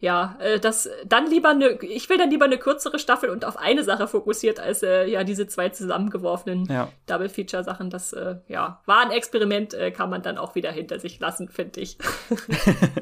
ja, 0.00 0.36
äh, 0.40 0.58
das 0.58 0.88
dann 1.04 1.28
lieber 1.28 1.50
eine, 1.50 1.72
ich 1.82 2.08
will 2.08 2.16
dann 2.16 2.30
lieber 2.30 2.46
eine 2.46 2.56
kürzere 2.58 2.98
Staffel 2.98 3.28
und 3.28 3.44
auf 3.44 3.58
eine 3.58 3.84
Sache 3.84 4.08
fokussiert, 4.08 4.58
als 4.58 4.82
äh, 4.82 5.04
ja 5.06 5.24
diese 5.24 5.46
zwei 5.46 5.68
zusammengeworfenen 5.68 6.64
ja. 6.66 6.90
Double-Feature-Sachen. 7.06 7.90
Das 7.90 8.14
äh, 8.14 8.36
ja 8.48 8.80
war 8.86 9.00
ein 9.00 9.10
Experiment, 9.10 9.74
äh, 9.74 9.90
kann 9.90 10.08
man 10.08 10.22
dann 10.22 10.38
auch 10.38 10.54
wieder 10.54 10.72
hinter 10.72 10.98
sich 10.98 11.20
lassen, 11.20 11.50
finde 11.50 11.80
ich. 11.80 11.98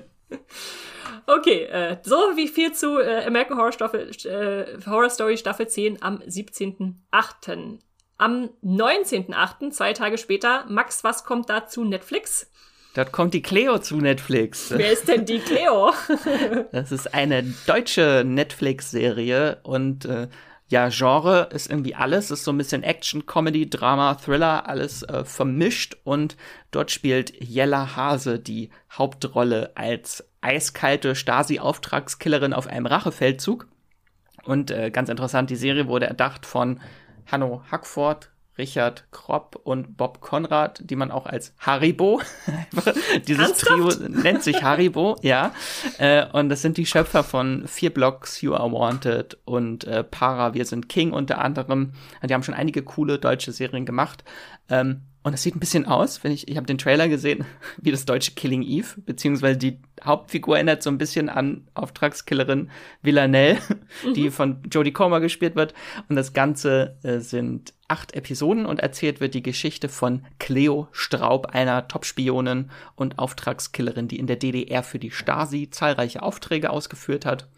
okay, 1.26 1.64
äh, 1.66 1.98
so 2.02 2.16
wie 2.34 2.48
viel 2.48 2.72
zu 2.72 2.98
äh, 2.98 3.24
American 3.24 3.58
Horror, 3.58 3.72
Staffel, 3.72 4.10
äh, 4.24 4.84
Horror 4.84 5.10
Story 5.10 5.36
Staffel 5.36 5.68
10 5.68 6.02
am 6.02 6.18
17.8. 6.18 7.78
Am 8.20 8.50
19.8., 8.64 9.70
zwei 9.70 9.92
Tage 9.92 10.18
später, 10.18 10.64
Max, 10.68 11.04
was 11.04 11.24
kommt 11.24 11.48
da 11.48 11.68
zu 11.68 11.84
Netflix? 11.84 12.50
Dort 12.98 13.12
kommt 13.12 13.32
die 13.32 13.42
Cleo 13.42 13.78
zu 13.78 13.98
Netflix. 13.98 14.72
Wer 14.74 14.90
ist 14.90 15.06
denn 15.06 15.24
die 15.24 15.38
Cleo? 15.38 15.92
das 16.72 16.90
ist 16.90 17.14
eine 17.14 17.44
deutsche 17.64 18.24
Netflix-Serie 18.26 19.60
und 19.62 20.04
äh, 20.04 20.26
ja, 20.66 20.88
Genre 20.88 21.48
ist 21.52 21.70
irgendwie 21.70 21.94
alles, 21.94 22.32
ist 22.32 22.42
so 22.42 22.50
ein 22.50 22.58
bisschen 22.58 22.82
Action, 22.82 23.24
Comedy, 23.24 23.70
Drama, 23.70 24.16
Thriller, 24.16 24.68
alles 24.68 25.04
äh, 25.04 25.24
vermischt 25.24 25.96
und 26.02 26.36
dort 26.72 26.90
spielt 26.90 27.40
Jella 27.40 27.94
Hase 27.94 28.40
die 28.40 28.70
Hauptrolle 28.90 29.70
als 29.76 30.28
eiskalte 30.40 31.14
Stasi-Auftragskillerin 31.14 32.52
auf 32.52 32.66
einem 32.66 32.86
Rachefeldzug. 32.86 33.68
Und 34.42 34.72
äh, 34.72 34.90
ganz 34.90 35.08
interessant, 35.08 35.50
die 35.50 35.54
Serie 35.54 35.86
wurde 35.86 36.06
erdacht 36.06 36.44
von 36.44 36.80
Hanno 37.30 37.62
Hackford, 37.70 38.32
Richard 38.58 39.04
Kropp 39.12 39.60
und 39.62 39.96
Bob 39.96 40.20
Konrad, 40.20 40.80
die 40.84 40.96
man 40.96 41.10
auch 41.10 41.26
als 41.26 41.54
Haribo, 41.58 42.20
dieses 43.26 43.52
Trio 43.54 43.88
nennt 44.08 44.42
sich 44.42 44.62
Haribo, 44.62 45.16
ja. 45.22 45.52
Äh, 45.98 46.26
und 46.32 46.48
das 46.48 46.62
sind 46.62 46.76
die 46.76 46.86
Schöpfer 46.86 47.24
von 47.24 47.66
Vier 47.66 47.94
Blocks, 47.94 48.42
You 48.42 48.54
Are 48.54 48.70
Wanted 48.72 49.38
und 49.44 49.84
äh, 49.84 50.04
Para, 50.04 50.54
Wir 50.54 50.64
sind 50.64 50.88
King 50.88 51.12
unter 51.12 51.38
anderem. 51.38 51.92
Die 52.22 52.34
haben 52.34 52.42
schon 52.42 52.54
einige 52.54 52.82
coole 52.82 53.18
deutsche 53.18 53.52
Serien 53.52 53.86
gemacht. 53.86 54.24
Ähm, 54.68 55.02
und 55.24 55.34
es 55.34 55.42
sieht 55.42 55.56
ein 55.56 55.60
bisschen 55.60 55.84
aus, 55.84 56.22
wenn 56.22 56.32
ich, 56.32 56.48
ich 56.48 56.56
habe 56.56 56.66
den 56.66 56.78
Trailer 56.78 57.08
gesehen, 57.08 57.44
wie 57.76 57.90
das 57.90 58.04
deutsche 58.04 58.32
Killing 58.32 58.62
Eve, 58.62 59.00
beziehungsweise 59.04 59.58
die 59.58 59.80
Hauptfigur 60.02 60.56
erinnert 60.56 60.82
so 60.82 60.90
ein 60.90 60.98
bisschen 60.98 61.28
an 61.28 61.68
Auftragskillerin 61.74 62.70
Villanelle, 63.02 63.58
mhm. 64.04 64.14
die 64.14 64.30
von 64.30 64.62
Jodie 64.70 64.92
Comer 64.92 65.20
gespielt 65.20 65.56
wird. 65.56 65.74
Und 66.08 66.16
das 66.16 66.32
Ganze 66.32 66.98
äh, 67.02 67.18
sind 67.18 67.74
acht 67.88 68.14
Episoden 68.14 68.64
und 68.64 68.80
erzählt 68.80 69.20
wird 69.20 69.34
die 69.34 69.42
Geschichte 69.42 69.88
von 69.88 70.24
Cleo 70.38 70.88
Straub, 70.92 71.46
einer 71.46 71.88
Topspionin 71.88 72.70
und 72.94 73.18
Auftragskillerin, 73.18 74.08
die 74.08 74.18
in 74.18 74.26
der 74.26 74.36
DDR 74.36 74.82
für 74.82 74.98
die 74.98 75.10
Stasi 75.10 75.70
zahlreiche 75.70 76.22
Aufträge 76.22 76.70
ausgeführt 76.70 77.26
hat. 77.26 77.48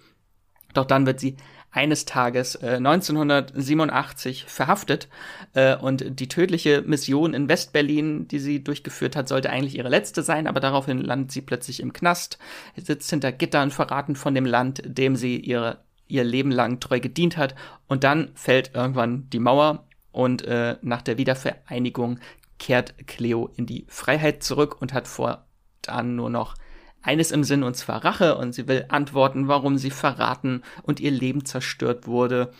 Doch 0.73 0.85
dann 0.85 1.05
wird 1.05 1.21
sie 1.21 1.37
eines 1.73 2.05
Tages 2.05 2.57
äh, 2.57 2.77
1987 2.77 4.45
verhaftet. 4.47 5.09
Äh, 5.55 5.77
und 5.77 6.19
die 6.21 6.29
tödliche 6.29 6.83
Mission 6.83 7.35
in 7.35 7.49
Westberlin, 7.49 8.27
die 8.29 8.39
sie 8.39 8.63
durchgeführt 8.63 9.17
hat, 9.17 9.29
sollte 9.29 9.51
eigentlich 9.51 9.77
ihre 9.77 9.89
letzte 9.89 10.23
sein, 10.23 10.47
aber 10.47 10.61
daraufhin 10.61 10.99
landet 10.99 11.33
sie 11.33 11.43
plötzlich 11.43 11.81
im 11.81 11.93
Knast, 11.93 12.39
sitzt 12.77 13.11
hinter 13.11 13.33
Gittern, 13.33 13.71
verraten 13.71 14.17
von 14.17 14.35
dem 14.35 14.47
Land, 14.47 14.83
dem 14.85 15.17
sie 15.17 15.37
ihre, 15.37 15.79
ihr 16.09 16.25
Leben 16.25 16.51
lang 16.51 16.81
treu 16.81 16.99
gedient 16.99 17.37
hat. 17.37 17.55
Und 17.87 18.05
dann 18.05 18.31
fällt 18.35 18.75
irgendwann 18.75 19.29
die 19.31 19.39
Mauer 19.39 19.87
und 20.13 20.43
äh, 20.43 20.77
nach 20.83 21.03
der 21.03 21.19
Wiedervereinigung 21.19 22.19
kehrt 22.59 23.07
Cleo 23.07 23.51
in 23.57 23.67
die 23.67 23.87
Freiheit 23.89 24.43
zurück 24.43 24.81
und 24.81 24.93
hat 24.93 25.07
fortan 25.07 26.17
nur 26.17 26.31
noch 26.31 26.57
eines 27.03 27.31
im 27.31 27.45
Sinn, 27.45 27.63
und 27.63 27.77
zwar 27.77 28.05
Rache, 28.05 28.37
und 28.37 28.55
sie 28.55 28.69
will 28.69 28.87
antworten, 28.89 29.49
warum 29.49 29.79
sie 29.79 29.91
verraten 29.91 30.63
und 30.83 31.01
ihr 31.01 31.11
Leben 31.11 31.45
zerstört 31.45 32.07
wurde. 32.07 32.53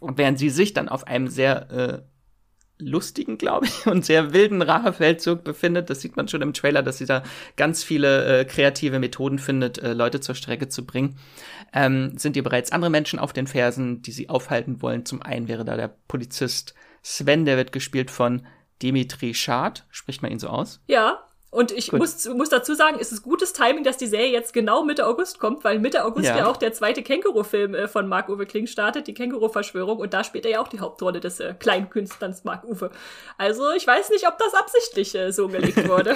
Und 0.00 0.18
während 0.18 0.38
sie 0.38 0.50
sich 0.50 0.72
dann 0.72 0.88
auf 0.88 1.06
einem 1.06 1.28
sehr 1.28 1.70
äh, 1.70 2.02
lustigen, 2.80 3.38
glaube 3.38 3.66
ich, 3.66 3.86
und 3.86 4.04
sehr 4.04 4.32
wilden 4.32 4.62
Rachefeldzug 4.62 5.44
befindet, 5.44 5.90
das 5.90 6.00
sieht 6.00 6.16
man 6.16 6.28
schon 6.28 6.42
im 6.42 6.52
Trailer, 6.52 6.82
dass 6.82 6.98
sie 6.98 7.06
da 7.06 7.22
ganz 7.56 7.84
viele 7.84 8.40
äh, 8.40 8.44
kreative 8.44 8.98
Methoden 8.98 9.38
findet, 9.38 9.78
äh, 9.78 9.92
Leute 9.92 10.20
zur 10.20 10.34
Strecke 10.34 10.68
zu 10.68 10.84
bringen, 10.84 11.16
ähm, 11.72 12.16
sind 12.16 12.36
ihr 12.36 12.42
bereits 12.42 12.72
andere 12.72 12.90
Menschen 12.90 13.18
auf 13.18 13.32
den 13.32 13.46
Fersen, 13.46 14.02
die 14.02 14.12
sie 14.12 14.28
aufhalten 14.28 14.82
wollen. 14.82 15.04
Zum 15.04 15.22
einen 15.22 15.48
wäre 15.48 15.64
da 15.64 15.76
der 15.76 15.94
Polizist 16.08 16.74
Sven, 17.02 17.44
der 17.44 17.56
wird 17.56 17.72
gespielt 17.72 18.10
von 18.10 18.46
Dimitri 18.82 19.34
Schad, 19.34 19.86
spricht 19.90 20.22
man 20.22 20.32
ihn 20.32 20.38
so 20.38 20.48
aus? 20.48 20.80
Ja, 20.86 21.18
und 21.50 21.72
ich 21.72 21.90
muss, 21.90 22.28
muss 22.28 22.48
dazu 22.48 22.74
sagen, 22.74 22.98
es 23.00 23.10
ist 23.10 23.22
gutes 23.22 23.52
Timing, 23.52 23.82
dass 23.82 23.96
die 23.96 24.06
Serie 24.06 24.30
jetzt 24.30 24.52
genau 24.52 24.84
Mitte 24.84 25.04
August 25.04 25.40
kommt, 25.40 25.64
weil 25.64 25.80
Mitte 25.80 26.04
August 26.04 26.26
ja, 26.26 26.38
ja 26.38 26.46
auch 26.46 26.56
der 26.56 26.72
zweite 26.72 27.02
Känguru-Film 27.02 27.74
äh, 27.74 27.88
von 27.88 28.06
Marc-Uwe 28.06 28.46
Kling 28.46 28.68
startet, 28.68 29.08
die 29.08 29.14
Känguru-Verschwörung, 29.14 29.98
und 29.98 30.14
da 30.14 30.22
spielt 30.22 30.44
er 30.44 30.52
ja 30.52 30.60
auch 30.60 30.68
die 30.68 30.78
Hauptrolle 30.78 31.18
des 31.18 31.40
äh, 31.40 31.54
kleinen 31.58 31.90
Künstlers 31.90 32.44
Marc-Uwe. 32.44 32.90
Also 33.36 33.72
ich 33.76 33.84
weiß 33.84 34.10
nicht, 34.10 34.28
ob 34.28 34.38
das 34.38 34.54
absichtlich 34.54 35.12
äh, 35.16 35.32
so 35.32 35.48
gelegt 35.48 35.88
wurde. 35.88 36.14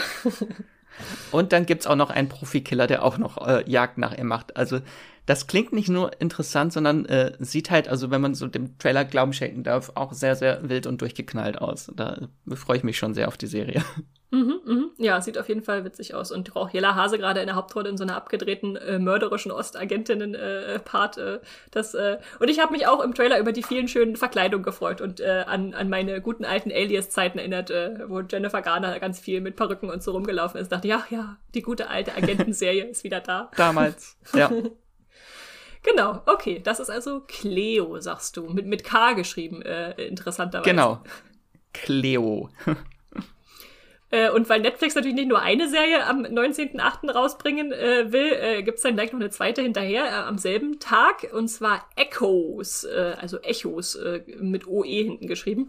und 1.33 1.53
dann 1.53 1.67
gibt's 1.67 1.89
auch 1.89 1.97
noch 1.97 2.11
einen 2.11 2.29
Profikiller, 2.29 2.87
der 2.87 3.03
auch 3.03 3.19
noch 3.19 3.45
äh, 3.45 3.69
Jagd 3.69 3.99
nach 3.99 4.17
ihm 4.17 4.29
macht. 4.29 4.57
Also 4.57 4.79
das 5.27 5.47
klingt 5.47 5.73
nicht 5.73 5.89
nur 5.89 6.21
interessant, 6.21 6.73
sondern 6.73 7.07
äh, 7.07 7.33
sieht 7.39 7.71
halt, 7.71 7.89
also 7.89 8.11
wenn 8.11 8.21
man 8.21 8.35
so 8.35 8.47
dem 8.47 8.79
Trailer 8.79 9.05
Glauben 9.05 9.33
schenken 9.33 9.63
darf, 9.63 9.93
auch 9.95 10.13
sehr, 10.13 10.37
sehr 10.37 10.69
wild 10.69 10.87
und 10.87 11.01
durchgeknallt 11.01 11.59
aus. 11.59 11.91
Da 11.95 12.29
freue 12.55 12.79
ich 12.79 12.85
mich 12.85 12.99
schon 12.99 13.15
sehr 13.15 13.29
auf 13.29 13.37
die 13.37 13.47
Serie. 13.47 13.83
Mhm, 14.35 14.61
mhm. 14.65 14.91
Ja, 14.99 15.21
sieht 15.21 15.39
auf 15.39 15.49
jeden 15.49 15.63
Fall 15.63 15.85
witzig 15.85 16.13
aus. 16.15 16.33
Und 16.33 16.57
auch 16.57 16.71
Jella 16.71 16.97
Hase 16.97 17.19
gerade 17.19 17.39
in 17.39 17.47
der 17.47 17.55
Hauptrolle 17.55 17.89
in 17.89 17.97
so 17.97 18.03
einer 18.03 18.17
abgedrehten, 18.17 18.75
äh, 18.75 18.99
mörderischen 18.99 19.53
Ostagentinnen-Part. 19.53 21.19
Äh, 21.19 21.35
äh, 21.35 21.41
das, 21.71 21.95
äh, 21.95 22.19
und 22.41 22.51
ich 22.51 22.59
habe 22.59 22.73
mich 22.73 22.89
auch 22.89 23.01
im 23.01 23.15
Trailer 23.15 23.39
über 23.39 23.53
die 23.53 23.63
vielen 23.63 23.87
schönen 23.87 24.17
Verkleidungen 24.17 24.65
gefreut 24.65 25.01
und 25.01 25.21
äh, 25.21 25.45
an, 25.47 25.73
an 25.73 25.89
meine 25.89 26.21
guten 26.21 26.45
alten 26.45 26.73
Alias-Zeiten 26.73 27.39
erinnert, 27.39 27.71
äh, 27.71 28.09
wo 28.09 28.23
Jennifer 28.23 28.61
Garner 28.61 28.99
ganz 28.99 29.21
viel 29.21 29.41
mit 29.41 29.55
Perücken 29.55 29.89
und 29.89 30.03
so 30.03 30.11
rumgelaufen 30.11 30.61
ist. 30.61 30.73
dachte, 30.73 30.89
ja, 30.89 31.05
ja, 31.11 31.37
die 31.55 31.63
gute 31.63 31.89
alte 31.89 32.17
Agentenserie 32.17 32.85
ist 32.91 33.05
wieder 33.05 33.21
da. 33.21 33.53
Damals, 33.57 34.19
ja. 34.35 34.51
Genau, 35.85 36.23
okay. 36.27 36.61
Das 36.63 36.81
ist 36.81 36.91
also 36.91 37.21
Cleo, 37.29 38.01
sagst 38.01 38.37
du. 38.37 38.45
Mit, 38.45 38.67
mit 38.67 38.83
K 38.83 39.13
geschrieben, 39.13 39.63
äh, 39.63 39.93
interessanterweise. 40.03 40.69
Genau. 40.69 41.01
Cleo. 41.73 42.51
Äh, 44.11 44.31
und 44.31 44.49
weil 44.49 44.61
Netflix 44.61 44.95
natürlich 44.95 45.17
nicht 45.17 45.29
nur 45.29 45.41
eine 45.41 45.69
Serie 45.69 46.07
am 46.07 46.23
19.8. 46.23 47.11
rausbringen 47.11 47.73
äh, 47.73 48.13
will, 48.13 48.33
äh, 48.33 48.63
gibt 48.63 48.77
es 48.77 48.83
dann 48.85 48.95
gleich 48.95 49.13
noch 49.13 49.19
eine 49.19 49.31
zweite 49.31 49.61
hinterher 49.61 50.05
äh, 50.05 50.11
am 50.11 50.39
selben 50.39 50.79
Tag. 50.79 51.33
Und 51.33 51.49
zwar 51.49 51.89
Echoes, 51.97 52.85
äh, 52.85 53.17
also 53.21 53.41
Echos 53.41 53.99
mit 54.39 54.69
OE 54.69 54.85
hinten 54.85 55.27
geschrieben. 55.27 55.67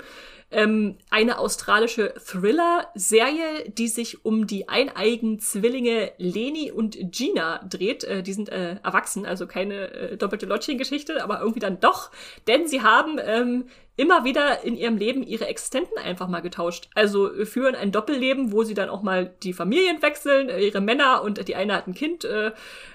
Ähm, 0.51 0.97
eine 1.09 1.39
australische 1.39 2.13
Thriller-Serie, 2.13 3.69
die 3.69 3.87
sich 3.87 4.23
um 4.23 4.45
die 4.45 4.69
eineigen 4.69 5.39
Zwillinge 5.39 6.11
Leni 6.17 6.71
und 6.71 6.97
Gina 7.11 7.63
dreht. 7.67 8.03
Äh, 8.03 8.21
die 8.21 8.33
sind 8.33 8.49
äh, 8.49 8.77
erwachsen, 8.83 9.25
also 9.25 9.47
keine 9.47 9.91
äh, 9.91 10.17
doppelte 10.17 10.45
Lottchen-Geschichte, 10.45 11.23
aber 11.23 11.39
irgendwie 11.39 11.59
dann 11.59 11.79
doch. 11.79 12.11
Denn 12.47 12.67
sie 12.67 12.81
haben 12.81 13.19
ähm, 13.23 13.65
immer 13.97 14.23
wieder 14.25 14.63
in 14.63 14.75
ihrem 14.75 14.97
Leben 14.97 15.23
ihre 15.23 15.47
Existenten 15.47 15.97
einfach 15.97 16.27
mal 16.27 16.41
getauscht. 16.41 16.89
Also 16.95 17.33
äh, 17.33 17.45
führen 17.45 17.75
ein 17.75 17.91
Doppelleben, 17.91 18.51
wo 18.51 18.63
sie 18.63 18.73
dann 18.73 18.89
auch 18.89 19.01
mal 19.01 19.33
die 19.43 19.53
Familien 19.53 20.01
wechseln, 20.01 20.49
äh, 20.49 20.59
ihre 20.65 20.81
Männer 20.81 21.23
und 21.23 21.47
die 21.47 21.55
eine 21.55 21.73
hat 21.75 21.87
ein 21.87 21.93
Kind. 21.93 22.25
Äh, 22.25 22.51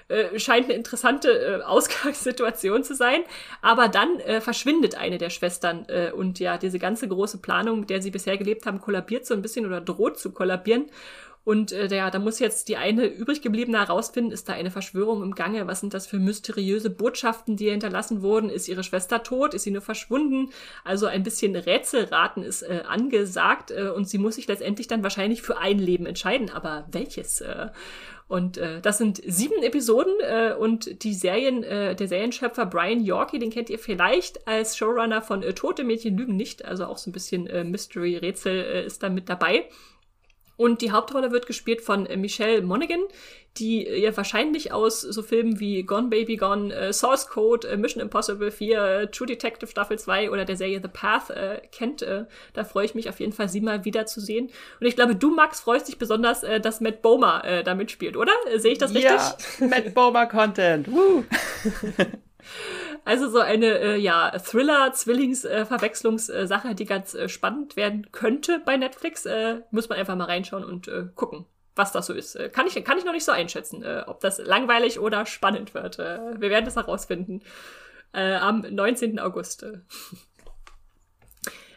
äh, 0.07 0.39
scheint 0.39 0.65
eine 0.65 0.73
interessante 0.73 1.29
äh, 1.29 1.63
Ausgangssituation 1.63 2.83
zu 2.83 2.95
sein. 2.95 3.21
Aber 3.61 3.87
dann 3.87 4.19
äh, 4.19 4.41
verschwindet 4.41 4.95
eine 4.95 5.17
der 5.17 5.29
Schwestern 5.29 5.85
äh, 5.87 6.11
und 6.11 6.39
ja, 6.39 6.57
diese 6.57 6.79
ganze 6.79 7.07
große 7.07 7.39
Planung, 7.39 7.81
mit 7.81 7.89
der 7.89 8.01
sie 8.01 8.11
bisher 8.11 8.37
gelebt 8.37 8.65
haben, 8.65 8.81
kollabiert 8.81 9.25
so 9.25 9.33
ein 9.33 9.41
bisschen 9.41 9.65
oder 9.65 9.81
droht 9.81 10.19
zu 10.19 10.31
kollabieren. 10.31 10.89
Und 11.43 11.71
äh, 11.71 11.87
ja, 11.87 12.11
da 12.11 12.19
muss 12.19 12.39
jetzt 12.39 12.69
die 12.69 12.77
eine 12.77 13.05
übrig 13.05 13.41
gebliebene 13.41 13.79
herausfinden, 13.79 14.31
ist 14.31 14.47
da 14.47 14.53
eine 14.53 14.69
Verschwörung 14.69 15.23
im 15.23 15.33
Gange? 15.33 15.65
Was 15.65 15.79
sind 15.79 15.93
das 15.93 16.05
für 16.05 16.19
mysteriöse 16.19 16.91
Botschaften, 16.91 17.57
die 17.57 17.71
hinterlassen 17.71 18.21
wurden? 18.21 18.49
Ist 18.49 18.67
ihre 18.67 18.83
Schwester 18.83 19.23
tot? 19.23 19.55
Ist 19.55 19.63
sie 19.63 19.71
nur 19.71 19.81
verschwunden? 19.81 20.51
Also 20.83 21.07
ein 21.07 21.23
bisschen 21.23 21.55
Rätselraten 21.55 22.43
ist 22.43 22.61
äh, 22.61 22.83
angesagt 22.87 23.71
äh, 23.71 23.89
und 23.89 24.07
sie 24.07 24.19
muss 24.19 24.35
sich 24.35 24.47
letztendlich 24.47 24.87
dann 24.87 25.01
wahrscheinlich 25.01 25.41
für 25.41 25.57
ein 25.57 25.79
Leben 25.79 26.05
entscheiden. 26.05 26.51
Aber 26.51 26.87
welches? 26.91 27.41
Äh, 27.41 27.69
und 28.27 28.57
äh, 28.57 28.79
das 28.79 28.97
sind 28.97 29.21
sieben 29.27 29.61
Episoden 29.61 30.13
äh, 30.21 30.53
und 30.53 31.03
die 31.03 31.13
Serien, 31.13 31.63
äh, 31.63 31.97
der 31.97 32.07
Serienschöpfer 32.07 32.65
Brian 32.65 33.03
Yorkie, 33.03 33.39
den 33.39 33.49
kennt 33.49 33.69
ihr 33.69 33.77
vielleicht 33.77 34.47
als 34.47 34.77
Showrunner 34.77 35.21
von 35.21 35.43
äh, 35.43 35.53
Tote 35.53 35.83
Mädchen 35.83 36.17
lügen 36.17 36.37
nicht, 36.37 36.63
also 36.63 36.85
auch 36.85 36.97
so 36.97 37.09
ein 37.09 37.13
bisschen 37.13 37.45
äh, 37.47 37.65
Mystery-Rätsel 37.65 38.53
äh, 38.53 38.85
ist 38.85 39.03
da 39.03 39.09
mit 39.09 39.27
dabei. 39.27 39.65
Und 40.57 40.81
die 40.81 40.91
Hauptrolle 40.91 41.31
wird 41.31 41.47
gespielt 41.47 41.81
von 41.81 42.05
äh, 42.05 42.17
Michelle 42.17 42.61
Monaghan, 42.61 43.01
die 43.57 43.85
ihr 43.85 44.09
äh, 44.09 44.17
wahrscheinlich 44.17 44.71
aus 44.71 45.01
so 45.01 45.23
Filmen 45.23 45.59
wie 45.59 45.83
Gone 45.83 46.09
Baby 46.09 46.37
Gone, 46.37 46.73
äh, 46.73 46.93
Source 46.93 47.27
Code, 47.27 47.67
äh, 47.67 47.77
Mission 47.77 48.01
Impossible 48.01 48.51
4, 48.51 48.83
äh, 48.83 49.07
True 49.07 49.27
Detective 49.27 49.69
Staffel 49.69 49.97
2 49.99 50.29
oder 50.31 50.45
der 50.45 50.55
Serie 50.55 50.79
The 50.81 50.87
Path 50.87 51.29
äh, 51.31 51.61
kennt. 51.71 52.05
Da 52.53 52.63
freue 52.63 52.85
ich 52.85 52.95
mich 52.95 53.09
auf 53.09 53.19
jeden 53.19 53.33
Fall, 53.33 53.47
sie 53.47 53.61
mal 53.61 53.85
wieder 53.85 54.05
zu 54.05 54.19
sehen. 54.19 54.49
Und 54.79 54.87
ich 54.87 54.95
glaube, 54.95 55.15
du, 55.15 55.33
Max, 55.33 55.59
freust 55.59 55.87
dich 55.87 55.97
besonders, 55.97 56.41
dass 56.41 56.81
Matt 56.81 57.01
Bomer 57.01 57.43
äh, 57.45 57.63
da 57.63 57.75
mitspielt, 57.75 58.17
oder? 58.17 58.31
Sehe 58.55 58.71
ich 58.71 58.77
das 58.77 58.93
richtig? 58.93 59.11
Ja, 59.11 59.37
Matt 59.67 59.93
Bomer 59.93 60.25
Content. 60.25 60.91
Woo. 60.91 61.23
Also 63.03 63.29
so 63.29 63.39
eine 63.39 63.79
äh, 63.79 63.97
ja 63.97 64.37
Thriller-Zwillings-Verwechslungssache, 64.37 66.67
äh, 66.69 66.75
die 66.75 66.85
ganz 66.85 67.15
äh, 67.15 67.27
spannend 67.29 67.75
werden 67.75 68.11
könnte 68.11 68.61
bei 68.63 68.77
Netflix. 68.77 69.25
Äh, 69.25 69.61
muss 69.71 69.89
man 69.89 69.97
einfach 69.97 70.15
mal 70.15 70.25
reinschauen 70.25 70.63
und 70.63 70.87
äh, 70.87 71.07
gucken, 71.15 71.47
was 71.75 71.91
das 71.91 72.05
so 72.05 72.13
ist. 72.13 72.35
Äh, 72.35 72.49
kann 72.49 72.67
ich 72.67 72.75
kann 72.83 72.99
ich 72.99 73.05
noch 73.05 73.13
nicht 73.13 73.25
so 73.25 73.31
einschätzen, 73.31 73.81
äh, 73.83 74.03
ob 74.05 74.19
das 74.19 74.37
langweilig 74.37 74.99
oder 74.99 75.25
spannend 75.25 75.73
wird. 75.73 75.97
Äh, 75.99 76.39
wir 76.39 76.51
werden 76.51 76.65
das 76.65 76.75
herausfinden 76.75 77.41
äh, 78.13 78.35
am 78.35 78.59
19. 78.61 79.17
August. 79.19 79.65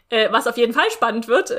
Äh, 0.09 0.31
was 0.31 0.45
auf 0.45 0.55
jeden 0.55 0.71
Fall 0.71 0.91
spannend 0.91 1.27
wird. 1.27 1.51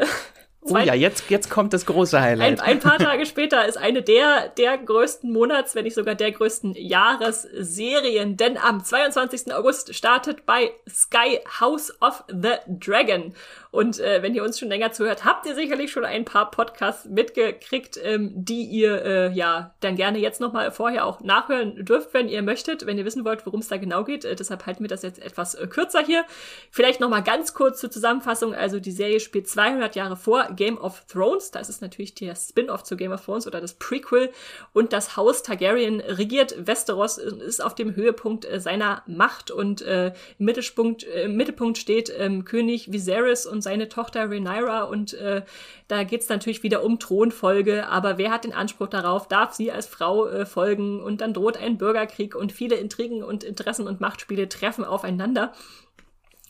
Oh 0.68 0.78
ja, 0.78 0.94
jetzt, 0.94 1.30
jetzt 1.30 1.48
kommt 1.48 1.72
das 1.72 1.86
große 1.86 2.20
Highlight. 2.20 2.60
Ein, 2.60 2.66
ein, 2.68 2.80
paar 2.80 2.98
Tage 2.98 3.24
später 3.26 3.66
ist 3.66 3.76
eine 3.76 4.02
der, 4.02 4.48
der 4.48 4.78
größten 4.78 5.32
Monats, 5.32 5.74
wenn 5.74 5.84
nicht 5.84 5.94
sogar 5.94 6.14
der 6.14 6.32
größten 6.32 6.74
Jahresserien, 6.74 8.36
denn 8.36 8.58
am 8.58 8.82
22. 8.82 9.54
August 9.54 9.94
startet 9.94 10.44
bei 10.44 10.72
Sky 10.88 11.40
House 11.60 11.92
of 12.00 12.24
the 12.28 12.54
Dragon. 12.66 13.34
Und 13.77 14.01
äh, 14.01 14.22
wenn 14.22 14.35
ihr 14.35 14.43
uns 14.43 14.59
schon 14.59 14.70
länger 14.70 14.93
zuhört, 14.93 15.27
habt 15.27 15.45
ihr 15.45 15.55
sicherlich 15.55 15.93
schon 15.93 16.07
ein 16.07 16.24
paar 16.24 16.51
Podcasts 16.51 17.05
mitgekriegt, 17.05 18.01
ähm, 18.03 18.33
die 18.35 18.62
ihr 18.62 19.05
äh, 19.05 19.33
ja 19.33 19.74
dann 19.81 19.97
gerne 19.97 20.16
jetzt 20.16 20.41
nochmal 20.41 20.70
vorher 20.70 21.05
auch 21.05 21.20
nachhören 21.20 21.85
dürft, 21.85 22.14
wenn 22.14 22.31
ihr 22.31 22.41
möchtet, 22.41 22.87
wenn 22.87 22.97
ihr 22.97 23.05
wissen 23.05 23.27
wollt, 23.27 23.45
worum 23.45 23.61
es 23.61 23.68
da 23.68 23.77
genau 23.77 24.03
geht. 24.03 24.24
Äh, 24.24 24.35
deshalb 24.35 24.64
halten 24.64 24.83
wir 24.83 24.89
das 24.89 25.03
jetzt 25.03 25.22
etwas 25.22 25.55
äh, 25.57 25.66
kürzer 25.66 26.03
hier. 26.03 26.24
Vielleicht 26.70 27.01
nochmal 27.01 27.22
ganz 27.22 27.53
kurz 27.53 27.79
zur 27.79 27.91
Zusammenfassung. 27.91 28.55
Also 28.55 28.81
die 28.81 28.93
Serie 28.93 29.20
spielt 29.20 29.47
200 29.47 29.95
Jahre 29.95 30.16
vor 30.16 30.49
Game 30.57 30.79
of 30.79 31.05
Thrones. 31.12 31.51
Das 31.51 31.68
ist 31.68 31.83
natürlich 31.83 32.14
der 32.14 32.35
Spin-off 32.35 32.83
zu 32.83 32.97
Game 32.97 33.12
of 33.12 33.27
Thrones 33.27 33.47
oder 33.47 33.61
das 33.61 33.74
Prequel. 33.74 34.31
Und 34.72 34.95
das 34.95 35.18
Haus 35.18 35.43
Targaryen 35.43 36.01
regiert 36.01 36.66
Westeros, 36.66 37.18
ist 37.18 37.62
auf 37.62 37.74
dem 37.74 37.95
Höhepunkt 37.95 38.47
äh, 38.47 38.59
seiner 38.59 39.03
Macht 39.07 39.51
und 39.51 39.83
äh, 39.83 40.14
im, 40.39 40.47
Mittelpunkt, 40.47 41.05
äh, 41.05 41.24
im 41.24 41.37
Mittelpunkt 41.37 41.77
steht 41.77 42.11
ähm, 42.16 42.47
König 42.47 42.91
Viserys 42.91 43.45
und 43.45 43.65
seine 43.66 43.88
Tochter 43.88 44.30
Rhaenyra 44.30 44.84
und 44.84 45.12
äh, 45.14 45.42
da 45.88 46.04
geht's 46.04 46.28
natürlich 46.28 46.62
wieder 46.62 46.84
um 46.84 47.00
Thronfolge, 47.00 47.88
aber 47.88 48.16
wer 48.16 48.30
hat 48.30 48.44
den 48.44 48.52
Anspruch 48.52 48.86
darauf, 48.86 49.26
darf 49.26 49.54
sie 49.54 49.72
als 49.72 49.88
Frau 49.88 50.28
äh, 50.28 50.46
folgen 50.46 51.02
und 51.02 51.20
dann 51.20 51.34
droht 51.34 51.56
ein 51.56 51.76
Bürgerkrieg 51.76 52.36
und 52.36 52.52
viele 52.52 52.76
Intrigen 52.76 53.24
und 53.24 53.42
Interessen 53.42 53.88
und 53.88 54.00
Machtspiele 54.00 54.48
treffen 54.48 54.84
aufeinander. 54.84 55.52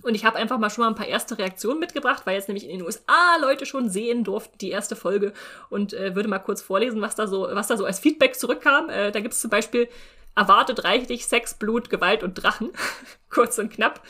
Und 0.02 0.14
ich 0.14 0.26
habe 0.26 0.36
einfach 0.36 0.58
mal 0.58 0.68
schon 0.68 0.84
mal 0.84 0.88
ein 0.88 0.94
paar 0.94 1.08
erste 1.08 1.38
Reaktionen 1.38 1.80
mitgebracht, 1.80 2.26
weil 2.26 2.34
jetzt 2.34 2.48
nämlich 2.48 2.68
in 2.68 2.78
den 2.78 2.86
USA 2.86 3.38
Leute 3.40 3.64
schon 3.64 3.88
sehen 3.88 4.24
durften, 4.24 4.58
die 4.58 4.70
erste 4.70 4.94
Folge. 4.94 5.32
Und 5.70 5.94
äh, 5.94 6.14
würde 6.14 6.28
mal 6.28 6.38
kurz 6.38 6.60
vorlesen, 6.60 7.00
was 7.00 7.14
da 7.14 7.26
so, 7.26 7.48
was 7.50 7.68
da 7.68 7.78
so 7.78 7.86
als 7.86 7.98
Feedback 7.98 8.36
zurückkam. 8.36 8.90
Äh, 8.90 9.10
da 9.10 9.20
gibt 9.20 9.32
es 9.32 9.40
zum 9.40 9.50
Beispiel 9.50 9.88
erwartet 10.36 10.84
reichlich 10.84 11.26
Sex, 11.26 11.54
Blut, 11.54 11.88
Gewalt 11.88 12.22
und 12.22 12.34
Drachen. 12.34 12.70
Kurz 13.36 13.58
und 13.58 13.70
knapp. 13.70 14.00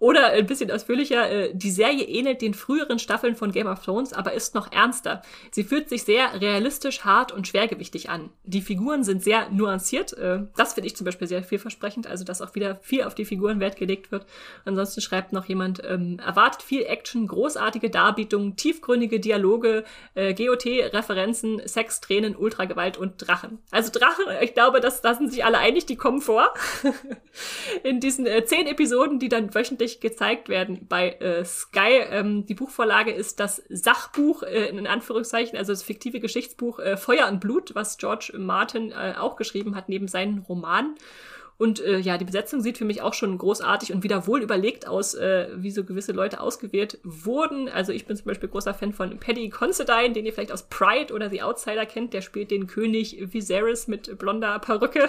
Oder 0.00 0.32
ein 0.32 0.44
bisschen 0.44 0.70
ausführlicher, 0.70 1.30
äh, 1.30 1.50
die 1.54 1.70
Serie 1.70 2.04
ähnelt 2.04 2.42
den 2.42 2.52
früheren 2.52 2.98
Staffeln 2.98 3.34
von 3.34 3.50
Game 3.50 3.68
of 3.68 3.82
Thrones, 3.82 4.12
aber 4.12 4.34
ist 4.34 4.54
noch 4.54 4.70
ernster. 4.70 5.22
Sie 5.50 5.64
fühlt 5.64 5.88
sich 5.88 6.02
sehr 6.02 6.42
realistisch, 6.42 7.02
hart 7.02 7.32
und 7.32 7.48
schwergewichtig 7.48 8.10
an. 8.10 8.28
Die 8.44 8.60
Figuren 8.60 9.02
sind 9.02 9.22
sehr 9.22 9.48
nuanciert. 9.48 10.12
Äh, 10.12 10.40
das 10.58 10.74
finde 10.74 10.88
ich 10.88 10.94
zum 10.94 11.06
Beispiel 11.06 11.26
sehr 11.26 11.42
vielversprechend, 11.42 12.06
also 12.06 12.22
dass 12.22 12.42
auch 12.42 12.54
wieder 12.54 12.76
viel 12.82 13.04
auf 13.04 13.14
die 13.14 13.24
Figuren 13.24 13.60
Wert 13.60 13.78
gelegt 13.78 14.12
wird. 14.12 14.26
Ansonsten 14.66 15.00
schreibt 15.00 15.32
noch 15.32 15.46
jemand, 15.46 15.82
ähm, 15.82 16.18
erwartet 16.18 16.60
viel 16.60 16.82
Action, 16.82 17.26
großartige 17.26 17.88
Darbietungen, 17.88 18.56
tiefgründige 18.56 19.20
Dialoge, 19.20 19.84
äh, 20.14 20.34
GOT-Referenzen, 20.34 21.62
Sex, 21.64 22.02
Tränen, 22.02 22.36
Ultragewalt 22.36 22.98
und 22.98 23.26
Drachen. 23.26 23.58
Also 23.70 23.90
Drachen, 23.90 24.26
ich 24.42 24.52
glaube, 24.52 24.80
das, 24.80 25.00
da 25.00 25.14
sind 25.14 25.32
sich 25.32 25.46
alle 25.46 25.56
einig, 25.56 25.86
die 25.86 25.96
kommen 25.96 26.20
vor. 26.20 26.52
in 27.82 28.00
diesen 28.00 28.26
äh, 28.26 28.44
zehn 28.44 28.65
Episoden, 28.66 29.18
die 29.18 29.28
dann 29.28 29.54
wöchentlich 29.54 30.00
gezeigt 30.00 30.48
werden 30.48 30.86
bei 30.88 31.12
äh, 31.12 31.44
Sky. 31.44 32.00
Ähm, 32.10 32.46
die 32.46 32.54
Buchvorlage 32.54 33.12
ist 33.12 33.40
das 33.40 33.62
Sachbuch, 33.68 34.42
äh, 34.42 34.66
in 34.68 34.86
Anführungszeichen, 34.86 35.56
also 35.56 35.72
das 35.72 35.82
fiktive 35.82 36.20
Geschichtsbuch 36.20 36.78
äh, 36.78 36.96
Feuer 36.96 37.28
und 37.28 37.40
Blut, 37.40 37.74
was 37.74 37.98
George 37.98 38.32
Martin 38.36 38.92
äh, 38.92 39.14
auch 39.18 39.36
geschrieben 39.36 39.74
hat, 39.74 39.88
neben 39.88 40.08
seinen 40.08 40.38
Romanen. 40.38 40.96
Und 41.58 41.80
äh, 41.80 41.98
ja, 41.98 42.18
die 42.18 42.24
Besetzung 42.24 42.60
sieht 42.60 42.76
für 42.76 42.84
mich 42.84 43.00
auch 43.00 43.14
schon 43.14 43.36
großartig 43.38 43.92
und 43.92 44.02
wieder 44.02 44.26
wohl 44.26 44.42
überlegt 44.42 44.86
aus, 44.86 45.14
äh, 45.14 45.48
wie 45.56 45.70
so 45.70 45.84
gewisse 45.84 46.12
Leute 46.12 46.40
ausgewählt 46.40 46.98
wurden. 47.02 47.68
Also 47.68 47.92
ich 47.92 48.06
bin 48.06 48.16
zum 48.16 48.26
Beispiel 48.26 48.48
großer 48.48 48.74
Fan 48.74 48.92
von 48.92 49.18
Paddy 49.18 49.48
Considine, 49.48 50.12
den 50.12 50.26
ihr 50.26 50.32
vielleicht 50.32 50.52
aus 50.52 50.64
Pride 50.64 51.14
oder 51.14 51.30
The 51.30 51.42
Outsider 51.42 51.86
kennt. 51.86 52.12
Der 52.12 52.20
spielt 52.20 52.50
den 52.50 52.66
König 52.66 53.32
Viserys 53.32 53.88
mit 53.88 54.18
blonder 54.18 54.58
Perücke. 54.58 55.08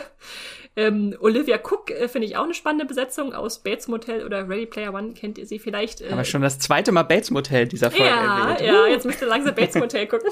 Ähm, 0.77 1.15
Olivia 1.19 1.57
Cook 1.57 1.89
äh, 1.89 2.07
finde 2.07 2.27
ich 2.27 2.37
auch 2.37 2.43
eine 2.43 2.53
spannende 2.53 2.85
Besetzung 2.85 3.33
aus 3.33 3.63
Bates 3.63 3.87
Motel 3.87 4.23
oder 4.23 4.47
Ready 4.47 4.67
Player 4.67 4.93
One 4.93 5.13
kennt 5.13 5.39
ihr 5.39 5.47
sie 5.47 5.57
vielleicht. 5.57 6.01
Äh, 6.01 6.09
Aber 6.11 6.23
schon 6.23 6.43
das 6.43 6.59
zweite 6.59 6.91
Mal 6.91 7.01
Bates 7.01 7.31
Motel 7.31 7.67
dieser 7.67 7.89
Folge 7.89 8.05
ja, 8.05 8.41
erwähnt. 8.41 8.61
Ja, 8.61 8.83
uh. 8.83 8.85
jetzt 8.85 9.05
müsst 9.05 9.21
ihr 9.21 9.27
langsam 9.27 9.55
Bates 9.55 9.75
Motel 9.75 10.05
gucken. 10.07 10.29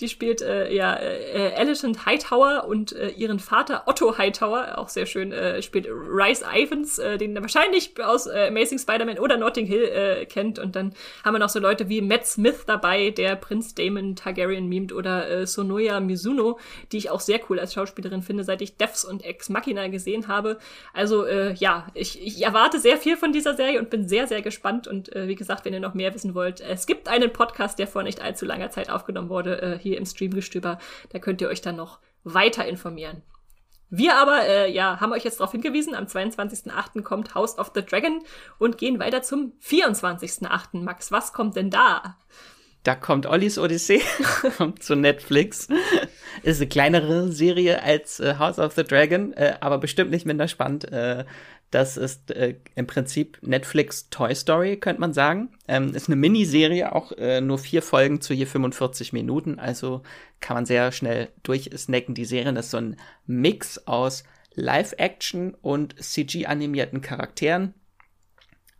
die 0.00 0.08
spielt 0.08 0.40
äh, 0.40 0.72
ja 0.72 0.96
äh, 0.96 1.52
Alicent 1.56 2.06
Hightower 2.06 2.64
und 2.66 2.92
äh, 2.92 3.10
ihren 3.10 3.38
Vater 3.38 3.82
Otto 3.84 4.16
Hightower, 4.16 4.78
auch 4.78 4.87
auch 4.88 4.90
sehr 4.90 5.06
schön 5.06 5.32
äh, 5.32 5.62
spielt. 5.62 5.86
Rice 5.88 6.42
Ivans, 6.42 6.98
äh, 6.98 7.18
den 7.18 7.34
wahrscheinlich 7.40 7.92
aus 8.02 8.26
äh, 8.26 8.48
Amazing 8.48 8.78
Spider-Man 8.78 9.18
oder 9.18 9.36
Notting 9.36 9.66
Hill 9.66 9.84
äh, 9.84 10.26
kennt. 10.26 10.58
Und 10.58 10.74
dann 10.76 10.94
haben 11.24 11.34
wir 11.34 11.38
noch 11.38 11.48
so 11.48 11.60
Leute 11.60 11.88
wie 11.88 12.00
Matt 12.00 12.26
Smith 12.26 12.64
dabei, 12.66 13.10
der 13.10 13.36
Prinz 13.36 13.74
Damon 13.74 14.16
Targaryen 14.16 14.68
mimt, 14.68 14.92
oder 14.92 15.28
äh, 15.28 15.46
Sonoya 15.46 16.00
Mizuno, 16.00 16.58
die 16.92 16.98
ich 16.98 17.10
auch 17.10 17.20
sehr 17.20 17.40
cool 17.48 17.60
als 17.60 17.74
Schauspielerin 17.74 18.22
finde, 18.22 18.44
seit 18.44 18.62
ich 18.62 18.76
Devs 18.76 19.04
und 19.04 19.24
Ex 19.24 19.48
Machina 19.48 19.88
gesehen 19.88 20.28
habe. 20.28 20.58
Also 20.94 21.24
äh, 21.24 21.52
ja, 21.54 21.86
ich, 21.94 22.24
ich 22.24 22.42
erwarte 22.42 22.78
sehr 22.78 22.96
viel 22.96 23.16
von 23.16 23.32
dieser 23.32 23.54
Serie 23.54 23.78
und 23.78 23.90
bin 23.90 24.08
sehr, 24.08 24.26
sehr 24.26 24.42
gespannt. 24.42 24.88
Und 24.88 25.14
äh, 25.14 25.28
wie 25.28 25.36
gesagt, 25.36 25.64
wenn 25.64 25.74
ihr 25.74 25.80
noch 25.80 25.94
mehr 25.94 26.14
wissen 26.14 26.34
wollt, 26.34 26.60
es 26.60 26.86
gibt 26.86 27.08
einen 27.08 27.32
Podcast, 27.32 27.78
der 27.78 27.86
vor 27.86 28.02
nicht 28.02 28.22
allzu 28.22 28.46
langer 28.46 28.70
Zeit 28.70 28.90
aufgenommen 28.90 29.28
wurde, 29.28 29.60
äh, 29.60 29.78
hier 29.78 29.98
im 29.98 30.06
Streamgestöber. 30.06 30.78
Da 31.10 31.18
könnt 31.18 31.40
ihr 31.40 31.48
euch 31.48 31.60
dann 31.60 31.76
noch 31.76 31.98
weiter 32.24 32.66
informieren. 32.66 33.22
Wir 33.90 34.16
aber, 34.16 34.46
äh, 34.46 34.70
ja, 34.70 35.00
haben 35.00 35.12
euch 35.12 35.24
jetzt 35.24 35.40
darauf 35.40 35.52
hingewiesen, 35.52 35.94
am 35.94 36.04
22.08. 36.04 37.02
kommt 37.02 37.34
House 37.34 37.58
of 37.58 37.72
the 37.74 37.82
Dragon 37.82 38.22
und 38.58 38.76
gehen 38.76 38.98
weiter 38.98 39.22
zum 39.22 39.52
24.08. 39.62 40.82
Max, 40.82 41.10
was 41.10 41.32
kommt 41.32 41.56
denn 41.56 41.70
da? 41.70 42.16
da 42.88 42.94
kommt 42.94 43.26
Ollis 43.26 43.58
Odyssee, 43.58 44.00
kommt 44.56 44.82
zu 44.82 44.96
Netflix. 44.96 45.68
Ist 46.42 46.60
eine 46.60 46.68
kleinere 46.68 47.30
Serie 47.30 47.82
als 47.82 48.18
äh, 48.18 48.36
House 48.38 48.58
of 48.58 48.72
the 48.74 48.84
Dragon, 48.84 49.34
äh, 49.34 49.56
aber 49.60 49.76
bestimmt 49.76 50.10
nicht 50.10 50.24
minder 50.24 50.48
spannend. 50.48 50.90
Äh, 50.90 51.26
das 51.70 51.98
ist 51.98 52.30
äh, 52.30 52.56
im 52.74 52.86
Prinzip 52.86 53.38
Netflix 53.42 54.08
Toy 54.08 54.34
Story, 54.34 54.78
könnte 54.78 55.00
man 55.00 55.12
sagen. 55.12 55.50
Ähm, 55.66 55.94
ist 55.94 56.08
eine 56.08 56.16
Miniserie, 56.16 56.94
auch 56.94 57.12
äh, 57.12 57.40
nur 57.40 57.58
vier 57.58 57.82
Folgen 57.82 58.20
zu 58.20 58.32
je 58.32 58.46
45 58.46 59.12
Minuten, 59.12 59.58
also 59.58 60.02
kann 60.40 60.56
man 60.56 60.66
sehr 60.66 60.92
schnell 60.92 61.28
durchsnacken. 61.42 62.14
Die 62.14 62.24
Serie 62.24 62.54
das 62.54 62.66
ist 62.66 62.70
so 62.70 62.78
ein 62.78 62.96
Mix 63.26 63.86
aus 63.86 64.24
Live-Action 64.54 65.54
und 65.54 66.02
CG-animierten 66.02 67.02
Charakteren. 67.02 67.74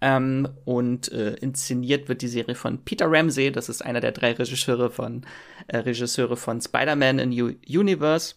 Ähm, 0.01 0.49
und 0.65 1.11
äh, 1.11 1.35
inszeniert 1.35 2.09
wird 2.09 2.23
die 2.23 2.29
Serie 2.29 2.55
von 2.55 2.85
Peter 2.85 3.11
Ramsey, 3.11 3.51
das 3.51 3.69
ist 3.69 3.85
einer 3.85 4.01
der 4.01 4.13
drei 4.13 4.33
Regisseure 4.33 4.91
von, 4.91 5.27
äh, 5.67 5.79
Regisseure 5.79 6.37
von 6.37 6.61
Spider-Man 6.61 7.19
in 7.19 7.33
U 7.33 7.51
Universe. 7.69 8.37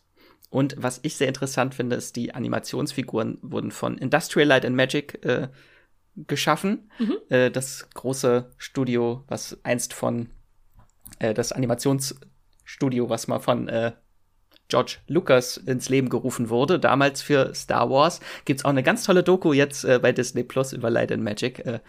Und 0.52 0.76
was 0.78 1.00
ich 1.02 1.16
sehr 1.16 1.30
interessant 1.30 1.74
finde, 1.74 1.96
ist, 1.96 2.18
die 2.18 2.36
Animationsfiguren 2.36 3.40
wurden 3.42 3.72
von 3.72 3.98
Industrial 3.98 4.48
Light 4.48 4.66
and 4.66 4.76
Magic 4.76 5.26
äh, 5.26 5.48
geschaffen. 6.16 6.92
Mhm. 7.00 7.18
Äh, 7.30 7.52
das 7.52 7.90
große 7.94 8.52
Studio, 8.58 9.24
was 9.28 9.58
einst 9.64 9.94
von 9.94 10.30
äh, 11.20 11.34
das 11.34 11.54
Animationsstudio, 11.54 13.10
was 13.10 13.30
mal 13.30 13.40
von 13.40 13.70
äh, 13.70 13.94
George 14.68 14.98
Lucas 15.08 15.56
ins 15.56 15.88
Leben 15.88 16.10
gerufen 16.10 16.50
wurde, 16.50 16.80
damals 16.80 17.22
für 17.22 17.56
Star 17.56 17.90
Wars. 17.90 18.20
Gibt's 18.44 18.66
auch 18.66 18.70
eine 18.70 18.84
ganz 18.84 19.06
tolle 19.06 19.24
Doku 19.24 19.54
jetzt 19.54 19.86
äh, 19.86 20.00
bei 20.00 20.12
Disney 20.12 20.44
Plus 20.44 20.74
über 20.74 20.90
Light 20.90 21.14
and 21.14 21.24
Magic. 21.24 21.66
Äh, 21.66 21.80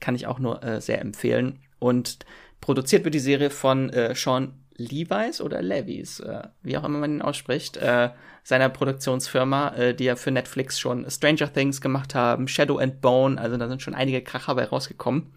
kann 0.00 0.14
ich 0.14 0.26
auch 0.26 0.38
nur 0.38 0.62
äh, 0.62 0.80
sehr 0.80 1.02
empfehlen. 1.02 1.60
Und 1.78 2.20
produziert 2.60 3.04
wird 3.04 3.14
die 3.14 3.20
Serie 3.20 3.50
von 3.50 3.90
äh, 3.90 4.14
Sean 4.14 4.54
Levi's 4.76 5.40
oder 5.40 5.62
Levi's, 5.62 6.20
äh, 6.20 6.42
wie 6.62 6.76
auch 6.76 6.84
immer 6.84 6.98
man 6.98 7.16
ihn 7.16 7.22
ausspricht, 7.22 7.76
äh, 7.78 8.10
seiner 8.42 8.68
Produktionsfirma, 8.68 9.74
äh, 9.74 9.94
die 9.94 10.04
ja 10.04 10.16
für 10.16 10.30
Netflix 10.30 10.78
schon 10.78 11.10
Stranger 11.10 11.52
Things 11.52 11.80
gemacht 11.80 12.14
haben, 12.14 12.46
Shadow 12.48 12.78
and 12.78 13.00
Bone, 13.00 13.40
also 13.40 13.56
da 13.56 13.68
sind 13.68 13.82
schon 13.82 13.94
einige 13.94 14.22
Kracher 14.22 14.54
bei 14.54 14.64
rausgekommen. 14.64 15.32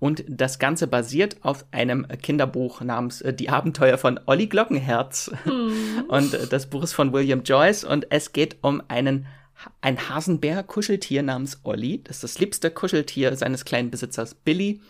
Und 0.00 0.24
das 0.28 0.58
Ganze 0.58 0.86
basiert 0.86 1.36
auf 1.42 1.64
einem 1.70 2.06
Kinderbuch 2.20 2.80
namens 2.82 3.20
äh, 3.22 3.32
Die 3.32 3.48
Abenteuer 3.48 3.96
von 3.96 4.20
Olli 4.26 4.48
Glockenherz. 4.48 5.30
Hm. 5.44 6.04
Und 6.08 6.34
äh, 6.34 6.46
das 6.46 6.68
Buch 6.68 6.82
ist 6.82 6.92
von 6.92 7.12
William 7.12 7.42
Joyce 7.42 7.84
und 7.84 8.06
es 8.10 8.32
geht 8.32 8.56
um 8.60 8.82
einen 8.88 9.26
ein 9.80 10.08
Hasenbär-Kuscheltier 10.08 11.22
namens 11.22 11.60
Olli. 11.62 12.02
Das 12.02 12.16
ist 12.16 12.24
das 12.24 12.38
liebste 12.38 12.70
Kuscheltier 12.70 13.36
seines 13.36 13.64
kleinen 13.64 13.90
Besitzers 13.90 14.34
Billy. 14.34 14.80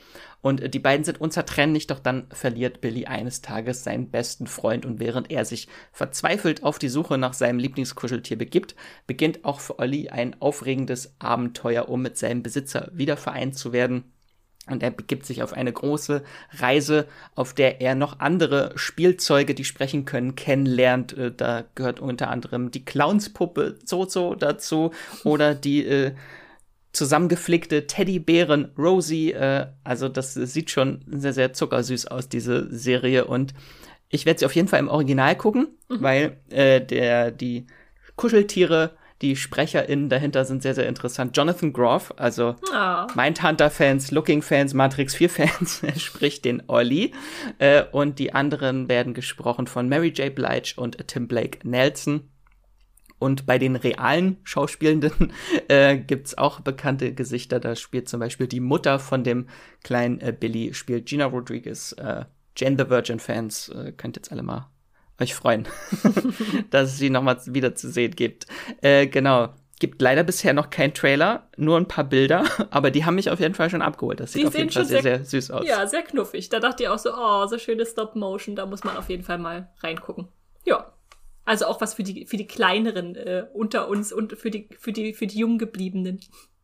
Und 0.44 0.60
äh, 0.60 0.68
die 0.68 0.78
beiden 0.78 1.04
sind 1.04 1.22
unzertrennlich, 1.22 1.86
doch 1.86 1.98
dann 1.98 2.26
verliert 2.30 2.82
Billy 2.82 3.06
eines 3.06 3.40
Tages 3.40 3.82
seinen 3.82 4.10
besten 4.10 4.46
Freund 4.46 4.84
und 4.84 5.00
während 5.00 5.30
er 5.30 5.46
sich 5.46 5.68
verzweifelt 5.90 6.62
auf 6.62 6.78
die 6.78 6.90
Suche 6.90 7.16
nach 7.16 7.32
seinem 7.32 7.58
Lieblingskuscheltier 7.58 8.36
begibt, 8.36 8.76
beginnt 9.06 9.46
auch 9.46 9.58
für 9.58 9.78
Olli 9.78 10.10
ein 10.10 10.36
aufregendes 10.42 11.14
Abenteuer, 11.18 11.88
um 11.88 12.02
mit 12.02 12.18
seinem 12.18 12.42
Besitzer 12.42 12.90
wieder 12.92 13.16
vereint 13.16 13.56
zu 13.56 13.72
werden. 13.72 14.12
Und 14.66 14.82
er 14.82 14.90
begibt 14.90 15.24
sich 15.24 15.42
auf 15.42 15.54
eine 15.54 15.72
große 15.72 16.22
Reise, 16.58 17.06
auf 17.34 17.54
der 17.54 17.80
er 17.80 17.94
noch 17.94 18.20
andere 18.20 18.72
Spielzeuge, 18.76 19.54
die 19.54 19.64
sprechen 19.64 20.04
können, 20.04 20.36
kennenlernt. 20.36 21.16
Äh, 21.16 21.32
da 21.34 21.64
gehört 21.74 22.00
unter 22.00 22.28
anderem 22.28 22.70
die 22.70 22.84
Clownspuppe 22.84 23.78
Zozo 23.82 24.34
dazu 24.34 24.90
oder 25.24 25.54
die 25.54 25.86
äh, 25.86 26.12
zusammengeflickte 26.94 27.86
Teddybären 27.86 28.72
Rosie. 28.78 29.32
Äh, 29.32 29.66
also 29.82 30.08
das 30.08 30.34
sieht 30.34 30.70
schon 30.70 31.04
sehr, 31.06 31.32
sehr 31.32 31.52
zuckersüß 31.52 32.06
aus, 32.06 32.28
diese 32.28 32.74
Serie. 32.74 33.26
Und 33.26 33.52
ich 34.08 34.24
werde 34.24 34.40
sie 34.40 34.46
auf 34.46 34.54
jeden 34.54 34.68
Fall 34.68 34.80
im 34.80 34.88
Original 34.88 35.36
gucken, 35.36 35.68
mhm. 35.88 36.02
weil 36.02 36.36
äh, 36.50 36.80
der, 36.80 37.30
die 37.30 37.66
Kuscheltiere 38.16 38.96
die 39.22 39.36
SprecherInnen 39.36 40.08
dahinter 40.08 40.44
sind 40.44 40.62
sehr, 40.62 40.74
sehr 40.74 40.88
interessant. 40.88 41.36
Jonathan 41.36 41.72
Groff, 41.72 42.12
also 42.16 42.56
oh. 42.70 43.06
Mindhunter-Fans, 43.14 44.10
Looking-Fans, 44.10 44.74
Matrix 44.74 45.16
4-Fans, 45.16 45.82
spricht 46.02 46.44
den 46.44 46.64
Olli. 46.66 47.12
Äh, 47.58 47.84
und 47.90 48.18
die 48.18 48.34
anderen 48.34 48.88
werden 48.88 49.14
gesprochen 49.14 49.66
von 49.66 49.88
Mary 49.88 50.08
J. 50.08 50.34
Blige 50.34 50.74
und 50.76 50.98
Tim 51.08 51.28
Blake 51.28 51.66
Nelson. 51.66 52.28
Und 53.18 53.46
bei 53.46 53.58
den 53.58 53.76
realen 53.76 54.38
Schauspielenden 54.42 55.32
äh, 55.68 55.96
gibt's 55.96 56.36
auch 56.36 56.60
bekannte 56.60 57.14
Gesichter. 57.14 57.60
Da 57.60 57.76
spielt 57.76 58.08
zum 58.08 58.20
Beispiel 58.20 58.46
die 58.46 58.60
Mutter 58.60 58.98
von 58.98 59.24
dem 59.24 59.46
kleinen 59.82 60.20
äh, 60.20 60.34
Billy, 60.38 60.74
spielt 60.74 61.06
Gina 61.06 61.26
Rodriguez. 61.26 61.92
Äh, 61.92 62.24
Jane 62.56 62.76
the 62.78 62.88
Virgin-Fans 62.88 63.70
äh, 63.70 63.92
könnt 63.92 64.16
jetzt 64.16 64.30
alle 64.30 64.42
mal 64.42 64.70
euch 65.20 65.34
freuen, 65.34 65.68
dass 66.70 66.90
es 66.90 66.98
sie 66.98 67.10
nochmal 67.10 67.38
wieder 67.46 67.74
zu 67.74 67.90
sehen 67.90 68.14
gibt. 68.14 68.46
Äh, 68.82 69.06
genau. 69.06 69.50
Gibt 69.80 70.00
leider 70.00 70.22
bisher 70.22 70.52
noch 70.52 70.70
kein 70.70 70.94
Trailer, 70.94 71.48
nur 71.56 71.76
ein 71.76 71.88
paar 71.88 72.04
Bilder, 72.04 72.44
aber 72.70 72.92
die 72.92 73.04
haben 73.04 73.16
mich 73.16 73.28
auf 73.30 73.40
jeden 73.40 73.54
Fall 73.54 73.70
schon 73.70 73.82
abgeholt. 73.82 74.20
Das 74.20 74.32
sieht 74.32 74.42
die 74.42 74.46
auf 74.46 74.56
jeden 74.56 74.70
Fall 74.70 74.84
sehr, 74.84 75.02
sehr, 75.02 75.16
sehr 75.16 75.24
süß 75.24 75.50
aus. 75.50 75.66
Ja, 75.66 75.86
sehr 75.86 76.02
knuffig. 76.02 76.48
Da 76.48 76.60
dachte 76.60 76.84
ich 76.84 76.88
auch 76.88 76.98
so, 76.98 77.10
oh, 77.12 77.46
so 77.46 77.58
schöne 77.58 77.84
Stop-Motion, 77.84 78.54
da 78.54 78.66
muss 78.66 78.84
man 78.84 78.96
auf 78.96 79.08
jeden 79.08 79.24
Fall 79.24 79.38
mal 79.38 79.68
reingucken. 79.80 80.28
Ja. 80.64 80.93
Also 81.44 81.66
auch 81.66 81.80
was 81.80 81.94
für 81.94 82.02
die, 82.02 82.26
für 82.26 82.36
die 82.36 82.46
kleineren 82.46 83.16
äh, 83.16 83.46
unter 83.52 83.88
uns 83.88 84.12
und 84.12 84.38
für 84.38 84.50
die, 84.50 84.68
für 84.78 84.92
die, 84.92 85.12
für 85.12 85.26
die 85.26 85.38
jung 85.38 85.58
gebliebenen, 85.58 86.20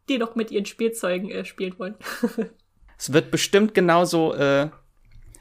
die 0.09 0.18
noch 0.18 0.35
mit 0.35 0.51
ihren 0.51 0.64
Spielzeugen 0.66 1.31
äh, 1.31 1.45
spielen 1.45 1.78
wollen. 1.78 1.97
es 2.99 3.12
wird 3.12 3.31
bestimmt 3.31 3.74
genauso 3.74 4.35
äh, 4.35 4.70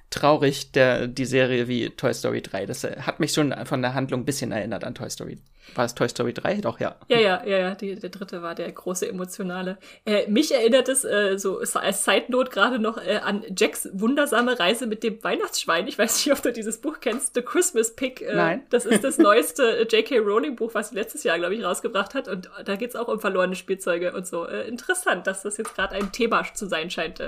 traurig, 0.10 0.72
der, 0.72 1.08
die 1.08 1.26
Serie 1.26 1.68
wie 1.68 1.90
Toy 1.90 2.14
Story 2.14 2.42
3. 2.42 2.66
Das 2.66 2.84
äh, 2.84 2.98
hat 3.02 3.20
mich 3.20 3.34
schon 3.34 3.54
von 3.66 3.82
der 3.82 3.94
Handlung 3.94 4.22
ein 4.22 4.26
bisschen 4.26 4.52
erinnert 4.52 4.84
an 4.84 4.96
Toy 4.96 5.10
Story. 5.10 5.38
War 5.76 5.86
es 5.86 5.94
Toy 5.94 6.10
Story 6.10 6.34
3? 6.34 6.62
Doch, 6.62 6.80
ja. 6.80 6.96
Ja, 7.10 7.20
ja, 7.20 7.44
ja, 7.46 7.58
ja. 7.58 7.76
Die, 7.76 7.96
der 7.96 8.10
dritte 8.10 8.42
war 8.42 8.56
der 8.56 8.72
große 8.72 9.08
emotionale. 9.08 9.78
Äh, 10.06 10.28
mich 10.28 10.54
erinnert 10.54 10.90
es 10.90 11.04
äh, 11.04 11.38
so 11.38 11.60
als 11.60 12.06
Side 12.06 12.26
Note 12.30 12.50
gerade 12.50 12.80
noch 12.80 12.98
äh, 12.98 13.18
an 13.18 13.44
Jacks 13.56 13.88
wundersame 13.94 14.60
Reise 14.60 14.88
mit 14.88 15.04
dem 15.04 15.24
Weihnachtsschwein. 15.24 15.88
Ich 15.88 15.98
weiß 15.98 16.26
nicht, 16.26 16.36
ob 16.36 16.42
du 16.42 16.52
dieses 16.52 16.80
Buch 16.80 17.00
kennst, 17.02 17.36
The 17.36 17.42
Christmas 17.42 17.96
Pig. 17.96 18.22
Äh, 18.22 18.36
Nein. 18.36 18.64
Das 18.70 18.86
ist 18.86 19.04
das 19.04 19.18
neueste 19.18 19.80
äh, 19.80 19.84
J.K. 19.84 20.18
Rowling 20.20 20.56
Buch, 20.56 20.74
was 20.74 20.90
sie 20.90 20.96
letztes 20.96 21.24
Jahr, 21.24 21.38
glaube 21.38 21.56
ich, 21.56 21.64
rausgebracht 21.64 22.14
hat. 22.16 22.28
Und 22.28 22.50
da 22.66 22.76
geht's 22.76 22.96
auch 22.96 23.08
um 23.08 23.20
verlorene 23.20 23.56
Spielzeuge 23.56 24.14
und 24.14 24.26
so. 24.26 24.46
Interessant, 24.46 25.28
dass 25.28 25.44
das 25.44 25.58
jetzt 25.58 25.76
gerade 25.76 25.96
ein 25.96 26.12
Thema 26.12 26.44
zu 26.54 26.68
sein 26.68 26.90
scheint, 26.90 27.22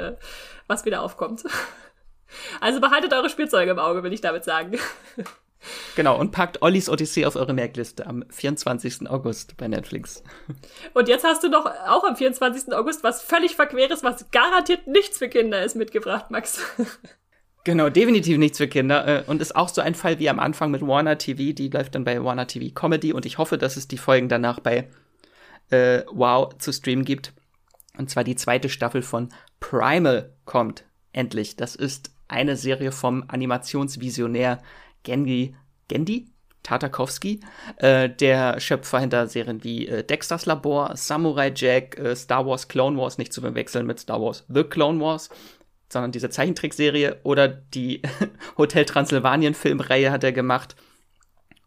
was 0.67 0.85
wieder 0.85 1.01
aufkommt. 1.01 1.43
Also 2.59 2.79
behaltet 2.79 3.13
eure 3.13 3.29
Spielzeuge 3.29 3.71
im 3.71 3.79
Auge, 3.79 4.03
will 4.03 4.13
ich 4.13 4.21
damit 4.21 4.43
sagen. 4.43 4.77
Genau, 5.95 6.17
und 6.17 6.31
packt 6.31 6.61
Ollis 6.61 6.89
Odyssee 6.89 7.25
auf 7.25 7.35
eure 7.35 7.53
Merkliste 7.53 8.07
am 8.07 8.23
24. 8.29 9.07
August 9.09 9.57
bei 9.57 9.67
Netflix. 9.67 10.23
Und 10.93 11.07
jetzt 11.07 11.23
hast 11.23 11.43
du 11.43 11.49
noch 11.49 11.65
auch 11.65 12.03
am 12.03 12.15
24. 12.15 12.73
August 12.73 13.03
was 13.03 13.21
völlig 13.21 13.55
Verqueres, 13.55 14.03
was 14.03 14.31
garantiert 14.31 14.87
nichts 14.87 15.19
für 15.19 15.29
Kinder 15.29 15.63
ist, 15.63 15.75
mitgebracht, 15.75 16.31
Max. 16.31 16.61
Genau, 17.63 17.89
definitiv 17.89 18.39
nichts 18.39 18.57
für 18.57 18.67
Kinder. 18.67 19.07
Äh, 19.07 19.23
und 19.27 19.39
ist 19.39 19.55
auch 19.55 19.69
so 19.69 19.81
ein 19.81 19.93
Fall 19.93 20.17
wie 20.17 20.29
am 20.29 20.39
Anfang 20.39 20.71
mit 20.71 20.81
Warner 20.81 21.19
TV. 21.19 21.53
Die 21.53 21.69
läuft 21.69 21.93
dann 21.93 22.03
bei 22.03 22.23
Warner 22.23 22.47
TV 22.47 22.73
Comedy 22.73 23.13
und 23.13 23.25
ich 23.27 23.37
hoffe, 23.37 23.59
dass 23.59 23.77
es 23.77 23.87
die 23.87 23.99
Folgen 23.99 24.29
danach 24.29 24.59
bei 24.59 24.89
äh, 25.69 26.01
Wow 26.11 26.57
zu 26.57 26.71
streamen 26.71 27.05
gibt. 27.05 27.33
Und 27.97 28.09
zwar 28.09 28.23
die 28.23 28.35
zweite 28.35 28.67
Staffel 28.67 29.03
von 29.03 29.29
Primal 29.59 30.33
kommt 30.45 30.85
endlich. 31.13 31.55
Das 31.55 31.75
ist 31.75 32.11
eine 32.31 32.55
Serie 32.55 32.91
vom 32.91 33.23
Animationsvisionär 33.27 34.61
Gengi, 35.03 35.55
Gendi? 35.87 36.27
Tartakowski, 36.63 37.39
äh, 37.77 38.07
der 38.07 38.59
Schöpfer 38.59 38.99
hinter 38.99 39.27
Serien 39.27 39.63
wie 39.63 39.87
äh, 39.87 40.03
Dexters 40.03 40.45
Labor, 40.45 40.95
Samurai 40.95 41.51
Jack, 41.55 41.97
äh, 41.97 42.15
Star 42.15 42.45
Wars 42.45 42.67
Clone 42.67 42.97
Wars, 42.99 43.17
nicht 43.17 43.33
zu 43.33 43.41
verwechseln 43.41 43.87
mit 43.87 43.99
Star 43.99 44.21
Wars 44.21 44.45
The 44.47 44.63
Clone 44.63 44.99
Wars, 44.99 45.29
sondern 45.89 46.11
diese 46.11 46.29
Zeichentrickserie 46.29 47.19
oder 47.23 47.47
die 47.47 48.03
Hotel 48.57 48.85
Transylvanien 48.85 49.55
Filmreihe 49.55 50.11
hat 50.11 50.23
er 50.23 50.33
gemacht 50.33 50.75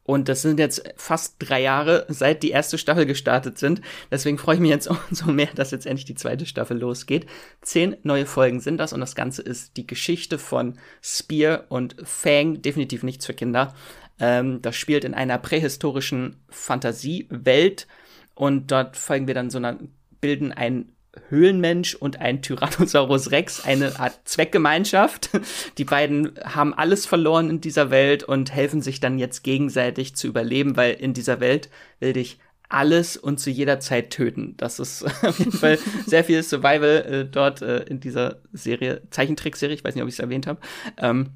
und 0.04 0.28
das 0.28 0.42
sind 0.42 0.60
jetzt 0.60 0.84
fast 0.96 1.36
drei 1.38 1.62
Jahre, 1.62 2.04
seit 2.08 2.42
die 2.42 2.50
erste 2.50 2.76
Staffel 2.76 3.06
gestartet 3.06 3.58
sind. 3.58 3.80
Deswegen 4.10 4.36
freue 4.36 4.56
ich 4.56 4.60
mich 4.60 4.70
jetzt 4.70 4.88
umso 5.10 5.26
mehr, 5.26 5.48
dass 5.54 5.70
jetzt 5.70 5.86
endlich 5.86 6.04
die 6.04 6.14
zweite 6.14 6.46
Staffel 6.46 6.78
losgeht. 6.78 7.26
Zehn 7.62 7.96
neue 8.02 8.26
Folgen 8.26 8.60
sind 8.60 8.76
das 8.78 8.92
und 8.92 9.00
das 9.00 9.14
Ganze 9.14 9.42
ist 9.42 9.76
die 9.78 9.86
Geschichte 9.86 10.38
von 10.38 10.78
Spear 11.02 11.64
und 11.68 11.96
Fang, 12.04 12.60
definitiv 12.60 13.02
nichts 13.02 13.24
für 13.24 13.34
Kinder. 13.34 13.74
Ähm, 14.20 14.60
das 14.60 14.76
spielt 14.76 15.04
in 15.04 15.14
einer 15.14 15.38
prähistorischen 15.38 16.36
Fantasiewelt 16.50 17.86
und 18.34 18.70
dort 18.70 18.96
folgen 18.96 19.26
wir 19.26 19.34
dann 19.34 19.50
so 19.50 19.58
einer, 19.58 19.78
bilden 20.20 20.52
ein 20.52 20.92
Höhlenmensch 21.28 21.94
und 21.94 22.20
ein 22.20 22.42
Tyrannosaurus 22.42 23.30
Rex 23.30 23.64
eine 23.64 23.98
Art 23.98 24.20
Zweckgemeinschaft. 24.24 25.30
Die 25.78 25.84
beiden 25.84 26.32
haben 26.44 26.74
alles 26.74 27.06
verloren 27.06 27.50
in 27.50 27.60
dieser 27.60 27.90
Welt 27.90 28.24
und 28.24 28.52
helfen 28.52 28.82
sich 28.82 29.00
dann 29.00 29.18
jetzt 29.18 29.42
gegenseitig 29.42 30.14
zu 30.14 30.26
überleben, 30.26 30.76
weil 30.76 30.94
in 30.94 31.14
dieser 31.14 31.40
Welt 31.40 31.68
will 32.00 32.12
dich 32.12 32.38
alles 32.68 33.16
und 33.16 33.38
zu 33.38 33.50
jeder 33.50 33.78
Zeit 33.80 34.10
töten. 34.10 34.54
Das 34.56 34.78
ist 34.78 35.04
auf 35.22 35.38
jeden 35.38 35.52
Fall 35.52 35.78
sehr 36.06 36.24
viel 36.24 36.42
Survival 36.42 37.04
äh, 37.06 37.24
dort 37.24 37.62
äh, 37.62 37.82
in 37.84 38.00
dieser 38.00 38.40
Serie, 38.52 39.02
Zeichentrickserie, 39.10 39.74
ich 39.74 39.84
weiß 39.84 39.94
nicht, 39.94 40.02
ob 40.02 40.08
ich 40.08 40.14
es 40.14 40.20
erwähnt 40.20 40.46
habe. 40.46 40.60
Ähm, 40.96 41.30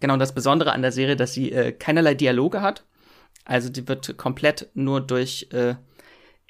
genau, 0.00 0.16
das 0.16 0.34
Besondere 0.34 0.72
an 0.72 0.82
der 0.82 0.92
Serie, 0.92 1.16
dass 1.16 1.32
sie 1.32 1.52
äh, 1.52 1.72
keinerlei 1.72 2.14
Dialoge 2.14 2.60
hat. 2.60 2.84
Also 3.44 3.68
die 3.70 3.86
wird 3.86 4.16
komplett 4.16 4.68
nur 4.74 5.00
durch 5.00 5.48
äh, 5.52 5.76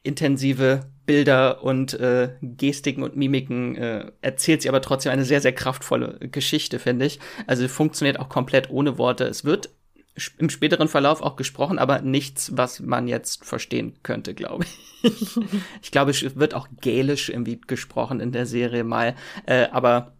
intensive 0.03 0.87
Bilder 1.07 1.63
und 1.63 1.95
äh, 1.95 2.31
Gestiken 2.43 3.03
und 3.03 3.17
Mimiken 3.17 3.77
äh, 3.77 4.11
erzählt 4.21 4.63
sie 4.63 4.69
aber 4.69 4.83
trotzdem 4.83 5.13
eine 5.13 5.25
sehr, 5.25 5.41
sehr 5.41 5.53
kraftvolle 5.53 6.19
Geschichte, 6.31 6.79
finde 6.79 7.07
ich. 7.07 7.21
Also 7.47 7.67
funktioniert 7.69 8.19
auch 8.19 8.29
komplett 8.29 8.71
ohne 8.71 8.99
Worte. 8.99 9.25
Es 9.25 9.45
wird 9.45 9.71
im 10.39 10.51
späteren 10.51 10.89
Verlauf 10.89 11.23
auch 11.23 11.37
gesprochen, 11.37 11.79
aber 11.79 12.01
nichts, 12.01 12.57
was 12.57 12.81
man 12.81 13.07
jetzt 13.07 13.45
verstehen 13.45 13.95
könnte, 14.03 14.35
glaube 14.35 14.65
ich. 14.65 15.37
ich 15.83 15.91
glaube, 15.91 16.11
es 16.11 16.37
wird 16.37 16.55
auch 16.55 16.69
Gälisch 16.81 17.29
irgendwie 17.29 17.61
gesprochen 17.61 18.21
in 18.21 18.33
der 18.33 18.47
Serie 18.47 18.83
mal, 18.83 19.15
äh, 19.45 19.67
aber 19.71 20.15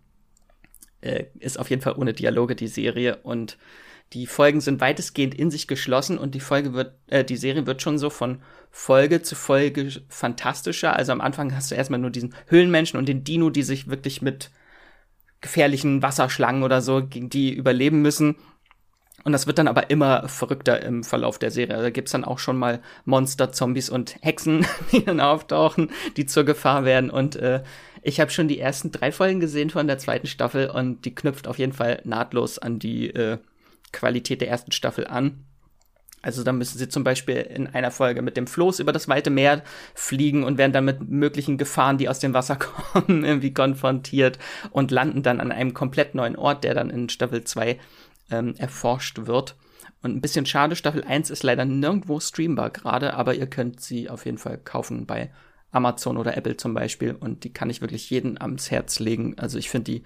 äh, 1.01 1.25
ist 1.39 1.59
auf 1.59 1.71
jeden 1.71 1.83
Fall 1.83 1.95
ohne 1.97 2.13
Dialoge 2.13 2.57
die 2.57 2.69
Serie 2.69 3.17
und 3.23 3.57
die 4.13 4.27
Folgen 4.27 4.61
sind 4.61 4.81
weitestgehend 4.81 5.35
in 5.35 5.51
sich 5.51 5.67
geschlossen 5.67 6.19
und 6.19 6.35
die 6.35 6.41
Folge 6.41 6.73
wird, 6.75 6.95
äh, 7.09 7.25
die 7.25 7.37
Serie 7.37 7.67
wird 7.67 7.83
schon 7.83 7.99
so 7.99 8.11
von 8.11 8.41
Folge 8.71 9.23
zu 9.23 9.35
Folge 9.35 9.91
fantastischer. 10.09 10.95
Also 10.95 11.13
am 11.13 11.21
Anfang 11.21 11.55
hast 11.55 11.71
du 11.71 11.75
erstmal 11.75 11.99
nur 11.99 12.11
diesen 12.11 12.35
Höhlenmenschen 12.47 12.99
und 12.99 13.09
den 13.09 13.25
Dino, 13.25 13.51
die 13.51 13.63
sich 13.63 13.89
wirklich 13.89 14.23
mit 14.23 14.51
gefährlichen 15.41 16.03
Wasserschlangen 16.03 16.63
oder 16.63 16.81
so, 16.81 17.05
gegen 17.05 17.31
die 17.31 17.53
überleben 17.53 18.01
müssen. 18.01 18.37
Und 19.25 19.33
das 19.33 19.49
wird 19.49 19.59
dann 19.59 19.67
aber 19.67 19.91
immer 19.91 20.29
verrückter 20.29 20.81
im 20.83 21.03
Verlauf 21.03 21.41
der 21.41 21.51
Serie. 21.51 21.75
Also 21.75 21.87
da 21.87 21.91
gibt's 21.91 22.13
dann 22.13 22.25
auch 22.25 22.39
schon 22.39 22.57
mal 22.57 22.81
Monster, 23.05 23.51
Zombies 23.51 23.91
und 23.91 24.17
Hexen, 24.23 24.65
die 24.93 25.05
dann 25.05 25.21
auftauchen, 25.21 25.91
die 26.17 26.27
zur 26.27 26.45
Gefahr 26.45 26.85
werden. 26.85 27.11
Und 27.11 27.35
äh, 27.35 27.65
ich 28.03 28.21
habe 28.21 28.31
schon 28.31 28.47
die 28.47 28.61
ersten 28.61 28.93
drei 28.93 29.11
Folgen 29.11 29.41
gesehen 29.41 29.71
von 29.71 29.89
der 29.89 29.99
zweiten 29.99 30.29
Staffel 30.29 30.71
und 30.71 31.05
die 31.05 31.15
knüpft 31.15 31.49
auf 31.49 31.59
jeden 31.59 31.73
Fall 31.73 32.01
nahtlos 32.05 32.61
an 32.61 32.79
die 32.79 33.11
äh, 33.11 33.39
Qualität 33.97 34.41
der 34.41 34.49
ersten 34.49 34.73
Staffel 34.73 35.07
an. 35.07 35.45
Also 36.23 36.43
da 36.43 36.53
müssen 36.53 36.79
sie 36.79 36.89
zum 36.89 37.05
Beispiel 37.05 37.37
in 37.37 37.69
einer 37.69 37.91
Folge 37.91 38.21
mit 38.21 38.37
dem 38.37 38.47
Floß 38.47 38.81
über 38.81 38.93
das 38.93 39.09
weite 39.09 39.31
Meer 39.31 39.63
fliegen 39.95 40.45
und 40.45 40.59
werden 40.59 40.73
dann 40.73 40.85
mit 40.85 41.09
möglichen 41.09 41.57
Gefahren, 41.57 41.99
die 41.99 42.09
aus 42.09 42.19
dem 42.19 42.35
Wasser 42.35 42.57
kommen, 42.93 43.25
irgendwie 43.25 43.55
konfrontiert 43.55 44.39
und 44.71 44.91
landen 44.91 45.23
dann 45.23 45.41
an 45.41 45.53
einem 45.53 45.73
komplett 45.73 46.15
neuen 46.15 46.37
Ort, 46.37 46.65
der 46.65 46.75
dann 46.75 46.91
in 46.91 47.09
Staffel 47.09 47.45
2 47.45 47.79
ähm, 48.31 48.55
erforscht 48.59 49.27
wird. 49.27 49.57
Und 50.03 50.17
ein 50.17 50.21
bisschen 50.21 50.47
schade, 50.47 50.77
Staffel 50.77 51.05
1 51.05 51.31
ist 51.31 51.43
leider 51.43 51.65
nirgendwo 51.65 52.21
streambar 52.21 52.71
gerade, 52.71 53.15
aber 53.15 53.35
ihr 53.35 53.47
könnt 53.47 53.81
sie 53.81 54.11
auf 54.11 54.27
jeden 54.27 54.39
Fall 54.39 54.59
kaufen 54.59 55.07
bei 55.07 55.31
Amazon 55.71 56.17
oder 56.17 56.37
Apple 56.37 56.57
zum 56.57 56.75
Beispiel. 56.75 57.13
Und 57.13 57.45
die 57.45 57.53
kann 57.53 57.71
ich 57.71 57.81
wirklich 57.81 58.11
jedem 58.11 58.37
ans 58.39 58.71
Herz 58.71 58.99
legen. 58.99 59.39
Also 59.39 59.59
ich 59.59 59.71
finde 59.71 59.93
die 59.93 60.03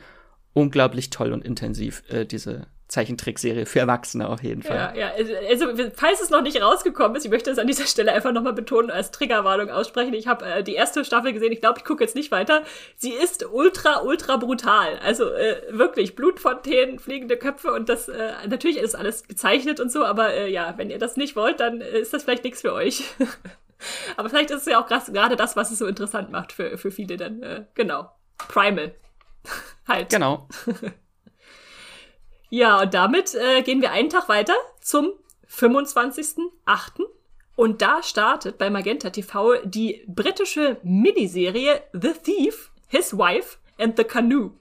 unglaublich 0.53 1.11
toll 1.11 1.33
und 1.33 1.45
intensiv, 1.45 2.03
äh, 2.09 2.27
diese 2.27 2.67
Zeichentrickserie 2.91 3.67
für 3.67 3.79
Erwachsene 3.79 4.29
auf 4.29 4.43
jeden 4.43 4.63
Fall. 4.63 4.95
Ja, 4.95 4.95
ja, 4.95 5.13
also, 5.49 5.67
also 5.67 5.91
falls 5.95 6.21
es 6.21 6.31
noch 6.31 6.43
nicht 6.43 6.61
rausgekommen 6.61 7.17
ist, 7.17 7.25
ich 7.25 7.31
möchte 7.31 7.51
es 7.51 7.59
an 7.59 7.69
dieser 7.69 7.87
Stelle 7.87 8.13
einfach 8.13 8.33
nochmal 8.33 8.53
betonen, 8.53 8.91
als 8.91 9.13
Triggerwarnung 9.13 9.71
aussprechen. 9.71 10.13
Ich 10.13 10.27
habe 10.27 10.45
äh, 10.45 10.63
die 10.65 10.75
erste 10.75 11.05
Staffel 11.05 11.33
gesehen, 11.33 11.53
ich 11.53 11.61
glaube, 11.61 11.79
ich 11.79 11.85
gucke 11.85 12.03
jetzt 12.03 12.17
nicht 12.17 12.33
weiter. 12.33 12.65
Sie 12.97 13.13
ist 13.13 13.47
ultra, 13.51 14.03
ultra 14.03 14.37
brutal. 14.37 14.99
Also 15.05 15.31
äh, 15.31 15.63
wirklich, 15.71 16.17
Blutfontänen, 16.17 16.99
fliegende 16.99 17.37
Köpfe 17.37 17.73
und 17.73 17.89
das, 17.89 18.09
äh, 18.09 18.33
natürlich 18.49 18.79
ist 18.79 18.97
alles 18.97 19.27
gezeichnet 19.29 19.79
und 19.79 19.93
so, 19.93 20.05
aber 20.05 20.35
äh, 20.35 20.51
ja, 20.51 20.75
wenn 20.77 20.91
ihr 20.91 20.99
das 20.99 21.17
nicht 21.17 21.37
wollt, 21.37 21.61
dann 21.61 21.81
äh, 21.81 22.01
ist 22.01 22.13
das 22.13 22.25
vielleicht 22.25 22.45
nichts 22.45 22.63
für 22.63 22.73
euch. 22.73 23.05
aber 24.17 24.29
vielleicht 24.29 24.51
ist 24.51 24.63
es 24.63 24.67
ja 24.67 24.83
auch 24.83 24.87
gerade 24.89 25.37
das, 25.37 25.55
was 25.55 25.71
es 25.71 25.79
so 25.79 25.87
interessant 25.87 26.33
macht 26.33 26.53
für, 26.53 26.77
für 26.77 26.91
viele 26.91 27.17
dann. 27.17 27.43
Äh, 27.43 27.65
genau. 27.75 28.11
Primal. 28.49 28.95
halt. 29.87 30.11
Genau. 30.11 30.49
Ja, 32.51 32.83
und 32.83 32.93
damit 32.95 33.35
äh, 33.35 33.63
gehen 33.63 33.81
wir 33.81 33.93
einen 33.93 34.11
Tag 34.11 34.29
weiter 34.29 34.55
zum 34.81 35.13
25.08. 35.49 37.05
Und 37.57 37.83
da 37.83 38.03
startet 38.03 38.59
bei 38.59 38.71
Magenta 38.71 39.11
TV 39.11 39.55
die 39.65 40.05
britische 40.07 40.79
Miniserie 40.83 41.81
The 41.93 42.13
Thief, 42.13 42.71
His 42.89 43.17
Wife 43.17 43.59
and 43.79 43.97
the 43.97 44.05
Canoe. 44.05 44.53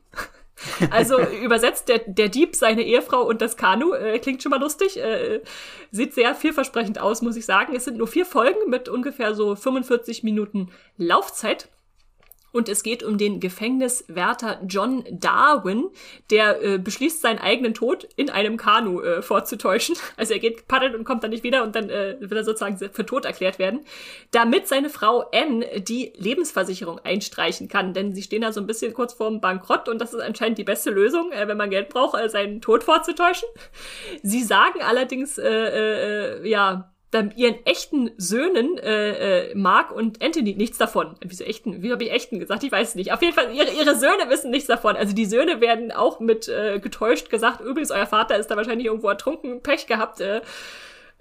Also 0.91 1.17
übersetzt 1.21 1.87
der, 1.87 1.99
der 1.99 2.27
Dieb 2.27 2.53
seine 2.53 2.83
Ehefrau 2.83 3.21
und 3.21 3.41
das 3.41 3.55
Kanu. 3.55 3.93
Äh, 3.93 4.19
klingt 4.19 4.43
schon 4.43 4.49
mal 4.49 4.59
lustig. 4.59 4.97
Äh, 4.97 5.41
sieht 5.89 6.13
sehr 6.13 6.35
vielversprechend 6.35 6.99
aus, 6.99 7.21
muss 7.21 7.37
ich 7.37 7.45
sagen. 7.45 7.73
Es 7.77 7.85
sind 7.85 7.97
nur 7.97 8.07
vier 8.07 8.25
Folgen 8.25 8.69
mit 8.69 8.89
ungefähr 8.89 9.33
so 9.35 9.55
45 9.55 10.23
Minuten 10.23 10.69
Laufzeit. 10.97 11.69
Und 12.51 12.69
es 12.69 12.83
geht 12.83 13.03
um 13.03 13.17
den 13.17 13.39
Gefängniswärter 13.39 14.61
John 14.67 15.03
Darwin, 15.11 15.89
der 16.31 16.61
äh, 16.63 16.77
beschließt, 16.77 17.21
seinen 17.21 17.39
eigenen 17.39 17.73
Tod 17.73 18.07
in 18.15 18.29
einem 18.29 18.57
Kanu 18.57 19.01
äh, 19.01 19.21
vorzutäuschen. 19.21 19.95
Also 20.17 20.33
er 20.33 20.39
geht 20.39 20.67
paddeln 20.67 20.95
und 20.95 21.05
kommt 21.05 21.23
dann 21.23 21.29
nicht 21.29 21.43
wieder 21.43 21.63
und 21.63 21.75
dann 21.75 21.89
äh, 21.89 22.17
wird 22.19 22.33
er 22.33 22.43
sozusagen 22.43 22.77
für 22.77 23.05
tot 23.05 23.25
erklärt 23.25 23.57
werden, 23.57 23.81
damit 24.31 24.67
seine 24.67 24.89
Frau 24.89 25.29
Anne 25.33 25.81
die 25.81 26.11
Lebensversicherung 26.17 26.99
einstreichen 26.99 27.69
kann. 27.69 27.93
Denn 27.93 28.13
sie 28.13 28.21
stehen 28.21 28.41
da 28.41 28.51
so 28.51 28.59
ein 28.59 28.67
bisschen 28.67 28.93
kurz 28.93 29.13
vorm 29.13 29.39
Bankrott 29.39 29.87
und 29.87 29.99
das 29.99 30.13
ist 30.13 30.19
anscheinend 30.19 30.57
die 30.57 30.63
beste 30.63 30.89
Lösung, 30.89 31.31
äh, 31.31 31.47
wenn 31.47 31.57
man 31.57 31.69
Geld 31.69 31.89
braucht, 31.89 32.19
äh, 32.19 32.27
seinen 32.27 32.59
Tod 32.59 32.83
vorzutäuschen. 32.83 33.47
Sie 34.23 34.43
sagen 34.43 34.81
allerdings, 34.81 35.37
äh, 35.37 35.47
äh, 35.47 36.49
ja, 36.49 36.91
dann 37.11 37.31
ihren 37.35 37.65
echten 37.65 38.11
Söhnen, 38.17 38.77
äh, 38.77 39.49
äh, 39.49 39.55
Mark 39.55 39.91
und 39.91 40.21
Anthony, 40.23 40.53
nichts 40.53 40.77
davon. 40.77 41.15
Wieso 41.25 41.43
echten? 41.43 41.81
Wie 41.81 41.91
habe 41.91 42.03
ich 42.03 42.11
echten 42.11 42.39
gesagt? 42.39 42.63
Ich 42.63 42.71
weiß 42.71 42.89
es 42.89 42.95
nicht. 42.95 43.11
Auf 43.11 43.21
jeden 43.21 43.33
Fall, 43.33 43.53
ihre, 43.53 43.71
ihre 43.71 43.95
Söhne 43.95 44.29
wissen 44.29 44.51
nichts 44.51 44.67
davon. 44.67 44.95
Also 44.95 45.15
die 45.15 45.25
Söhne 45.25 45.59
werden 45.59 45.91
auch 45.91 46.19
mit 46.19 46.47
äh, 46.47 46.79
getäuscht 46.79 47.29
gesagt, 47.29 47.61
übrigens, 47.61 47.89
euer 47.89 48.05
Vater 48.05 48.37
ist 48.37 48.47
da 48.47 48.57
wahrscheinlich 48.57 48.85
irgendwo 48.85 49.09
ertrunken, 49.09 49.61
Pech 49.61 49.87
gehabt. 49.87 50.21
Äh, 50.21 50.41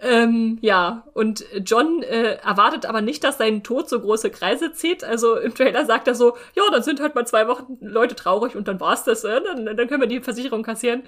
ähm, 0.01 0.59
ja, 0.61 1.05
und 1.13 1.45
John 1.65 2.05
äh, 2.05 2.35
erwartet 2.37 2.87
aber 2.87 3.01
nicht, 3.01 3.25
dass 3.25 3.39
sein 3.39 3.65
Tod 3.65 3.89
so 3.89 3.99
große 3.99 4.31
Kreise 4.31 4.73
zieht. 4.73 5.03
Also 5.03 5.37
im 5.37 5.55
Trailer 5.55 5.87
sagt 5.87 6.07
er 6.07 6.15
so, 6.15 6.37
ja, 6.55 6.63
dann 6.71 6.85
sind 6.85 7.01
halt 7.01 7.17
mal 7.17 7.27
zwei 7.27 7.49
Wochen 7.49 7.79
Leute 7.81 8.15
traurig 8.15 8.55
und 8.55 8.69
dann 8.69 8.79
war's 8.79 9.03
das, 9.03 9.25
äh? 9.25 9.41
dann, 9.43 9.77
dann 9.77 9.89
können 9.89 10.01
wir 10.01 10.07
die 10.07 10.21
Versicherung 10.21 10.63
kassieren. 10.63 11.03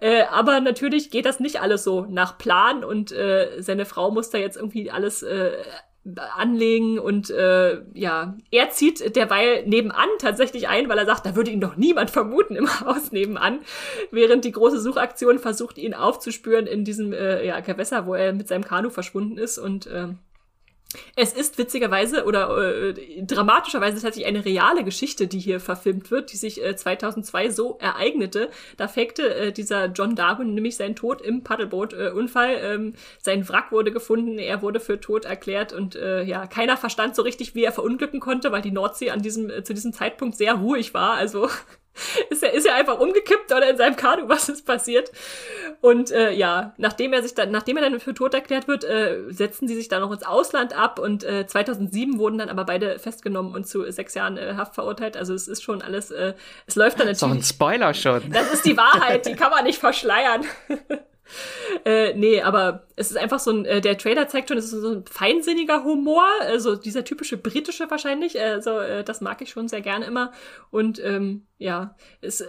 Äh, 0.00 0.24
aber 0.24 0.60
natürlich 0.60 1.10
geht 1.10 1.24
das 1.24 1.38
nicht 1.38 1.60
alles 1.60 1.84
so 1.84 2.06
nach 2.10 2.36
Plan 2.36 2.82
und 2.82 3.12
äh, 3.12 3.60
seine 3.60 3.84
Frau 3.84 4.10
muss 4.10 4.30
da 4.30 4.38
jetzt 4.38 4.56
irgendwie 4.56 4.90
alles 4.90 5.22
äh, 5.22 5.52
anlegen 6.36 6.98
und 6.98 7.30
äh, 7.30 7.80
ja, 7.94 8.36
er 8.50 8.70
zieht 8.70 9.14
derweil 9.14 9.64
nebenan 9.66 10.08
tatsächlich 10.18 10.68
ein, 10.68 10.88
weil 10.88 10.98
er 10.98 11.06
sagt, 11.06 11.26
da 11.26 11.36
würde 11.36 11.52
ihn 11.52 11.60
doch 11.60 11.76
niemand 11.76 12.10
vermuten 12.10 12.56
im 12.56 12.80
Haus 12.80 13.12
nebenan, 13.12 13.60
während 14.10 14.44
die 14.44 14.52
große 14.52 14.80
Suchaktion 14.80 15.38
versucht, 15.38 15.78
ihn 15.78 15.94
aufzuspüren 15.94 16.66
in 16.66 16.84
diesem 16.84 17.12
äh, 17.12 17.46
ja, 17.46 17.60
Gewässer, 17.60 18.06
wo 18.06 18.14
er 18.14 18.32
mit 18.32 18.48
seinem 18.48 18.64
Kanu 18.64 18.90
verschwunden 18.90 19.38
ist 19.38 19.58
und 19.58 19.86
äh, 19.86 20.08
es 21.16 21.32
ist 21.32 21.58
witzigerweise 21.58 22.24
oder 22.24 22.88
äh, 22.88 23.22
dramatischerweise 23.22 24.00
tatsächlich 24.00 24.26
eine 24.26 24.44
reale 24.44 24.84
Geschichte, 24.84 25.26
die 25.26 25.38
hier 25.38 25.60
verfilmt 25.60 26.10
wird, 26.10 26.32
die 26.32 26.36
sich 26.36 26.62
äh, 26.62 26.76
2002 26.76 27.50
so 27.50 27.78
ereignete. 27.80 28.50
Da 28.76 28.88
fakte 28.88 29.34
äh, 29.34 29.52
dieser 29.52 29.86
John 29.86 30.14
Darwin 30.14 30.54
nämlich 30.54 30.76
seinen 30.76 30.96
Tod 30.96 31.20
im 31.22 31.42
Paddleboot-Unfall. 31.42 32.58
ähm, 32.62 32.94
sein 33.20 33.48
Wrack 33.48 33.72
wurde 33.72 33.92
gefunden, 33.92 34.38
er 34.38 34.62
wurde 34.62 34.80
für 34.80 35.00
tot 35.00 35.24
erklärt 35.24 35.72
und 35.72 35.96
äh, 35.96 36.22
ja, 36.22 36.46
keiner 36.46 36.76
verstand 36.76 37.16
so 37.16 37.22
richtig, 37.22 37.54
wie 37.54 37.64
er 37.64 37.72
verunglücken 37.72 38.20
konnte, 38.20 38.52
weil 38.52 38.62
die 38.62 38.70
Nordsee 38.70 39.10
an 39.10 39.22
diesem 39.22 39.50
äh, 39.50 39.62
zu 39.64 39.74
diesem 39.74 39.92
Zeitpunkt 39.92 40.36
sehr 40.36 40.54
ruhig 40.54 40.94
war. 40.94 41.14
Also 41.14 41.48
ist 42.30 42.42
er, 42.42 42.52
ist 42.52 42.66
er 42.66 42.74
einfach 42.74 42.98
umgekippt 42.98 43.52
oder 43.52 43.68
in 43.68 43.76
seinem 43.76 43.96
Kanu, 43.96 44.28
was 44.28 44.48
ist 44.48 44.66
passiert? 44.66 45.10
Und 45.80 46.10
äh, 46.10 46.32
ja, 46.32 46.74
nachdem 46.76 47.12
er 47.12 47.22
sich 47.22 47.34
dann, 47.34 47.50
nachdem 47.50 47.76
er 47.76 47.82
dann 47.82 48.00
für 48.00 48.14
tot 48.14 48.34
erklärt 48.34 48.68
wird, 48.68 48.84
äh, 48.84 49.18
setzen 49.28 49.68
sie 49.68 49.74
sich 49.74 49.88
dann 49.88 50.00
noch 50.00 50.12
ins 50.12 50.24
Ausland 50.24 50.76
ab 50.76 50.98
und 50.98 51.24
äh, 51.24 51.46
2007 51.46 52.18
wurden 52.18 52.38
dann 52.38 52.48
aber 52.48 52.64
beide 52.64 52.98
festgenommen 52.98 53.54
und 53.54 53.66
zu 53.66 53.90
sechs 53.90 54.14
Jahren 54.14 54.36
äh, 54.36 54.54
Haft 54.56 54.74
verurteilt. 54.74 55.16
Also 55.16 55.34
es 55.34 55.48
ist 55.48 55.62
schon 55.62 55.82
alles, 55.82 56.10
äh, 56.10 56.34
es 56.66 56.76
läuft 56.76 57.00
dann 57.00 57.06
natürlich. 57.06 57.20
Das 57.20 57.22
ist 57.22 57.22
doch 57.22 57.30
ein 57.30 57.42
Spoiler 57.42 57.94
schon. 57.94 58.30
Das 58.32 58.52
ist 58.52 58.64
die 58.64 58.76
Wahrheit, 58.76 59.26
die 59.26 59.34
kann 59.34 59.50
man 59.50 59.64
nicht 59.64 59.78
verschleiern. 59.78 60.44
Äh, 61.84 62.14
nee, 62.14 62.40
aber 62.42 62.86
es 62.96 63.10
ist 63.10 63.16
einfach 63.16 63.40
so 63.40 63.50
ein, 63.50 63.64
äh, 63.64 63.80
der 63.80 63.98
Trailer 63.98 64.28
zeigt 64.28 64.48
schon, 64.48 64.58
es 64.58 64.66
ist 64.66 64.82
so 64.82 64.90
ein 64.90 65.04
feinsinniger 65.06 65.82
Humor, 65.82 66.24
also 66.40 66.76
dieser 66.76 67.02
typische 67.02 67.36
britische 67.36 67.90
wahrscheinlich, 67.90 68.40
also 68.40 68.78
äh, 68.78 69.02
das 69.02 69.20
mag 69.20 69.40
ich 69.42 69.50
schon 69.50 69.68
sehr 69.68 69.80
gerne 69.80 70.04
immer 70.04 70.32
und 70.70 71.02
ähm, 71.02 71.46
ja, 71.58 71.96
es 72.20 72.44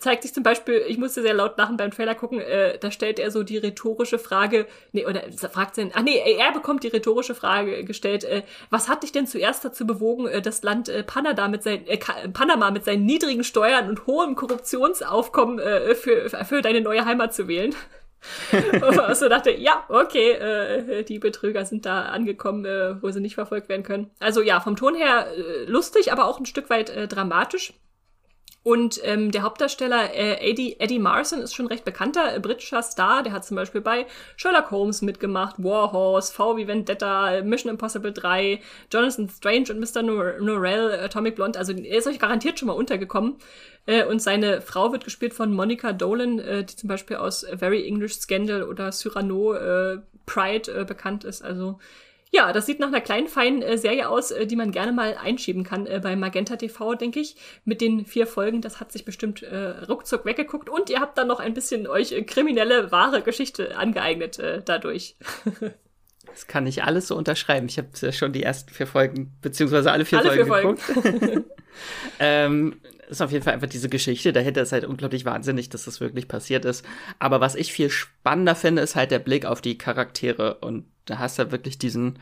zeigt 0.00 0.22
sich 0.22 0.34
zum 0.34 0.42
Beispiel, 0.42 0.84
ich 0.86 0.98
musste 0.98 1.22
sehr 1.22 1.34
laut 1.34 1.56
lachen 1.58 1.76
beim 1.76 1.90
Trailer 1.90 2.14
gucken, 2.14 2.40
äh, 2.40 2.78
da 2.78 2.90
stellt 2.90 3.18
er 3.18 3.30
so 3.30 3.42
die 3.42 3.58
rhetorische 3.58 4.18
Frage, 4.18 4.66
nee, 4.92 5.06
oder 5.06 5.22
fragt 5.50 5.74
sein, 5.74 5.90
ach 5.94 6.02
nee, 6.02 6.18
er 6.38 6.52
bekommt 6.52 6.84
die 6.84 6.88
rhetorische 6.88 7.34
Frage 7.34 7.84
gestellt, 7.84 8.24
äh, 8.24 8.42
was 8.70 8.88
hat 8.88 9.02
dich 9.02 9.12
denn 9.12 9.26
zuerst 9.26 9.64
dazu 9.64 9.86
bewogen, 9.86 10.26
äh, 10.26 10.42
das 10.42 10.62
Land 10.62 10.88
äh, 10.88 11.02
Panama, 11.02 11.48
mit 11.48 11.62
seinen, 11.62 11.86
äh, 11.86 11.98
Panama 12.32 12.70
mit 12.70 12.84
seinen 12.84 13.06
niedrigen 13.06 13.44
Steuern 13.44 13.88
und 13.88 14.06
hohem 14.06 14.34
Korruptionsaufkommen 14.34 15.58
äh, 15.58 15.94
für, 15.94 16.28
für 16.30 16.62
deine 16.62 16.80
neue 16.80 17.04
Heimat 17.04 17.34
zu 17.34 17.48
wählen? 17.48 17.74
so 19.14 19.28
dachte, 19.28 19.50
ja, 19.50 19.84
okay, 19.88 20.32
äh, 20.32 21.04
die 21.04 21.18
Betrüger 21.18 21.64
sind 21.64 21.86
da 21.86 22.06
angekommen, 22.06 22.64
äh, 22.64 23.00
wo 23.02 23.10
sie 23.10 23.20
nicht 23.20 23.34
verfolgt 23.34 23.68
werden 23.68 23.82
können. 23.82 24.10
Also 24.18 24.42
ja, 24.42 24.60
vom 24.60 24.76
Ton 24.76 24.94
her 24.94 25.28
äh, 25.36 25.64
lustig, 25.64 26.12
aber 26.12 26.26
auch 26.26 26.38
ein 26.38 26.46
Stück 26.46 26.70
weit 26.70 26.90
äh, 26.90 27.06
dramatisch. 27.08 27.72
Und 28.68 29.00
ähm, 29.02 29.30
der 29.30 29.44
Hauptdarsteller 29.44 30.12
äh, 30.14 30.46
Eddie, 30.46 30.78
Eddie 30.78 30.98
Marson 30.98 31.40
ist 31.40 31.54
schon 31.54 31.68
recht 31.68 31.86
bekannter 31.86 32.36
äh, 32.36 32.38
britischer 32.38 32.82
Star. 32.82 33.22
Der 33.22 33.32
hat 33.32 33.46
zum 33.46 33.54
Beispiel 33.54 33.80
bei 33.80 34.04
Sherlock 34.36 34.70
Holmes 34.70 35.00
mitgemacht, 35.00 35.54
Warhorse, 35.56 36.30
V 36.30 36.58
wie 36.58 36.68
Vendetta, 36.68 37.40
Mission 37.42 37.70
Impossible 37.70 38.12
3, 38.12 38.60
Jonathan 38.92 39.30
Strange 39.30 39.68
und 39.70 39.80
Mr. 39.80 40.02
Norrell, 40.02 41.00
Atomic 41.02 41.36
Blonde. 41.36 41.58
Also 41.58 41.72
er 41.72 41.96
ist 41.96 42.06
euch 42.08 42.18
garantiert 42.18 42.58
schon 42.58 42.66
mal 42.66 42.74
untergekommen. 42.74 43.36
Äh, 43.86 44.04
und 44.04 44.20
seine 44.20 44.60
Frau 44.60 44.92
wird 44.92 45.04
gespielt 45.04 45.32
von 45.32 45.54
Monica 45.54 45.94
Dolan, 45.94 46.38
äh, 46.38 46.62
die 46.62 46.76
zum 46.76 46.88
Beispiel 46.88 47.16
aus 47.16 47.46
Very 47.56 47.86
English 47.86 48.16
Scandal 48.16 48.64
oder 48.64 48.92
Cyrano 48.92 49.54
äh, 49.54 50.00
Pride 50.26 50.80
äh, 50.80 50.84
bekannt 50.84 51.24
ist. 51.24 51.42
Also 51.42 51.78
ja, 52.30 52.52
das 52.52 52.66
sieht 52.66 52.80
nach 52.80 52.88
einer 52.88 53.00
kleinen, 53.00 53.28
feinen 53.28 53.62
äh, 53.62 53.78
Serie 53.78 54.08
aus, 54.08 54.30
äh, 54.30 54.46
die 54.46 54.56
man 54.56 54.70
gerne 54.70 54.92
mal 54.92 55.16
einschieben 55.16 55.64
kann 55.64 55.86
äh, 55.86 56.00
bei 56.02 56.16
Magenta 56.16 56.56
TV, 56.56 56.94
denke 56.94 57.20
ich. 57.20 57.36
Mit 57.64 57.80
den 57.80 58.04
vier 58.04 58.26
Folgen, 58.26 58.60
das 58.60 58.80
hat 58.80 58.92
sich 58.92 59.04
bestimmt 59.04 59.42
äh, 59.42 59.84
ruckzuck 59.88 60.24
weggeguckt. 60.24 60.68
Und 60.68 60.90
ihr 60.90 61.00
habt 61.00 61.16
dann 61.16 61.28
noch 61.28 61.40
ein 61.40 61.54
bisschen 61.54 61.86
euch 61.86 62.12
äh, 62.12 62.22
kriminelle, 62.22 62.92
wahre 62.92 63.22
Geschichte 63.22 63.76
angeeignet 63.76 64.38
äh, 64.38 64.62
dadurch. 64.62 65.16
das 66.26 66.46
kann 66.46 66.66
ich 66.66 66.84
alles 66.84 67.08
so 67.08 67.16
unterschreiben. 67.16 67.66
Ich 67.68 67.78
habe 67.78 67.88
ja 67.98 68.12
schon 68.12 68.32
die 68.32 68.42
ersten 68.42 68.72
vier 68.72 68.86
Folgen, 68.86 69.36
beziehungsweise 69.40 69.90
alle 69.90 70.04
vier 70.04 70.18
alle 70.18 70.46
Folgen 70.46 70.76
vier 70.76 71.02
geguckt. 71.02 71.50
ähm, 72.18 72.80
ist 73.08 73.22
auf 73.22 73.32
jeden 73.32 73.44
Fall 73.44 73.54
einfach 73.54 73.68
diese 73.68 73.88
Geschichte. 73.88 74.34
Dahinter 74.34 74.62
ist 74.62 74.72
halt 74.72 74.84
unglaublich 74.84 75.24
wahnsinnig, 75.24 75.70
dass 75.70 75.86
das 75.86 76.00
wirklich 76.00 76.28
passiert 76.28 76.66
ist. 76.66 76.84
Aber 77.18 77.40
was 77.40 77.54
ich 77.54 77.72
viel 77.72 77.88
spannender 77.88 78.54
finde, 78.54 78.82
ist 78.82 78.96
halt 78.96 79.10
der 79.10 79.18
Blick 79.18 79.46
auf 79.46 79.62
die 79.62 79.78
Charaktere. 79.78 80.56
Und 80.56 80.84
da 81.08 81.18
hast 81.18 81.38
du 81.38 81.42
halt 81.42 81.52
wirklich 81.52 81.78
diesen 81.78 82.18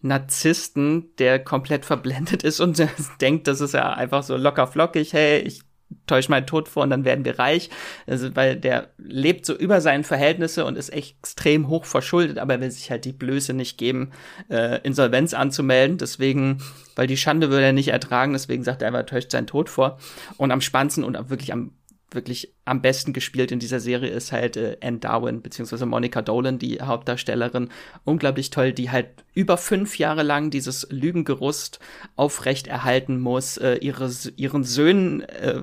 Narzissten, 0.00 1.14
der 1.18 1.38
komplett 1.42 1.84
verblendet 1.84 2.42
ist 2.42 2.60
und 2.60 2.82
denkt, 3.20 3.46
das 3.46 3.60
ist 3.60 3.74
ja 3.74 3.92
einfach 3.92 4.22
so 4.22 4.36
locker 4.36 4.66
flockig. 4.66 5.12
Hey, 5.12 5.40
ich 5.40 5.62
täusch 6.06 6.28
meinen 6.28 6.46
Tod 6.46 6.68
vor 6.68 6.82
und 6.82 6.90
dann 6.90 7.04
werden 7.04 7.24
wir 7.24 7.38
reich. 7.38 7.70
Also, 8.06 8.34
weil 8.36 8.56
der 8.56 8.90
lebt 8.98 9.46
so 9.46 9.54
über 9.54 9.80
seinen 9.80 10.04
Verhältnisse 10.04 10.64
und 10.64 10.76
ist 10.76 10.90
extrem 10.90 11.68
hoch 11.68 11.84
verschuldet, 11.84 12.38
aber 12.38 12.54
er 12.54 12.60
will 12.60 12.70
sich 12.70 12.90
halt 12.90 13.04
die 13.04 13.12
Blöße 13.12 13.54
nicht 13.54 13.78
geben, 13.78 14.12
äh, 14.50 14.80
Insolvenz 14.82 15.34
anzumelden. 15.34 15.98
Deswegen, 15.98 16.62
weil 16.94 17.06
die 17.06 17.16
Schande 17.16 17.50
würde 17.50 17.66
er 17.66 17.72
nicht 17.72 17.88
ertragen, 17.88 18.32
deswegen 18.32 18.64
sagt 18.64 18.82
er 18.82 18.88
einfach, 18.88 19.06
täuscht 19.06 19.30
seinen 19.30 19.46
Tod 19.46 19.70
vor. 19.70 19.98
Und 20.36 20.50
am 20.50 20.60
spannendsten 20.60 21.04
und 21.04 21.30
wirklich 21.30 21.52
am 21.52 21.72
wirklich 22.10 22.54
am 22.68 22.82
besten 22.82 23.12
gespielt 23.12 23.50
in 23.50 23.58
dieser 23.58 23.80
Serie 23.80 24.10
ist 24.10 24.32
halt 24.32 24.56
äh, 24.56 24.76
Anne 24.82 24.98
Darwin, 24.98 25.42
beziehungsweise 25.42 25.86
Monica 25.86 26.22
Dolan, 26.22 26.58
die 26.58 26.80
Hauptdarstellerin. 26.80 27.70
Unglaublich 28.04 28.50
toll, 28.50 28.72
die 28.72 28.90
halt 28.90 29.08
über 29.34 29.56
fünf 29.56 29.98
Jahre 29.98 30.22
lang 30.22 30.50
dieses 30.50 30.86
Lügengerüst 30.90 31.78
aufrecht 32.16 32.66
erhalten 32.66 33.20
muss, 33.20 33.56
äh, 33.56 33.76
ihre, 33.76 34.10
ihren 34.36 34.64
Söhnen 34.64 35.20
äh, 35.20 35.62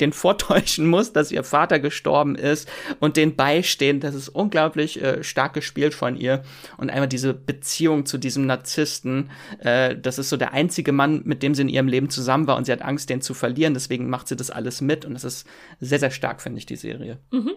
den 0.00 0.12
vortäuschen 0.12 0.86
muss, 0.86 1.12
dass 1.12 1.32
ihr 1.32 1.42
Vater 1.42 1.78
gestorben 1.78 2.36
ist 2.36 2.68
und 3.00 3.16
den 3.16 3.36
beistehen. 3.36 4.00
Das 4.00 4.14
ist 4.14 4.28
unglaublich 4.28 5.02
äh, 5.02 5.22
stark 5.24 5.54
gespielt 5.54 5.94
von 5.94 6.16
ihr. 6.16 6.42
Und 6.76 6.90
einmal 6.90 7.08
diese 7.08 7.34
Beziehung 7.34 8.06
zu 8.06 8.18
diesem 8.18 8.46
Narzissten, 8.46 9.30
äh, 9.60 9.96
das 9.96 10.18
ist 10.18 10.28
so 10.28 10.36
der 10.36 10.52
einzige 10.52 10.92
Mann, 10.92 11.22
mit 11.24 11.42
dem 11.42 11.54
sie 11.54 11.62
in 11.62 11.68
ihrem 11.68 11.88
Leben 11.88 12.10
zusammen 12.10 12.46
war 12.46 12.56
und 12.56 12.66
sie 12.66 12.72
hat 12.72 12.82
Angst, 12.82 13.10
den 13.10 13.20
zu 13.20 13.34
verlieren. 13.34 13.74
Deswegen 13.74 14.08
macht 14.08 14.28
sie 14.28 14.36
das 14.36 14.50
alles 14.50 14.80
mit 14.80 15.04
und 15.04 15.14
das 15.14 15.24
ist 15.24 15.46
sehr, 15.80 15.98
sehr 15.98 16.05
stark, 16.10 16.40
finde 16.40 16.58
ich, 16.58 16.66
die 16.66 16.76
Serie. 16.76 17.20
Mhm. 17.30 17.54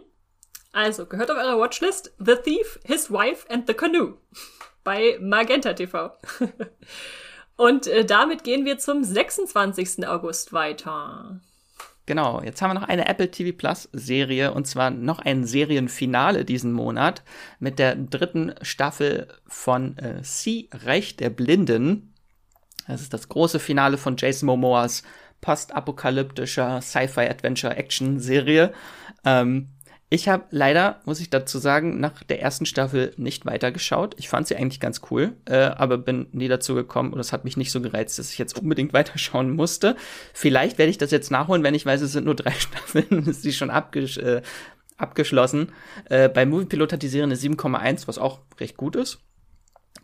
Also, 0.72 1.06
gehört 1.06 1.32
auf 1.32 1.38
eurer 1.38 1.60
Watchlist 1.60 2.14
The 2.20 2.36
Thief, 2.36 2.80
His 2.84 3.12
Wife 3.12 3.50
and 3.50 3.68
the 3.68 3.74
Canoe 3.74 4.18
bei 4.84 5.18
Magenta 5.20 5.74
TV. 5.74 6.12
und 7.58 7.88
äh, 7.88 8.06
damit 8.06 8.44
gehen 8.44 8.66
wir 8.66 8.78
zum 8.78 9.04
26. 9.04 10.08
August 10.08 10.54
weiter. 10.54 11.42
Genau, 12.06 12.42
jetzt 12.42 12.62
haben 12.62 12.72
wir 12.72 12.80
noch 12.80 12.88
eine 12.88 13.08
Apple 13.08 13.30
TV 13.30 13.56
Plus 13.56 13.88
Serie 13.94 14.52
und 14.52 14.66
zwar 14.66 14.90
noch 14.90 15.20
ein 15.20 15.46
Serienfinale 15.46 16.44
diesen 16.44 16.72
Monat 16.72 17.24
mit 17.60 17.78
der 17.78 17.96
dritten 17.96 18.56
Staffel 18.64 19.28
von 19.46 19.96
äh, 20.00 20.24
Sie, 20.24 20.72
Reich 20.74 21.18
der 21.18 21.30
Blinden. 21.30 22.16
Das 22.88 23.02
ist 23.02 23.14
das 23.14 23.30
große 23.30 23.60
Finale 23.60 24.00
von 24.00 24.18
Jason 24.18 24.48
Momoas 24.48 25.04
postapokalyptischer 25.42 26.82
Sci-Fi-Adventure-Action-Serie. 26.82 28.74
Ähm, 29.26 29.70
ich 30.12 30.28
habe 30.28 30.46
leider, 30.50 31.02
muss 31.06 31.20
ich 31.20 31.30
dazu 31.30 31.60
sagen, 31.60 32.00
nach 32.00 32.24
der 32.24 32.42
ersten 32.42 32.66
Staffel 32.66 33.14
nicht 33.18 33.46
weitergeschaut. 33.46 34.16
Ich 34.18 34.28
fand 34.28 34.48
sie 34.48 34.56
eigentlich 34.56 34.80
ganz 34.80 35.02
cool, 35.12 35.34
äh, 35.46 35.58
aber 35.58 36.00
bin 36.00 36.28
nie 36.32 36.48
dazu 36.48 36.74
gekommen 36.74 37.14
und 37.14 37.20
es 37.20 37.32
hat 37.32 37.44
mich 37.44 37.58
nicht 37.58 37.72
so 37.72 37.80
gereizt, 37.80 38.18
dass 38.18 38.32
ich 38.32 38.40
jetzt 38.40 38.58
unbedingt 38.58 38.92
weiterschauen 38.94 39.52
musste. 39.52 39.96
Vielleicht 40.34 40.80
werde 40.80 40.90
ich 40.90 40.98
das 40.98 41.12
jetzt 41.12 41.30
nachholen, 41.30 41.64
wenn 41.64 41.76
ich 41.76 41.86
weiß, 41.86 42.02
es 42.02 42.12
sind 42.12 42.26
nur 42.26 42.36
drei 42.36 42.52
Staffeln, 42.60 43.28
ist 43.28 43.44
sie 43.44 43.54
schon 43.54 43.70
abgesch 43.70 44.18
äh, 44.18 44.42
abgeschlossen. 44.98 45.72
Äh, 46.10 46.28
bei 46.28 46.46
Moviepilot 46.46 46.92
hat 46.92 47.04
die 47.04 47.08
Serie 47.08 47.26
eine 47.26 47.36
7,1, 47.36 48.08
was 48.08 48.18
auch 48.18 48.42
recht 48.60 48.78
gut 48.78 48.96
ist. 48.96 49.20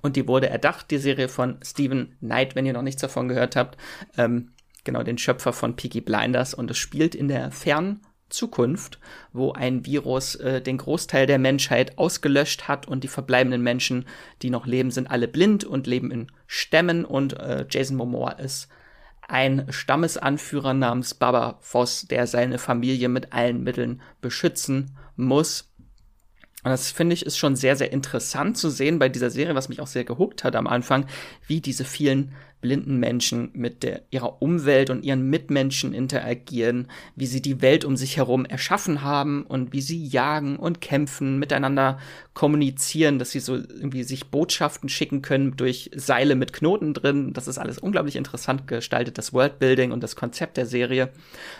Und 0.01 0.15
die 0.15 0.27
wurde 0.27 0.49
erdacht, 0.49 0.91
die 0.91 0.99
Serie 0.99 1.27
von 1.27 1.57
Steven 1.63 2.15
Knight, 2.19 2.55
wenn 2.55 2.65
ihr 2.65 2.73
noch 2.73 2.81
nichts 2.81 3.01
davon 3.01 3.27
gehört 3.27 3.55
habt. 3.55 3.77
Ähm, 4.17 4.51
genau, 4.85 5.03
den 5.03 5.17
Schöpfer 5.17 5.51
von 5.51 5.75
Peaky 5.75 5.99
Blinders. 5.99 6.53
Und 6.53 6.71
es 6.71 6.77
spielt 6.77 7.13
in 7.13 7.27
der 7.27 7.51
fernen 7.51 8.01
Zukunft, 8.29 8.99
wo 9.33 9.51
ein 9.51 9.85
Virus 9.85 10.35
äh, 10.35 10.61
den 10.61 10.77
Großteil 10.77 11.27
der 11.27 11.39
Menschheit 11.39 11.97
ausgelöscht 11.97 12.67
hat 12.67 12.87
und 12.87 13.03
die 13.03 13.07
verbleibenden 13.07 13.61
Menschen, 13.61 14.05
die 14.41 14.49
noch 14.49 14.65
leben, 14.65 14.91
sind 14.91 15.11
alle 15.11 15.27
blind 15.27 15.63
und 15.63 15.87
leben 15.87 16.11
in 16.11 16.31
Stämmen 16.47 17.05
und 17.05 17.33
äh, 17.33 17.65
Jason 17.69 17.97
Momoa 17.97 18.31
ist 18.31 18.69
ein 19.27 19.65
Stammesanführer 19.69 20.73
namens 20.73 21.13
Baba 21.13 21.57
Voss, 21.61 22.05
der 22.07 22.27
seine 22.27 22.59
Familie 22.59 23.09
mit 23.09 23.33
allen 23.33 23.63
Mitteln 23.63 24.01
beschützen 24.21 24.97
muss. 25.15 25.71
Und 26.65 26.71
das 26.71 26.89
finde 26.89 27.13
ich 27.13 27.23
ist 27.23 27.37
schon 27.37 27.55
sehr, 27.55 27.75
sehr 27.75 27.93
interessant 27.93 28.57
zu 28.57 28.71
sehen 28.71 28.97
bei 28.97 29.07
dieser 29.07 29.29
Serie, 29.29 29.53
was 29.53 29.69
mich 29.69 29.81
auch 29.81 29.87
sehr 29.87 30.03
gehuckt 30.03 30.43
hat 30.43 30.55
am 30.55 30.65
Anfang, 30.65 31.05
wie 31.45 31.61
diese 31.61 31.85
vielen 31.85 32.31
blinden 32.59 32.97
Menschen 32.97 33.51
mit 33.53 33.83
der, 33.83 34.01
ihrer 34.09 34.41
Umwelt 34.41 34.89
und 34.89 35.05
ihren 35.05 35.29
Mitmenschen 35.29 35.93
interagieren, 35.93 36.87
wie 37.15 37.27
sie 37.27 37.39
die 37.39 37.61
Welt 37.61 37.85
um 37.85 37.95
sich 37.95 38.17
herum 38.17 38.45
erschaffen 38.45 39.03
haben 39.03 39.43
und 39.43 39.73
wie 39.73 39.81
sie 39.81 40.03
jagen 40.03 40.55
und 40.57 40.81
kämpfen, 40.81 41.37
miteinander 41.37 41.99
kommunizieren, 42.33 43.19
dass 43.19 43.29
sie 43.29 43.41
so 43.41 43.57
irgendwie 43.57 44.01
sich 44.01 44.31
Botschaften 44.31 44.89
schicken 44.89 45.21
können 45.21 45.57
durch 45.57 45.91
Seile 45.95 46.33
mit 46.33 46.51
Knoten 46.51 46.95
drin. 46.95 47.33
Das 47.33 47.47
ist 47.47 47.59
alles 47.59 47.77
unglaublich 47.77 48.15
interessant 48.15 48.65
gestaltet, 48.65 49.19
das 49.19 49.33
Worldbuilding 49.33 49.91
und 49.91 50.01
das 50.01 50.15
Konzept 50.15 50.57
der 50.57 50.65
Serie. 50.65 51.09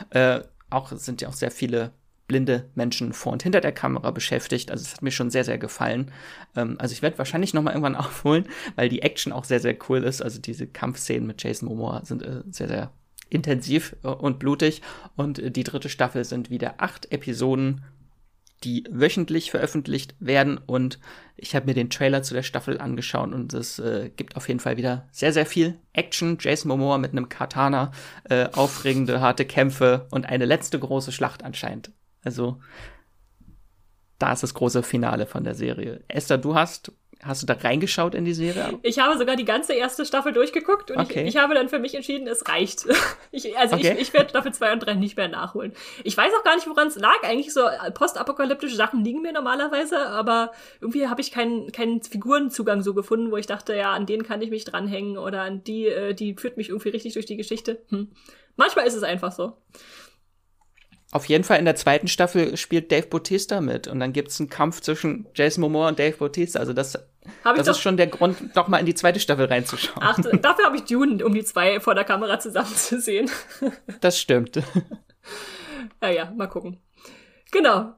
Äh, 0.10 0.40
auch 0.72 0.92
sind 0.94 1.22
ja 1.22 1.30
auch 1.30 1.34
sehr 1.34 1.52
viele 1.52 1.92
blinde 2.28 2.70
Menschen 2.76 3.14
vor 3.14 3.34
und 3.34 3.44
hinter 3.44 3.62
der 3.62 3.72
Kamera 3.72 4.12
beschäftigt. 4.12 4.72
Also 4.72 4.84
es 4.84 4.94
hat 4.94 5.02
mir 5.02 5.12
schon 5.12 5.30
sehr, 5.30 5.44
sehr 5.44 5.58
gefallen. 5.58 6.12
Ähm, 6.56 6.76
also 6.80 6.94
ich 6.94 7.02
werde 7.02 7.18
wahrscheinlich 7.18 7.54
noch 7.54 7.62
mal 7.62 7.72
irgendwann 7.72 7.96
aufholen, 7.96 8.46
weil 8.76 8.90
die 8.90 9.02
Action 9.02 9.32
auch 9.32 9.44
sehr, 9.44 9.60
sehr 9.60 9.78
cool 9.90 10.04
ist. 10.04 10.22
Also 10.22 10.40
diese 10.40 10.68
Kampfszenen 10.68 11.28
mit 11.28 11.44
Jason 11.44 11.70
Momoa 11.70 12.04
sind 12.04 12.24
äh, 12.24 12.42
sehr, 12.50 12.68
sehr 12.68 12.92
intensiv 13.30 13.96
äh, 14.04 14.08
und 14.08 14.40
blutig. 14.40 14.82
Und 15.16 15.40
äh, 15.40 15.52
die 15.52 15.64
dritte 15.64 15.90
Staffel 15.90 16.26
sind 16.26 16.50
wieder 16.50 16.76
acht 16.78 17.12
Episoden, 17.12 17.84
die 18.64 18.86
wöchentlich 18.90 19.52
veröffentlicht 19.52 20.16
werden. 20.20 20.58
Und 20.58 21.00
ich 21.38 21.56
habe 21.56 21.68
mir 21.68 21.74
den 21.74 21.90
Trailer 21.90 22.24
zu 22.24 22.34
der 22.34 22.44
Staffel 22.44 22.80
angeschaut 22.80 23.34
und 23.34 23.54
es 23.54 23.78
äh, 23.80 24.10
gibt 24.16 24.36
auf 24.36 24.48
jeden 24.48 24.60
Fall 24.60 24.78
wieder 24.78 25.08
sehr, 25.12 25.34
sehr 25.34 25.46
viel 25.46 25.78
Action. 25.94 26.38
Jason 26.40 26.70
Momoa 26.70 26.98
mit 26.98 27.12
einem 27.12 27.30
Katana, 27.30 27.92
äh, 28.30 28.48
aufregende, 28.54 29.22
harte 29.22 29.46
Kämpfe 29.46 30.08
und 30.10 30.26
eine 30.26 30.46
letzte 30.46 30.80
große 30.80 31.12
Schlacht 31.12 31.44
anscheinend. 31.44 31.92
Also, 32.26 32.60
da 34.20 34.34
ist 34.34 34.44
das 34.44 34.54
große 34.54 34.84
Finale 34.84 35.26
von 35.26 35.44
der 35.44 35.56
Serie. 35.56 36.04
Esther, 36.08 36.38
du 36.38 36.56
hast, 36.56 36.92
hast 37.22 37.44
du 37.44 37.46
da 37.46 37.54
reingeschaut 37.54 38.16
in 38.16 38.26
die 38.26 38.34
Serie? 38.34 38.80
Ich 38.82 39.00
habe 39.00 39.18
sogar 39.18 39.36
die 39.36 39.46
ganze 39.46 39.74
erste 39.74 40.06
Staffel 40.06 40.34
durchgeguckt 40.34 40.90
und 40.90 40.98
okay. 40.98 41.22
ich, 41.22 41.36
ich, 41.36 41.38
habe 41.38 41.54
dann 41.54 41.70
für 41.70 41.80
mich 41.80 41.94
entschieden, 41.96 42.28
es 42.28 42.48
reicht. 42.48 42.86
Ich, 43.32 43.58
also 43.58 43.76
okay. 43.76 43.96
ich, 43.96 44.04
ich 44.04 44.14
werde 44.14 44.30
Staffel 44.30 44.54
2 44.54 44.72
und 44.72 44.80
3 44.80 44.94
nicht 44.94 45.18
mehr 45.18 45.28
nachholen. 45.28 45.74
Ich 46.06 46.16
weiß 46.16 46.32
auch 46.40 46.44
gar 46.46 46.56
nicht, 46.56 46.70
woran 46.70 46.88
es 46.88 46.96
lag. 46.96 47.22
Eigentlich 47.22 47.54
so 47.54 47.68
postapokalyptische 47.94 48.78
Sachen 48.78 49.04
liegen 49.04 49.22
mir 49.22 49.34
normalerweise, 49.34 50.08
aber 50.08 50.54
irgendwie 50.80 51.10
habe 51.10 51.20
ich 51.20 51.32
keinen, 51.32 51.70
keinen 51.74 52.02
Figurenzugang 52.02 52.82
so 52.82 52.94
gefunden, 52.94 53.32
wo 53.32 53.36
ich 53.36 53.46
dachte, 53.46 53.76
ja, 53.76 53.92
an 53.92 54.06
denen 54.06 54.24
kann 54.24 54.42
ich 54.42 54.52
mich 54.52 54.64
dranhängen 54.64 55.18
oder 55.18 55.42
an 55.42 55.66
die, 55.66 55.88
äh, 55.88 56.14
die 56.14 56.36
führt 56.36 56.56
mich 56.56 56.70
irgendwie 56.70 56.90
richtig 56.90 57.12
durch 57.16 57.26
die 57.26 57.36
Geschichte. 57.36 57.84
Hm. 57.90 58.12
Manchmal 58.56 58.88
ist 58.88 58.96
es 58.96 59.04
einfach 59.04 59.34
so. 59.34 59.58
Auf 61.16 61.30
jeden 61.30 61.46
Fall 61.46 61.60
in 61.60 61.66
der 61.66 61.78
zweiten 61.78 62.10
Staffel 62.10 62.58
spielt 62.58 62.92
Dave 62.92 63.08
Bautista 63.08 63.62
mit 63.62 63.88
und 63.88 64.02
dann 64.02 64.12
gibt 64.12 64.32
es 64.32 64.40
einen 64.42 64.50
Kampf 64.50 64.82
zwischen 64.82 65.28
Jason 65.34 65.62
Momoa 65.62 65.88
und 65.88 65.98
Dave 65.98 66.18
Bautista. 66.18 66.60
Also 66.60 66.74
das, 66.74 67.00
das 67.42 67.68
ist 67.70 67.80
schon 67.80 67.96
der 67.96 68.08
Grund, 68.08 68.54
noch 68.54 68.68
mal 68.68 68.80
in 68.80 68.86
die 68.86 68.96
zweite 68.96 69.22
Staffel 69.22 69.46
reinzuschauen. 69.46 70.02
Ach, 70.02 70.20
dafür 70.42 70.66
habe 70.66 70.76
ich 70.76 70.84
Dune, 70.84 71.26
um 71.26 71.34
die 71.34 71.46
zwei 71.46 71.80
vor 71.80 71.96
der 71.96 72.04
Kamera 72.04 72.38
zusammenzusehen. 72.42 73.32
Das 74.02 74.20
stimmt. 74.20 74.62
Ja, 76.02 76.10
ja, 76.10 76.32
mal 76.36 76.48
gucken. 76.48 76.82
Genau. 77.52 77.94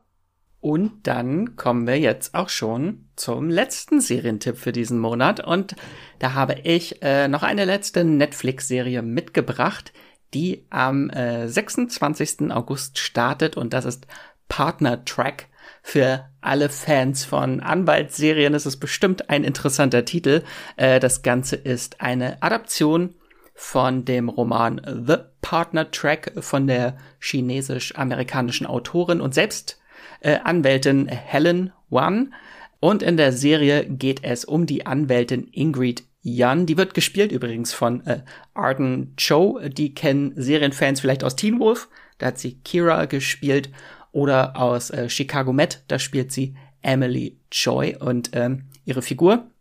Und 0.59 1.07
dann 1.07 1.55
kommen 1.55 1.87
wir 1.87 1.99
jetzt 1.99 2.35
auch 2.35 2.49
schon 2.49 3.09
zum 3.15 3.49
letzten 3.49 3.99
Serientipp 3.99 4.57
für 4.57 4.71
diesen 4.71 4.99
Monat. 4.99 5.39
Und 5.39 5.75
da 6.19 6.33
habe 6.33 6.55
ich 6.63 7.01
äh, 7.01 7.27
noch 7.27 7.41
eine 7.41 7.65
letzte 7.65 8.03
Netflix-Serie 8.03 9.01
mitgebracht, 9.01 9.91
die 10.33 10.65
am 10.69 11.09
äh, 11.09 11.47
26. 11.47 12.51
August 12.51 12.99
startet. 12.99 13.57
Und 13.57 13.73
das 13.73 13.85
ist 13.85 14.07
Partner 14.49 15.03
Track. 15.05 15.47
Für 15.83 16.25
alle 16.41 16.69
Fans 16.69 17.23
von 17.23 17.61
Anwaltsserien 17.61 18.53
ist 18.53 18.65
es 18.65 18.77
bestimmt 18.77 19.29
ein 19.29 19.43
interessanter 19.43 20.03
Titel. 20.05 20.43
Äh, 20.75 20.99
das 20.99 21.21
Ganze 21.21 21.55
ist 21.55 22.01
eine 22.01 22.41
Adaption 22.41 23.15
von 23.53 24.05
dem 24.05 24.29
Roman 24.29 24.81
The 24.85 25.15
Partner 25.41 25.89
Track 25.89 26.33
von 26.39 26.67
der 26.67 26.97
chinesisch-amerikanischen 27.19 28.67
Autorin 28.67 29.21
und 29.21 29.33
selbst 29.33 29.79
äh, 30.19 30.37
Anwältin 30.43 31.07
Helen 31.07 31.73
Wan. 31.89 32.33
Und 32.79 33.01
in 33.01 33.17
der 33.17 33.31
Serie 33.31 33.85
geht 33.85 34.23
es 34.23 34.45
um 34.45 34.65
die 34.65 34.85
Anwältin 34.85 35.47
Ingrid 35.51 36.03
Yan. 36.21 36.65
Die 36.65 36.77
wird 36.77 36.93
gespielt 36.93 37.31
übrigens 37.31 37.73
von 37.73 38.05
äh, 38.05 38.23
Arden 38.53 39.15
Cho. 39.17 39.59
Die 39.67 39.93
kennen 39.93 40.33
Serienfans 40.35 40.99
vielleicht 40.99 41.23
aus 41.23 41.35
Teen 41.35 41.59
Wolf. 41.59 41.89
Da 42.17 42.27
hat 42.27 42.39
sie 42.39 42.59
Kira 42.59 43.05
gespielt. 43.05 43.69
Oder 44.11 44.57
aus 44.59 44.89
äh, 44.89 45.09
Chicago 45.09 45.53
Med. 45.53 45.83
Da 45.87 45.99
spielt 45.99 46.31
sie 46.31 46.55
Emily 46.81 47.39
Choi. 47.51 47.95
Und 47.97 48.31
ähm, 48.33 48.65
ihre 48.85 49.01
Figur, 49.01 49.51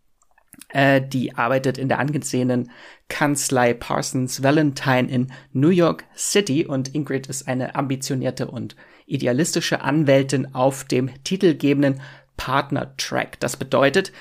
äh, 0.71 1.03
die 1.03 1.35
arbeitet 1.35 1.79
in 1.79 1.89
der 1.89 1.99
angesehenen 1.99 2.71
Kanzlei 3.09 3.75
Parsons 3.75 4.43
Valentine 4.43 5.09
in 5.11 5.33
New 5.53 5.69
York 5.69 6.05
City. 6.17 6.65
Und 6.65 6.95
Ingrid 6.95 7.27
ist 7.27 7.47
eine 7.47 7.75
ambitionierte 7.75 8.49
und 8.51 8.77
idealistische 9.07 9.83
Anwältin 9.83 10.55
auf 10.55 10.85
dem 10.85 11.11
titelgebenden 11.23 12.01
Partner-Track. 12.37 13.41
Das 13.41 13.57
bedeutet, 13.57 14.13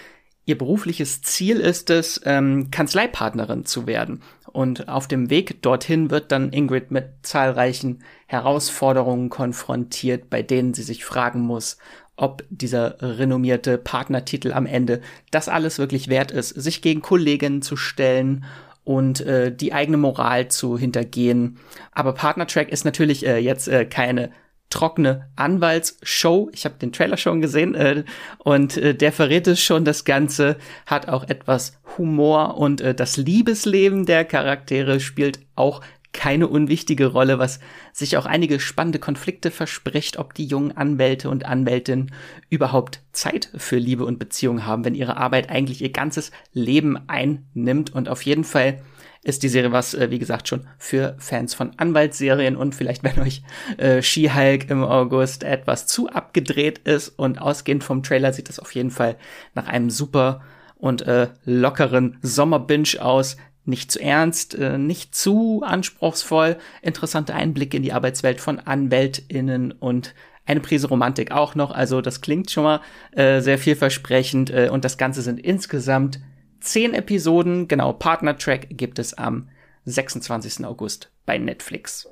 ihr 0.46 0.58
berufliches 0.58 1.22
Ziel 1.22 1.60
ist 1.60 1.90
es, 1.90 2.22
ähm, 2.26 2.70
Kanzleipartnerin 2.72 3.66
zu 3.66 3.88
werden. 3.88 4.22
Und 4.52 4.88
auf 4.88 5.08
dem 5.08 5.30
Weg 5.30 5.62
dorthin 5.62 6.12
wird 6.12 6.32
dann 6.32 6.54
Ingrid 6.54 6.90
mit 6.92 7.10
zahlreichen 7.24 8.04
Herausforderungen 8.28 9.30
konfrontiert, 9.30 10.30
bei 10.30 10.44
denen 10.44 10.74
sie 10.74 10.84
sich 10.84 11.04
fragen 11.04 11.42
muss, 11.42 11.78
ob 12.16 12.46
dieser 12.50 12.96
renommierte 13.02 13.78
Partnertitel 13.78 14.54
am 14.54 14.66
Ende 14.66 15.02
das 15.32 15.50
alles 15.50 15.78
wirklich 15.78 16.08
wert 16.08 16.32
ist, 16.32 16.50
sich 16.50 16.82
gegen 16.82 17.02
Kolleginnen 17.02 17.62
zu 17.62 17.76
stellen 17.76 18.46
und 18.86 19.20
äh, 19.22 19.54
die 19.54 19.74
eigene 19.74 19.98
Moral 19.98 20.48
zu 20.48 20.78
hintergehen. 20.78 21.58
Aber 21.92 22.14
Partnertrack 22.14 22.70
ist 22.70 22.86
natürlich 22.86 23.26
äh, 23.26 23.38
jetzt 23.40 23.68
äh, 23.68 23.86
keine 23.86 24.32
trockene 24.76 25.30
Anwaltsshow. 25.38 26.50
Ich 26.52 26.66
habe 26.66 26.76
den 26.76 26.92
Trailer 26.92 27.16
schon 27.16 27.42
gesehen 27.42 27.76
äh, 27.76 28.04
und 28.40 28.76
äh, 28.76 28.94
der 28.94 29.14
verrät 29.14 29.48
es 29.48 29.62
schon. 29.62 29.86
Das 29.86 30.04
Ganze 30.04 30.58
hat 30.86 31.08
auch 31.08 31.24
etwas 31.24 31.80
Humor 31.98 32.58
und 32.58 32.82
äh, 32.82 32.94
das 32.94 33.16
Liebesleben 33.16 34.06
der 34.06 34.26
Charaktere 34.26 35.00
spielt 35.00 35.40
auch 35.56 35.82
keine 36.12 36.48
unwichtige 36.48 37.08
Rolle, 37.08 37.40
was 37.40 37.60
sich 37.94 38.18
auch 38.18 38.26
einige 38.26 38.60
spannende 38.60 39.00
Konflikte 39.00 39.52
verspricht, 39.52 40.18
ob 40.18 40.34
die 40.34 40.46
jungen 40.46 40.76
Anwälte 40.76 41.30
und 41.30 41.46
Anwältinnen 41.46 42.12
überhaupt 42.50 43.02
Zeit 43.12 43.50
für 43.56 43.78
Liebe 43.78 44.06
und 44.06 44.20
Beziehung 44.20 44.66
haben, 44.66 44.86
wenn 44.86 44.96
ihre 44.96 45.18
Arbeit 45.18 45.50
eigentlich 45.50 45.82
ihr 45.82 45.92
ganzes 45.92 46.32
Leben 46.54 46.98
einnimmt 47.08 47.94
und 47.94 48.08
auf 48.08 48.22
jeden 48.24 48.46
Fall 48.46 48.82
ist 49.26 49.42
die 49.44 49.50
Serie 49.50 49.72
was, 49.72 49.94
äh, 49.94 50.12
wie 50.12 50.20
gesagt, 50.20 50.48
schon 50.48 50.68
für 50.78 51.16
Fans 51.18 51.54
von 51.54 51.72
Anwaltsserien 51.78 52.56
und 52.56 52.74
vielleicht, 52.76 53.04
wenn 53.04 53.20
euch 53.20 53.42
äh, 53.78 54.02
She-Hulk 54.02 54.70
im 54.70 54.84
August 54.84 55.44
etwas 55.44 55.88
zu 55.88 56.08
abgedreht 56.10 56.80
ist 56.80 57.10
und 57.10 57.42
ausgehend 57.42 57.84
vom 57.84 58.04
Trailer 58.04 58.32
sieht 58.32 58.50
es 58.50 58.60
auf 58.60 58.74
jeden 58.74 58.92
Fall 58.92 59.18
nach 59.56 59.68
einem 59.68 59.90
super 59.90 60.42
und 60.78 61.02
äh, 61.02 61.30
lockeren 61.44 62.18
Sommerbinge 62.22 63.02
aus. 63.02 63.36
Nicht 63.68 63.92
zu 63.92 64.00
ernst, 64.00 64.54
äh, 64.54 64.78
nicht 64.78 65.16
zu 65.16 65.64
anspruchsvoll, 65.66 66.58
interessante 66.84 67.34
Einblicke 67.34 67.78
in 67.78 67.84
die 67.84 67.94
Arbeitswelt 67.94 68.40
von 68.40 68.60
AnwältInnen 68.60 69.72
und 69.72 70.14
eine 70.46 70.60
Prise 70.60 70.88
Romantik 70.88 71.32
auch 71.32 71.56
noch. 71.56 71.72
Also 71.72 72.02
das 72.02 72.22
klingt 72.22 72.52
schon 72.52 72.64
mal 72.64 72.82
äh, 73.14 73.42
sehr 73.42 73.58
vielversprechend 73.58 74.52
äh, 74.52 74.70
und 74.72 74.86
das 74.86 75.00
Ganze 75.00 75.24
sind 75.24 75.40
insgesamt 75.40 76.20
zehn 76.66 76.94
Episoden, 76.94 77.68
genau, 77.68 77.94
Partner-Track 77.94 78.68
gibt 78.72 79.00
es 79.00 79.14
am 79.14 79.50
26. 79.86 80.66
August 80.66 81.12
bei 81.26 81.38
Netflix. 81.38 82.10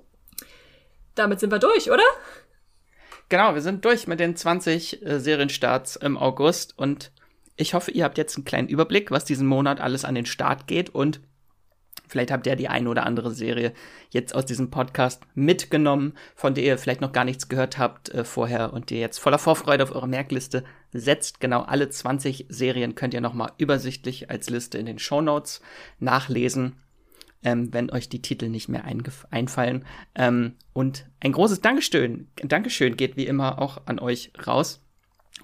Damit 1.16 1.40
sind 1.40 1.52
wir 1.52 1.60
durch, 1.60 1.92
oder? 1.92 2.04
Genau, 3.30 3.54
wir 3.54 3.62
sind 3.62 3.84
durch 3.86 4.08
mit 4.08 4.20
den 4.20 4.36
20 4.36 5.06
äh, 5.06 5.20
Serienstarts 5.20 5.96
im 5.96 6.18
August 6.18 6.78
und 6.78 7.12
ich 7.56 7.74
hoffe, 7.74 7.92
ihr 7.92 8.04
habt 8.04 8.18
jetzt 8.18 8.36
einen 8.36 8.46
kleinen 8.46 8.68
Überblick, 8.68 9.12
was 9.12 9.26
diesen 9.26 9.48
Monat 9.48 9.80
alles 9.80 10.06
an 10.06 10.16
den 10.16 10.26
Start 10.26 10.68
geht 10.68 10.90
und 10.90 11.20
Vielleicht 12.08 12.32
habt 12.32 12.46
ihr 12.46 12.56
die 12.56 12.68
eine 12.68 12.90
oder 12.90 13.06
andere 13.06 13.32
Serie 13.32 13.74
jetzt 14.10 14.36
aus 14.36 14.46
diesem 14.46 14.70
Podcast 14.70 15.22
mitgenommen, 15.36 16.14
von 16.36 16.54
der 16.54 16.64
ihr 16.64 16.78
vielleicht 16.78 17.02
noch 17.02 17.12
gar 17.12 17.24
nichts 17.24 17.50
gehört 17.50 17.78
habt 17.78 18.10
äh, 18.10 18.24
vorher 18.24 18.74
und 18.74 18.92
ihr 18.92 19.00
jetzt 19.00 19.20
voller 19.20 19.40
Vorfreude 19.40 19.84
auf 19.84 19.96
eure 19.96 20.08
Merkliste 20.08 20.64
setzt. 20.92 21.40
Genau 21.40 21.62
alle 21.62 21.90
20 21.90 22.46
Serien 22.50 22.96
könnt 22.96 23.14
ihr 23.14 23.22
nochmal 23.22 23.52
übersichtlich 23.58 24.30
als 24.30 24.50
Liste 24.50 24.78
in 24.78 24.86
den 24.86 25.00
Show 25.00 25.22
Notes 25.22 25.62
nachlesen, 26.00 26.76
ähm, 27.44 27.74
wenn 27.74 27.90
euch 27.90 28.10
die 28.10 28.22
Titel 28.22 28.50
nicht 28.50 28.70
mehr 28.70 28.86
einfallen. 29.32 29.86
Ähm, 30.16 30.56
und 30.74 31.06
ein 31.20 31.32
großes 31.32 31.62
Dankeschön, 31.62 32.28
Dankeschön 32.44 32.98
geht 32.98 33.18
wie 33.18 33.26
immer 33.26 33.62
auch 33.62 33.82
an 33.86 34.00
euch 34.00 34.32
raus 34.46 34.84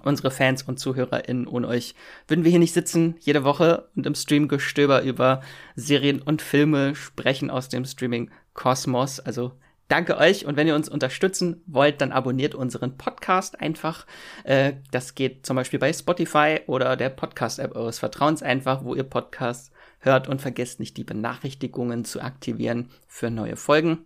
unsere 0.03 0.31
Fans 0.31 0.63
und 0.63 0.79
ZuhörerInnen. 0.79 1.47
Ohne 1.47 1.67
euch 1.67 1.95
würden 2.27 2.43
wir 2.43 2.51
hier 2.51 2.59
nicht 2.59 2.73
sitzen, 2.73 3.15
jede 3.19 3.43
Woche 3.43 3.89
und 3.95 4.05
im 4.05 4.15
Streamgestöber 4.15 5.01
über 5.03 5.41
Serien 5.75 6.21
und 6.21 6.41
Filme 6.41 6.95
sprechen 6.95 7.49
aus 7.49 7.69
dem 7.69 7.85
Streaming-Kosmos. 7.85 9.19
Also 9.19 9.53
danke 9.87 10.17
euch 10.17 10.45
und 10.45 10.55
wenn 10.55 10.67
ihr 10.67 10.75
uns 10.75 10.89
unterstützen 10.89 11.61
wollt, 11.65 12.01
dann 12.01 12.11
abonniert 12.11 12.55
unseren 12.55 12.97
Podcast 12.97 13.59
einfach. 13.59 14.05
Äh, 14.43 14.73
das 14.91 15.15
geht 15.15 15.45
zum 15.45 15.55
Beispiel 15.55 15.79
bei 15.79 15.91
Spotify 15.91 16.61
oder 16.67 16.95
der 16.95 17.09
Podcast-App 17.09 17.75
eures 17.75 17.99
Vertrauens 17.99 18.43
einfach, 18.43 18.83
wo 18.83 18.95
ihr 18.95 19.03
Podcasts 19.03 19.71
hört 19.99 20.27
und 20.27 20.41
vergesst 20.41 20.79
nicht 20.79 20.95
die 20.97 21.03
Benachrichtigungen 21.03 22.05
zu 22.05 22.21
aktivieren 22.21 22.89
für 23.07 23.29
neue 23.29 23.57
Folgen. 23.57 24.05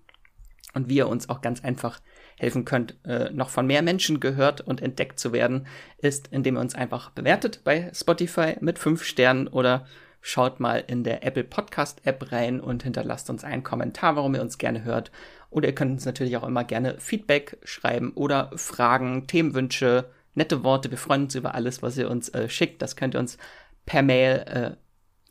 Und 0.73 0.89
wie 0.89 0.95
ihr 0.95 1.07
uns 1.07 1.29
auch 1.29 1.41
ganz 1.41 1.63
einfach 1.63 1.99
helfen 2.43 2.65
könnt, 2.65 2.95
äh, 3.05 3.31
noch 3.31 3.49
von 3.49 3.65
mehr 3.65 3.81
Menschen 3.81 4.19
gehört 4.19 4.61
und 4.61 4.81
entdeckt 4.81 5.17
zu 5.19 5.31
werden, 5.31 5.65
ist, 5.97 6.27
indem 6.27 6.57
ihr 6.57 6.61
uns 6.61 6.75
einfach 6.75 7.09
bewertet 7.09 7.61
bei 7.63 7.89
Spotify 7.93 8.57
mit 8.59 8.77
fünf 8.77 9.03
Sternen 9.03 9.47
oder 9.47 9.85
schaut 10.21 10.59
mal 10.59 10.83
in 10.85 11.03
der 11.03 11.25
Apple 11.25 11.45
Podcast 11.45 12.01
App 12.05 12.31
rein 12.31 12.59
und 12.59 12.83
hinterlasst 12.83 13.29
uns 13.29 13.43
einen 13.43 13.63
Kommentar, 13.63 14.17
warum 14.17 14.35
ihr 14.35 14.41
uns 14.41 14.57
gerne 14.57 14.83
hört. 14.83 15.11
Oder 15.49 15.69
ihr 15.69 15.75
könnt 15.75 15.91
uns 15.91 16.05
natürlich 16.05 16.35
auch 16.35 16.45
immer 16.47 16.65
gerne 16.65 16.95
Feedback 16.99 17.57
schreiben 17.63 18.11
oder 18.15 18.51
Fragen, 18.55 19.25
Themenwünsche, 19.27 20.09
nette 20.35 20.63
Worte. 20.63 20.91
Wir 20.91 20.97
freuen 20.97 21.23
uns 21.23 21.35
über 21.35 21.55
alles, 21.55 21.81
was 21.81 21.97
ihr 21.97 22.09
uns 22.09 22.29
äh, 22.29 22.49
schickt. 22.49 22.81
Das 22.81 22.95
könnt 22.95 23.15
ihr 23.15 23.19
uns 23.19 23.37
per 23.85 24.01
Mail 24.01 24.43
äh, 24.47 24.82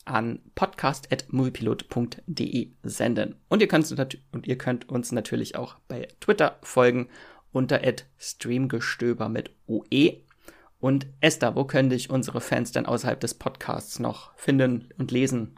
an 0.05 0.41
podcast.moviepilot.de 0.55 2.71
senden. 2.83 3.37
Und 3.49 3.63
ihr, 3.63 3.69
könnt, 3.69 4.19
und 4.33 4.47
ihr 4.47 4.59
könnt 4.59 4.87
uns 4.89 5.13
natürlich 5.13 5.57
auch 5.57 5.77
bei 5.89 6.09
Twitter 6.21 6.59
folgen 6.63 7.09
unter 7.53 7.81
streamgestöber 8.19 9.29
mit 9.29 9.51
OE. 9.67 10.23
Und 10.81 11.07
Esther, 11.21 11.55
wo 11.55 11.65
können 11.65 11.91
dich 11.91 12.11
unsere 12.11 12.41
Fans 12.41 12.73
denn 12.73 12.87
außerhalb 12.87 13.21
des 13.21 13.35
Podcasts 13.35 14.01
noch 14.01 14.37
finden 14.37 14.89
und 14.99 15.13
lesen? 15.13 15.55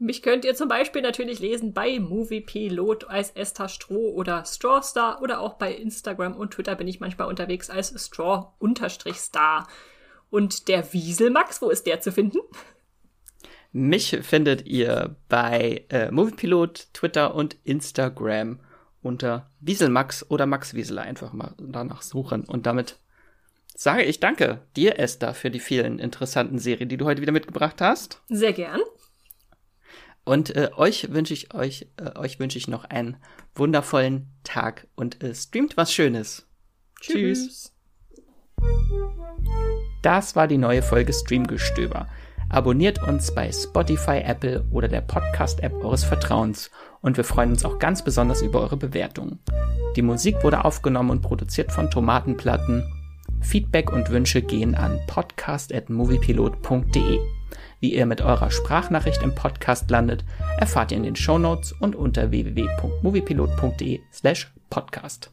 Mich 0.00 0.22
könnt 0.22 0.44
ihr 0.44 0.54
zum 0.54 0.68
Beispiel 0.68 1.02
natürlich 1.02 1.40
lesen 1.40 1.72
bei 1.72 1.98
Moviepilot 1.98 3.08
als 3.08 3.30
Esther 3.30 3.68
Stroh 3.68 4.12
oder 4.12 4.44
Strawstar 4.44 5.20
oder 5.22 5.40
auch 5.40 5.54
bei 5.54 5.74
Instagram 5.74 6.36
und 6.36 6.52
Twitter 6.52 6.76
bin 6.76 6.86
ich 6.86 7.00
manchmal 7.00 7.26
unterwegs 7.26 7.68
als 7.68 7.92
Straw-Star. 7.98 9.66
Und 10.30 10.68
der 10.68 10.92
Wieselmax, 10.92 11.62
wo 11.62 11.70
ist 11.70 11.86
der 11.86 12.00
zu 12.00 12.12
finden? 12.12 12.38
Mich 13.72 14.18
findet 14.22 14.66
ihr 14.66 15.16
bei 15.28 15.84
äh, 15.90 16.10
Moviepilot, 16.10 16.88
Twitter 16.94 17.34
und 17.34 17.56
Instagram 17.64 18.60
unter 19.02 19.50
Wieselmax 19.60 20.30
oder 20.30 20.46
Max 20.46 20.74
Wiesel 20.74 20.98
einfach 20.98 21.32
mal 21.32 21.54
danach 21.58 22.02
suchen. 22.02 22.44
Und 22.44 22.66
damit 22.66 22.98
sage 23.74 24.02
ich 24.02 24.20
danke 24.20 24.62
dir, 24.74 24.98
Esther, 24.98 25.34
für 25.34 25.50
die 25.50 25.60
vielen 25.60 25.98
interessanten 25.98 26.58
Serien, 26.58 26.88
die 26.88 26.96
du 26.96 27.04
heute 27.04 27.20
wieder 27.22 27.32
mitgebracht 27.32 27.80
hast. 27.80 28.22
Sehr 28.28 28.52
gern. 28.52 28.80
Und 30.24 30.54
äh, 30.56 30.70
euch 30.76 31.12
wünsche 31.12 31.32
ich 31.32 31.54
euch, 31.54 31.86
äh, 31.96 32.18
euch 32.18 32.38
wünsche 32.38 32.58
ich 32.58 32.68
noch 32.68 32.84
einen 32.84 33.16
wundervollen 33.54 34.26
Tag 34.44 34.86
und 34.94 35.22
äh, 35.22 35.34
streamt 35.34 35.76
was 35.76 35.92
Schönes. 35.92 36.46
Tschüss. 37.00 37.38
Tschüss. 37.38 37.72
Das 40.02 40.36
war 40.36 40.46
die 40.46 40.58
neue 40.58 40.82
Folge 40.82 41.12
Streamgestöber. 41.12 42.08
Abonniert 42.50 43.02
uns 43.02 43.34
bei 43.34 43.52
Spotify, 43.52 44.22
Apple 44.24 44.64
oder 44.70 44.88
der 44.88 45.02
Podcast-App 45.02 45.84
eures 45.84 46.04
Vertrauens 46.04 46.70
und 47.00 47.16
wir 47.16 47.24
freuen 47.24 47.50
uns 47.50 47.64
auch 47.64 47.78
ganz 47.78 48.02
besonders 48.02 48.42
über 48.42 48.60
eure 48.60 48.76
Bewertungen. 48.76 49.38
Die 49.96 50.02
Musik 50.02 50.42
wurde 50.42 50.64
aufgenommen 50.64 51.10
und 51.10 51.22
produziert 51.22 51.72
von 51.72 51.90
Tomatenplatten. 51.90 52.84
Feedback 53.40 53.92
und 53.92 54.10
Wünsche 54.10 54.42
gehen 54.42 54.74
an 54.74 54.98
podcast.moviepilot.de. 55.06 57.20
Wie 57.80 57.94
ihr 57.94 58.06
mit 58.06 58.20
eurer 58.20 58.50
Sprachnachricht 58.50 59.22
im 59.22 59.34
Podcast 59.34 59.90
landet, 59.90 60.24
erfahrt 60.58 60.90
ihr 60.90 60.96
in 60.96 61.04
den 61.04 61.16
Shownotes 61.16 61.72
und 61.72 61.94
unter 61.94 62.30
www.moviepilot.de 62.30 64.00
slash 64.12 64.52
podcast. 64.70 65.30